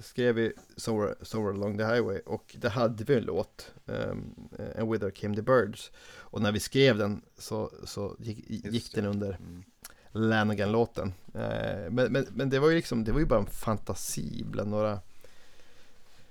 skrev 0.02 0.36
vi 0.36 0.54
Somewhere, 0.76 1.16
Somewhere 1.22 1.56
Along 1.56 1.78
the 1.78 1.84
Highway 1.84 2.20
och 2.20 2.56
det 2.60 2.70
hade 2.70 3.04
vi 3.04 3.16
en 3.16 3.24
låt, 3.24 3.72
um, 3.86 4.50
And 4.80 4.92
With 4.92 5.04
Her 5.04 5.12
Came 5.12 5.36
the 5.36 5.42
Birds. 5.42 5.92
Och 6.16 6.42
när 6.42 6.52
vi 6.52 6.60
skrev 6.60 6.98
den 6.98 7.22
så, 7.38 7.72
så 7.84 8.16
gick, 8.20 8.50
gick 8.50 8.96
den 8.96 9.06
under 9.06 9.28
Mm. 9.28 9.64
Lanigan-låten. 10.12 11.14
Eh, 11.34 11.90
men, 11.92 12.12
men, 12.12 12.28
men 12.30 12.50
det 12.50 12.60
var 12.60 12.70
ju 12.70 12.76
liksom, 12.76 13.04
det 13.04 13.12
var 13.12 13.20
ju 13.20 13.26
bara 13.26 13.40
en 13.40 13.46
fantasi 13.46 14.44
bland 14.46 14.70
några 14.70 15.00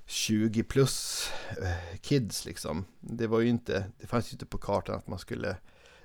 20 0.07 0.63
plus 0.63 1.29
eh, 1.63 1.99
kids 2.01 2.45
liksom. 2.45 2.85
Det 3.01 3.27
var 3.27 3.41
ju 3.41 3.49
inte, 3.49 3.85
det 3.99 4.07
fanns 4.07 4.33
ju 4.33 4.33
inte 4.33 4.47
på 4.47 4.59
kartan 4.59 4.95
att 4.97 5.07
man 5.07 5.19
skulle 5.19 5.57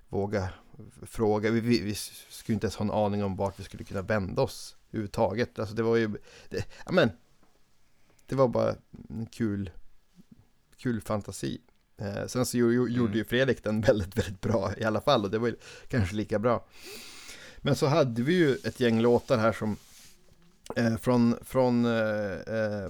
våga 0.09 0.49
fråga. 1.01 1.51
Vi, 1.51 1.59
vi, 1.59 1.81
vi 1.81 1.95
skulle 1.95 2.53
inte 2.53 2.65
ens 2.65 2.75
ha 2.75 2.85
en 2.85 2.91
aning 2.91 3.23
om 3.23 3.35
vart 3.35 3.59
vi 3.59 3.63
skulle 3.63 3.83
kunna 3.83 4.01
vända 4.01 4.41
oss 4.41 4.75
överhuvudtaget. 4.89 5.59
Alltså 5.59 5.75
det 5.75 5.83
var 5.83 5.95
ju, 5.95 6.09
det, 6.49 6.65
ja 6.85 6.91
men, 6.91 7.11
det 8.31 8.37
var 8.37 8.47
bara 8.47 8.75
en 9.09 9.25
kul, 9.25 9.69
kul 10.77 11.01
fantasi. 11.01 11.61
Eh, 11.97 12.25
sen 12.27 12.45
så 12.45 12.57
gjorde, 12.57 12.75
gjorde 12.75 12.99
Mm. 13.11 13.17
ju 13.17 13.23
Fredrik 13.23 13.63
den 13.63 13.81
väldigt, 13.81 14.17
väldigt 14.17 14.41
bra 14.41 14.71
i 14.77 14.83
alla 14.83 15.01
fall 15.01 15.23
och 15.25 15.31
det 15.31 15.37
var 15.39 15.47
ju 15.47 15.55
kanske 15.87 16.15
lika 16.15 16.39
bra. 16.39 16.65
Men 17.57 17.75
så 17.75 17.85
hade 17.85 18.21
vi 18.23 18.33
ju 18.33 18.55
ett 18.55 18.79
gäng 18.79 19.01
låtar 19.01 19.37
här 19.37 19.51
som 19.51 19.77
eh, 20.75 20.97
från, 20.97 21.35
från 21.41 21.85
eh, 21.85 22.31
eh, 22.55 22.89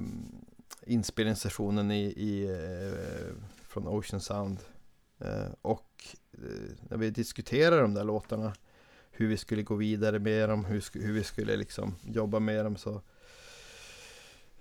inspelningssessionen 0.86 1.92
i, 1.92 2.04
i 2.06 2.44
eh, 2.44 3.36
från 3.68 3.88
Ocean 3.88 4.22
Sound 4.22 4.58
eh, 5.20 5.52
och 5.62 5.88
när 6.90 6.98
vi 6.98 7.10
diskuterade 7.10 7.82
de 7.82 7.94
där 7.94 8.04
låtarna 8.04 8.54
hur 9.12 9.28
vi 9.28 9.38
skulle 9.38 9.64
gå 9.64 9.76
vidare 9.76 10.20
med 10.20 10.50
dem, 10.50 10.66
hur, 10.66 10.84
hur 11.06 11.14
vi 11.14 11.24
skulle 11.24 11.56
liksom 11.56 11.96
jobba 12.06 12.40
med 12.40 12.66
dem 12.66 12.78
så 12.78 13.02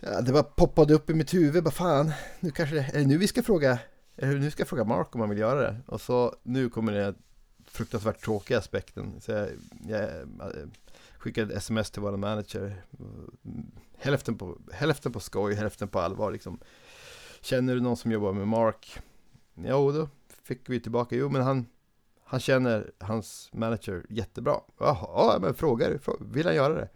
ja, 0.00 0.20
det 0.20 0.32
bara 0.32 0.42
poppade 0.42 0.94
upp 0.94 1.10
i 1.10 1.14
mitt 1.14 1.34
huvud, 1.34 1.64
bara 1.64 1.70
fan, 1.70 2.12
nu 2.40 2.50
kanske 2.50 2.74
det, 2.74 2.82
är 2.82 2.98
det 2.98 3.06
nu 3.06 3.18
vi 3.18 3.28
ska 3.28 3.42
fråga, 3.42 3.78
eller 4.16 4.38
nu 4.38 4.50
ska 4.50 4.60
jag 4.60 4.68
fråga 4.68 4.84
Mark 4.84 5.14
om 5.14 5.20
han 5.20 5.30
vill 5.30 5.38
göra 5.38 5.60
det. 5.60 5.76
Och 5.86 6.00
så 6.00 6.36
nu 6.42 6.68
kommer 6.68 6.92
den 6.92 7.14
fruktansvärt 7.66 8.20
tråkiga 8.20 8.58
aspekten. 8.58 9.20
Så 9.20 9.32
jag, 9.32 9.48
jag 9.88 10.02
eh, 10.02 10.68
skickade 11.18 11.52
ett 11.52 11.58
sms 11.58 11.90
till 11.90 12.02
vår 12.02 12.16
manager. 12.16 12.82
Hälften 13.98 14.38
på, 14.38 14.58
hälften 14.72 15.12
på 15.12 15.20
skoj, 15.20 15.54
hälften 15.54 15.88
på 15.88 16.00
allvar 16.00 16.32
liksom. 16.32 16.60
Känner 17.40 17.74
du 17.74 17.80
någon 17.80 17.96
som 17.96 18.12
jobbar 18.12 18.32
med 18.32 18.48
Mark? 18.48 18.98
Jo, 19.54 19.92
då 19.92 20.08
fick 20.42 20.68
vi 20.68 20.80
tillbaka, 20.80 21.16
jo 21.16 21.28
men 21.28 21.42
han 21.42 21.66
Han 22.24 22.40
känner 22.40 22.92
hans 22.98 23.50
manager 23.52 24.06
jättebra. 24.08 24.60
Jaha, 24.78 25.34
ja 25.34 25.38
men 25.40 25.54
fråga 25.54 25.98
vill 26.20 26.46
han 26.46 26.54
göra 26.54 26.74
det? 26.74 26.88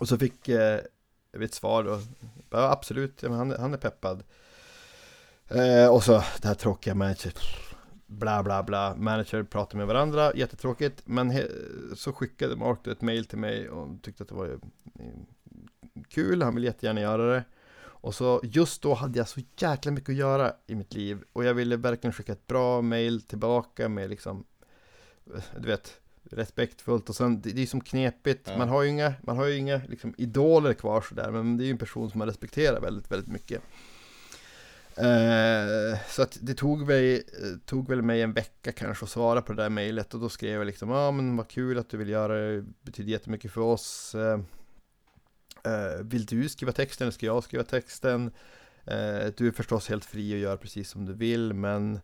Och 0.00 0.08
så 0.08 0.18
fick 0.18 0.48
eh, 0.48 0.80
ett 1.44 1.54
svar 1.54 1.84
då 1.84 2.00
Ja 2.50 2.70
absolut, 2.72 3.22
ja, 3.22 3.28
men 3.28 3.38
han, 3.38 3.50
han 3.60 3.74
är 3.74 3.78
peppad. 3.78 4.22
Eh, 5.48 5.88
Och 5.94 6.02
så 6.04 6.12
det 6.12 6.48
här 6.48 6.54
tråkiga 6.54 6.94
manager 6.94 7.32
Bla 8.06 8.42
bla 8.42 8.62
bla, 8.62 8.94
manager 8.96 9.42
pratar 9.42 9.78
med 9.78 9.86
varandra, 9.86 10.32
jättetråkigt 10.34 11.02
Men 11.04 11.30
he- 11.32 11.94
så 11.94 12.12
skickade 12.12 12.56
Mark 12.56 12.78
då 12.82 12.90
ett 12.90 13.00
mail 13.02 13.24
till 13.24 13.38
mig 13.38 13.68
och 13.70 14.02
tyckte 14.02 14.22
att 14.22 14.28
det 14.28 14.34
var 14.34 14.46
mm, 14.46 15.26
kul, 16.08 16.42
han 16.42 16.54
vill 16.54 16.64
jättegärna 16.64 17.00
göra 17.00 17.32
det. 17.34 17.44
Och 17.84 18.14
så 18.14 18.40
just 18.44 18.82
då 18.82 18.94
hade 18.94 19.18
jag 19.18 19.28
så 19.28 19.40
jäkla 19.56 19.92
mycket 19.92 20.08
att 20.08 20.16
göra 20.16 20.52
i 20.66 20.74
mitt 20.74 20.94
liv 20.94 21.22
och 21.32 21.44
jag 21.44 21.54
ville 21.54 21.76
verkligen 21.76 22.12
skicka 22.12 22.32
ett 22.32 22.46
bra 22.46 22.82
mail 22.82 23.20
tillbaka 23.22 23.88
med 23.88 24.10
liksom 24.10 24.44
eh, 25.34 25.42
Du 25.60 25.68
vet 25.68 26.00
Respektfullt 26.30 27.08
och 27.08 27.16
sen 27.16 27.40
det, 27.40 27.50
det 27.50 27.62
är 27.62 27.66
som 27.66 27.80
knepigt 27.80 28.48
Ja. 28.48 28.58
Man 28.58 28.68
har 28.68 28.82
ju 28.82 28.88
inga, 28.88 29.14
man 29.22 29.36
har 29.36 29.46
ju 29.46 29.56
inga 29.56 29.80
liksom 29.88 30.14
idoler 30.18 30.72
kvar 30.72 31.00
sådär 31.00 31.30
Men 31.30 31.56
det 31.56 31.64
är 31.64 31.66
ju 31.66 31.70
en 31.70 31.78
person 31.78 32.10
som 32.10 32.18
man 32.18 32.28
respekterar 32.28 32.80
väldigt, 32.80 33.10
väldigt 33.10 33.32
mycket 33.32 33.62
Eh, 34.96 35.98
så 36.08 36.22
att 36.22 36.38
det 36.40 36.54
tog, 36.54 36.86
mig, 36.86 37.22
tog 37.64 37.88
väl 37.88 38.02
mig 38.02 38.22
en 38.22 38.32
vecka 38.32 38.72
kanske 38.72 39.04
att 39.04 39.10
svara 39.10 39.42
på 39.42 39.52
det 39.52 39.62
där 39.62 39.70
mejlet 39.70 40.14
och 40.14 40.20
då 40.20 40.28
skrev 40.28 40.58
jag 40.58 40.66
liksom 40.66 40.90
ja 40.90 41.08
ah, 41.08 41.10
men 41.10 41.36
vad 41.36 41.48
kul 41.48 41.78
att 41.78 41.88
du 41.88 41.96
vill 41.96 42.08
göra 42.08 42.38
det, 42.38 42.64
betyder 42.82 43.10
jättemycket 43.10 43.52
för 43.52 43.60
oss. 43.60 44.14
Eh, 44.14 44.40
eh, 45.64 46.02
vill 46.02 46.26
du 46.26 46.48
skriva 46.48 46.72
texten 46.72 47.04
eller 47.04 47.12
ska 47.12 47.26
jag 47.26 47.44
skriva 47.44 47.64
texten? 47.64 48.30
Eh, 48.84 49.26
du 49.36 49.46
är 49.46 49.50
förstås 49.50 49.88
helt 49.88 50.04
fri 50.04 50.34
att 50.34 50.40
göra 50.40 50.56
precis 50.56 50.90
som 50.90 51.06
du 51.06 51.12
vill 51.12 51.54
men 51.54 52.00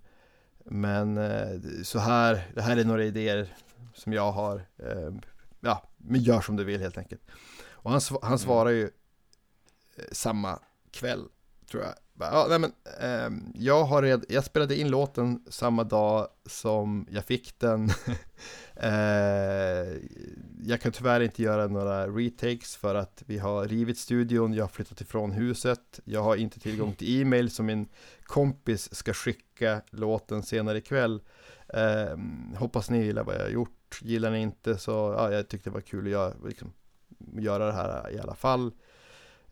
men 0.65 1.19
eh, 1.19 1.61
så 1.83 1.99
här, 1.99 2.51
det 2.55 2.63
här 2.63 2.77
är 2.77 2.85
några 2.85 3.05
idéer 3.05 3.55
som 3.95 4.13
jag 4.13 4.33
har. 4.33 4.57
Eh, 4.79 5.11
ja, 5.61 5.91
men 5.97 6.21
gör 6.21 6.41
som 6.41 6.57
du 6.57 6.65
vill 6.65 6.81
helt 6.81 6.99
enkelt. 6.99 7.23
Och 7.71 7.91
han, 7.91 8.01
han 8.11 8.29
mm. 8.29 8.39
svarar 8.39 8.71
ju 8.71 8.91
samma 10.13 10.59
kväll 10.91 11.25
tror 11.71 11.83
jag. 11.83 11.95
Ja, 12.19 12.47
nej 12.49 12.59
men, 12.59 12.73
eh, 13.01 13.31
jag, 13.55 13.85
har 13.85 14.03
red, 14.03 14.25
jag 14.29 14.45
spelade 14.45 14.77
in 14.77 14.89
låten 14.89 15.45
samma 15.49 15.85
dag 15.85 16.29
som 16.47 17.07
jag 17.11 17.25
fick 17.25 17.59
den. 17.59 17.91
eh, 18.83 19.97
jag 20.65 20.81
kan 20.81 20.93
tyvärr 20.93 21.21
inte 21.21 21.43
göra 21.43 21.67
några 21.67 22.07
retakes 22.07 22.77
för 22.77 22.95
att 22.95 23.23
vi 23.27 23.39
har 23.39 23.69
rivit 23.69 23.99
studion, 23.99 24.55
jag 24.55 24.65
har 24.65 24.69
flyttat 24.69 25.01
ifrån 25.01 25.33
huset, 25.33 26.01
jag 26.05 26.23
har 26.23 26.37
inte 26.37 26.61
tillgång 26.61 26.95
till 26.95 27.21
e-mail 27.23 27.51
som 27.51 27.67
min 27.67 27.89
kompis 28.23 28.95
ska 28.95 29.13
skicka 29.13 29.83
låten 29.91 30.43
senare 30.43 30.79
ikväll. 30.79 31.23
Eh, 31.69 32.17
hoppas 32.57 32.91
ni 32.91 33.05
gillar 33.05 33.25
vad 33.25 33.35
jag 33.35 33.41
har 33.41 33.49
gjort, 33.49 34.01
gillar 34.03 34.31
ni 34.31 34.41
inte 34.41 34.77
så, 34.77 35.15
ja, 35.19 35.33
jag 35.33 35.49
tyckte 35.49 35.71
det 35.71 35.75
var 35.75 35.81
kul 35.81 36.05
att 36.05 36.13
göra, 36.13 36.35
liksom, 36.47 36.73
göra 37.33 37.67
det 37.67 37.73
här 37.73 38.11
i 38.11 38.19
alla 38.19 38.35
fall. 38.35 38.73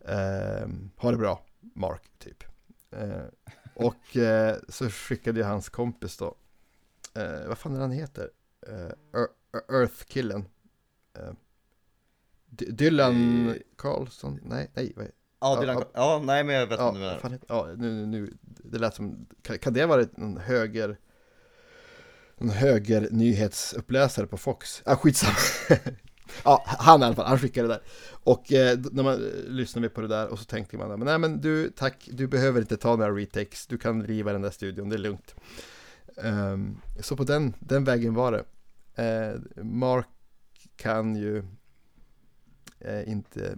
Eh, 0.05 0.67
ha 0.95 1.11
det 1.11 1.17
bra, 1.17 1.45
Mark, 1.59 2.11
typ. 2.19 2.43
Eh, 2.91 3.25
och 3.73 4.17
eh, 4.17 4.57
så 4.69 4.89
skickade 4.89 5.39
jag 5.39 5.47
hans 5.47 5.69
kompis 5.69 6.17
då, 6.17 6.35
eh, 7.13 7.47
vad 7.47 7.57
fan 7.57 7.75
är 7.75 7.79
han 7.79 7.91
heter? 7.91 8.29
Eh, 8.67 8.91
Earth-killen. 9.69 10.45
Eh, 11.19 11.33
Dylan 12.49 13.55
Carlson? 13.77 14.39
Nej, 14.43 14.71
nej. 14.73 14.93
Vad 14.95 15.07
Ja, 15.41 15.61
Dylan, 15.61 15.75
ja, 15.77 15.89
ja, 15.93 16.21
nej 16.25 16.43
men 16.43 16.55
jag 16.55 16.67
vet 16.67 16.79
inte 16.79 16.99
ja, 16.99 17.19
vad 17.23 17.39
Ja, 17.47 17.73
nu, 17.77 17.91
nu, 17.91 18.05
nu, 18.05 18.33
det 18.41 18.79
lät 18.79 18.95
som, 18.95 19.27
kan, 19.41 19.59
kan 19.59 19.73
det 19.73 19.85
vara 19.85 20.05
en 20.17 20.37
höger, 20.37 20.97
en 22.37 22.49
höger 22.49 23.07
nyhetsuppläsare 23.11 24.27
på 24.27 24.37
Fox? 24.37 24.81
Ah, 24.85 24.95
skitsamma. 24.95 25.35
ja, 26.43 26.63
han 26.65 27.01
i 27.01 27.05
alla 27.05 27.15
fall, 27.15 27.25
han 27.25 27.39
skickade 27.39 27.67
det 27.67 27.73
där. 27.73 27.83
Och 28.23 28.53
eh, 28.53 28.79
när 28.91 29.03
man 29.03 29.13
eh, 29.13 29.43
lyssnade 29.51 29.89
på 29.89 30.01
det 30.01 30.07
där 30.07 30.27
och 30.27 30.39
så 30.39 30.45
tänkte 30.45 30.77
man, 30.77 30.89
men 30.89 30.99
nej 30.99 31.17
men 31.17 31.41
du, 31.41 31.69
tack, 31.69 32.09
du 32.11 32.27
behöver 32.27 32.61
inte 32.61 32.77
ta 32.77 32.95
några 32.95 33.11
retakes, 33.11 33.67
du 33.67 33.77
kan 33.77 34.03
riva 34.03 34.33
den 34.33 34.41
där 34.41 34.51
studion, 34.51 34.89
det 34.89 34.95
är 34.95 34.99
lugnt. 34.99 35.35
Um, 36.15 36.81
så 36.99 37.15
på 37.15 37.23
den, 37.23 37.53
den 37.59 37.83
vägen 37.83 38.13
var 38.13 38.31
det. 38.31 38.43
Uh, 39.03 39.63
Mark 39.63 40.07
kan 40.75 41.15
ju 41.15 41.43
uh, 42.85 43.09
inte, 43.09 43.57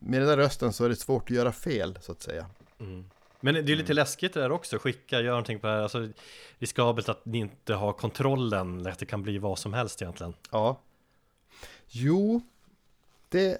med 0.00 0.20
den 0.20 0.28
där 0.28 0.36
rösten 0.36 0.72
så 0.72 0.84
är 0.84 0.88
det 0.88 0.96
svårt 0.96 1.22
att 1.22 1.36
göra 1.36 1.52
fel 1.52 1.98
så 2.00 2.12
att 2.12 2.22
säga. 2.22 2.46
Mm. 2.80 3.04
Men 3.40 3.54
det 3.54 3.60
är 3.60 3.64
lite 3.64 3.92
mm. 3.92 3.96
läskigt 3.96 4.34
det 4.34 4.40
där 4.40 4.52
också, 4.52 4.78
skicka, 4.78 5.20
gör 5.20 5.30
någonting 5.30 5.60
på 5.60 5.66
det 5.66 5.72
här, 5.72 5.82
alltså 5.82 6.08
riskabelt 6.58 7.08
att 7.08 7.24
ni 7.24 7.38
inte 7.38 7.74
har 7.74 7.92
kontrollen, 7.92 8.86
att 8.86 8.98
det 8.98 9.06
kan 9.06 9.22
bli 9.22 9.38
vad 9.38 9.58
som 9.58 9.72
helst 9.72 10.02
egentligen. 10.02 10.34
Ja, 10.50 10.80
Jo, 11.90 12.40
det, 13.28 13.58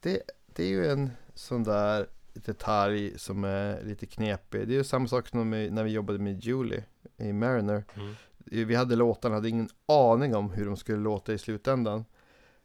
det, 0.00 0.22
det 0.46 0.62
är 0.62 0.68
ju 0.68 0.86
en 0.90 1.10
sån 1.34 1.64
där 1.64 2.06
detalj 2.44 3.18
som 3.18 3.44
är 3.44 3.82
lite 3.84 4.06
knepig. 4.06 4.68
Det 4.68 4.74
är 4.74 4.78
ju 4.78 4.84
samma 4.84 5.08
sak 5.08 5.28
som 5.28 5.50
när 5.50 5.84
vi 5.84 5.90
jobbade 5.90 6.18
med 6.18 6.44
Julie 6.44 6.84
i 7.16 7.32
Mariner. 7.32 7.84
Mm. 7.94 8.14
Vi 8.38 8.74
hade 8.74 8.96
låtarna, 8.96 9.34
hade 9.34 9.48
ingen 9.48 9.68
aning 9.86 10.34
om 10.36 10.50
hur 10.50 10.66
de 10.66 10.76
skulle 10.76 10.98
låta 10.98 11.32
i 11.32 11.38
slutändan. 11.38 12.04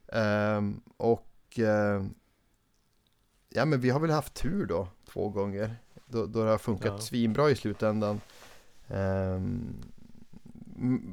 Um, 0.07 0.81
och 0.97 1.59
uh, 1.59 2.05
ja, 3.49 3.65
men 3.65 3.79
vi 3.79 3.89
har 3.89 3.99
väl 3.99 4.09
haft 4.09 4.33
tur 4.33 4.65
då, 4.65 4.87
två 5.05 5.29
gånger. 5.29 5.75
Då, 6.05 6.25
då 6.25 6.43
det 6.43 6.49
har 6.49 6.57
funkat 6.57 6.91
ja. 6.91 6.99
svinbra 6.99 7.49
i 7.49 7.55
slutändan. 7.55 8.21
Um, 8.87 9.75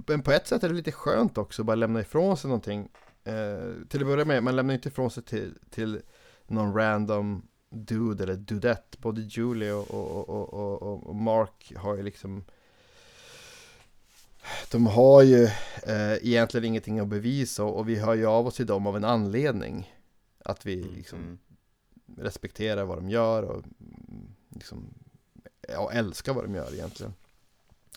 men 0.07 0.23
på 0.23 0.33
ett 0.33 0.47
sätt 0.47 0.65
är 0.65 0.69
det 0.69 0.75
lite 0.75 0.93
skönt 0.93 1.39
också, 1.39 1.65
bara 1.65 1.75
lämna 1.75 2.01
ifrån 2.01 2.37
sig 2.37 2.49
någonting 2.49 2.89
Eh, 3.29 3.73
till 3.89 4.01
att 4.01 4.07
börja 4.07 4.25
med, 4.25 4.43
man 4.43 4.57
lämnar 4.57 4.75
inte 4.75 4.89
ifrån 4.89 5.11
sig 5.11 5.23
till, 5.23 5.55
till 5.71 6.01
någon 6.47 6.75
random 6.75 7.43
dude 7.71 8.25
eller 8.25 8.37
dudette. 8.37 8.99
Både 8.99 9.21
Julie 9.21 9.73
och, 9.73 9.91
och, 9.91 10.29
och, 10.29 10.83
och, 10.83 11.07
och 11.07 11.15
Mark 11.15 11.73
har 11.77 11.97
ju 11.97 12.03
liksom 12.03 12.45
de 14.71 14.87
har 14.87 15.23
ju 15.23 15.45
eh, 15.83 16.13
egentligen 16.13 16.65
ingenting 16.65 16.99
att 16.99 17.09
bevisa 17.09 17.65
och 17.65 17.89
vi 17.89 17.97
hör 17.97 18.15
ju 18.15 18.27
av 18.27 18.47
oss 18.47 18.55
till 18.55 18.67
dem 18.67 18.87
av 18.87 18.97
en 18.97 19.05
anledning. 19.05 19.95
Att 20.45 20.67
vi 20.67 20.83
mm, 20.83 20.95
liksom 20.95 21.19
mm. 21.19 21.39
respekterar 22.17 22.85
vad 22.85 22.99
de 22.99 23.11
gör 23.11 23.43
och 23.43 23.65
liksom, 24.55 24.95
ja, 25.69 25.93
älskar 25.93 26.33
vad 26.33 26.45
de 26.45 26.55
gör 26.55 26.75
egentligen. 26.75 27.15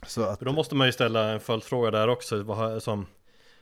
Så 0.07 0.23
att, 0.23 0.39
då 0.39 0.51
måste 0.51 0.75
man 0.75 0.87
ju 0.87 0.93
ställa 0.93 1.31
en 1.31 1.39
följdfråga 1.39 1.91
där 1.91 2.07
också. 2.07 2.43
Vad, 2.43 2.83
som, 2.83 3.05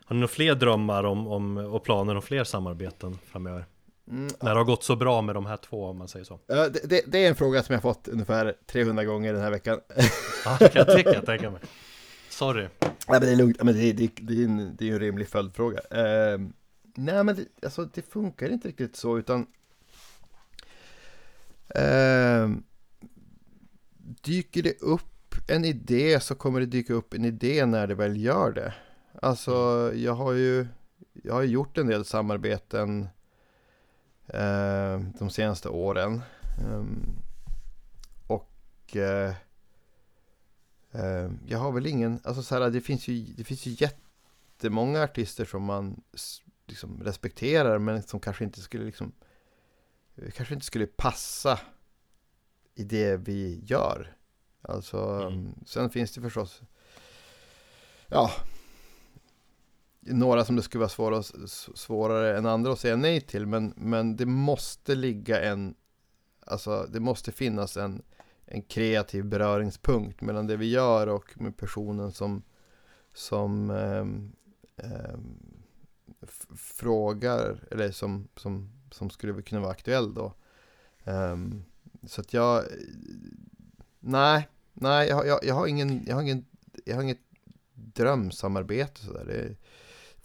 har 0.05 0.13
ni 0.15 0.19
några 0.19 0.27
fler 0.27 0.55
drömmar 0.55 1.03
om, 1.03 1.27
om, 1.27 1.57
och 1.57 1.83
planer 1.83 2.15
om 2.15 2.21
fler 2.21 2.43
samarbeten 2.43 3.17
framöver? 3.25 3.65
Mm, 4.09 4.27
När 4.41 4.49
det 4.49 4.59
har 4.59 4.65
gått 4.65 4.83
så 4.83 4.95
bra 4.95 5.21
med 5.21 5.35
de 5.35 5.45
här 5.45 5.57
två 5.57 5.85
om 5.85 5.97
man 5.97 6.07
säger 6.07 6.25
så. 6.25 6.39
Det, 6.47 6.89
det, 6.89 7.01
det, 7.07 7.25
är 7.25 7.29
en 7.29 7.35
fråga 7.35 7.63
som 7.63 7.73
jag 7.73 7.81
fått 7.81 8.07
ungefär 8.07 8.55
300 8.67 9.05
gånger 9.05 9.33
den 9.33 9.41
här 9.41 9.51
veckan. 9.51 9.79
Ja, 10.45 10.57
det 10.59 10.69
kan 10.69 10.85
jag 10.87 10.95
tänka, 10.95 11.21
tänka 11.21 11.49
mig. 11.49 11.61
Sorry. 12.29 12.67
Nej, 12.81 12.91
men 13.07 13.21
det 13.21 13.31
är 13.31 13.35
lugnt, 13.35 13.63
men 13.63 13.73
det, 13.75 13.93
det, 13.93 14.11
det, 14.21 14.41
är, 14.41 14.45
en, 14.45 14.75
det 14.75 14.89
är 14.89 14.93
en 14.93 14.99
rimlig 14.99 15.27
följdfråga. 15.27 15.79
Uh, 15.79 16.49
nej, 16.95 17.23
men 17.23 17.35
det, 17.35 17.45
alltså, 17.65 17.85
det 17.93 18.01
funkar 18.01 18.49
inte 18.49 18.67
riktigt 18.67 18.95
så, 18.95 19.17
utan 19.17 19.47
uh, 21.79 22.55
Dyker 24.21 24.63
det 24.63 24.81
upp 24.81 25.35
en 25.47 25.65
idé 25.65 26.19
så 26.19 26.35
kommer 26.35 26.59
det 26.59 26.65
dyka 26.65 26.93
upp 26.93 27.13
en 27.13 27.25
idé 27.25 27.65
när 27.65 27.87
det 27.87 27.95
väl 27.95 28.23
gör 28.23 28.51
det. 28.51 28.73
Alltså, 29.21 29.91
jag 29.95 30.13
har 30.13 30.33
ju 30.33 30.67
jag 31.23 31.33
har 31.33 31.43
gjort 31.43 31.77
en 31.77 31.87
del 31.87 32.05
samarbeten 32.05 33.01
eh, 33.01 33.07
de 35.19 35.29
senaste 35.29 35.69
åren. 35.69 36.21
Um, 36.65 37.23
och 38.27 38.95
eh, 38.95 39.33
eh, 40.91 41.31
jag 41.47 41.59
har 41.59 41.71
väl 41.71 41.85
ingen, 41.85 42.19
alltså 42.23 42.43
så 42.43 42.55
här, 42.55 42.69
det 42.69 42.81
finns 42.81 43.07
ju, 43.07 43.33
det 43.33 43.43
finns 43.43 43.65
ju 43.65 43.75
jättemånga 43.79 45.03
artister 45.03 45.45
som 45.45 45.63
man 45.63 46.01
liksom 46.67 47.03
respekterar 47.03 47.79
men 47.79 48.03
som 48.03 48.19
kanske 48.19 48.43
inte 48.43 48.61
skulle 48.61 48.85
liksom 48.85 49.11
kanske 50.35 50.53
inte 50.53 50.65
skulle 50.65 50.87
passa 50.87 51.59
i 52.75 52.83
det 52.83 53.17
vi 53.17 53.61
gör. 53.65 54.15
Alltså, 54.61 54.97
mm. 54.97 55.55
sen 55.65 55.89
finns 55.89 56.13
det 56.13 56.21
förstås 56.21 56.61
ja, 58.07 58.31
några 60.09 60.45
som 60.45 60.55
det 60.55 60.61
skulle 60.61 60.79
vara 60.79 60.89
svårare, 60.89 61.23
svårare 61.75 62.37
än 62.37 62.45
andra 62.45 62.71
att 62.71 62.79
säga 62.79 62.95
nej 62.95 63.21
till. 63.21 63.45
Men, 63.45 63.73
men 63.77 64.15
det 64.15 64.25
måste 64.25 64.95
ligga 64.95 65.41
en, 65.41 65.75
alltså 66.45 66.87
det 66.89 66.99
måste 66.99 67.31
finnas 67.31 67.77
en, 67.77 68.01
en 68.45 68.61
kreativ 68.61 69.25
beröringspunkt 69.25 70.21
mellan 70.21 70.47
det 70.47 70.57
vi 70.57 70.69
gör 70.69 71.07
och 71.07 71.41
med 71.41 71.57
personen 71.57 72.11
som, 72.11 72.43
som 73.13 73.69
eh, 73.69 74.05
eh, 74.85 75.19
frågar, 76.55 77.67
eller 77.71 77.91
som, 77.91 78.27
som, 78.35 78.69
som 78.91 79.09
skulle 79.09 79.41
kunna 79.41 79.61
vara 79.61 79.71
aktuell 79.71 80.13
då. 80.13 80.33
Eh, 81.03 81.37
så 82.07 82.21
att 82.21 82.33
jag, 82.33 82.63
nej, 83.99 84.47
nej, 84.73 85.09
jag, 85.09 85.27
jag, 85.27 85.39
jag, 85.43 85.55
har 85.55 85.67
ingen, 85.67 86.05
jag 86.07 86.15
har 86.15 86.21
ingen, 86.21 86.45
jag 86.85 86.95
har 86.95 87.03
inget 87.03 87.21
drömsamarbete 87.73 89.01
sådär. 89.01 89.55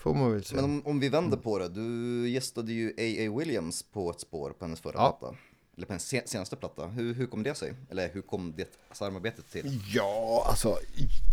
Får 0.04 0.14
man 0.14 0.32
väl 0.32 0.44
säga. 0.44 0.62
Men 0.62 0.70
om, 0.70 0.86
om 0.86 1.00
vi 1.00 1.08
vänder 1.08 1.36
på 1.36 1.58
det, 1.58 1.68
du 1.68 2.28
gästade 2.28 2.72
ju 2.72 2.88
A.A. 2.88 3.38
Williams 3.38 3.82
på 3.82 4.10
ett 4.10 4.20
spår 4.20 4.50
på 4.50 4.64
hennes 4.64 4.80
förra 4.80 4.92
ja. 4.94 5.18
platta. 5.20 5.36
Eller 5.76 5.86
på 5.86 5.92
hennes 5.92 6.30
senaste 6.30 6.56
platta. 6.56 6.86
Hur, 6.86 7.14
hur 7.14 7.26
kom 7.26 7.42
det 7.42 7.54
sig? 7.54 7.74
Eller 7.90 8.10
hur 8.12 8.22
kom 8.22 8.54
det 8.56 8.68
samarbetet 8.92 9.50
till? 9.50 9.80
Ja, 9.94 10.46
alltså 10.48 10.78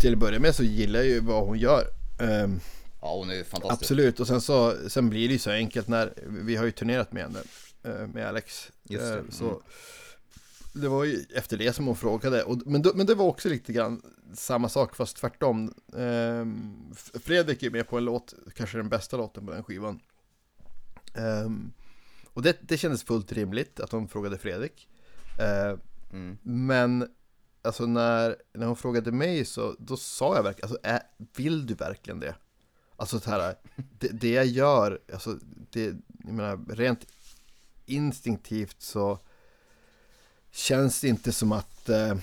till 0.01 0.13
att 0.13 0.19
börja 0.19 0.39
med 0.39 0.55
så 0.55 0.63
gillar 0.63 0.99
jag 0.99 1.09
ju 1.09 1.19
vad 1.19 1.45
hon 1.45 1.59
gör. 1.59 1.83
Um, 2.19 2.59
ja, 3.01 3.15
hon 3.15 3.29
är 3.29 3.35
ju 3.35 3.43
fantastisk. 3.43 3.81
Absolut, 3.81 4.19
och 4.19 4.27
sen 4.27 4.41
så 4.41 4.89
sen 4.89 5.09
blir 5.09 5.27
det 5.27 5.33
ju 5.33 5.39
så 5.39 5.51
enkelt 5.51 5.87
när 5.87 6.13
vi 6.27 6.55
har 6.55 6.65
ju 6.65 6.71
turnerat 6.71 7.11
med 7.11 7.23
henne, 7.23 7.39
uh, 7.87 8.07
med 8.07 8.27
Alex. 8.27 8.71
Just 8.83 9.03
det. 9.03 9.17
Uh, 9.17 9.29
så 9.29 9.43
mm. 9.43 9.57
Det 10.73 10.87
var 10.87 11.03
ju 11.03 11.25
efter 11.33 11.57
det 11.57 11.73
som 11.73 11.85
hon 11.85 11.95
frågade. 11.95 12.43
Och, 12.43 12.61
men, 12.65 12.83
men 12.95 13.05
det 13.05 13.15
var 13.15 13.25
också 13.25 13.49
lite 13.49 13.73
grann 13.73 14.01
samma 14.33 14.69
sak 14.69 14.95
fast 14.95 15.17
tvärtom. 15.17 15.73
Um, 15.87 16.93
Fredrik 16.95 17.63
är 17.63 17.69
med 17.69 17.87
på 17.87 17.97
en 17.97 18.05
låt, 18.05 18.33
kanske 18.55 18.77
den 18.77 18.89
bästa 18.89 19.17
låten 19.17 19.45
på 19.45 19.51
den 19.51 19.63
skivan. 19.63 19.99
Um, 21.45 21.73
och 22.33 22.41
det, 22.41 22.57
det 22.61 22.77
kändes 22.77 23.03
fullt 23.03 23.31
rimligt 23.31 23.79
att 23.79 23.91
de 23.91 24.07
frågade 24.07 24.37
Fredrik. 24.37 24.89
Uh, 25.39 25.79
mm. 26.11 26.37
Men 26.43 27.07
alltså 27.61 27.85
när, 27.85 28.35
när 28.53 28.65
hon 28.67 28.75
frågade 28.75 29.11
mig 29.11 29.45
så 29.45 29.75
då 29.79 29.97
sa 29.97 30.35
jag 30.35 30.43
verkligen, 30.43 30.69
alltså 30.71 30.79
är, 30.83 31.01
vill 31.35 31.65
du 31.65 31.73
verkligen 31.73 32.19
det? 32.19 32.35
Alltså 32.95 33.19
så 33.19 33.29
här, 33.29 33.55
det, 33.99 34.07
det 34.07 34.31
jag 34.31 34.45
gör, 34.45 34.99
alltså 35.13 35.39
det, 35.69 35.83
jag 36.23 36.33
menar 36.33 36.75
rent 36.75 37.05
instinktivt 37.85 38.81
så 38.81 39.19
känns 40.51 41.03
inte 41.03 41.31
som 41.31 41.51
att 41.51 41.89
eh, 41.89 42.15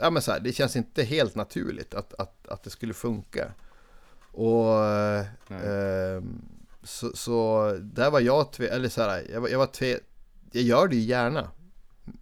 ja 0.00 0.10
men 0.10 0.22
så 0.22 0.32
här, 0.32 0.40
det 0.40 0.52
känns 0.52 0.76
inte 0.76 1.02
helt 1.02 1.34
naturligt 1.34 1.94
att, 1.94 2.14
att, 2.14 2.48
att 2.48 2.62
det 2.62 2.70
skulle 2.70 2.94
funka. 2.94 3.52
Och 4.32 4.84
eh, 5.54 6.22
så, 6.82 7.16
så 7.16 7.72
där 7.82 8.10
var 8.10 8.20
jag 8.20 8.52
tve, 8.52 8.68
eller 8.68 8.88
så 8.88 9.02
här, 9.02 9.26
jag, 9.32 9.40
var, 9.40 9.48
jag 9.48 9.58
var 9.58 9.66
tve, 9.66 10.00
jag 10.52 10.62
gör 10.62 10.88
det 10.88 10.96
ju 10.96 11.02
gärna. 11.02 11.50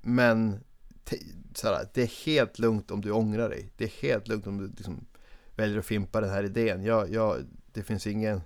Men 0.03 0.61
te, 1.05 1.19
så 1.55 1.69
här, 1.69 1.89
det 1.95 2.03
är 2.03 2.25
helt 2.27 2.59
lugnt 2.59 2.91
om 2.91 3.01
du 3.01 3.11
ångrar 3.11 3.49
dig. 3.49 3.71
Det 3.77 3.85
är 3.85 4.03
helt 4.03 4.29
lugnt 4.29 4.47
om 4.47 4.59
du 4.59 4.69
liksom, 4.77 5.07
väljer 5.55 5.79
att 5.79 5.87
fimpa 5.87 6.21
den 6.21 6.31
här 6.31 6.45
idén. 6.45 6.85
Jag, 6.85 7.13
jag, 7.13 7.45
det 7.73 7.83
finns 7.83 8.07
ingen 8.07 8.41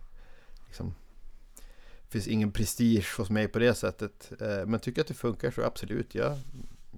liksom, 0.67 0.95
finns 2.11 2.29
ingen 2.29 2.53
prestige 2.53 3.17
hos 3.17 3.31
mig 3.31 3.49
på 3.49 3.59
det 3.59 3.75
sättet. 3.75 4.33
Eh, 4.41 4.67
men 4.67 4.81
tycker 4.81 5.01
att 5.01 5.07
det 5.07 5.15
funkar 5.15 5.51
så 5.51 5.63
absolut. 5.63 6.15
Jag, 6.15 6.39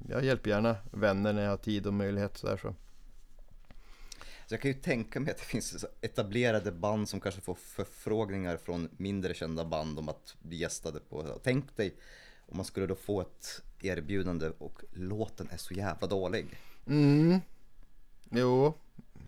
jag 0.09 0.25
hjälper 0.25 0.51
gärna 0.51 0.77
vänner 0.91 1.33
när 1.33 1.43
jag 1.43 1.51
har 1.51 1.57
tid 1.57 1.87
och 1.87 1.95
möjlighet. 1.95 2.37
Så, 2.37 2.47
där, 2.47 2.57
så. 2.57 2.75
Så 4.47 4.55
jag 4.55 4.61
kan 4.61 4.71
ju 4.71 4.77
tänka 4.77 5.21
mig 5.21 5.31
att 5.31 5.39
det 5.39 5.45
finns 5.45 5.85
etablerade 6.01 6.73
band 6.73 7.09
som 7.09 7.21
kanske 7.21 7.41
får 7.41 7.55
förfrågningar 7.55 8.57
från 8.57 8.89
mindre 8.97 9.35
kända 9.35 9.65
band 9.65 9.99
om 9.99 10.09
att 10.09 10.37
bli 10.43 10.57
gästade 10.57 11.01
på. 11.01 11.41
Tänk 11.43 11.77
dig 11.77 11.95
om 12.47 12.57
man 12.57 12.67
skulle 12.67 12.87
då 12.87 12.95
få 12.95 13.21
ett 13.21 13.63
erbjudande 13.83 14.51
och 14.59 14.83
låten 14.93 15.49
är 15.51 15.57
så 15.57 15.75
jävla 15.75 16.07
dålig. 16.07 16.47
Mm. 16.87 17.41
Jo. 18.31 18.75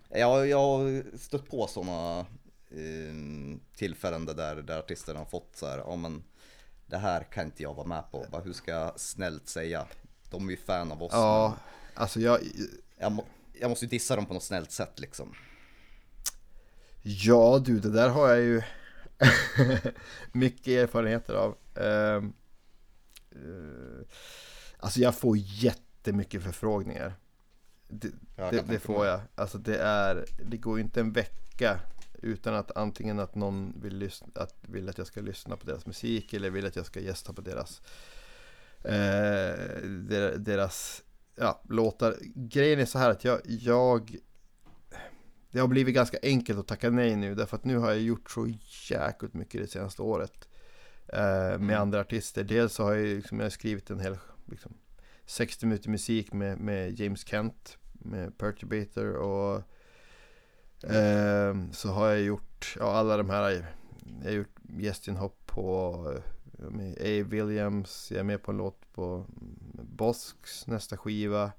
Jag, 0.09 0.49
jag 0.49 0.59
har 0.59 1.17
stött 1.19 1.51
på 1.51 1.67
sådana 1.67 2.27
tillfällen 3.77 4.27
där, 4.27 4.57
där 4.57 4.79
artisterna 4.79 5.19
har 5.19 5.27
fått 5.27 5.57
så 5.57 5.67
här, 5.67 5.79
ja 5.79 5.97
men 5.97 6.25
det 6.87 6.97
här 6.97 7.23
kan 7.23 7.45
inte 7.45 7.63
jag 7.63 7.75
vara 7.75 7.87
med 7.87 8.11
på. 8.11 8.27
Bara, 8.31 8.43
hur 8.43 8.53
ska 8.53 8.71
jag 8.71 9.01
snällt 9.01 9.49
säga? 9.49 9.87
De 10.31 10.47
är 10.47 10.51
ju 10.51 10.57
fan 10.57 10.93
av 10.93 11.03
oss. 11.03 11.13
Ja, 11.13 11.57
alltså 11.95 12.21
jag... 12.21 12.41
Jag, 12.99 13.13
må, 13.13 13.25
jag 13.53 13.69
måste 13.69 13.85
ju 13.85 13.89
dissa 13.89 14.17
dem 14.17 14.27
på 14.27 14.35
något 14.35 14.43
snällt 14.43 14.71
sätt 14.71 15.01
liksom. 15.01 15.35
Ja 17.03 17.59
du, 17.59 17.81
det 17.81 17.91
där 17.91 18.09
har 18.09 18.29
jag 18.29 18.41
ju 18.41 18.63
mycket 20.33 20.69
erfarenheter 20.69 21.35
av. 21.35 21.57
Uh, 21.79 22.25
uh, 23.37 24.03
alltså 24.79 25.01
jag 25.01 25.15
får 25.15 25.37
jättemycket 25.39 26.43
förfrågningar. 26.43 27.15
Det, 27.89 28.11
det, 28.37 28.65
det 28.69 28.79
får 28.79 29.07
jag. 29.07 29.21
Alltså 29.35 29.59
det 29.59 29.79
är, 29.79 30.27
det 30.45 30.57
går 30.57 30.79
ju 30.79 30.85
inte 30.85 31.01
en 31.01 31.13
vecka 31.13 31.81
utan 32.25 32.55
att 32.55 32.77
antingen 32.77 33.19
att 33.19 33.35
någon 33.35 33.81
vill, 33.83 33.97
lyssna, 33.97 34.29
att, 34.35 34.55
vill 34.61 34.89
att 34.89 34.99
jag 34.99 35.07
ska 35.07 35.21
lyssna 35.21 35.57
på 35.57 35.67
deras 35.67 35.87
musik 35.87 36.33
eller 36.33 36.51
vill 36.51 36.67
att 36.67 36.77
jag 36.77 36.87
ska 36.87 37.01
gästa 37.01 37.33
på 37.33 37.41
deras 37.41 37.83
eh, 38.85 39.83
deras 40.37 41.03
ja, 41.37 41.63
låtar. 41.69 42.17
Grejen 42.35 42.81
är 42.81 42.87
så 42.87 42.99
här 42.99 43.11
att 43.11 43.25
jag, 43.25 43.41
jag 43.45 44.19
det 45.51 45.61
har 45.61 45.69
blivit 45.69 45.95
ganska 45.95 46.19
enkelt 46.23 46.59
att 46.59 46.67
tacka 46.67 46.91
nej 46.91 47.17
nu 47.17 47.35
därför 47.35 47.57
att 47.57 47.65
nu 47.65 47.79
har 47.79 47.91
jag 47.91 48.01
gjort 48.01 48.31
så 48.31 48.53
jäkligt 48.91 49.35
mycket 49.35 49.61
det 49.61 49.67
senaste 49.67 50.03
året 50.03 50.49
eh, 51.09 51.19
med 51.19 51.55
mm. 51.55 51.81
andra 51.81 52.01
artister. 52.01 52.45
Dels 52.45 52.75
så 52.75 52.83
har 52.83 52.95
jag, 52.95 53.07
liksom, 53.07 53.39
jag 53.39 53.45
har 53.45 53.51
skrivit 53.51 53.91
en 53.91 54.01
hel 54.01 54.17
liksom, 54.51 54.73
60 55.27 55.67
minuter 55.67 55.91
musik 55.91 56.33
med, 56.33 56.59
med 56.59 57.01
James 57.01 57.27
Kent 57.27 57.79
med 57.93 58.39
Perturbator 58.39 59.15
och 59.15 59.63
eh, 60.89 61.71
så 61.73 61.89
har 61.89 62.09
jag 62.09 62.21
gjort 62.21 62.77
ja, 62.79 62.93
alla 62.93 63.17
de 63.17 63.31
här 63.31 63.67
jag 64.23 64.31
har 64.31 64.37
gjort 64.37 64.59
gästinhopp 64.79 65.47
på 65.47 65.95
A. 67.01 67.25
Williams, 67.25 68.11
jag 68.11 68.21
är 68.21 68.25
med 68.25 68.43
på 68.43 68.51
en 68.51 68.57
låt 68.57 68.93
på 68.93 69.25
Bosks 69.83 70.67
nästa 70.67 70.97
skiva. 70.97 71.53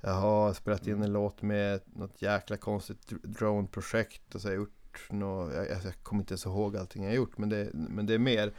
Jag 0.00 0.14
har 0.14 0.52
spelat 0.52 0.86
in 0.86 1.02
en 1.02 1.12
låt 1.12 1.42
med 1.42 1.80
något 1.86 2.22
jäkla 2.22 2.56
konstigt 2.56 3.08
drone-projekt 3.22 4.34
och 4.34 4.40
så 4.40 4.48
har 4.48 4.52
jag 4.52 4.60
gjort 4.60 5.10
något, 5.10 5.54
jag, 5.54 5.66
jag 5.68 6.02
kommer 6.02 6.22
inte 6.22 6.32
ens 6.32 6.46
ihåg 6.46 6.76
allting 6.76 7.02
jag 7.02 7.10
har 7.10 7.16
gjort 7.16 7.38
men 7.38 7.48
det, 7.48 7.70
men 7.72 8.06
det 8.06 8.14
är 8.14 8.18
mer. 8.18 8.52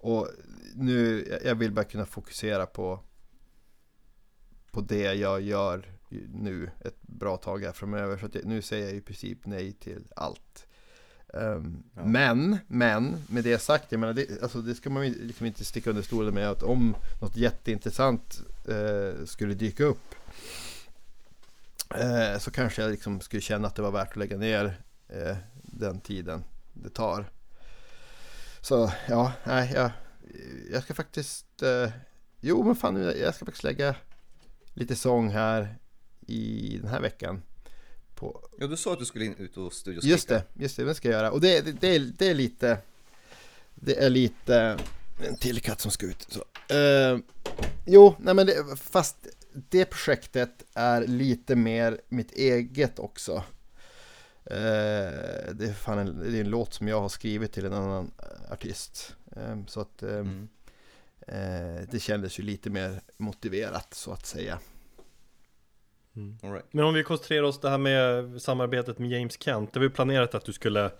Och 0.00 0.28
nu, 0.74 1.24
jag 1.44 1.54
vill 1.54 1.72
bara 1.72 1.84
kunna 1.84 2.06
fokusera 2.06 2.66
på 2.66 3.00
på 4.70 4.80
det 4.80 5.14
jag 5.14 5.40
gör 5.40 5.97
nu 6.34 6.70
ett 6.80 7.02
bra 7.02 7.36
tag 7.36 7.64
här 7.64 7.72
framöver. 7.72 8.18
Så 8.18 8.26
att 8.26 8.34
nu 8.44 8.62
säger 8.62 8.86
jag 8.86 8.94
i 8.94 9.00
princip 9.00 9.38
nej 9.46 9.72
till 9.72 10.04
allt. 10.16 10.66
Um, 11.32 11.82
ja. 11.94 12.04
Men, 12.04 12.58
men 12.66 13.16
med 13.28 13.44
det 13.44 13.58
sagt, 13.58 13.92
jag 13.92 13.98
menar, 13.98 14.12
det, 14.14 14.42
alltså, 14.42 14.62
det 14.62 14.74
ska 14.74 14.90
man 14.90 15.08
liksom 15.08 15.46
inte 15.46 15.64
sticka 15.64 15.90
under 15.90 16.02
stolen 16.02 16.34
med 16.34 16.50
att 16.50 16.62
om 16.62 16.96
något 17.20 17.36
jätteintressant 17.36 18.42
eh, 18.68 19.24
skulle 19.24 19.54
dyka 19.54 19.84
upp 19.84 20.14
eh, 21.94 22.38
så 22.38 22.50
kanske 22.50 22.82
jag 22.82 22.90
liksom 22.90 23.20
skulle 23.20 23.42
känna 23.42 23.68
att 23.68 23.74
det 23.74 23.82
var 23.82 23.90
värt 23.90 24.10
att 24.10 24.16
lägga 24.16 24.36
ner 24.36 24.80
eh, 25.08 25.36
den 25.62 26.00
tiden 26.00 26.44
det 26.72 26.90
tar. 26.90 27.30
Så 28.60 28.92
ja, 29.08 29.32
nej, 29.44 29.72
jag, 29.74 29.90
jag 30.72 30.82
ska 30.82 30.94
faktiskt, 30.94 31.62
eh, 31.62 31.90
jo 32.40 32.62
men 32.62 32.76
fan, 32.76 32.96
jag 32.96 33.34
ska 33.34 33.44
faktiskt 33.44 33.64
lägga 33.64 33.94
lite 34.74 34.96
sång 34.96 35.30
här 35.30 35.78
i 36.28 36.78
den 36.82 36.90
här 36.90 37.00
veckan. 37.00 37.42
På... 38.14 38.48
Ja, 38.58 38.66
du 38.66 38.76
sa 38.76 38.92
att 38.92 38.98
du 38.98 39.04
skulle 39.04 39.24
in, 39.24 39.34
ut 39.38 39.56
och 39.56 39.72
studioskrika. 39.72 40.12
Just 40.12 40.28
det, 40.28 40.44
just 40.54 40.76
det, 40.76 40.84
det 40.84 40.94
ska 40.94 41.08
jag 41.08 41.18
göra. 41.18 41.30
Och 41.30 41.40
det, 41.40 41.60
det, 41.60 41.72
det, 41.72 41.94
är, 41.94 42.00
det 42.00 42.28
är 42.28 42.34
lite, 42.34 42.78
det 43.74 44.04
är 44.04 44.10
lite, 44.10 44.78
en 45.26 45.36
till 45.36 45.60
katt 45.60 45.80
som 45.80 45.90
ska 45.90 46.06
ut. 46.06 46.26
Så. 46.28 46.44
Uh, 46.74 47.20
jo, 47.86 48.14
nej 48.18 48.34
men 48.34 48.46
det, 48.46 48.76
fast 48.76 49.16
det 49.52 49.84
projektet 49.84 50.64
är 50.74 51.06
lite 51.06 51.56
mer 51.56 52.00
mitt 52.08 52.32
eget 52.32 52.98
också. 52.98 53.32
Uh, 53.36 53.42
det, 55.52 55.64
är 55.68 55.72
fan 55.72 55.98
en, 55.98 56.30
det 56.30 56.38
är 56.38 56.40
en 56.40 56.50
låt 56.50 56.74
som 56.74 56.88
jag 56.88 57.00
har 57.00 57.08
skrivit 57.08 57.52
till 57.52 57.66
en 57.66 57.72
annan 57.72 58.10
artist. 58.50 59.16
Uh, 59.36 59.66
så 59.66 59.80
att 59.80 60.02
mm. 60.02 60.48
det 61.90 62.00
kändes 62.02 62.38
ju 62.38 62.42
lite 62.42 62.70
mer 62.70 63.00
motiverat 63.16 63.94
så 63.94 64.12
att 64.12 64.26
säga. 64.26 64.58
Mm. 66.18 66.54
Right. 66.54 66.66
Men 66.70 66.84
om 66.84 66.94
vi 66.94 67.02
koncentrerar 67.02 67.42
oss 67.42 67.60
det 67.60 67.70
här 67.70 67.78
med 67.78 68.42
samarbetet 68.42 68.98
med 68.98 69.10
James 69.10 69.42
Kent. 69.42 69.72
Det 69.72 69.78
var 69.78 69.84
ju 69.84 69.90
planerat 69.90 70.34
att 70.34 70.44
du 70.44 70.52
skulle 70.52 70.90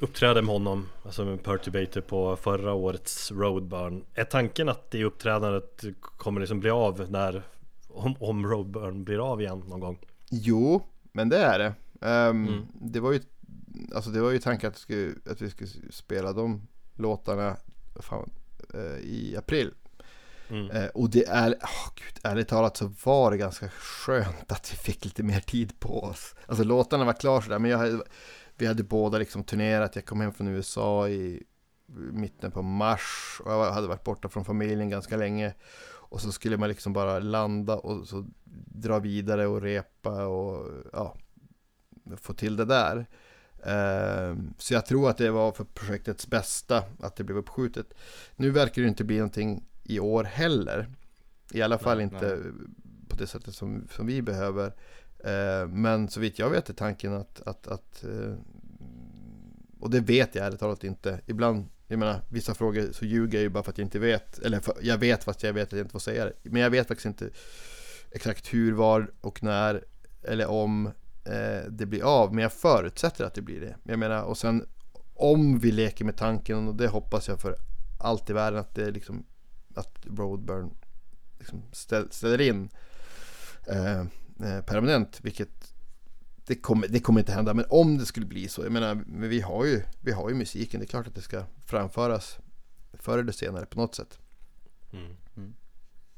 uppträda 0.00 0.42
med 0.42 0.52
honom, 0.52 0.88
alltså 1.04 1.24
med 1.24 1.42
Perturbator 1.42 2.00
på 2.00 2.36
förra 2.36 2.72
årets 2.72 3.32
Roadburn. 3.32 4.04
Är 4.14 4.24
tanken 4.24 4.68
att 4.68 4.90
det 4.90 5.04
uppträdandet 5.04 5.84
kommer 6.02 6.40
liksom 6.40 6.60
bli 6.60 6.70
av 6.70 7.10
när, 7.10 7.42
om, 7.88 8.14
om 8.20 8.46
Roadburn 8.46 9.04
blir 9.04 9.32
av 9.32 9.40
igen 9.40 9.64
någon 9.66 9.80
gång? 9.80 9.98
Jo, 10.30 10.82
men 11.12 11.28
det 11.28 11.38
är 11.38 11.58
det. 11.58 11.74
Um, 12.00 12.48
mm. 12.48 12.66
Det 12.74 13.00
var 13.00 13.12
ju, 13.12 13.20
alltså 13.94 14.10
det 14.10 14.20
var 14.20 14.30
ju 14.30 14.38
tanken 14.38 14.70
att, 14.70 14.78
skulle, 14.78 15.14
att 15.30 15.40
vi 15.40 15.50
skulle 15.50 15.70
spela 15.90 16.32
de 16.32 16.68
låtarna 16.96 17.56
fan, 18.00 18.30
uh, 18.74 18.98
i 18.98 19.36
april. 19.36 19.70
Mm. 20.48 20.70
Eh, 20.70 20.86
och 20.86 21.10
det 21.10 21.24
är, 21.24 21.50
oh, 21.52 21.90
gud, 21.94 22.20
ärligt 22.22 22.48
talat 22.48 22.76
så 22.76 22.92
var 23.04 23.30
det 23.30 23.36
ganska 23.36 23.68
skönt 23.68 24.52
att 24.52 24.72
vi 24.72 24.76
fick 24.76 25.04
lite 25.04 25.22
mer 25.22 25.40
tid 25.40 25.80
på 25.80 26.02
oss. 26.02 26.34
Alltså 26.46 26.64
låtarna 26.64 27.04
var 27.04 27.12
klara 27.12 27.42
sådär, 27.42 27.58
men 27.58 27.70
jag 27.70 27.78
hade, 27.78 28.02
vi 28.56 28.66
hade 28.66 28.82
båda 28.82 29.18
liksom 29.18 29.44
turnerat. 29.44 29.96
Jag 29.96 30.04
kom 30.04 30.20
hem 30.20 30.32
från 30.32 30.48
USA 30.48 31.08
i 31.08 31.42
mitten 32.12 32.50
på 32.50 32.62
mars 32.62 33.40
och 33.44 33.52
jag 33.52 33.72
hade 33.72 33.86
varit 33.86 34.04
borta 34.04 34.28
från 34.28 34.44
familjen 34.44 34.90
ganska 34.90 35.16
länge. 35.16 35.54
Och 35.84 36.20
så 36.20 36.32
skulle 36.32 36.56
man 36.56 36.68
liksom 36.68 36.92
bara 36.92 37.18
landa 37.18 37.76
och 37.76 38.08
så 38.08 38.26
dra 38.74 38.98
vidare 38.98 39.46
och 39.46 39.62
repa 39.62 40.26
och 40.26 40.70
ja, 40.92 41.16
få 42.16 42.34
till 42.34 42.56
det 42.56 42.64
där. 42.64 43.06
Ehm, 43.64 44.54
så 44.58 44.74
jag 44.74 44.86
tror 44.86 45.10
att 45.10 45.18
det 45.18 45.30
var 45.30 45.52
för 45.52 45.64
projektets 45.64 46.26
bästa 46.26 46.84
att 47.00 47.16
det 47.16 47.24
blev 47.24 47.38
uppskjutet. 47.38 47.94
Nu 48.36 48.50
verkar 48.50 48.82
det 48.82 48.88
inte 48.88 49.04
bli 49.04 49.16
någonting 49.16 49.64
i 49.94 50.00
år 50.00 50.24
heller. 50.24 50.88
I 51.52 51.62
alla 51.62 51.78
fall 51.78 51.96
nej, 51.96 52.04
inte 52.04 52.36
nej. 52.36 52.52
på 53.08 53.16
det 53.16 53.26
sättet 53.26 53.54
som, 53.54 53.88
som 53.90 54.06
vi 54.06 54.22
behöver. 54.22 54.66
Eh, 55.24 55.68
men 55.68 56.08
så 56.08 56.20
vitt 56.20 56.38
jag 56.38 56.50
vet 56.50 56.68
är 56.68 56.74
tanken 56.74 57.12
att, 57.12 57.42
att, 57.46 57.66
att 57.68 58.04
eh, 58.04 58.34
och 59.80 59.90
det 59.90 60.00
vet 60.00 60.34
jag 60.34 60.46
ärligt 60.46 60.60
talat 60.60 60.84
inte. 60.84 61.20
Ibland, 61.26 61.68
jag 61.86 61.98
menar, 61.98 62.20
vissa 62.28 62.54
frågor 62.54 62.88
så 62.92 63.04
ljuger 63.04 63.38
jag 63.38 63.42
ju 63.42 63.48
bara 63.48 63.62
för 63.62 63.70
att 63.70 63.78
jag 63.78 63.84
inte 63.84 63.98
vet. 63.98 64.38
Eller 64.38 64.60
för, 64.60 64.74
jag 64.80 64.98
vet 64.98 65.24
fast 65.24 65.42
jag 65.42 65.52
vet 65.52 65.68
att 65.68 65.72
jag 65.72 65.80
inte 65.80 65.92
får 65.92 65.98
säga 65.98 66.24
det. 66.24 66.32
Men 66.42 66.62
jag 66.62 66.70
vet 66.70 66.88
faktiskt 66.88 67.06
inte 67.06 67.30
exakt 68.10 68.54
hur, 68.54 68.72
var 68.72 69.10
och 69.20 69.42
när 69.42 69.84
eller 70.22 70.46
om 70.46 70.86
eh, 71.24 71.70
det 71.70 71.86
blir 71.86 72.02
av. 72.02 72.34
Men 72.34 72.42
jag 72.42 72.52
förutsätter 72.52 73.24
att 73.24 73.34
det 73.34 73.42
blir 73.42 73.60
det. 73.60 73.76
Jag 73.84 73.98
menar, 73.98 74.22
och 74.22 74.38
sen 74.38 74.66
om 75.14 75.58
vi 75.58 75.72
leker 75.72 76.04
med 76.04 76.16
tanken 76.16 76.68
och 76.68 76.74
det 76.74 76.88
hoppas 76.88 77.28
jag 77.28 77.40
för 77.40 77.56
allt 78.00 78.30
i 78.30 78.32
världen 78.32 78.60
att 78.60 78.74
det 78.74 78.90
liksom 78.90 79.26
att 79.78 79.98
Roadburn 80.18 80.74
liksom 81.38 81.62
ställer 82.10 82.40
in. 82.40 82.68
eh, 83.66 84.00
eh, 84.00 84.60
permanent, 84.66 85.20
vilket 85.22 85.74
det 86.46 86.54
kommer, 86.54 86.88
det 86.88 87.00
kommer 87.00 87.20
inte 87.20 87.32
hända. 87.32 87.54
Men 87.54 87.64
om 87.68 87.98
det 87.98 88.06
skulle 88.06 88.26
bli 88.26 88.48
så, 88.48 88.62
jag 88.62 88.72
menar, 88.72 88.94
men 88.94 89.28
vi 89.28 89.40
har 89.40 89.64
ju, 89.64 89.82
vi 90.00 90.12
har 90.12 90.28
ju 90.28 90.34
musiken, 90.34 90.80
det 90.80 90.84
är 90.86 90.88
klart 90.88 91.06
att 91.06 91.14
det 91.14 91.22
ska 91.22 91.44
framföras 91.66 92.38
förr 92.92 93.18
eller 93.18 93.32
senare 93.32 93.66
på 93.66 93.80
något 93.80 93.94
sätt. 93.94 94.18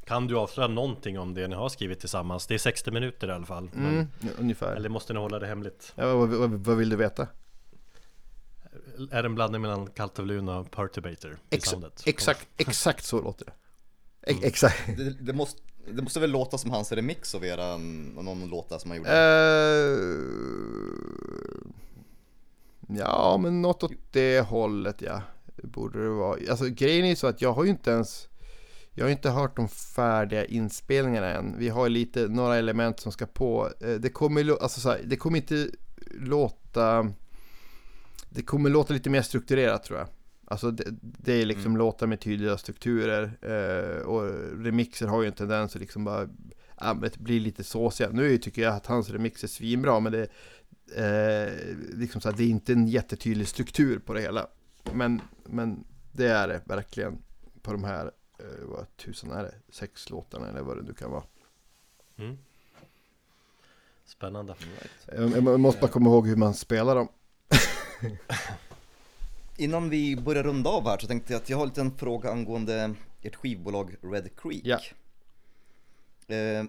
Kan 0.07 0.27
du 0.27 0.37
avslöja 0.39 0.69
någonting 0.69 1.19
om 1.19 1.35
det 1.35 1.49
ni 1.49 1.55
har 1.55 1.69
skrivit 1.69 2.01
tillsammans? 2.01 2.47
Det 2.47 2.55
är 2.55 2.59
60 2.59 2.91
minuter 2.91 3.29
i 3.29 3.31
alla 3.31 3.47
fall. 3.47 3.71
Men, 3.73 3.95
Mm, 3.95 4.09
ungefär. 4.39 4.77
Eller 4.77 4.89
måste 4.89 5.13
ni 5.13 5.19
hålla 5.19 5.39
det 5.39 5.47
hemligt? 5.47 5.93
Ja, 5.97 6.17
vad, 6.17 6.29
vad, 6.29 6.51
vad 6.51 6.77
vill 6.77 6.89
du 6.89 6.97
veta? 6.97 7.27
Är 9.11 9.23
det 9.23 9.29
en 9.29 9.35
blandning 9.35 9.63
mellan 9.63 9.87
Cult 9.87 10.19
of 10.19 10.27
Luna 10.27 10.59
och 10.59 10.71
Perturbator? 10.71 11.39
Ex- 11.51 11.69
soundet? 11.69 12.03
exakt, 12.07 12.49
exakt 12.57 13.05
så 13.05 13.21
låter 13.21 13.45
det. 13.45 13.53
E- 14.33 14.39
Exakt. 14.43 14.97
Det, 14.97 15.11
det, 15.11 15.33
måste, 15.33 15.63
det 15.93 16.03
måste 16.03 16.21
väl 16.21 16.31
låta 16.31 16.59
som 16.59 16.71
hans 16.71 16.93
remix 16.93 17.35
av 17.35 17.45
era, 17.45 17.77
någon 17.77 18.49
låta 18.49 18.79
som 18.79 18.91
han 18.91 18.99
gjorde? 18.99 19.11
Eh, 19.11 19.99
ja, 22.99 23.39
men 23.43 23.63
något 23.63 23.83
åt 23.83 23.93
det 24.11 24.41
hållet 24.41 25.03
ja. 25.03 25.23
Det 25.57 25.67
borde 25.67 26.03
det 26.03 26.09
vara. 26.11 26.39
Alltså 26.51 26.65
grejen 26.69 27.05
är 27.05 27.09
ju 27.09 27.17
så 27.17 27.27
att 27.27 27.43
jag 27.43 27.53
har 27.53 27.65
ju 27.65 27.71
inte 27.71 27.91
ens 27.91 28.29
jag 28.97 29.05
har 29.05 29.11
inte 29.11 29.31
hört 29.31 29.57
de 29.57 29.69
färdiga 29.69 30.45
inspelningarna 30.45 31.31
än. 31.33 31.59
Vi 31.59 31.69
har 31.69 31.89
lite, 31.89 32.29
några 32.29 32.57
element 32.57 33.01
som 33.01 33.13
ska 33.13 33.27
på. 33.27 33.71
Eh, 33.81 33.89
Det 33.95 34.11
kommer, 34.11 34.63
alltså 34.63 34.81
så 34.81 34.91
här, 34.91 35.01
det 35.05 35.17
kommer 35.17 35.37
inte 35.39 35.69
låta... 36.11 37.13
Det 38.35 38.43
kommer 38.43 38.71
låta 38.71 38.95
lite 38.95 39.11
mer 39.11 39.23
strukturerat 39.23 39.85
tror 39.85 39.99
jag. 39.99 40.09
Alltså 40.45 40.71
det, 40.71 40.85
det 41.01 41.33
är 41.33 41.47
liksom 41.47 41.77
låtar 41.77 42.07
med 42.07 42.21
tydliga 42.21 42.59
strukturer. 42.59 43.23
Eh, 43.43 44.07
och 44.07 44.23
remixer 44.65 45.07
har 45.07 45.23
ju 45.23 45.29
en 45.29 45.35
tendens 45.35 45.75
att 45.75 45.81
liksom 45.81 46.05
bara 46.05 46.29
det 47.01 47.19
blir 47.19 47.41
lite 47.41 47.65
såsiga. 47.65 48.11
Nu 48.13 48.39
tycker 48.39 48.63
jag 48.63 48.75
att 48.75 48.87
hans 48.87 49.11
remix 49.11 49.45
är 49.45 49.49
svinbra, 49.49 50.01
men 50.01 50.13
det, 50.13 50.29
eh, 50.97 51.77
liksom 51.99 52.21
så 52.21 52.31
här, 52.31 52.37
det 52.37 52.45
är 52.45 52.49
inte 52.49 52.73
en 52.73 52.89
jättetydlig 52.89 53.49
struktur 53.49 53.99
på 53.99 54.15
det 54.15 54.21
hela. 54.21 54.47
Men, 54.93 55.21
men 55.45 55.85
det 56.13 56.27
är 56.27 56.49
det 56.49 56.63
verkligen 56.65 57.19
på 57.63 57.73
de 57.73 57.85
här, 57.85 58.11
eh, 58.39 58.67
vad 58.69 58.97
tusen 58.97 59.31
är 59.31 59.43
det, 59.43 59.55
sex 59.73 60.11
låtarna 60.11 60.49
eller 60.49 60.63
vad 60.63 60.77
det 60.77 60.83
nu 60.83 60.95
kan 60.95 61.11
vara. 61.11 61.25
Mm. 62.17 62.39
Spännande. 64.05 64.55
Jag, 65.17 65.31
jag 65.31 65.61
måste 65.61 65.81
bara 65.81 65.91
komma 65.91 66.11
ihåg 66.11 66.27
hur 66.27 66.37
man 66.37 66.55
spelar 66.55 66.95
dem. 66.95 67.09
Innan 69.57 69.91
vi 69.91 70.17
börjar 70.17 70.43
runda 70.43 70.71
av 70.71 70.89
här 70.89 70.99
så 70.99 71.07
tänkte 71.07 71.33
jag 71.33 71.43
att 71.43 71.49
jag 71.51 71.57
har 71.57 71.63
en 71.65 71.69
liten 71.69 71.97
fråga 71.99 72.31
angående 72.31 72.95
ert 73.23 73.35
skivbolag 73.35 73.97
Red 74.03 74.31
Creek. 74.37 74.63
Ja. 74.65 74.81
Eh, 76.35 76.65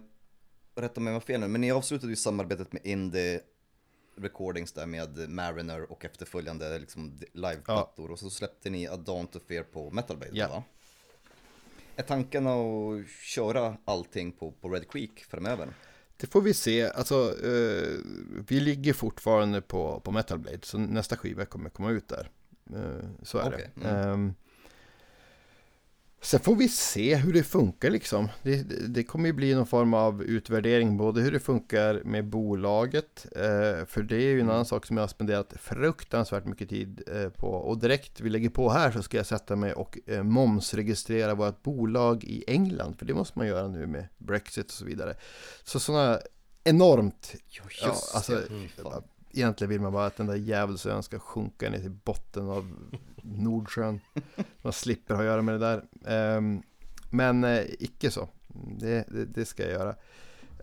rätta 0.76 1.02
mig 1.02 1.12
om 1.12 1.14
jag 1.14 1.14
har 1.14 1.20
fel 1.20 1.40
nu, 1.40 1.48
men 1.48 1.62
ni 1.62 1.72
avslutade 1.72 2.12
ju 2.12 2.16
samarbetet 2.16 2.74
med 2.74 2.86
Indie 2.86 3.40
Recordings 4.16 4.72
där 4.72 4.86
med 4.86 5.30
Mariner 5.30 5.92
och 5.92 6.06
efterföljande 6.06 6.80
liksom, 6.80 7.20
liveplattor 7.34 8.12
och 8.12 8.20
så 8.20 8.30
släppte 8.30 8.70
ni 8.70 8.88
A 8.88 8.98
Dawn 8.98 9.28
to 9.28 9.40
Fear 9.48 9.64
på 9.64 9.92
Metal 9.92 10.18
Blade 10.18 10.38
Ja. 10.38 10.48
va? 10.48 10.64
Är 11.96 12.04
tanken 12.04 12.48
att 12.48 13.08
köra 13.22 13.78
allting 13.86 14.32
på, 14.32 14.52
på 14.52 14.70
Red 14.70 14.92
Creek 14.92 15.24
framöver? 15.24 15.68
Det 16.18 16.28
får 16.28 16.42
vi 16.42 16.54
se. 16.54 16.90
Alltså, 16.90 17.36
eh, 17.44 18.00
vi 18.48 18.60
ligger 18.60 18.94
fortfarande 18.94 19.62
på, 19.62 20.00
på 20.00 20.12
Metal 20.12 20.40
Blade, 20.40 20.60
så 20.64 20.78
nästa 20.78 21.18
skiva 21.18 21.46
kommer 21.46 21.70
komma 21.70 21.92
ut 21.92 22.08
där. 22.08 22.30
Eh, 22.74 23.06
så 23.24 23.38
är 23.38 23.48
Okej, 23.48 23.72
det. 23.76 23.90
mm. 23.90 24.34
Sen 26.26 26.40
får 26.40 26.56
vi 26.56 26.70
se 26.70 27.16
hur 27.16 27.34
det 27.34 27.44
funkar 27.44 27.90
liksom. 27.90 28.30
Det, 28.44 28.64
det, 28.88 29.04
kommer 29.04 29.28
ju 29.28 29.34
bli 29.34 29.56
någon 29.56 29.68
form 29.68 29.94
av 29.94 30.24
utvärdering, 30.24 30.98
både 30.98 31.22
hur 31.22 31.32
det 31.32 31.40
funkar 31.40 32.02
med 32.06 32.26
bolaget, 32.26 33.26
eh, 33.36 33.86
för 33.86 34.04
det 34.04 34.16
är 34.16 34.30
ju 34.30 34.42
en 34.42 34.50
annan 34.50 34.66
sak 34.66 34.86
som 34.86 34.98
jag 34.98 35.04
har 35.04 35.08
spenderat 35.08 35.54
fruktansvärt 35.60 36.46
mycket 36.46 36.70
tid 36.70 37.02
eh, 37.08 37.30
på. 37.30 37.48
Och 37.48 37.78
direkt 37.78 38.22
vi 38.22 38.30
lägger 38.30 38.50
på 38.50 38.70
här 38.70 38.92
så 38.92 39.02
ska 39.02 39.18
jag 39.18 39.26
sätta 39.26 39.56
mig 39.56 39.74
och 39.74 40.00
eh, 40.06 40.24
momsregistrera 40.24 41.34
vårt 41.34 41.64
bolag 41.64 42.24
i 42.24 42.44
England, 42.48 42.96
för 43.00 43.06
det 43.06 43.14
måste 43.14 43.40
man 43.40 43.48
göra 43.48 43.68
nu 43.68 43.88
med 43.88 44.08
Brexit 44.18 44.66
och 44.66 44.72
så 44.72 44.86
vidare. 44.86 45.16
Så 45.64 45.80
sådana 45.80 46.20
enormt 46.64 47.36
Ja, 47.48 47.64
Ja, 47.82 47.96
alltså, 48.14 48.34
det. 48.34 49.02
Egentligen 49.34 49.70
vill 49.70 49.82
man 49.82 49.94
bara 49.94 50.06
att 50.06 50.18
den 50.18 50.28
där 50.28 50.36
djävulsön 50.36 51.04
ska 51.04 51.20
sjunka 51.20 51.70
ner 51.70 51.80
till 51.80 51.98
botten 52.04 52.50
av 52.50 52.72
Nordsjön. 53.26 54.00
Man 54.62 54.74
slipper 54.74 55.14
ha 55.14 55.22
att 55.22 55.28
göra 55.28 55.42
med 55.42 55.56
det 55.56 55.60
där. 55.60 55.84
Ehm, 56.08 56.62
men 57.10 57.44
eh, 57.44 57.64
icke 57.80 58.12
så. 58.12 58.30
Det, 58.80 59.06
det, 59.08 59.26
det 59.26 59.46
ska 59.46 59.64
jag 59.64 59.72
göra. 59.72 59.96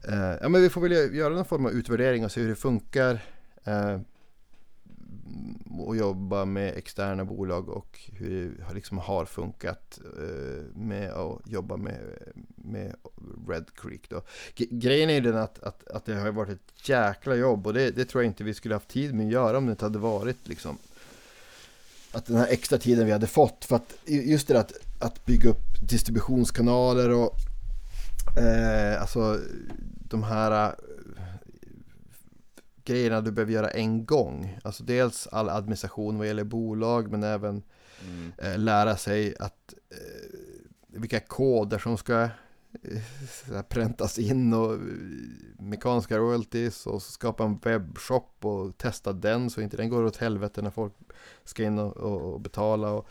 Eh, 0.08 0.36
ja, 0.42 0.48
men 0.48 0.62
vi 0.62 0.70
får 0.70 0.80
väl 0.80 1.14
göra 1.14 1.34
någon 1.34 1.44
form 1.44 1.66
av 1.66 1.72
utvärdering 1.72 2.24
och 2.24 2.32
se 2.32 2.40
hur 2.40 2.48
det 2.48 2.56
funkar. 2.56 3.20
Eh, 3.64 4.00
och 5.78 5.96
jobba 5.96 6.44
med 6.44 6.76
externa 6.76 7.24
bolag 7.24 7.68
och 7.68 7.98
hur 8.12 8.64
det 8.68 8.74
liksom 8.74 8.98
har 8.98 9.24
funkat 9.24 10.00
eh, 10.18 10.64
med 10.74 11.10
att 11.10 11.40
jobba 11.46 11.76
med, 11.76 11.98
med 12.56 12.94
Red 13.48 13.66
Creek. 13.74 14.08
Då. 14.10 14.22
Grejen 14.54 15.10
är 15.10 15.14
ju 15.14 15.20
den 15.20 15.36
att, 15.36 15.62
att, 15.62 15.88
att 15.88 16.04
det 16.04 16.14
har 16.14 16.32
varit 16.32 16.50
ett 16.50 16.88
jäkla 16.88 17.34
jobb 17.34 17.66
och 17.66 17.74
det, 17.74 17.90
det 17.90 18.04
tror 18.04 18.22
jag 18.22 18.30
inte 18.30 18.44
vi 18.44 18.54
skulle 18.54 18.74
haft 18.74 18.88
tid 18.88 19.14
med 19.14 19.26
att 19.26 19.32
göra 19.32 19.58
om 19.58 19.66
det 19.66 19.70
inte 19.70 19.84
hade 19.84 19.98
varit 19.98 20.48
liksom 20.48 20.78
att 22.12 22.26
den 22.26 22.36
här 22.36 22.46
extra 22.50 22.78
tiden 22.78 23.06
vi 23.06 23.12
hade 23.12 23.26
fått 23.26 23.64
för 23.64 23.76
att 23.76 23.94
just 24.04 24.48
det 24.48 24.54
där 24.54 24.60
att, 24.60 24.72
att 24.98 25.24
bygga 25.26 25.50
upp 25.50 25.88
distributionskanaler 25.88 27.10
och 27.10 27.36
eh, 28.38 29.00
alltså 29.00 29.38
de 30.08 30.22
här 30.22 30.66
eh, 30.66 30.72
grejerna 32.84 33.20
du 33.20 33.30
behöver 33.32 33.52
göra 33.52 33.70
en 33.70 34.04
gång. 34.04 34.58
Alltså 34.64 34.84
dels 34.84 35.26
all 35.26 35.48
administration 35.48 36.18
vad 36.18 36.26
gäller 36.26 36.44
bolag 36.44 37.10
men 37.10 37.22
även 37.22 37.62
Mm. 38.08 38.32
eh, 38.38 38.58
lära 38.58 38.96
sig 38.96 39.34
att 39.38 39.74
eh, 39.90 40.38
vilka 40.88 41.20
koder 41.20 41.78
som 41.78 41.98
ska 41.98 42.28
präntas 43.68 44.18
in 44.18 44.54
och 44.54 44.72
eh, 44.72 44.78
mekaniska 45.58 46.18
royalties 46.18 46.86
och 46.86 47.02
skapa 47.02 47.44
en 47.44 47.58
webbshop 47.58 48.44
och 48.44 48.78
testa 48.78 49.12
den 49.12 49.50
så 49.50 49.60
inte 49.60 49.76
den 49.76 49.88
går 49.88 50.04
åt 50.04 50.16
helvete 50.16 50.62
när 50.62 50.70
folk 50.70 50.92
ska 51.44 51.64
in 51.64 51.78
och, 51.78 51.96
och, 51.96 52.32
och 52.32 52.40
betala 52.40 52.90
och 52.90 53.08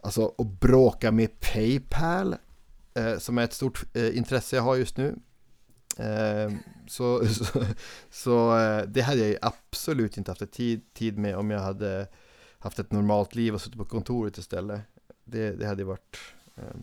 alltså 0.00 0.22
och 0.22 0.46
bråka 0.46 1.12
med 1.12 1.40
Paypal 1.40 2.36
eh, 2.94 3.18
som 3.18 3.38
är 3.38 3.44
ett 3.44 3.52
stort 3.52 3.96
eh, 3.96 4.16
intresse 4.16 4.56
jag 4.56 4.62
har 4.62 4.76
just 4.76 4.96
nu. 4.96 5.18
Eh, 5.98 6.52
så 6.88 7.26
så, 7.28 7.64
så 8.10 8.58
eh, 8.58 8.82
det 8.88 9.00
hade 9.00 9.20
jag 9.20 9.28
ju 9.28 9.38
absolut 9.42 10.16
inte 10.16 10.30
haft 10.30 10.52
tid, 10.52 10.92
tid 10.94 11.18
med 11.18 11.36
om 11.36 11.50
jag 11.50 11.60
hade 11.60 12.08
haft 12.58 12.78
ett 12.78 12.92
normalt 12.92 13.34
liv 13.34 13.54
och 13.54 13.60
suttit 13.60 13.78
på 13.78 13.84
kontoret 13.84 14.38
istället. 14.38 14.80
Det, 15.24 15.50
det 15.50 15.66
hade 15.66 15.84
varit, 15.84 16.16
eh, 16.56 16.80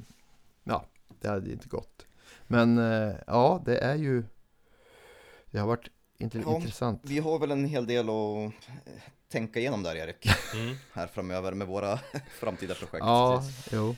ja, 0.64 0.86
det 1.22 1.28
hade 1.28 1.52
inte 1.52 1.68
gått. 1.68 2.07
Men 2.48 2.78
eh, 2.78 3.16
ja, 3.28 3.62
det 3.66 3.78
är 3.78 3.96
ju, 3.96 4.24
det 5.52 5.60
har 5.60 5.68
varit 5.68 5.88
inte, 6.18 6.38
Ja, 6.40 6.56
intressant. 6.56 7.02
Vi 7.06 7.20
har 7.20 7.40
väl 7.40 7.52
en 7.52 7.66
hel 7.66 7.86
del 7.88 8.10
att 8.10 8.46
eh, 8.86 9.02
tänka 9.30 9.60
igenom 9.60 9.84
där 9.84 9.96
Erik, 9.96 10.28
Mm. 10.56 10.76
här 10.94 11.08
framöver 11.08 11.52
med 11.54 11.68
våra 11.68 12.00
framtida 12.40 12.74
projekt. 12.76 13.00
Ja, 13.06 13.44
jo. 13.72 13.96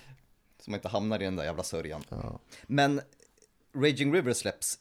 Så 0.61 0.71
man 0.71 0.77
inte 0.77 0.87
hamnar 0.87 1.21
i 1.21 1.25
den 1.25 1.35
där 1.35 1.43
jävla 1.43 1.63
sörjan. 1.63 2.03
Ja. 2.09 2.39
Men 2.67 3.01
Raging 3.75 4.13
River 4.13 4.33
släpps 4.33 4.79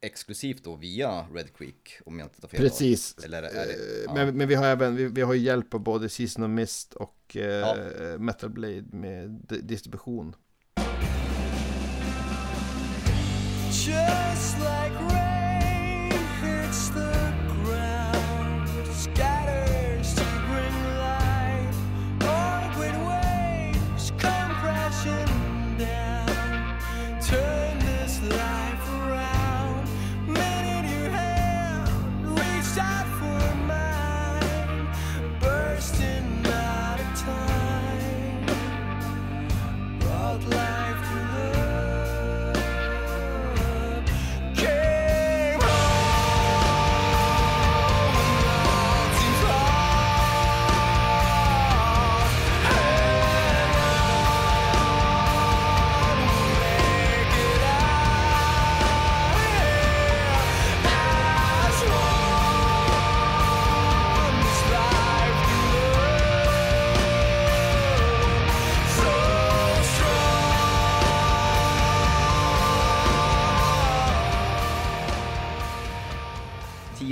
exklusivt 0.00 0.64
då 0.64 0.76
via 0.76 1.26
Red 1.34 1.56
Creek 1.56 1.98
om 2.06 2.18
jag 2.18 2.26
inte 2.26 2.40
tar 2.40 2.48
fel. 2.48 2.60
Precis. 2.60 3.16
Eller 3.24 3.42
är 3.42 3.66
det, 3.66 3.72
Eh, 3.72 4.04
ja. 4.06 4.14
Men, 4.14 4.36
men 4.36 4.48
vi 4.48 4.54
har 4.54 4.64
även 4.66 4.96
vi, 4.96 5.04
vi 5.06 5.20
har 5.22 5.34
ju 5.34 5.40
hjälp 5.40 5.74
av 5.74 5.80
både 5.80 6.08
Season 6.08 6.44
of 6.44 6.50
Mist 6.50 6.94
och 6.94 7.36
eh, 7.36 7.42
Ja. 7.44 7.76
Metal 8.18 8.50
Blade 8.50 8.82
med 8.92 9.30
di- 9.30 9.60
distribution. 9.60 10.36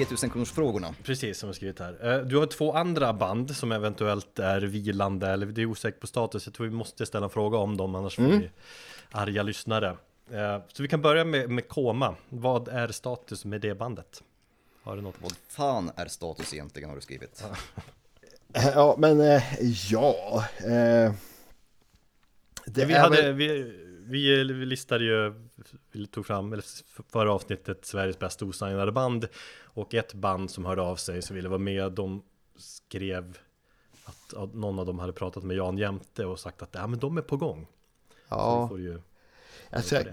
10 0.08 0.16
000 0.22 0.30
kronors 0.32 0.50
frågorna. 0.52 0.94
Precis 1.02 1.38
som 1.38 1.48
jag 1.48 1.56
skrivit 1.56 1.78
här. 1.78 2.12
Eh, 2.18 2.24
Du 2.26 2.36
har 2.36 2.46
två 2.46 2.72
andra 2.72 3.12
band 3.12 3.56
som 3.56 3.72
eventuellt 3.72 4.38
är 4.38 4.60
vilande 4.60 5.28
eller 5.28 5.46
det 5.46 5.62
är 5.62 5.66
osäkert 5.66 6.00
på 6.00 6.06
status. 6.06 6.46
Jag 6.46 6.54
tror 6.54 6.66
vi 6.66 6.72
måste 6.72 7.06
ställa 7.06 7.24
en 7.24 7.30
fråga 7.30 7.58
om 7.58 7.76
dem 7.76 7.94
annars 7.94 8.16
får 8.16 8.22
vi 8.22 8.50
arga 9.10 9.42
lyssnare. 9.42 9.88
Eh, 10.32 10.58
Så 10.72 10.82
vi 10.82 10.88
kan 10.88 11.02
börja 11.02 11.24
med, 11.24 11.50
med 11.50 11.68
Koma. 11.68 12.14
Vad 12.28 12.68
är 12.68 12.88
status 12.88 13.44
med 13.44 13.60
det 13.60 13.74
bandet? 13.74 14.22
Har 14.82 14.96
du 14.96 15.02
något? 15.02 15.14
Vad 15.22 15.32
fan 15.48 15.90
är 15.96 16.06
status 16.06 16.54
egentligen 16.54 16.88
har 16.88 16.96
du 16.96 17.02
skrivit? 17.02 17.44
Ja, 18.52 18.94
men 18.98 19.20
eh, 19.20 19.42
ja. 19.90 20.44
Eh, 20.58 21.12
det 22.66 22.84
vi, 22.84 22.94
hade, 22.94 23.22
väl- 23.22 23.32
vi, 23.34 23.72
vi 24.08 24.44
listade 24.44 25.04
ju, 25.04 25.34
vi 25.92 26.06
tog 26.06 26.26
fram, 26.26 26.52
eller 26.52 26.64
förra 27.08 27.32
avsnittet, 27.32 27.84
Sveriges 27.84 28.18
bästa 28.18 28.44
osignade 28.44 28.92
band. 28.92 29.28
Och 29.62 29.94
ett 29.94 30.14
band 30.14 30.50
som 30.50 30.64
hörde 30.64 30.82
av 30.82 30.96
sig 30.96 31.22
som 31.22 31.36
ville 31.36 31.48
vara 31.48 31.58
med, 31.58 31.92
de 31.92 32.22
skrev 32.56 33.38
att, 34.04 34.54
någon 34.54 34.78
av 34.78 34.86
dem 34.86 34.98
hade 34.98 35.12
pratat 35.12 35.42
med 35.42 35.56
Jan 35.56 35.78
Jämte 35.78 36.24
och 36.24 36.40
sagt 36.40 36.62
att 36.62 36.74
ja, 36.74 36.86
men 36.86 36.98
de 36.98 37.18
är 37.18 37.22
på 37.22 37.36
gång. 37.36 37.66
Ja. 38.28 38.70
ju 38.78 39.00
Alltså, 39.70 39.96
eh, 39.96 40.04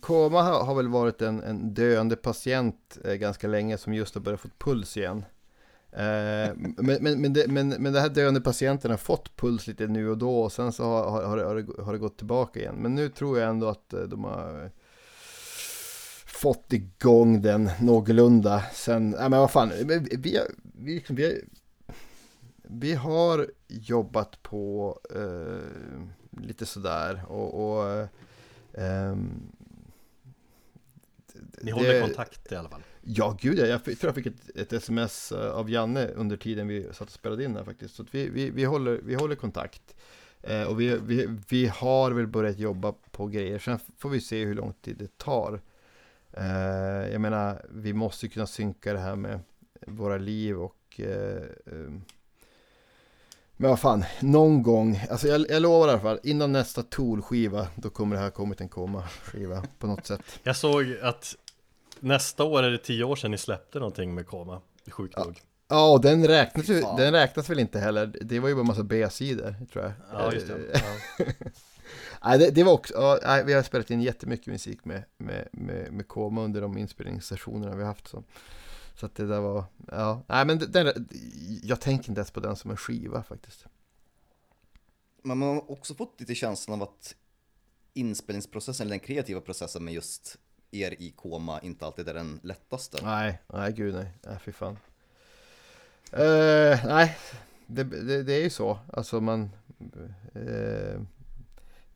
Koma 0.00 0.42
har 0.42 0.64
har 0.64 0.74
väl 0.74 0.88
varit 0.88 1.22
en, 1.22 1.42
en 1.42 1.74
döende 1.74 2.16
patient 2.16 2.98
eh, 3.04 3.14
ganska 3.14 3.46
länge 3.46 3.78
som 3.78 3.94
just 3.94 4.14
har 4.14 4.22
börjat 4.22 4.40
få 4.40 4.48
puls 4.58 4.96
igen. 4.96 5.24
Eh, 5.96 6.52
men, 6.56 6.98
men, 7.00 7.20
men, 7.20 7.32
det, 7.32 7.48
men, 7.48 7.68
men 7.68 7.92
det 7.92 8.00
här 8.00 8.08
döende 8.08 8.40
patienten 8.40 8.90
har 8.90 8.98
fått 8.98 9.36
puls 9.36 9.66
lite 9.66 9.86
nu 9.86 10.10
och 10.10 10.18
då 10.18 10.40
och 10.40 10.52
sen 10.52 10.72
så 10.72 10.84
har, 10.84 11.10
har, 11.10 11.22
har, 11.22 11.36
det- 11.56 11.82
har, 11.82 11.92
det, 11.92 11.98
gått 11.98 12.16
tillbaka 12.16 12.60
igen. 12.60 12.74
Men 12.74 12.94
nu 12.94 13.08
tror 13.08 13.38
jag 13.38 13.48
ändå 13.50 13.68
att 13.68 13.92
eh, 13.92 14.00
de 14.02 14.24
har 14.24 14.70
fått 16.26 16.72
igång 16.72 17.42
den 17.42 17.70
någorlunda. 17.80 18.62
Sen, 18.72 19.16
ja 19.18 19.28
men 19.28 19.40
vad 19.40 19.50
fan, 19.50 19.72
vi, 19.84 19.98
vi, 20.10 20.40
vi, 20.74 20.94
liksom, 20.94 21.16
vi, 21.16 21.24
har- 21.24 21.40
vi 22.62 22.94
har 22.94 23.50
jobbat 23.68 24.42
på 24.42 24.98
eh, 25.14 26.40
lite 26.42 26.66
sådär 26.66 27.22
och, 27.28 27.78
och 27.78 27.90
eh, 27.90 28.08
ehm, 28.74 29.30
Ni 31.62 31.70
håller 31.70 31.92
det- 31.94 32.00
kontakt 32.00 32.52
i 32.52 32.56
alla 32.56 32.68
fall. 32.68 32.82
Ja, 33.08 33.36
gud 33.40 33.58
ja. 33.58 33.66
Jag 33.66 33.84
tror 33.84 33.96
jag 34.00 34.14
fick 34.14 34.26
ett, 34.26 34.56
ett 34.56 34.72
sms 34.72 35.32
eh, 35.32 35.50
av 35.50 35.70
Janne 35.70 36.08
under 36.08 36.36
tiden 36.36 36.68
vi 36.68 36.82
satt 36.92 37.08
och 37.08 37.10
spelade 37.10 37.44
in 37.44 37.56
här 37.56 37.64
faktiskt. 37.64 37.94
Så 37.94 38.02
att 38.02 38.14
vi, 38.14 38.28
vi, 38.28 38.50
vi, 38.50 38.64
håller, 38.64 39.00
vi 39.04 39.14
håller 39.14 39.34
kontakt. 39.34 39.94
Eh, 40.42 40.62
och 40.62 40.80
vi, 40.80 40.98
vi, 41.02 41.28
vi 41.48 41.66
har 41.66 42.10
väl 42.10 42.26
börjat 42.26 42.58
jobba 42.58 42.94
på 43.10 43.26
grejer. 43.26 43.58
Sen 43.58 43.78
får 43.98 44.08
vi 44.08 44.20
se 44.20 44.44
hur 44.44 44.54
lång 44.54 44.72
tid 44.72 44.96
det 44.96 45.18
tar. 45.18 45.60
Eh, 46.32 47.12
jag 47.12 47.20
menar, 47.20 47.66
vi 47.70 47.92
måste 47.92 48.26
ju 48.26 48.30
kunna 48.30 48.46
synka 48.46 48.92
det 48.92 48.98
här 48.98 49.16
med 49.16 49.40
våra 49.86 50.18
liv 50.18 50.58
och 50.58 51.00
eh, 51.00 51.42
eh 51.66 51.90
men 53.58 53.70
vad 53.70 53.80
fan, 53.80 54.04
någon 54.20 54.62
gång, 54.62 55.00
alltså 55.10 55.28
jag, 55.28 55.50
jag 55.50 55.62
lovar 55.62 55.88
i 55.88 55.90
alla 55.90 56.00
fall, 56.00 56.20
innan 56.22 56.52
nästa 56.52 56.82
Tool-skiva, 56.82 57.66
då 57.74 57.90
kommer 57.90 58.16
det 58.16 58.22
här 58.22 58.30
kommit 58.30 58.60
en 58.60 58.68
komma-skiva 58.68 59.62
på 59.78 59.86
något 59.86 60.06
sätt. 60.06 60.22
Jag 60.42 60.56
såg 60.56 60.96
att 61.02 61.36
nästa 62.00 62.44
år 62.44 62.62
är 62.62 62.70
det 62.70 62.78
tio 62.78 63.04
år 63.04 63.16
sedan 63.16 63.30
ni 63.30 63.38
släppte 63.38 63.78
någonting 63.78 64.14
med 64.14 64.26
Koma. 64.26 64.60
Sjukt 64.90 65.14
Ja. 65.16 65.24
nog. 65.24 65.40
Ja, 65.68 65.92
och 65.92 66.00
den 66.00 66.26
räknas, 66.26 66.68
ju, 66.68 66.80
den 66.80 67.12
räknas 67.12 67.50
väl 67.50 67.58
inte 67.58 67.78
heller. 67.78 68.06
Det 68.20 68.40
var 68.40 68.48
ju 68.48 68.54
bara 68.54 68.60
en 68.60 68.66
massa 68.66 68.82
B-sidor, 68.82 69.54
tror 69.72 69.84
jag. 69.84 69.92
Ja, 70.12 70.32
just 70.32 70.46
det. 70.46 70.54
Eh, 70.54 70.80
Ja. 71.18 71.24
Nej, 72.24 72.38
det, 72.38 72.50
det 72.50 72.62
var 72.64 72.72
också, 72.72 72.94
ja, 72.94 73.18
nej, 73.22 73.44
vi 73.44 73.52
har 73.52 73.62
spelat 73.62 73.90
in 73.90 74.00
jättemycket 74.02 74.46
musik 74.46 74.84
med, 74.84 75.02
med, 75.18 75.48
med, 75.52 75.92
med 75.92 76.08
Koma 76.08 76.42
under 76.42 76.60
de 76.60 76.78
inspelningssessionerna 76.78 77.74
vi 77.76 77.80
har 77.82 77.88
haft. 77.88 78.08
Så, 78.08 78.24
så 78.94 79.06
att 79.06 79.14
det 79.14 79.26
där 79.26 79.40
var, 79.40 79.64
ja, 79.86 80.22
nej 80.26 80.44
men 80.44 80.58
den, 80.58 81.08
jag 81.62 81.80
tänker 81.80 82.08
inte 82.08 82.18
ens 82.18 82.30
på 82.30 82.40
den 82.40 82.56
som 82.56 82.70
en 82.70 82.76
skiva 82.76 83.22
faktiskt. 83.22 83.66
Men 85.22 85.38
man 85.38 85.48
har 85.48 85.70
också 85.70 85.94
fått 85.94 86.20
lite 86.20 86.34
känslan 86.34 86.82
av 86.82 86.88
att 86.88 87.14
inspelningsprocessen, 87.94 88.86
eller 88.86 88.98
den 88.98 89.06
kreativa 89.06 89.40
processen 89.40 89.84
med 89.84 89.94
just 89.94 90.38
er 90.70 91.02
i 91.02 91.10
koma 91.16 91.60
inte 91.60 91.86
alltid 91.86 92.08
är 92.08 92.14
den 92.14 92.40
lättaste. 92.42 92.98
Nej, 93.02 93.38
nej 93.46 93.72
gud 93.72 93.94
nej, 93.94 94.10
nej 94.22 94.38
fy 94.44 94.52
fan. 94.52 94.78
Uh, 96.12 96.86
nej, 96.86 97.16
det, 97.66 97.84
det, 97.84 98.22
det 98.22 98.32
är 98.32 98.42
ju 98.42 98.50
så, 98.50 98.78
alltså 98.92 99.20
man, 99.20 99.50
Uh, 100.36 101.00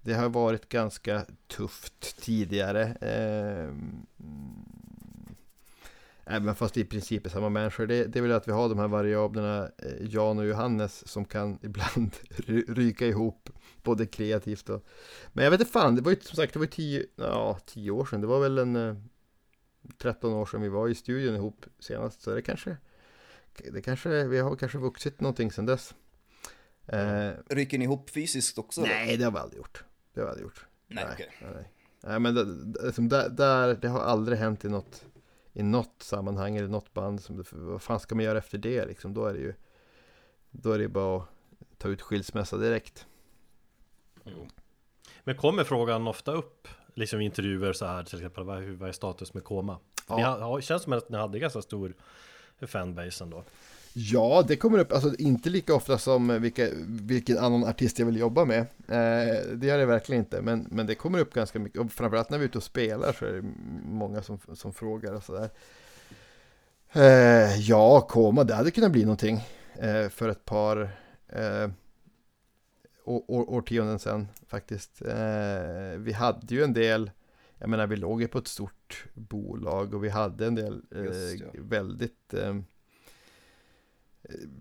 det 0.00 0.14
har 0.14 0.28
varit 0.28 0.68
ganska 0.68 1.26
tufft 1.46 2.22
tidigare. 2.22 2.96
Uh, 3.02 3.74
Även 6.24 6.54
fast 6.54 6.76
vi 6.76 6.80
i 6.80 6.84
princip 6.84 7.26
är 7.26 7.30
samma 7.30 7.48
människor. 7.48 7.86
Det, 7.86 8.04
det 8.04 8.18
är 8.18 8.22
väl 8.22 8.32
att 8.32 8.48
vi 8.48 8.52
har 8.52 8.68
de 8.68 8.78
här 8.78 8.88
variablerna, 8.88 9.70
Jan 10.00 10.38
och 10.38 10.46
Johannes, 10.46 11.08
som 11.08 11.24
kan 11.24 11.58
ibland 11.62 12.16
ryka 12.68 13.06
ihop, 13.06 13.50
både 13.82 14.06
kreativt 14.06 14.68
och... 14.68 14.84
Men 15.32 15.44
jag 15.44 15.50
vet 15.50 15.60
inte 15.60 15.72
fan, 15.72 15.94
det 15.94 16.02
var 16.02 16.10
ju 16.10 16.20
som 16.20 16.36
sagt, 16.36 16.52
det 16.52 16.58
var 16.58 16.66
ju 16.66 16.70
tio, 16.70 17.06
ja, 17.16 17.58
tio 17.66 17.90
år 17.90 18.04
sedan. 18.04 18.20
Det 18.20 18.26
var 18.26 18.40
väl 18.40 18.58
en 18.58 18.76
eh, 18.76 18.96
13 19.98 20.32
år 20.32 20.46
sedan 20.46 20.62
vi 20.62 20.68
var 20.68 20.88
i 20.88 20.94
studion 20.94 21.34
ihop 21.34 21.66
senast. 21.78 22.22
Så 22.22 22.34
det 22.34 22.42
kanske, 22.42 22.76
det 23.72 23.82
kanske, 23.82 24.24
vi 24.24 24.38
har 24.38 24.56
kanske 24.56 24.78
vuxit 24.78 25.20
någonting 25.20 25.52
sedan 25.52 25.66
dess. 25.66 25.94
Eh, 26.86 27.30
Rycker 27.48 27.78
ni 27.78 27.84
ihop 27.84 28.10
fysiskt 28.10 28.58
också? 28.58 28.80
nej, 28.80 29.16
det 29.16 29.24
har 29.24 29.32
vi 29.32 29.38
aldrig 29.38 29.58
gjort. 29.58 29.84
Det 30.14 30.20
har 30.20 30.26
vi 30.26 30.30
aldrig 30.30 30.44
gjort. 30.44 30.66
Nej. 30.86 31.04
Nej, 31.18 31.50
nej. 31.54 31.72
nej 32.00 32.20
men 32.20 32.34
det, 32.34 32.44
det, 32.72 33.08
där, 33.08 33.28
där, 33.28 33.74
det 33.74 33.88
har 33.88 34.00
aldrig 34.00 34.38
hänt 34.38 34.64
i 34.64 34.68
något, 34.68 35.04
i 35.52 35.62
något 35.62 36.02
sammanhang 36.02 36.56
eller 36.56 36.68
något 36.68 36.94
band. 36.94 37.22
Som 37.22 37.44
vad 37.52 37.82
fan 37.82 38.00
ska 38.00 38.14
man 38.14 38.24
göra 38.24 38.38
efter 38.38 38.58
det 38.58 38.86
liksom? 38.86 39.14
Då 39.14 39.26
är 39.26 39.32
det 39.32 39.40
ju 39.40 39.54
då 40.50 40.72
är 40.72 40.78
det 40.78 40.88
bara 40.88 41.22
att 41.22 41.28
ta 41.78 41.88
ut 41.88 42.02
skilsmässa 42.02 42.56
direkt. 42.56 43.06
Men 45.24 45.36
kommer 45.36 45.64
frågan 45.64 46.08
ofta 46.08 46.32
upp, 46.32 46.68
liksom 46.94 47.20
i 47.20 47.24
intervjuer 47.24 47.72
så 47.72 47.86
här 47.86 48.02
till 48.02 48.18
exempel, 48.18 48.44
vad, 48.44 48.62
vad 48.62 48.88
är 48.88 48.92
status 48.92 49.34
med 49.34 49.44
Koma? 49.44 49.78
Ja. 50.08 50.38
Har, 50.40 50.60
känns 50.60 50.82
som 50.82 50.92
att 50.92 51.08
ni 51.08 51.18
hade 51.18 51.38
ganska 51.38 51.62
stor 51.62 51.94
fanbase 52.66 53.24
ändå. 53.24 53.44
Ja, 53.92 54.44
det 54.48 54.56
kommer 54.56 54.78
upp, 54.78 54.92
alltså 54.92 55.14
inte 55.18 55.50
lika 55.50 55.74
ofta 55.74 55.98
som 55.98 56.30
eh, 56.30 56.38
vilka, 56.38 56.68
vilken 56.86 57.38
annan 57.38 57.64
artist 57.64 57.98
jag 57.98 58.06
vill 58.06 58.16
jobba 58.16 58.44
med. 58.44 58.60
Eh, 58.88 59.46
det 59.54 59.66
gör 59.66 59.78
det 59.78 59.86
verkligen 59.86 60.22
inte, 60.22 60.42
men, 60.42 60.66
men 60.70 60.86
det 60.86 60.94
kommer 60.94 61.18
upp 61.18 61.34
ganska 61.34 61.58
mycket. 61.58 61.80
Och 61.80 61.92
framförallt 61.92 62.30
när 62.30 62.38
vi 62.38 62.44
är 62.44 62.48
ute 62.48 62.58
och 62.58 62.64
spelar 62.64 63.12
så 63.12 63.24
är 63.24 63.32
det 63.32 63.42
många 63.84 64.22
som, 64.22 64.38
som 64.54 64.72
frågar 64.72 65.14
och 65.14 65.22
sådär. 65.22 65.50
Eh, 66.92 67.56
ja, 67.60 68.00
Koma, 68.00 68.44
det 68.44 68.54
hade 68.54 68.70
kunnat 68.70 68.92
bli 68.92 69.02
någonting 69.02 69.40
eh, 69.74 70.08
för 70.08 70.28
ett 70.28 70.44
par 70.44 70.90
årtionden 73.28 73.98
sedan 73.98 74.28
faktiskt. 74.46 75.02
Eh, 75.02 75.98
vi 75.98 76.12
hade 76.12 76.54
ju 76.54 76.62
en 76.62 76.72
del, 76.72 77.10
jag 77.58 77.70
menar 77.70 77.86
vi 77.86 77.96
låg 77.96 78.22
ju 78.22 78.28
på 78.28 78.38
ett 78.38 78.48
stort 78.48 79.06
bolag 79.14 79.94
och 79.94 80.04
vi 80.04 80.08
hade 80.08 80.46
en 80.46 80.54
del 80.54 80.82
eh, 80.90 81.04
Just, 81.04 81.40
ja. 81.40 81.46
väldigt 81.54 82.34
eh, 82.34 82.56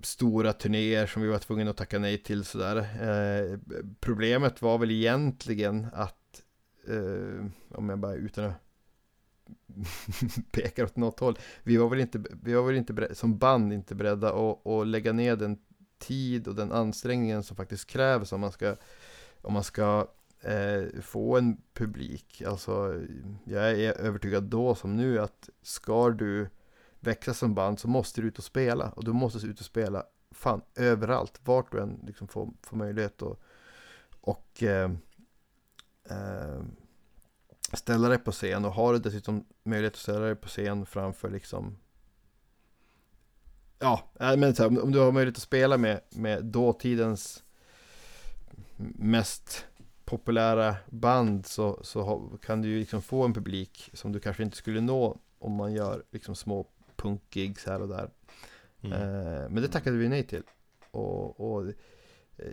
stora 0.01 0.53
turnéer 0.53 1.07
som 1.07 1.21
vi 1.21 1.27
var 1.27 1.39
tvungna 1.39 1.71
att 1.71 1.77
tacka 1.77 1.99
nej 1.99 2.23
till 2.23 2.45
sådär. 2.45 2.77
Eh, 2.77 3.59
problemet 3.99 4.61
var 4.61 4.77
väl 4.77 4.91
egentligen 4.91 5.87
att, 5.93 6.43
eh, 6.87 7.45
om 7.69 7.89
jag 7.89 7.99
bara 7.99 8.15
utan 8.15 8.45
att 8.45 8.55
peka 10.51 10.83
åt 10.83 10.95
något 10.95 11.19
håll, 11.19 11.39
vi 11.63 11.77
var 11.77 11.89
väl 11.89 11.99
inte, 11.99 12.23
vi 12.43 12.53
var 12.53 12.63
väl 12.63 12.75
inte 12.75 13.15
som 13.15 13.37
band 13.37 13.73
inte 13.73 13.95
beredda 13.95 14.33
att, 14.33 14.67
att 14.67 14.87
lägga 14.87 15.13
ner 15.13 15.35
den 15.35 15.57
tid 15.99 16.47
och 16.47 16.55
den 16.55 16.71
ansträngningen 16.71 17.43
som 17.43 17.57
faktiskt 17.57 17.87
krävs 17.87 18.31
om 18.31 18.41
man 18.41 18.51
ska, 18.51 18.75
om 19.41 19.53
man 19.53 19.63
ska 19.63 20.07
eh, 20.41 21.01
få 21.01 21.37
en 21.37 21.61
publik. 21.73 22.41
Alltså, 22.41 23.01
jag 23.43 23.71
är 23.71 24.01
övertygad 24.01 24.43
då 24.43 24.75
som 24.75 24.95
nu 24.95 25.19
att 25.19 25.49
ska 25.61 26.09
du 26.09 26.49
växa 26.99 27.33
som 27.33 27.55
band 27.55 27.79
så 27.79 27.87
måste 27.87 28.21
du 28.21 28.27
ut 28.27 28.37
och 28.37 28.43
spela. 28.43 28.89
Och 28.89 29.03
du 29.03 29.13
måste 29.13 29.47
ut 29.47 29.59
och 29.59 29.65
spela 29.65 30.03
fan 30.31 30.61
överallt, 30.75 31.39
vart 31.43 31.71
du 31.71 31.79
än 31.79 31.99
liksom 32.05 32.27
får, 32.27 32.49
får 32.63 32.77
möjlighet 32.77 33.21
att 33.21 33.39
och 34.21 34.63
eh, 34.63 34.91
eh, 36.09 36.61
ställa 37.73 38.09
dig 38.09 38.17
på 38.17 38.31
scen. 38.31 38.65
Och 38.65 38.73
har 38.73 38.93
du 38.93 38.99
dessutom 38.99 39.45
möjlighet 39.63 39.93
att 39.93 39.99
ställa 39.99 40.19
dig 40.19 40.35
på 40.35 40.47
scen 40.47 40.85
framför 40.85 41.29
liksom 41.29 41.77
Ja, 43.79 44.09
men 44.19 44.55
så 44.55 44.63
här, 44.69 44.83
om- 44.83 44.91
du 44.91 44.99
har 44.99 45.11
möjlighet 45.11 45.37
att 45.37 45.43
spela 45.43 45.77
med, 45.77 46.01
med 46.09 46.45
dåtidens 46.45 47.43
mest 48.95 49.65
populära 50.05 50.75
band 50.89 51.45
så, 51.45 51.79
så 51.83 52.31
kan 52.45 52.61
du 52.61 52.69
ju 52.69 52.79
liksom 52.79 53.01
få 53.01 53.23
en 53.25 53.33
publik 53.33 53.89
som 53.93 54.11
du 54.11 54.19
kanske 54.19 54.43
inte 54.43 54.57
skulle 54.57 54.81
nå 54.81 55.17
om 55.39 55.51
man 55.51 55.73
gör 55.73 56.03
liksom 56.11 56.35
små 56.35 56.67
punkgigs 56.95 57.65
här 57.65 57.81
och 57.81 57.87
där. 57.87 58.09
Mm. 58.81 58.93
Eh, 58.93 59.49
men 59.49 59.55
det 59.63 59.67
tackade 59.67 59.97
vi 59.97 60.09
nej 60.09 60.23
till. 60.23 60.43
Och, 60.91 61.39
och 61.39 61.67
eh, 61.67 61.73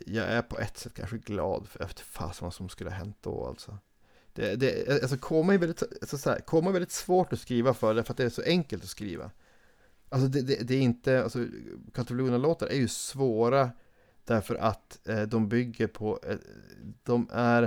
jag 0.07 0.27
är 0.27 0.43
på 0.43 0.59
ett 0.59 0.79
sätt 0.79 0.95
kanske 0.95 1.19
glad 1.19 1.69
för 1.69 1.85
efter 1.85 2.03
fasen 2.05 2.45
vad 2.47 2.55
som 2.55 2.69
skulle 2.69 2.91
ha 2.91 2.97
hänt 2.97 3.19
då 3.21 3.47
alltså. 3.47 3.79
Det, 4.33 4.57
det, 4.57 4.89
alltså 5.03 5.17
koma 5.19 5.55
är 5.55 5.59
väldigt, 5.59 5.83
alltså 5.83 6.19
så 6.19 6.31
här, 6.31 6.41
koma 6.41 6.69
är 6.69 6.73
väldigt 6.73 6.93
svårt 6.93 7.33
att 7.33 7.41
skriva 7.41 7.75
för 7.75 7.95
därför 7.95 8.13
att 8.13 8.17
det 8.17 8.25
är 8.25 8.29
så 8.29 8.43
enkelt 8.43 8.83
att 8.83 8.89
skriva. 8.89 9.31
Alltså 10.09 10.29
det, 10.29 10.43
det, 10.43 10.69
det 10.69 10.75
är 10.75 10.81
inte, 10.81 11.23
alltså 11.23 11.47
CataLuna-låtar 11.93 12.67
är 12.67 12.77
ju 12.77 12.89
svåra 12.89 13.71
därför 14.25 14.55
att 14.55 15.09
eh, 15.09 15.23
de 15.23 15.49
bygger 15.49 15.87
på, 15.87 16.21
eh, 16.29 16.37
de 17.03 17.29
är, 17.33 17.63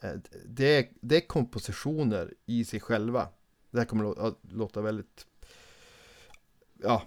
eh, 0.00 0.10
det, 0.46 0.76
är, 0.78 0.88
det 1.00 1.16
är 1.16 1.26
kompositioner 1.26 2.34
i 2.46 2.64
sig 2.64 2.80
själva. 2.80 3.28
Det 3.70 3.78
här 3.78 3.84
kommer 3.84 4.26
att 4.28 4.38
låta 4.50 4.82
väldigt, 4.82 5.26
ja, 6.82 7.02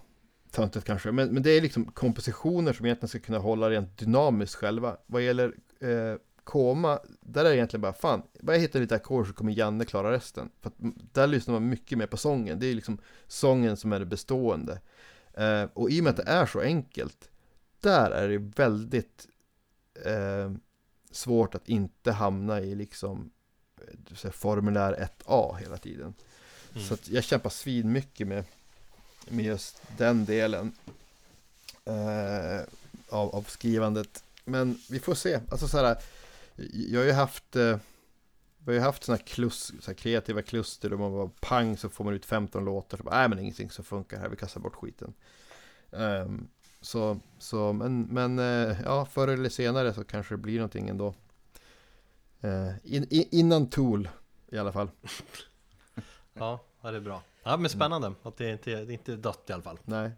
töntigt 0.50 0.86
kanske, 0.86 1.12
men, 1.12 1.28
men 1.28 1.42
det 1.42 1.50
är 1.50 1.60
liksom 1.60 1.84
kompositioner 1.84 2.72
som 2.72 2.86
egentligen 2.86 3.08
ska 3.08 3.18
kunna 3.18 3.38
hålla 3.38 3.70
rent 3.70 3.98
dynamiskt 3.98 4.54
själva. 4.54 4.96
Vad 5.06 5.22
gäller 5.22 5.54
eh, 5.80 6.14
Koma, 6.46 6.98
där 7.20 7.44
är 7.44 7.48
det 7.48 7.56
egentligen 7.56 7.80
bara 7.80 7.92
fan, 7.92 8.22
bara 8.40 8.56
jag 8.56 8.60
hittar 8.60 8.80
lite 8.80 8.94
ackord 8.94 9.26
så 9.26 9.32
kommer 9.32 9.52
Janne 9.52 9.84
klara 9.84 10.12
resten. 10.12 10.50
För 10.60 10.68
att 10.68 10.74
där 11.12 11.26
lyssnar 11.26 11.54
man 11.54 11.68
mycket 11.68 11.98
mer 11.98 12.06
på 12.06 12.16
sången, 12.16 12.58
det 12.58 12.66
är 12.66 12.74
liksom 12.74 12.98
sången 13.26 13.76
som 13.76 13.92
är 13.92 13.98
det 13.98 14.06
bestående. 14.06 14.80
Eh, 15.34 15.64
och 15.74 15.90
i 15.90 16.00
och 16.00 16.04
med 16.04 16.10
att 16.10 16.16
det 16.16 16.30
är 16.30 16.46
så 16.46 16.60
enkelt, 16.60 17.28
där 17.80 18.10
är 18.10 18.28
det 18.28 18.38
väldigt 18.38 19.28
eh, 20.04 20.52
svårt 21.10 21.54
att 21.54 21.68
inte 21.68 22.12
hamna 22.12 22.60
i 22.60 22.74
liksom 22.74 23.30
eh, 23.80 24.16
här, 24.22 24.30
formulär 24.30 25.08
1A 25.26 25.56
hela 25.56 25.76
tiden. 25.76 26.14
Mm. 26.74 26.86
Så 26.86 26.96
jag 27.04 27.24
kämpar 27.24 27.50
svin 27.50 27.92
mycket 27.92 28.26
med, 28.26 28.44
med 29.28 29.44
just 29.44 29.82
den 29.96 30.24
delen 30.24 30.72
eh, 31.84 32.60
av, 33.08 33.34
av 33.34 33.42
skrivandet. 33.42 34.24
Men 34.44 34.78
vi 34.90 34.98
får 34.98 35.14
se. 35.14 35.40
Alltså 35.50 35.68
så 35.68 35.78
här, 35.78 35.96
jag 36.72 37.00
har 37.00 37.06
ju 37.06 37.12
haft 37.12 37.56
eh, 37.56 37.78
vi 38.58 38.72
har 38.72 38.74
ju 38.74 38.80
haft 38.80 39.04
sådana 39.04 39.22
klus, 39.22 39.72
så 39.80 39.94
kreativa 39.94 40.42
kluster 40.42 40.90
där 40.90 40.96
man 40.96 41.12
bara 41.12 41.30
pang 41.40 41.76
så 41.76 41.88
får 41.88 42.04
man 42.04 42.14
ut 42.14 42.26
15 42.26 42.64
låtar. 42.64 42.98
Så 42.98 43.04
bara, 43.04 43.18
Nej 43.18 43.28
men 43.28 43.38
ingenting 43.38 43.70
som 43.70 43.84
funkar 43.84 44.18
här, 44.18 44.28
vi 44.28 44.36
kastar 44.36 44.60
bort 44.60 44.74
skiten. 44.74 45.14
Ehm, 45.92 46.48
så, 46.80 47.20
så, 47.38 47.72
men, 47.72 48.02
men 48.02 48.38
eh, 48.38 48.76
ja, 48.84 49.06
förr 49.06 49.28
eller 49.28 49.48
senare 49.48 49.94
så 49.94 50.04
kanske 50.04 50.34
det 50.34 50.38
blir 50.38 50.56
någonting 50.56 50.88
ändå. 50.88 51.14
Eh, 52.40 52.68
in, 52.84 53.06
in, 53.10 53.24
innan 53.30 53.70
Tool 53.70 54.08
i 54.48 54.58
alla 54.58 54.72
fall. 54.72 54.90
Ja, 56.38 56.60
ja, 56.82 56.90
det 56.90 56.96
är 56.96 57.00
bra. 57.00 57.22
Ja, 57.42 57.56
men 57.56 57.70
spännande 57.70 58.12
att 58.22 58.36
det 58.36 58.52
inte 58.52 58.70
det 58.70 58.76
är 58.76 58.90
inte 58.90 59.16
dött 59.16 59.44
i 59.46 59.52
alla 59.52 59.62
fall. 59.62 59.78
Nej. 59.84 60.10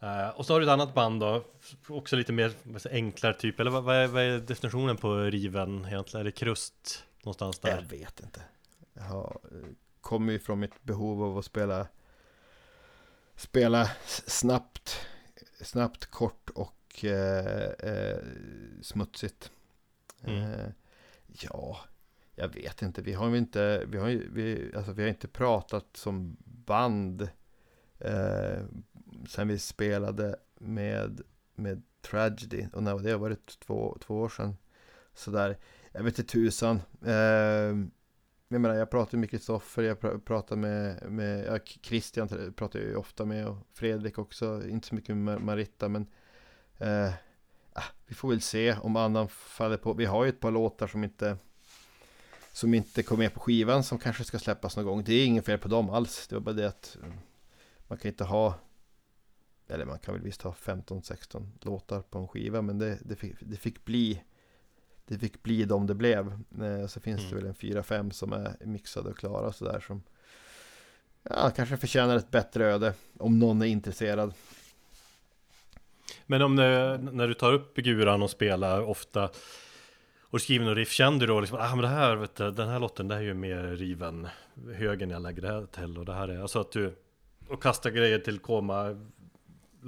Eh, 0.00 0.28
och 0.28 0.46
så 0.46 0.52
har 0.52 0.60
du 0.60 0.66
ett 0.66 0.72
annat 0.72 0.94
band 0.94 1.20
då, 1.20 1.44
också 1.88 2.16
lite 2.16 2.32
mer 2.32 2.52
enklare 2.90 3.34
typ, 3.34 3.60
eller 3.60 3.70
vad, 3.70 3.84
vad, 3.84 3.96
är, 3.96 4.06
vad 4.06 4.22
är 4.22 4.38
definitionen 4.38 4.96
på 4.96 5.16
riven 5.16 5.84
egentligen? 5.86 6.20
Är 6.20 6.24
det 6.24 6.32
krust 6.32 7.04
någonstans 7.22 7.60
Jag 7.62 7.72
där? 7.76 7.82
vet 7.82 8.20
inte. 8.20 8.40
Jag 8.94 9.02
har, 9.02 9.38
eh, 9.52 9.68
kommer 10.00 10.32
ju 10.32 10.38
från 10.38 10.60
mitt 10.60 10.82
behov 10.84 11.22
av 11.22 11.38
att 11.38 11.44
spela 11.44 11.86
spela 13.36 13.90
snabbt, 14.26 15.06
snabbt, 15.60 16.06
kort 16.06 16.50
och 16.50 17.04
eh, 17.04 17.70
eh, 17.70 18.18
smutsigt. 18.82 19.50
Mm. 20.24 20.42
Eh, 20.42 20.68
ja, 21.26 21.78
jag 22.34 22.48
vet 22.48 22.82
inte. 22.82 23.02
Vi 23.02 23.12
har 23.12 23.28
ju 23.28 23.38
inte, 23.38 23.84
vi 23.86 23.98
har 23.98 24.08
vi, 24.08 24.72
alltså 24.76 24.92
vi 24.92 25.02
har 25.02 25.08
inte 25.08 25.28
pratat 25.28 25.86
som 25.96 26.36
band 26.44 27.28
eh, 27.98 28.62
sen 29.28 29.48
vi 29.48 29.58
spelade 29.58 30.36
med, 30.58 31.20
med 31.54 31.82
Tragedy. 32.00 32.66
Och 32.72 32.82
när 32.82 32.92
var 32.92 33.00
det? 33.00 33.16
Var 33.16 33.30
det 33.30 33.58
två, 33.58 33.98
två 34.00 34.20
år 34.20 34.28
sedan? 34.28 34.56
Sådär. 35.14 35.58
Jag 35.92 36.02
vet 36.02 36.18
inte 36.18 36.32
tusan. 36.32 36.80
Eh, 37.04 37.74
jag 38.48 38.60
menar, 38.60 38.74
jag 38.74 38.90
pratar 38.90 39.18
med 39.18 39.30
Kristoffer, 39.30 39.82
jag 39.82 40.24
pratar 40.24 40.56
med, 40.56 41.10
med 41.10 41.46
ja, 41.46 41.58
Christian 41.82 42.52
pratar 42.56 42.78
jag 42.78 42.88
ju 42.88 42.96
ofta 42.96 43.24
med 43.24 43.46
och 43.46 43.56
Fredrik 43.72 44.18
också, 44.18 44.68
inte 44.68 44.88
så 44.88 44.94
mycket 44.94 45.16
med 45.16 45.40
Maritta 45.40 45.88
Marita 45.88 45.88
men 45.88 46.06
eh, 46.78 47.12
ah, 47.72 47.84
vi 48.06 48.14
får 48.14 48.28
väl 48.28 48.40
se 48.40 48.76
om 48.82 48.96
annan 48.96 49.28
faller 49.28 49.76
på. 49.76 49.92
Vi 49.92 50.04
har 50.04 50.24
ju 50.24 50.28
ett 50.28 50.40
par 50.40 50.50
låtar 50.50 50.86
som 50.86 51.04
inte 51.04 51.36
som 52.52 52.74
inte 52.74 53.02
kom 53.02 53.18
med 53.18 53.34
på 53.34 53.40
skivan 53.40 53.84
som 53.84 53.98
kanske 53.98 54.24
ska 54.24 54.38
släppas 54.38 54.76
någon 54.76 54.86
gång. 54.86 55.04
Det 55.04 55.14
är 55.14 55.26
inget 55.26 55.46
fel 55.46 55.58
på 55.58 55.68
dem 55.68 55.90
alls. 55.90 56.28
Det 56.28 56.34
var 56.34 56.42
bara 56.42 56.54
det 56.54 56.68
att 56.68 56.96
eh, 57.02 57.08
man 57.88 57.98
kan 57.98 58.08
inte 58.08 58.24
ha 58.24 58.54
eller 59.68 59.84
man 59.84 59.98
kan 59.98 60.14
väl 60.14 60.22
visst 60.22 60.42
ha 60.42 60.52
15-16 60.52 61.48
låtar 61.62 62.02
på 62.02 62.18
en 62.18 62.28
skiva 62.28 62.62
men 62.62 62.78
det, 62.78 62.98
det, 63.04 63.16
fick, 63.16 63.34
det 63.40 63.56
fick 63.56 63.84
bli 63.84 64.22
det 65.06 65.18
fick 65.18 65.42
bli 65.42 65.64
de 65.64 65.86
det 65.86 65.94
blev. 65.94 66.38
Eh, 66.62 66.86
så 66.86 67.00
finns 67.00 67.20
det 67.20 67.26
Mm. 67.26 67.36
väl 67.38 67.46
en 67.46 67.54
4-5 67.82 68.10
som 68.10 68.32
är 68.32 68.56
mixade 68.60 69.10
och 69.10 69.18
klara 69.18 69.46
och 69.46 69.54
sådär 69.54 69.80
som 69.80 70.02
ja, 71.22 71.50
kanske 71.56 71.76
förtjänar 71.76 72.16
ett 72.16 72.30
bättre 72.30 72.64
öde 72.64 72.94
om 73.18 73.38
någon 73.38 73.62
är 73.62 73.66
intresserad. 73.66 74.34
Men 76.26 76.42
om 76.42 76.56
det, 76.56 76.98
när 77.12 77.28
du 77.28 77.34
tar 77.34 77.52
upp 77.52 77.76
guran 77.76 78.22
och 78.22 78.30
spelar 78.30 78.80
ofta 78.82 79.30
och 80.20 80.40
skriver 80.42 80.64
något 80.64 80.76
riff, 80.76 80.90
känner 80.90 81.18
du 81.18 81.26
då 81.26 81.40
liksom, 81.40 81.58
ah 81.58 81.70
men 81.70 81.78
det 81.82 81.88
här, 81.88 82.16
vet 82.16 82.34
du, 82.36 82.50
den 82.50 82.68
här 82.68 82.78
låten, 82.80 83.08
det 83.08 83.14
här 83.14 83.22
är 83.22 83.26
ju 83.26 83.34
mer 83.34 83.62
riven 83.62 84.28
högen 84.74 85.10
jag 85.10 85.22
lägger 85.22 85.42
det 85.42 85.48
här 85.48 85.66
till 85.66 85.98
och 85.98 86.04
det 86.04 86.14
här 86.14 86.28
är, 86.28 86.40
alltså 86.40 86.60
att 86.60 86.72
du 86.72 86.94
och 87.48 87.62
kastar 87.62 87.90
grejer 87.90 88.18
till 88.18 88.38
koma 88.38 89.08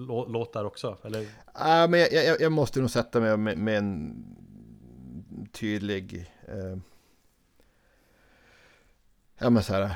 låtar 0.06 0.64
också, 0.64 0.98
eller? 1.04 1.26
Ja, 1.54 1.86
men 1.86 2.00
jag, 2.00 2.12
jag, 2.12 2.40
jag 2.40 2.52
måste 2.52 2.80
nog 2.80 2.90
sätta 2.90 3.20
mig 3.20 3.36
med, 3.36 3.58
med 3.58 3.78
en 3.78 4.24
tydlig 5.52 6.32
eh, 6.48 6.78
ja 9.38 9.50
men 9.50 9.62
så 9.62 9.72
här 9.74 9.94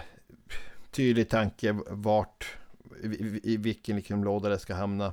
tydlig 0.90 1.28
tanke 1.28 1.76
vart 1.88 2.56
i, 3.02 3.40
i, 3.52 3.56
vilken 3.56 3.96
liksom 3.96 4.24
låda 4.24 4.48
det 4.48 4.58
ska 4.58 4.74
hamna 4.74 5.12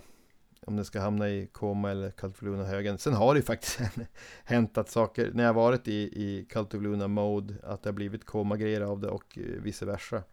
om 0.61 0.75
det 0.75 0.85
ska 0.85 0.99
hamna 0.99 1.29
i 1.29 1.47
koma 1.47 1.91
eller 1.91 2.11
Kaltfluna 2.11 2.63
högen. 2.63 2.97
Sen 2.97 3.13
har 3.13 3.33
det 3.33 3.37
ju 3.37 3.45
faktiskt 3.45 3.79
hänt 4.43 4.77
att 4.77 4.89
saker, 4.89 5.31
när 5.33 5.43
jag 5.43 5.53
varit 5.53 5.87
i, 5.87 5.93
i 5.93 6.45
Kaltfluna 6.49 7.07
mode, 7.07 7.55
att 7.63 7.83
det 7.83 7.89
har 7.89 7.93
blivit 7.93 8.25
koma-grejer 8.25 8.81
av 8.81 8.99
det 8.99 9.07
och 9.07 9.37
eh, 9.37 9.43
vice 9.43 9.85
versa. 9.85 10.23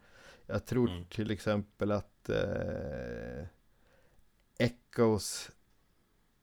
Jag 0.46 0.66
tror 0.66 0.88
Mm. 0.90 1.04
till 1.04 1.30
exempel 1.30 1.92
att 1.92 2.28
eh, 2.28 3.46
Echoes 4.58 5.50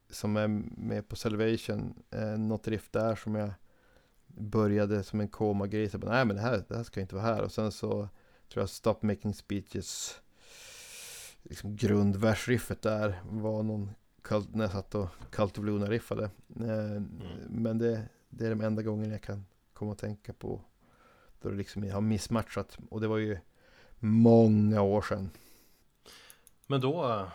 som 0.10 0.38
är 0.38 0.48
med 0.78 1.08
på 1.08 1.16
Salvation, 1.16 2.04
eh, 2.10 2.38
något 2.38 2.68
riff 2.68 2.90
där 2.92 3.16
som 3.16 3.36
jag 3.36 3.52
började 4.28 5.04
som 5.04 5.20
en 5.20 5.28
koma-grej. 5.28 5.90
Så 5.90 5.98
nej 5.98 6.26
men 6.26 6.36
det 6.36 6.42
här, 6.42 6.64
det 6.68 6.76
här 6.76 6.84
ska 6.84 7.02
inte 7.02 7.16
vara 7.16 7.26
här. 7.26 7.42
Och 7.42 7.52
sen 7.52 7.72
så 7.72 7.90
tror 8.50 8.62
jag 8.62 8.70
Stop 8.70 8.98
Making 9.02 9.34
Speeches 9.34 10.22
liksom 11.44 11.76
grundversriffet 11.76 12.82
där 12.82 13.22
var 13.30 13.64
någon 13.64 13.90
kul- 14.22 14.48
när 14.54 14.64
jag 14.64 14.72
satt 14.72 14.96
och 14.96 15.08
Cult 15.32 15.58
of 15.58 15.66
Luna 15.66 15.86
riffade. 15.86 16.24
Eh, 16.56 17.02
Men 17.48 17.78
det, 17.78 18.06
det 18.30 18.46
är 18.46 18.50
de 18.50 18.62
enda 18.62 18.82
gången 18.82 19.12
jag 19.12 19.22
kan 19.22 19.46
komma 19.74 19.92
att 19.92 19.98
tänka 19.98 20.34
på 20.34 20.62
då 21.42 21.50
det 21.50 21.56
liksom 21.56 21.92
har 21.92 22.02
missmatchat. 22.02 22.78
Och 22.90 23.02
det 23.02 23.08
var 23.08 23.18
ju 23.18 23.38
många 24.00 24.82
år 24.82 25.02
sedan. 25.02 25.30
Men 26.68 26.82
då 26.82 27.28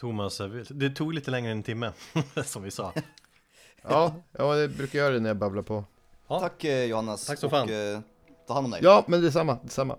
Thomas, 0.00 0.40
eh, 0.40 0.48
det 0.70 0.90
tog 0.90 1.14
lite 1.14 1.30
längre 1.30 1.50
än 1.50 1.56
en 1.56 1.62
timme, 1.62 1.92
som 2.44 2.62
vi 2.62 2.70
sa. 2.70 2.92
Ja, 3.82 4.14
ja, 4.32 4.54
det 4.54 4.68
brukar 4.68 4.98
göra 4.98 5.14
det 5.14 5.20
när 5.20 5.30
jag 5.30 5.36
babblar 5.36 5.62
på. 5.62 5.84
Ja. 6.28 6.40
Tack 6.40 6.64
eh, 6.64 6.84
Johannes. 6.84 7.26
Tack 7.26 7.38
så 7.38 7.46
och, 7.46 7.50
fan. 7.50 7.68
eh, 7.68 8.00
ta 8.46 8.54
hand 8.54 8.64
om 8.64 8.70
dig. 8.70 8.80
Ja, 8.82 9.04
men 9.06 9.22
detsamma, 9.22 9.58
detsamma. 9.62 9.96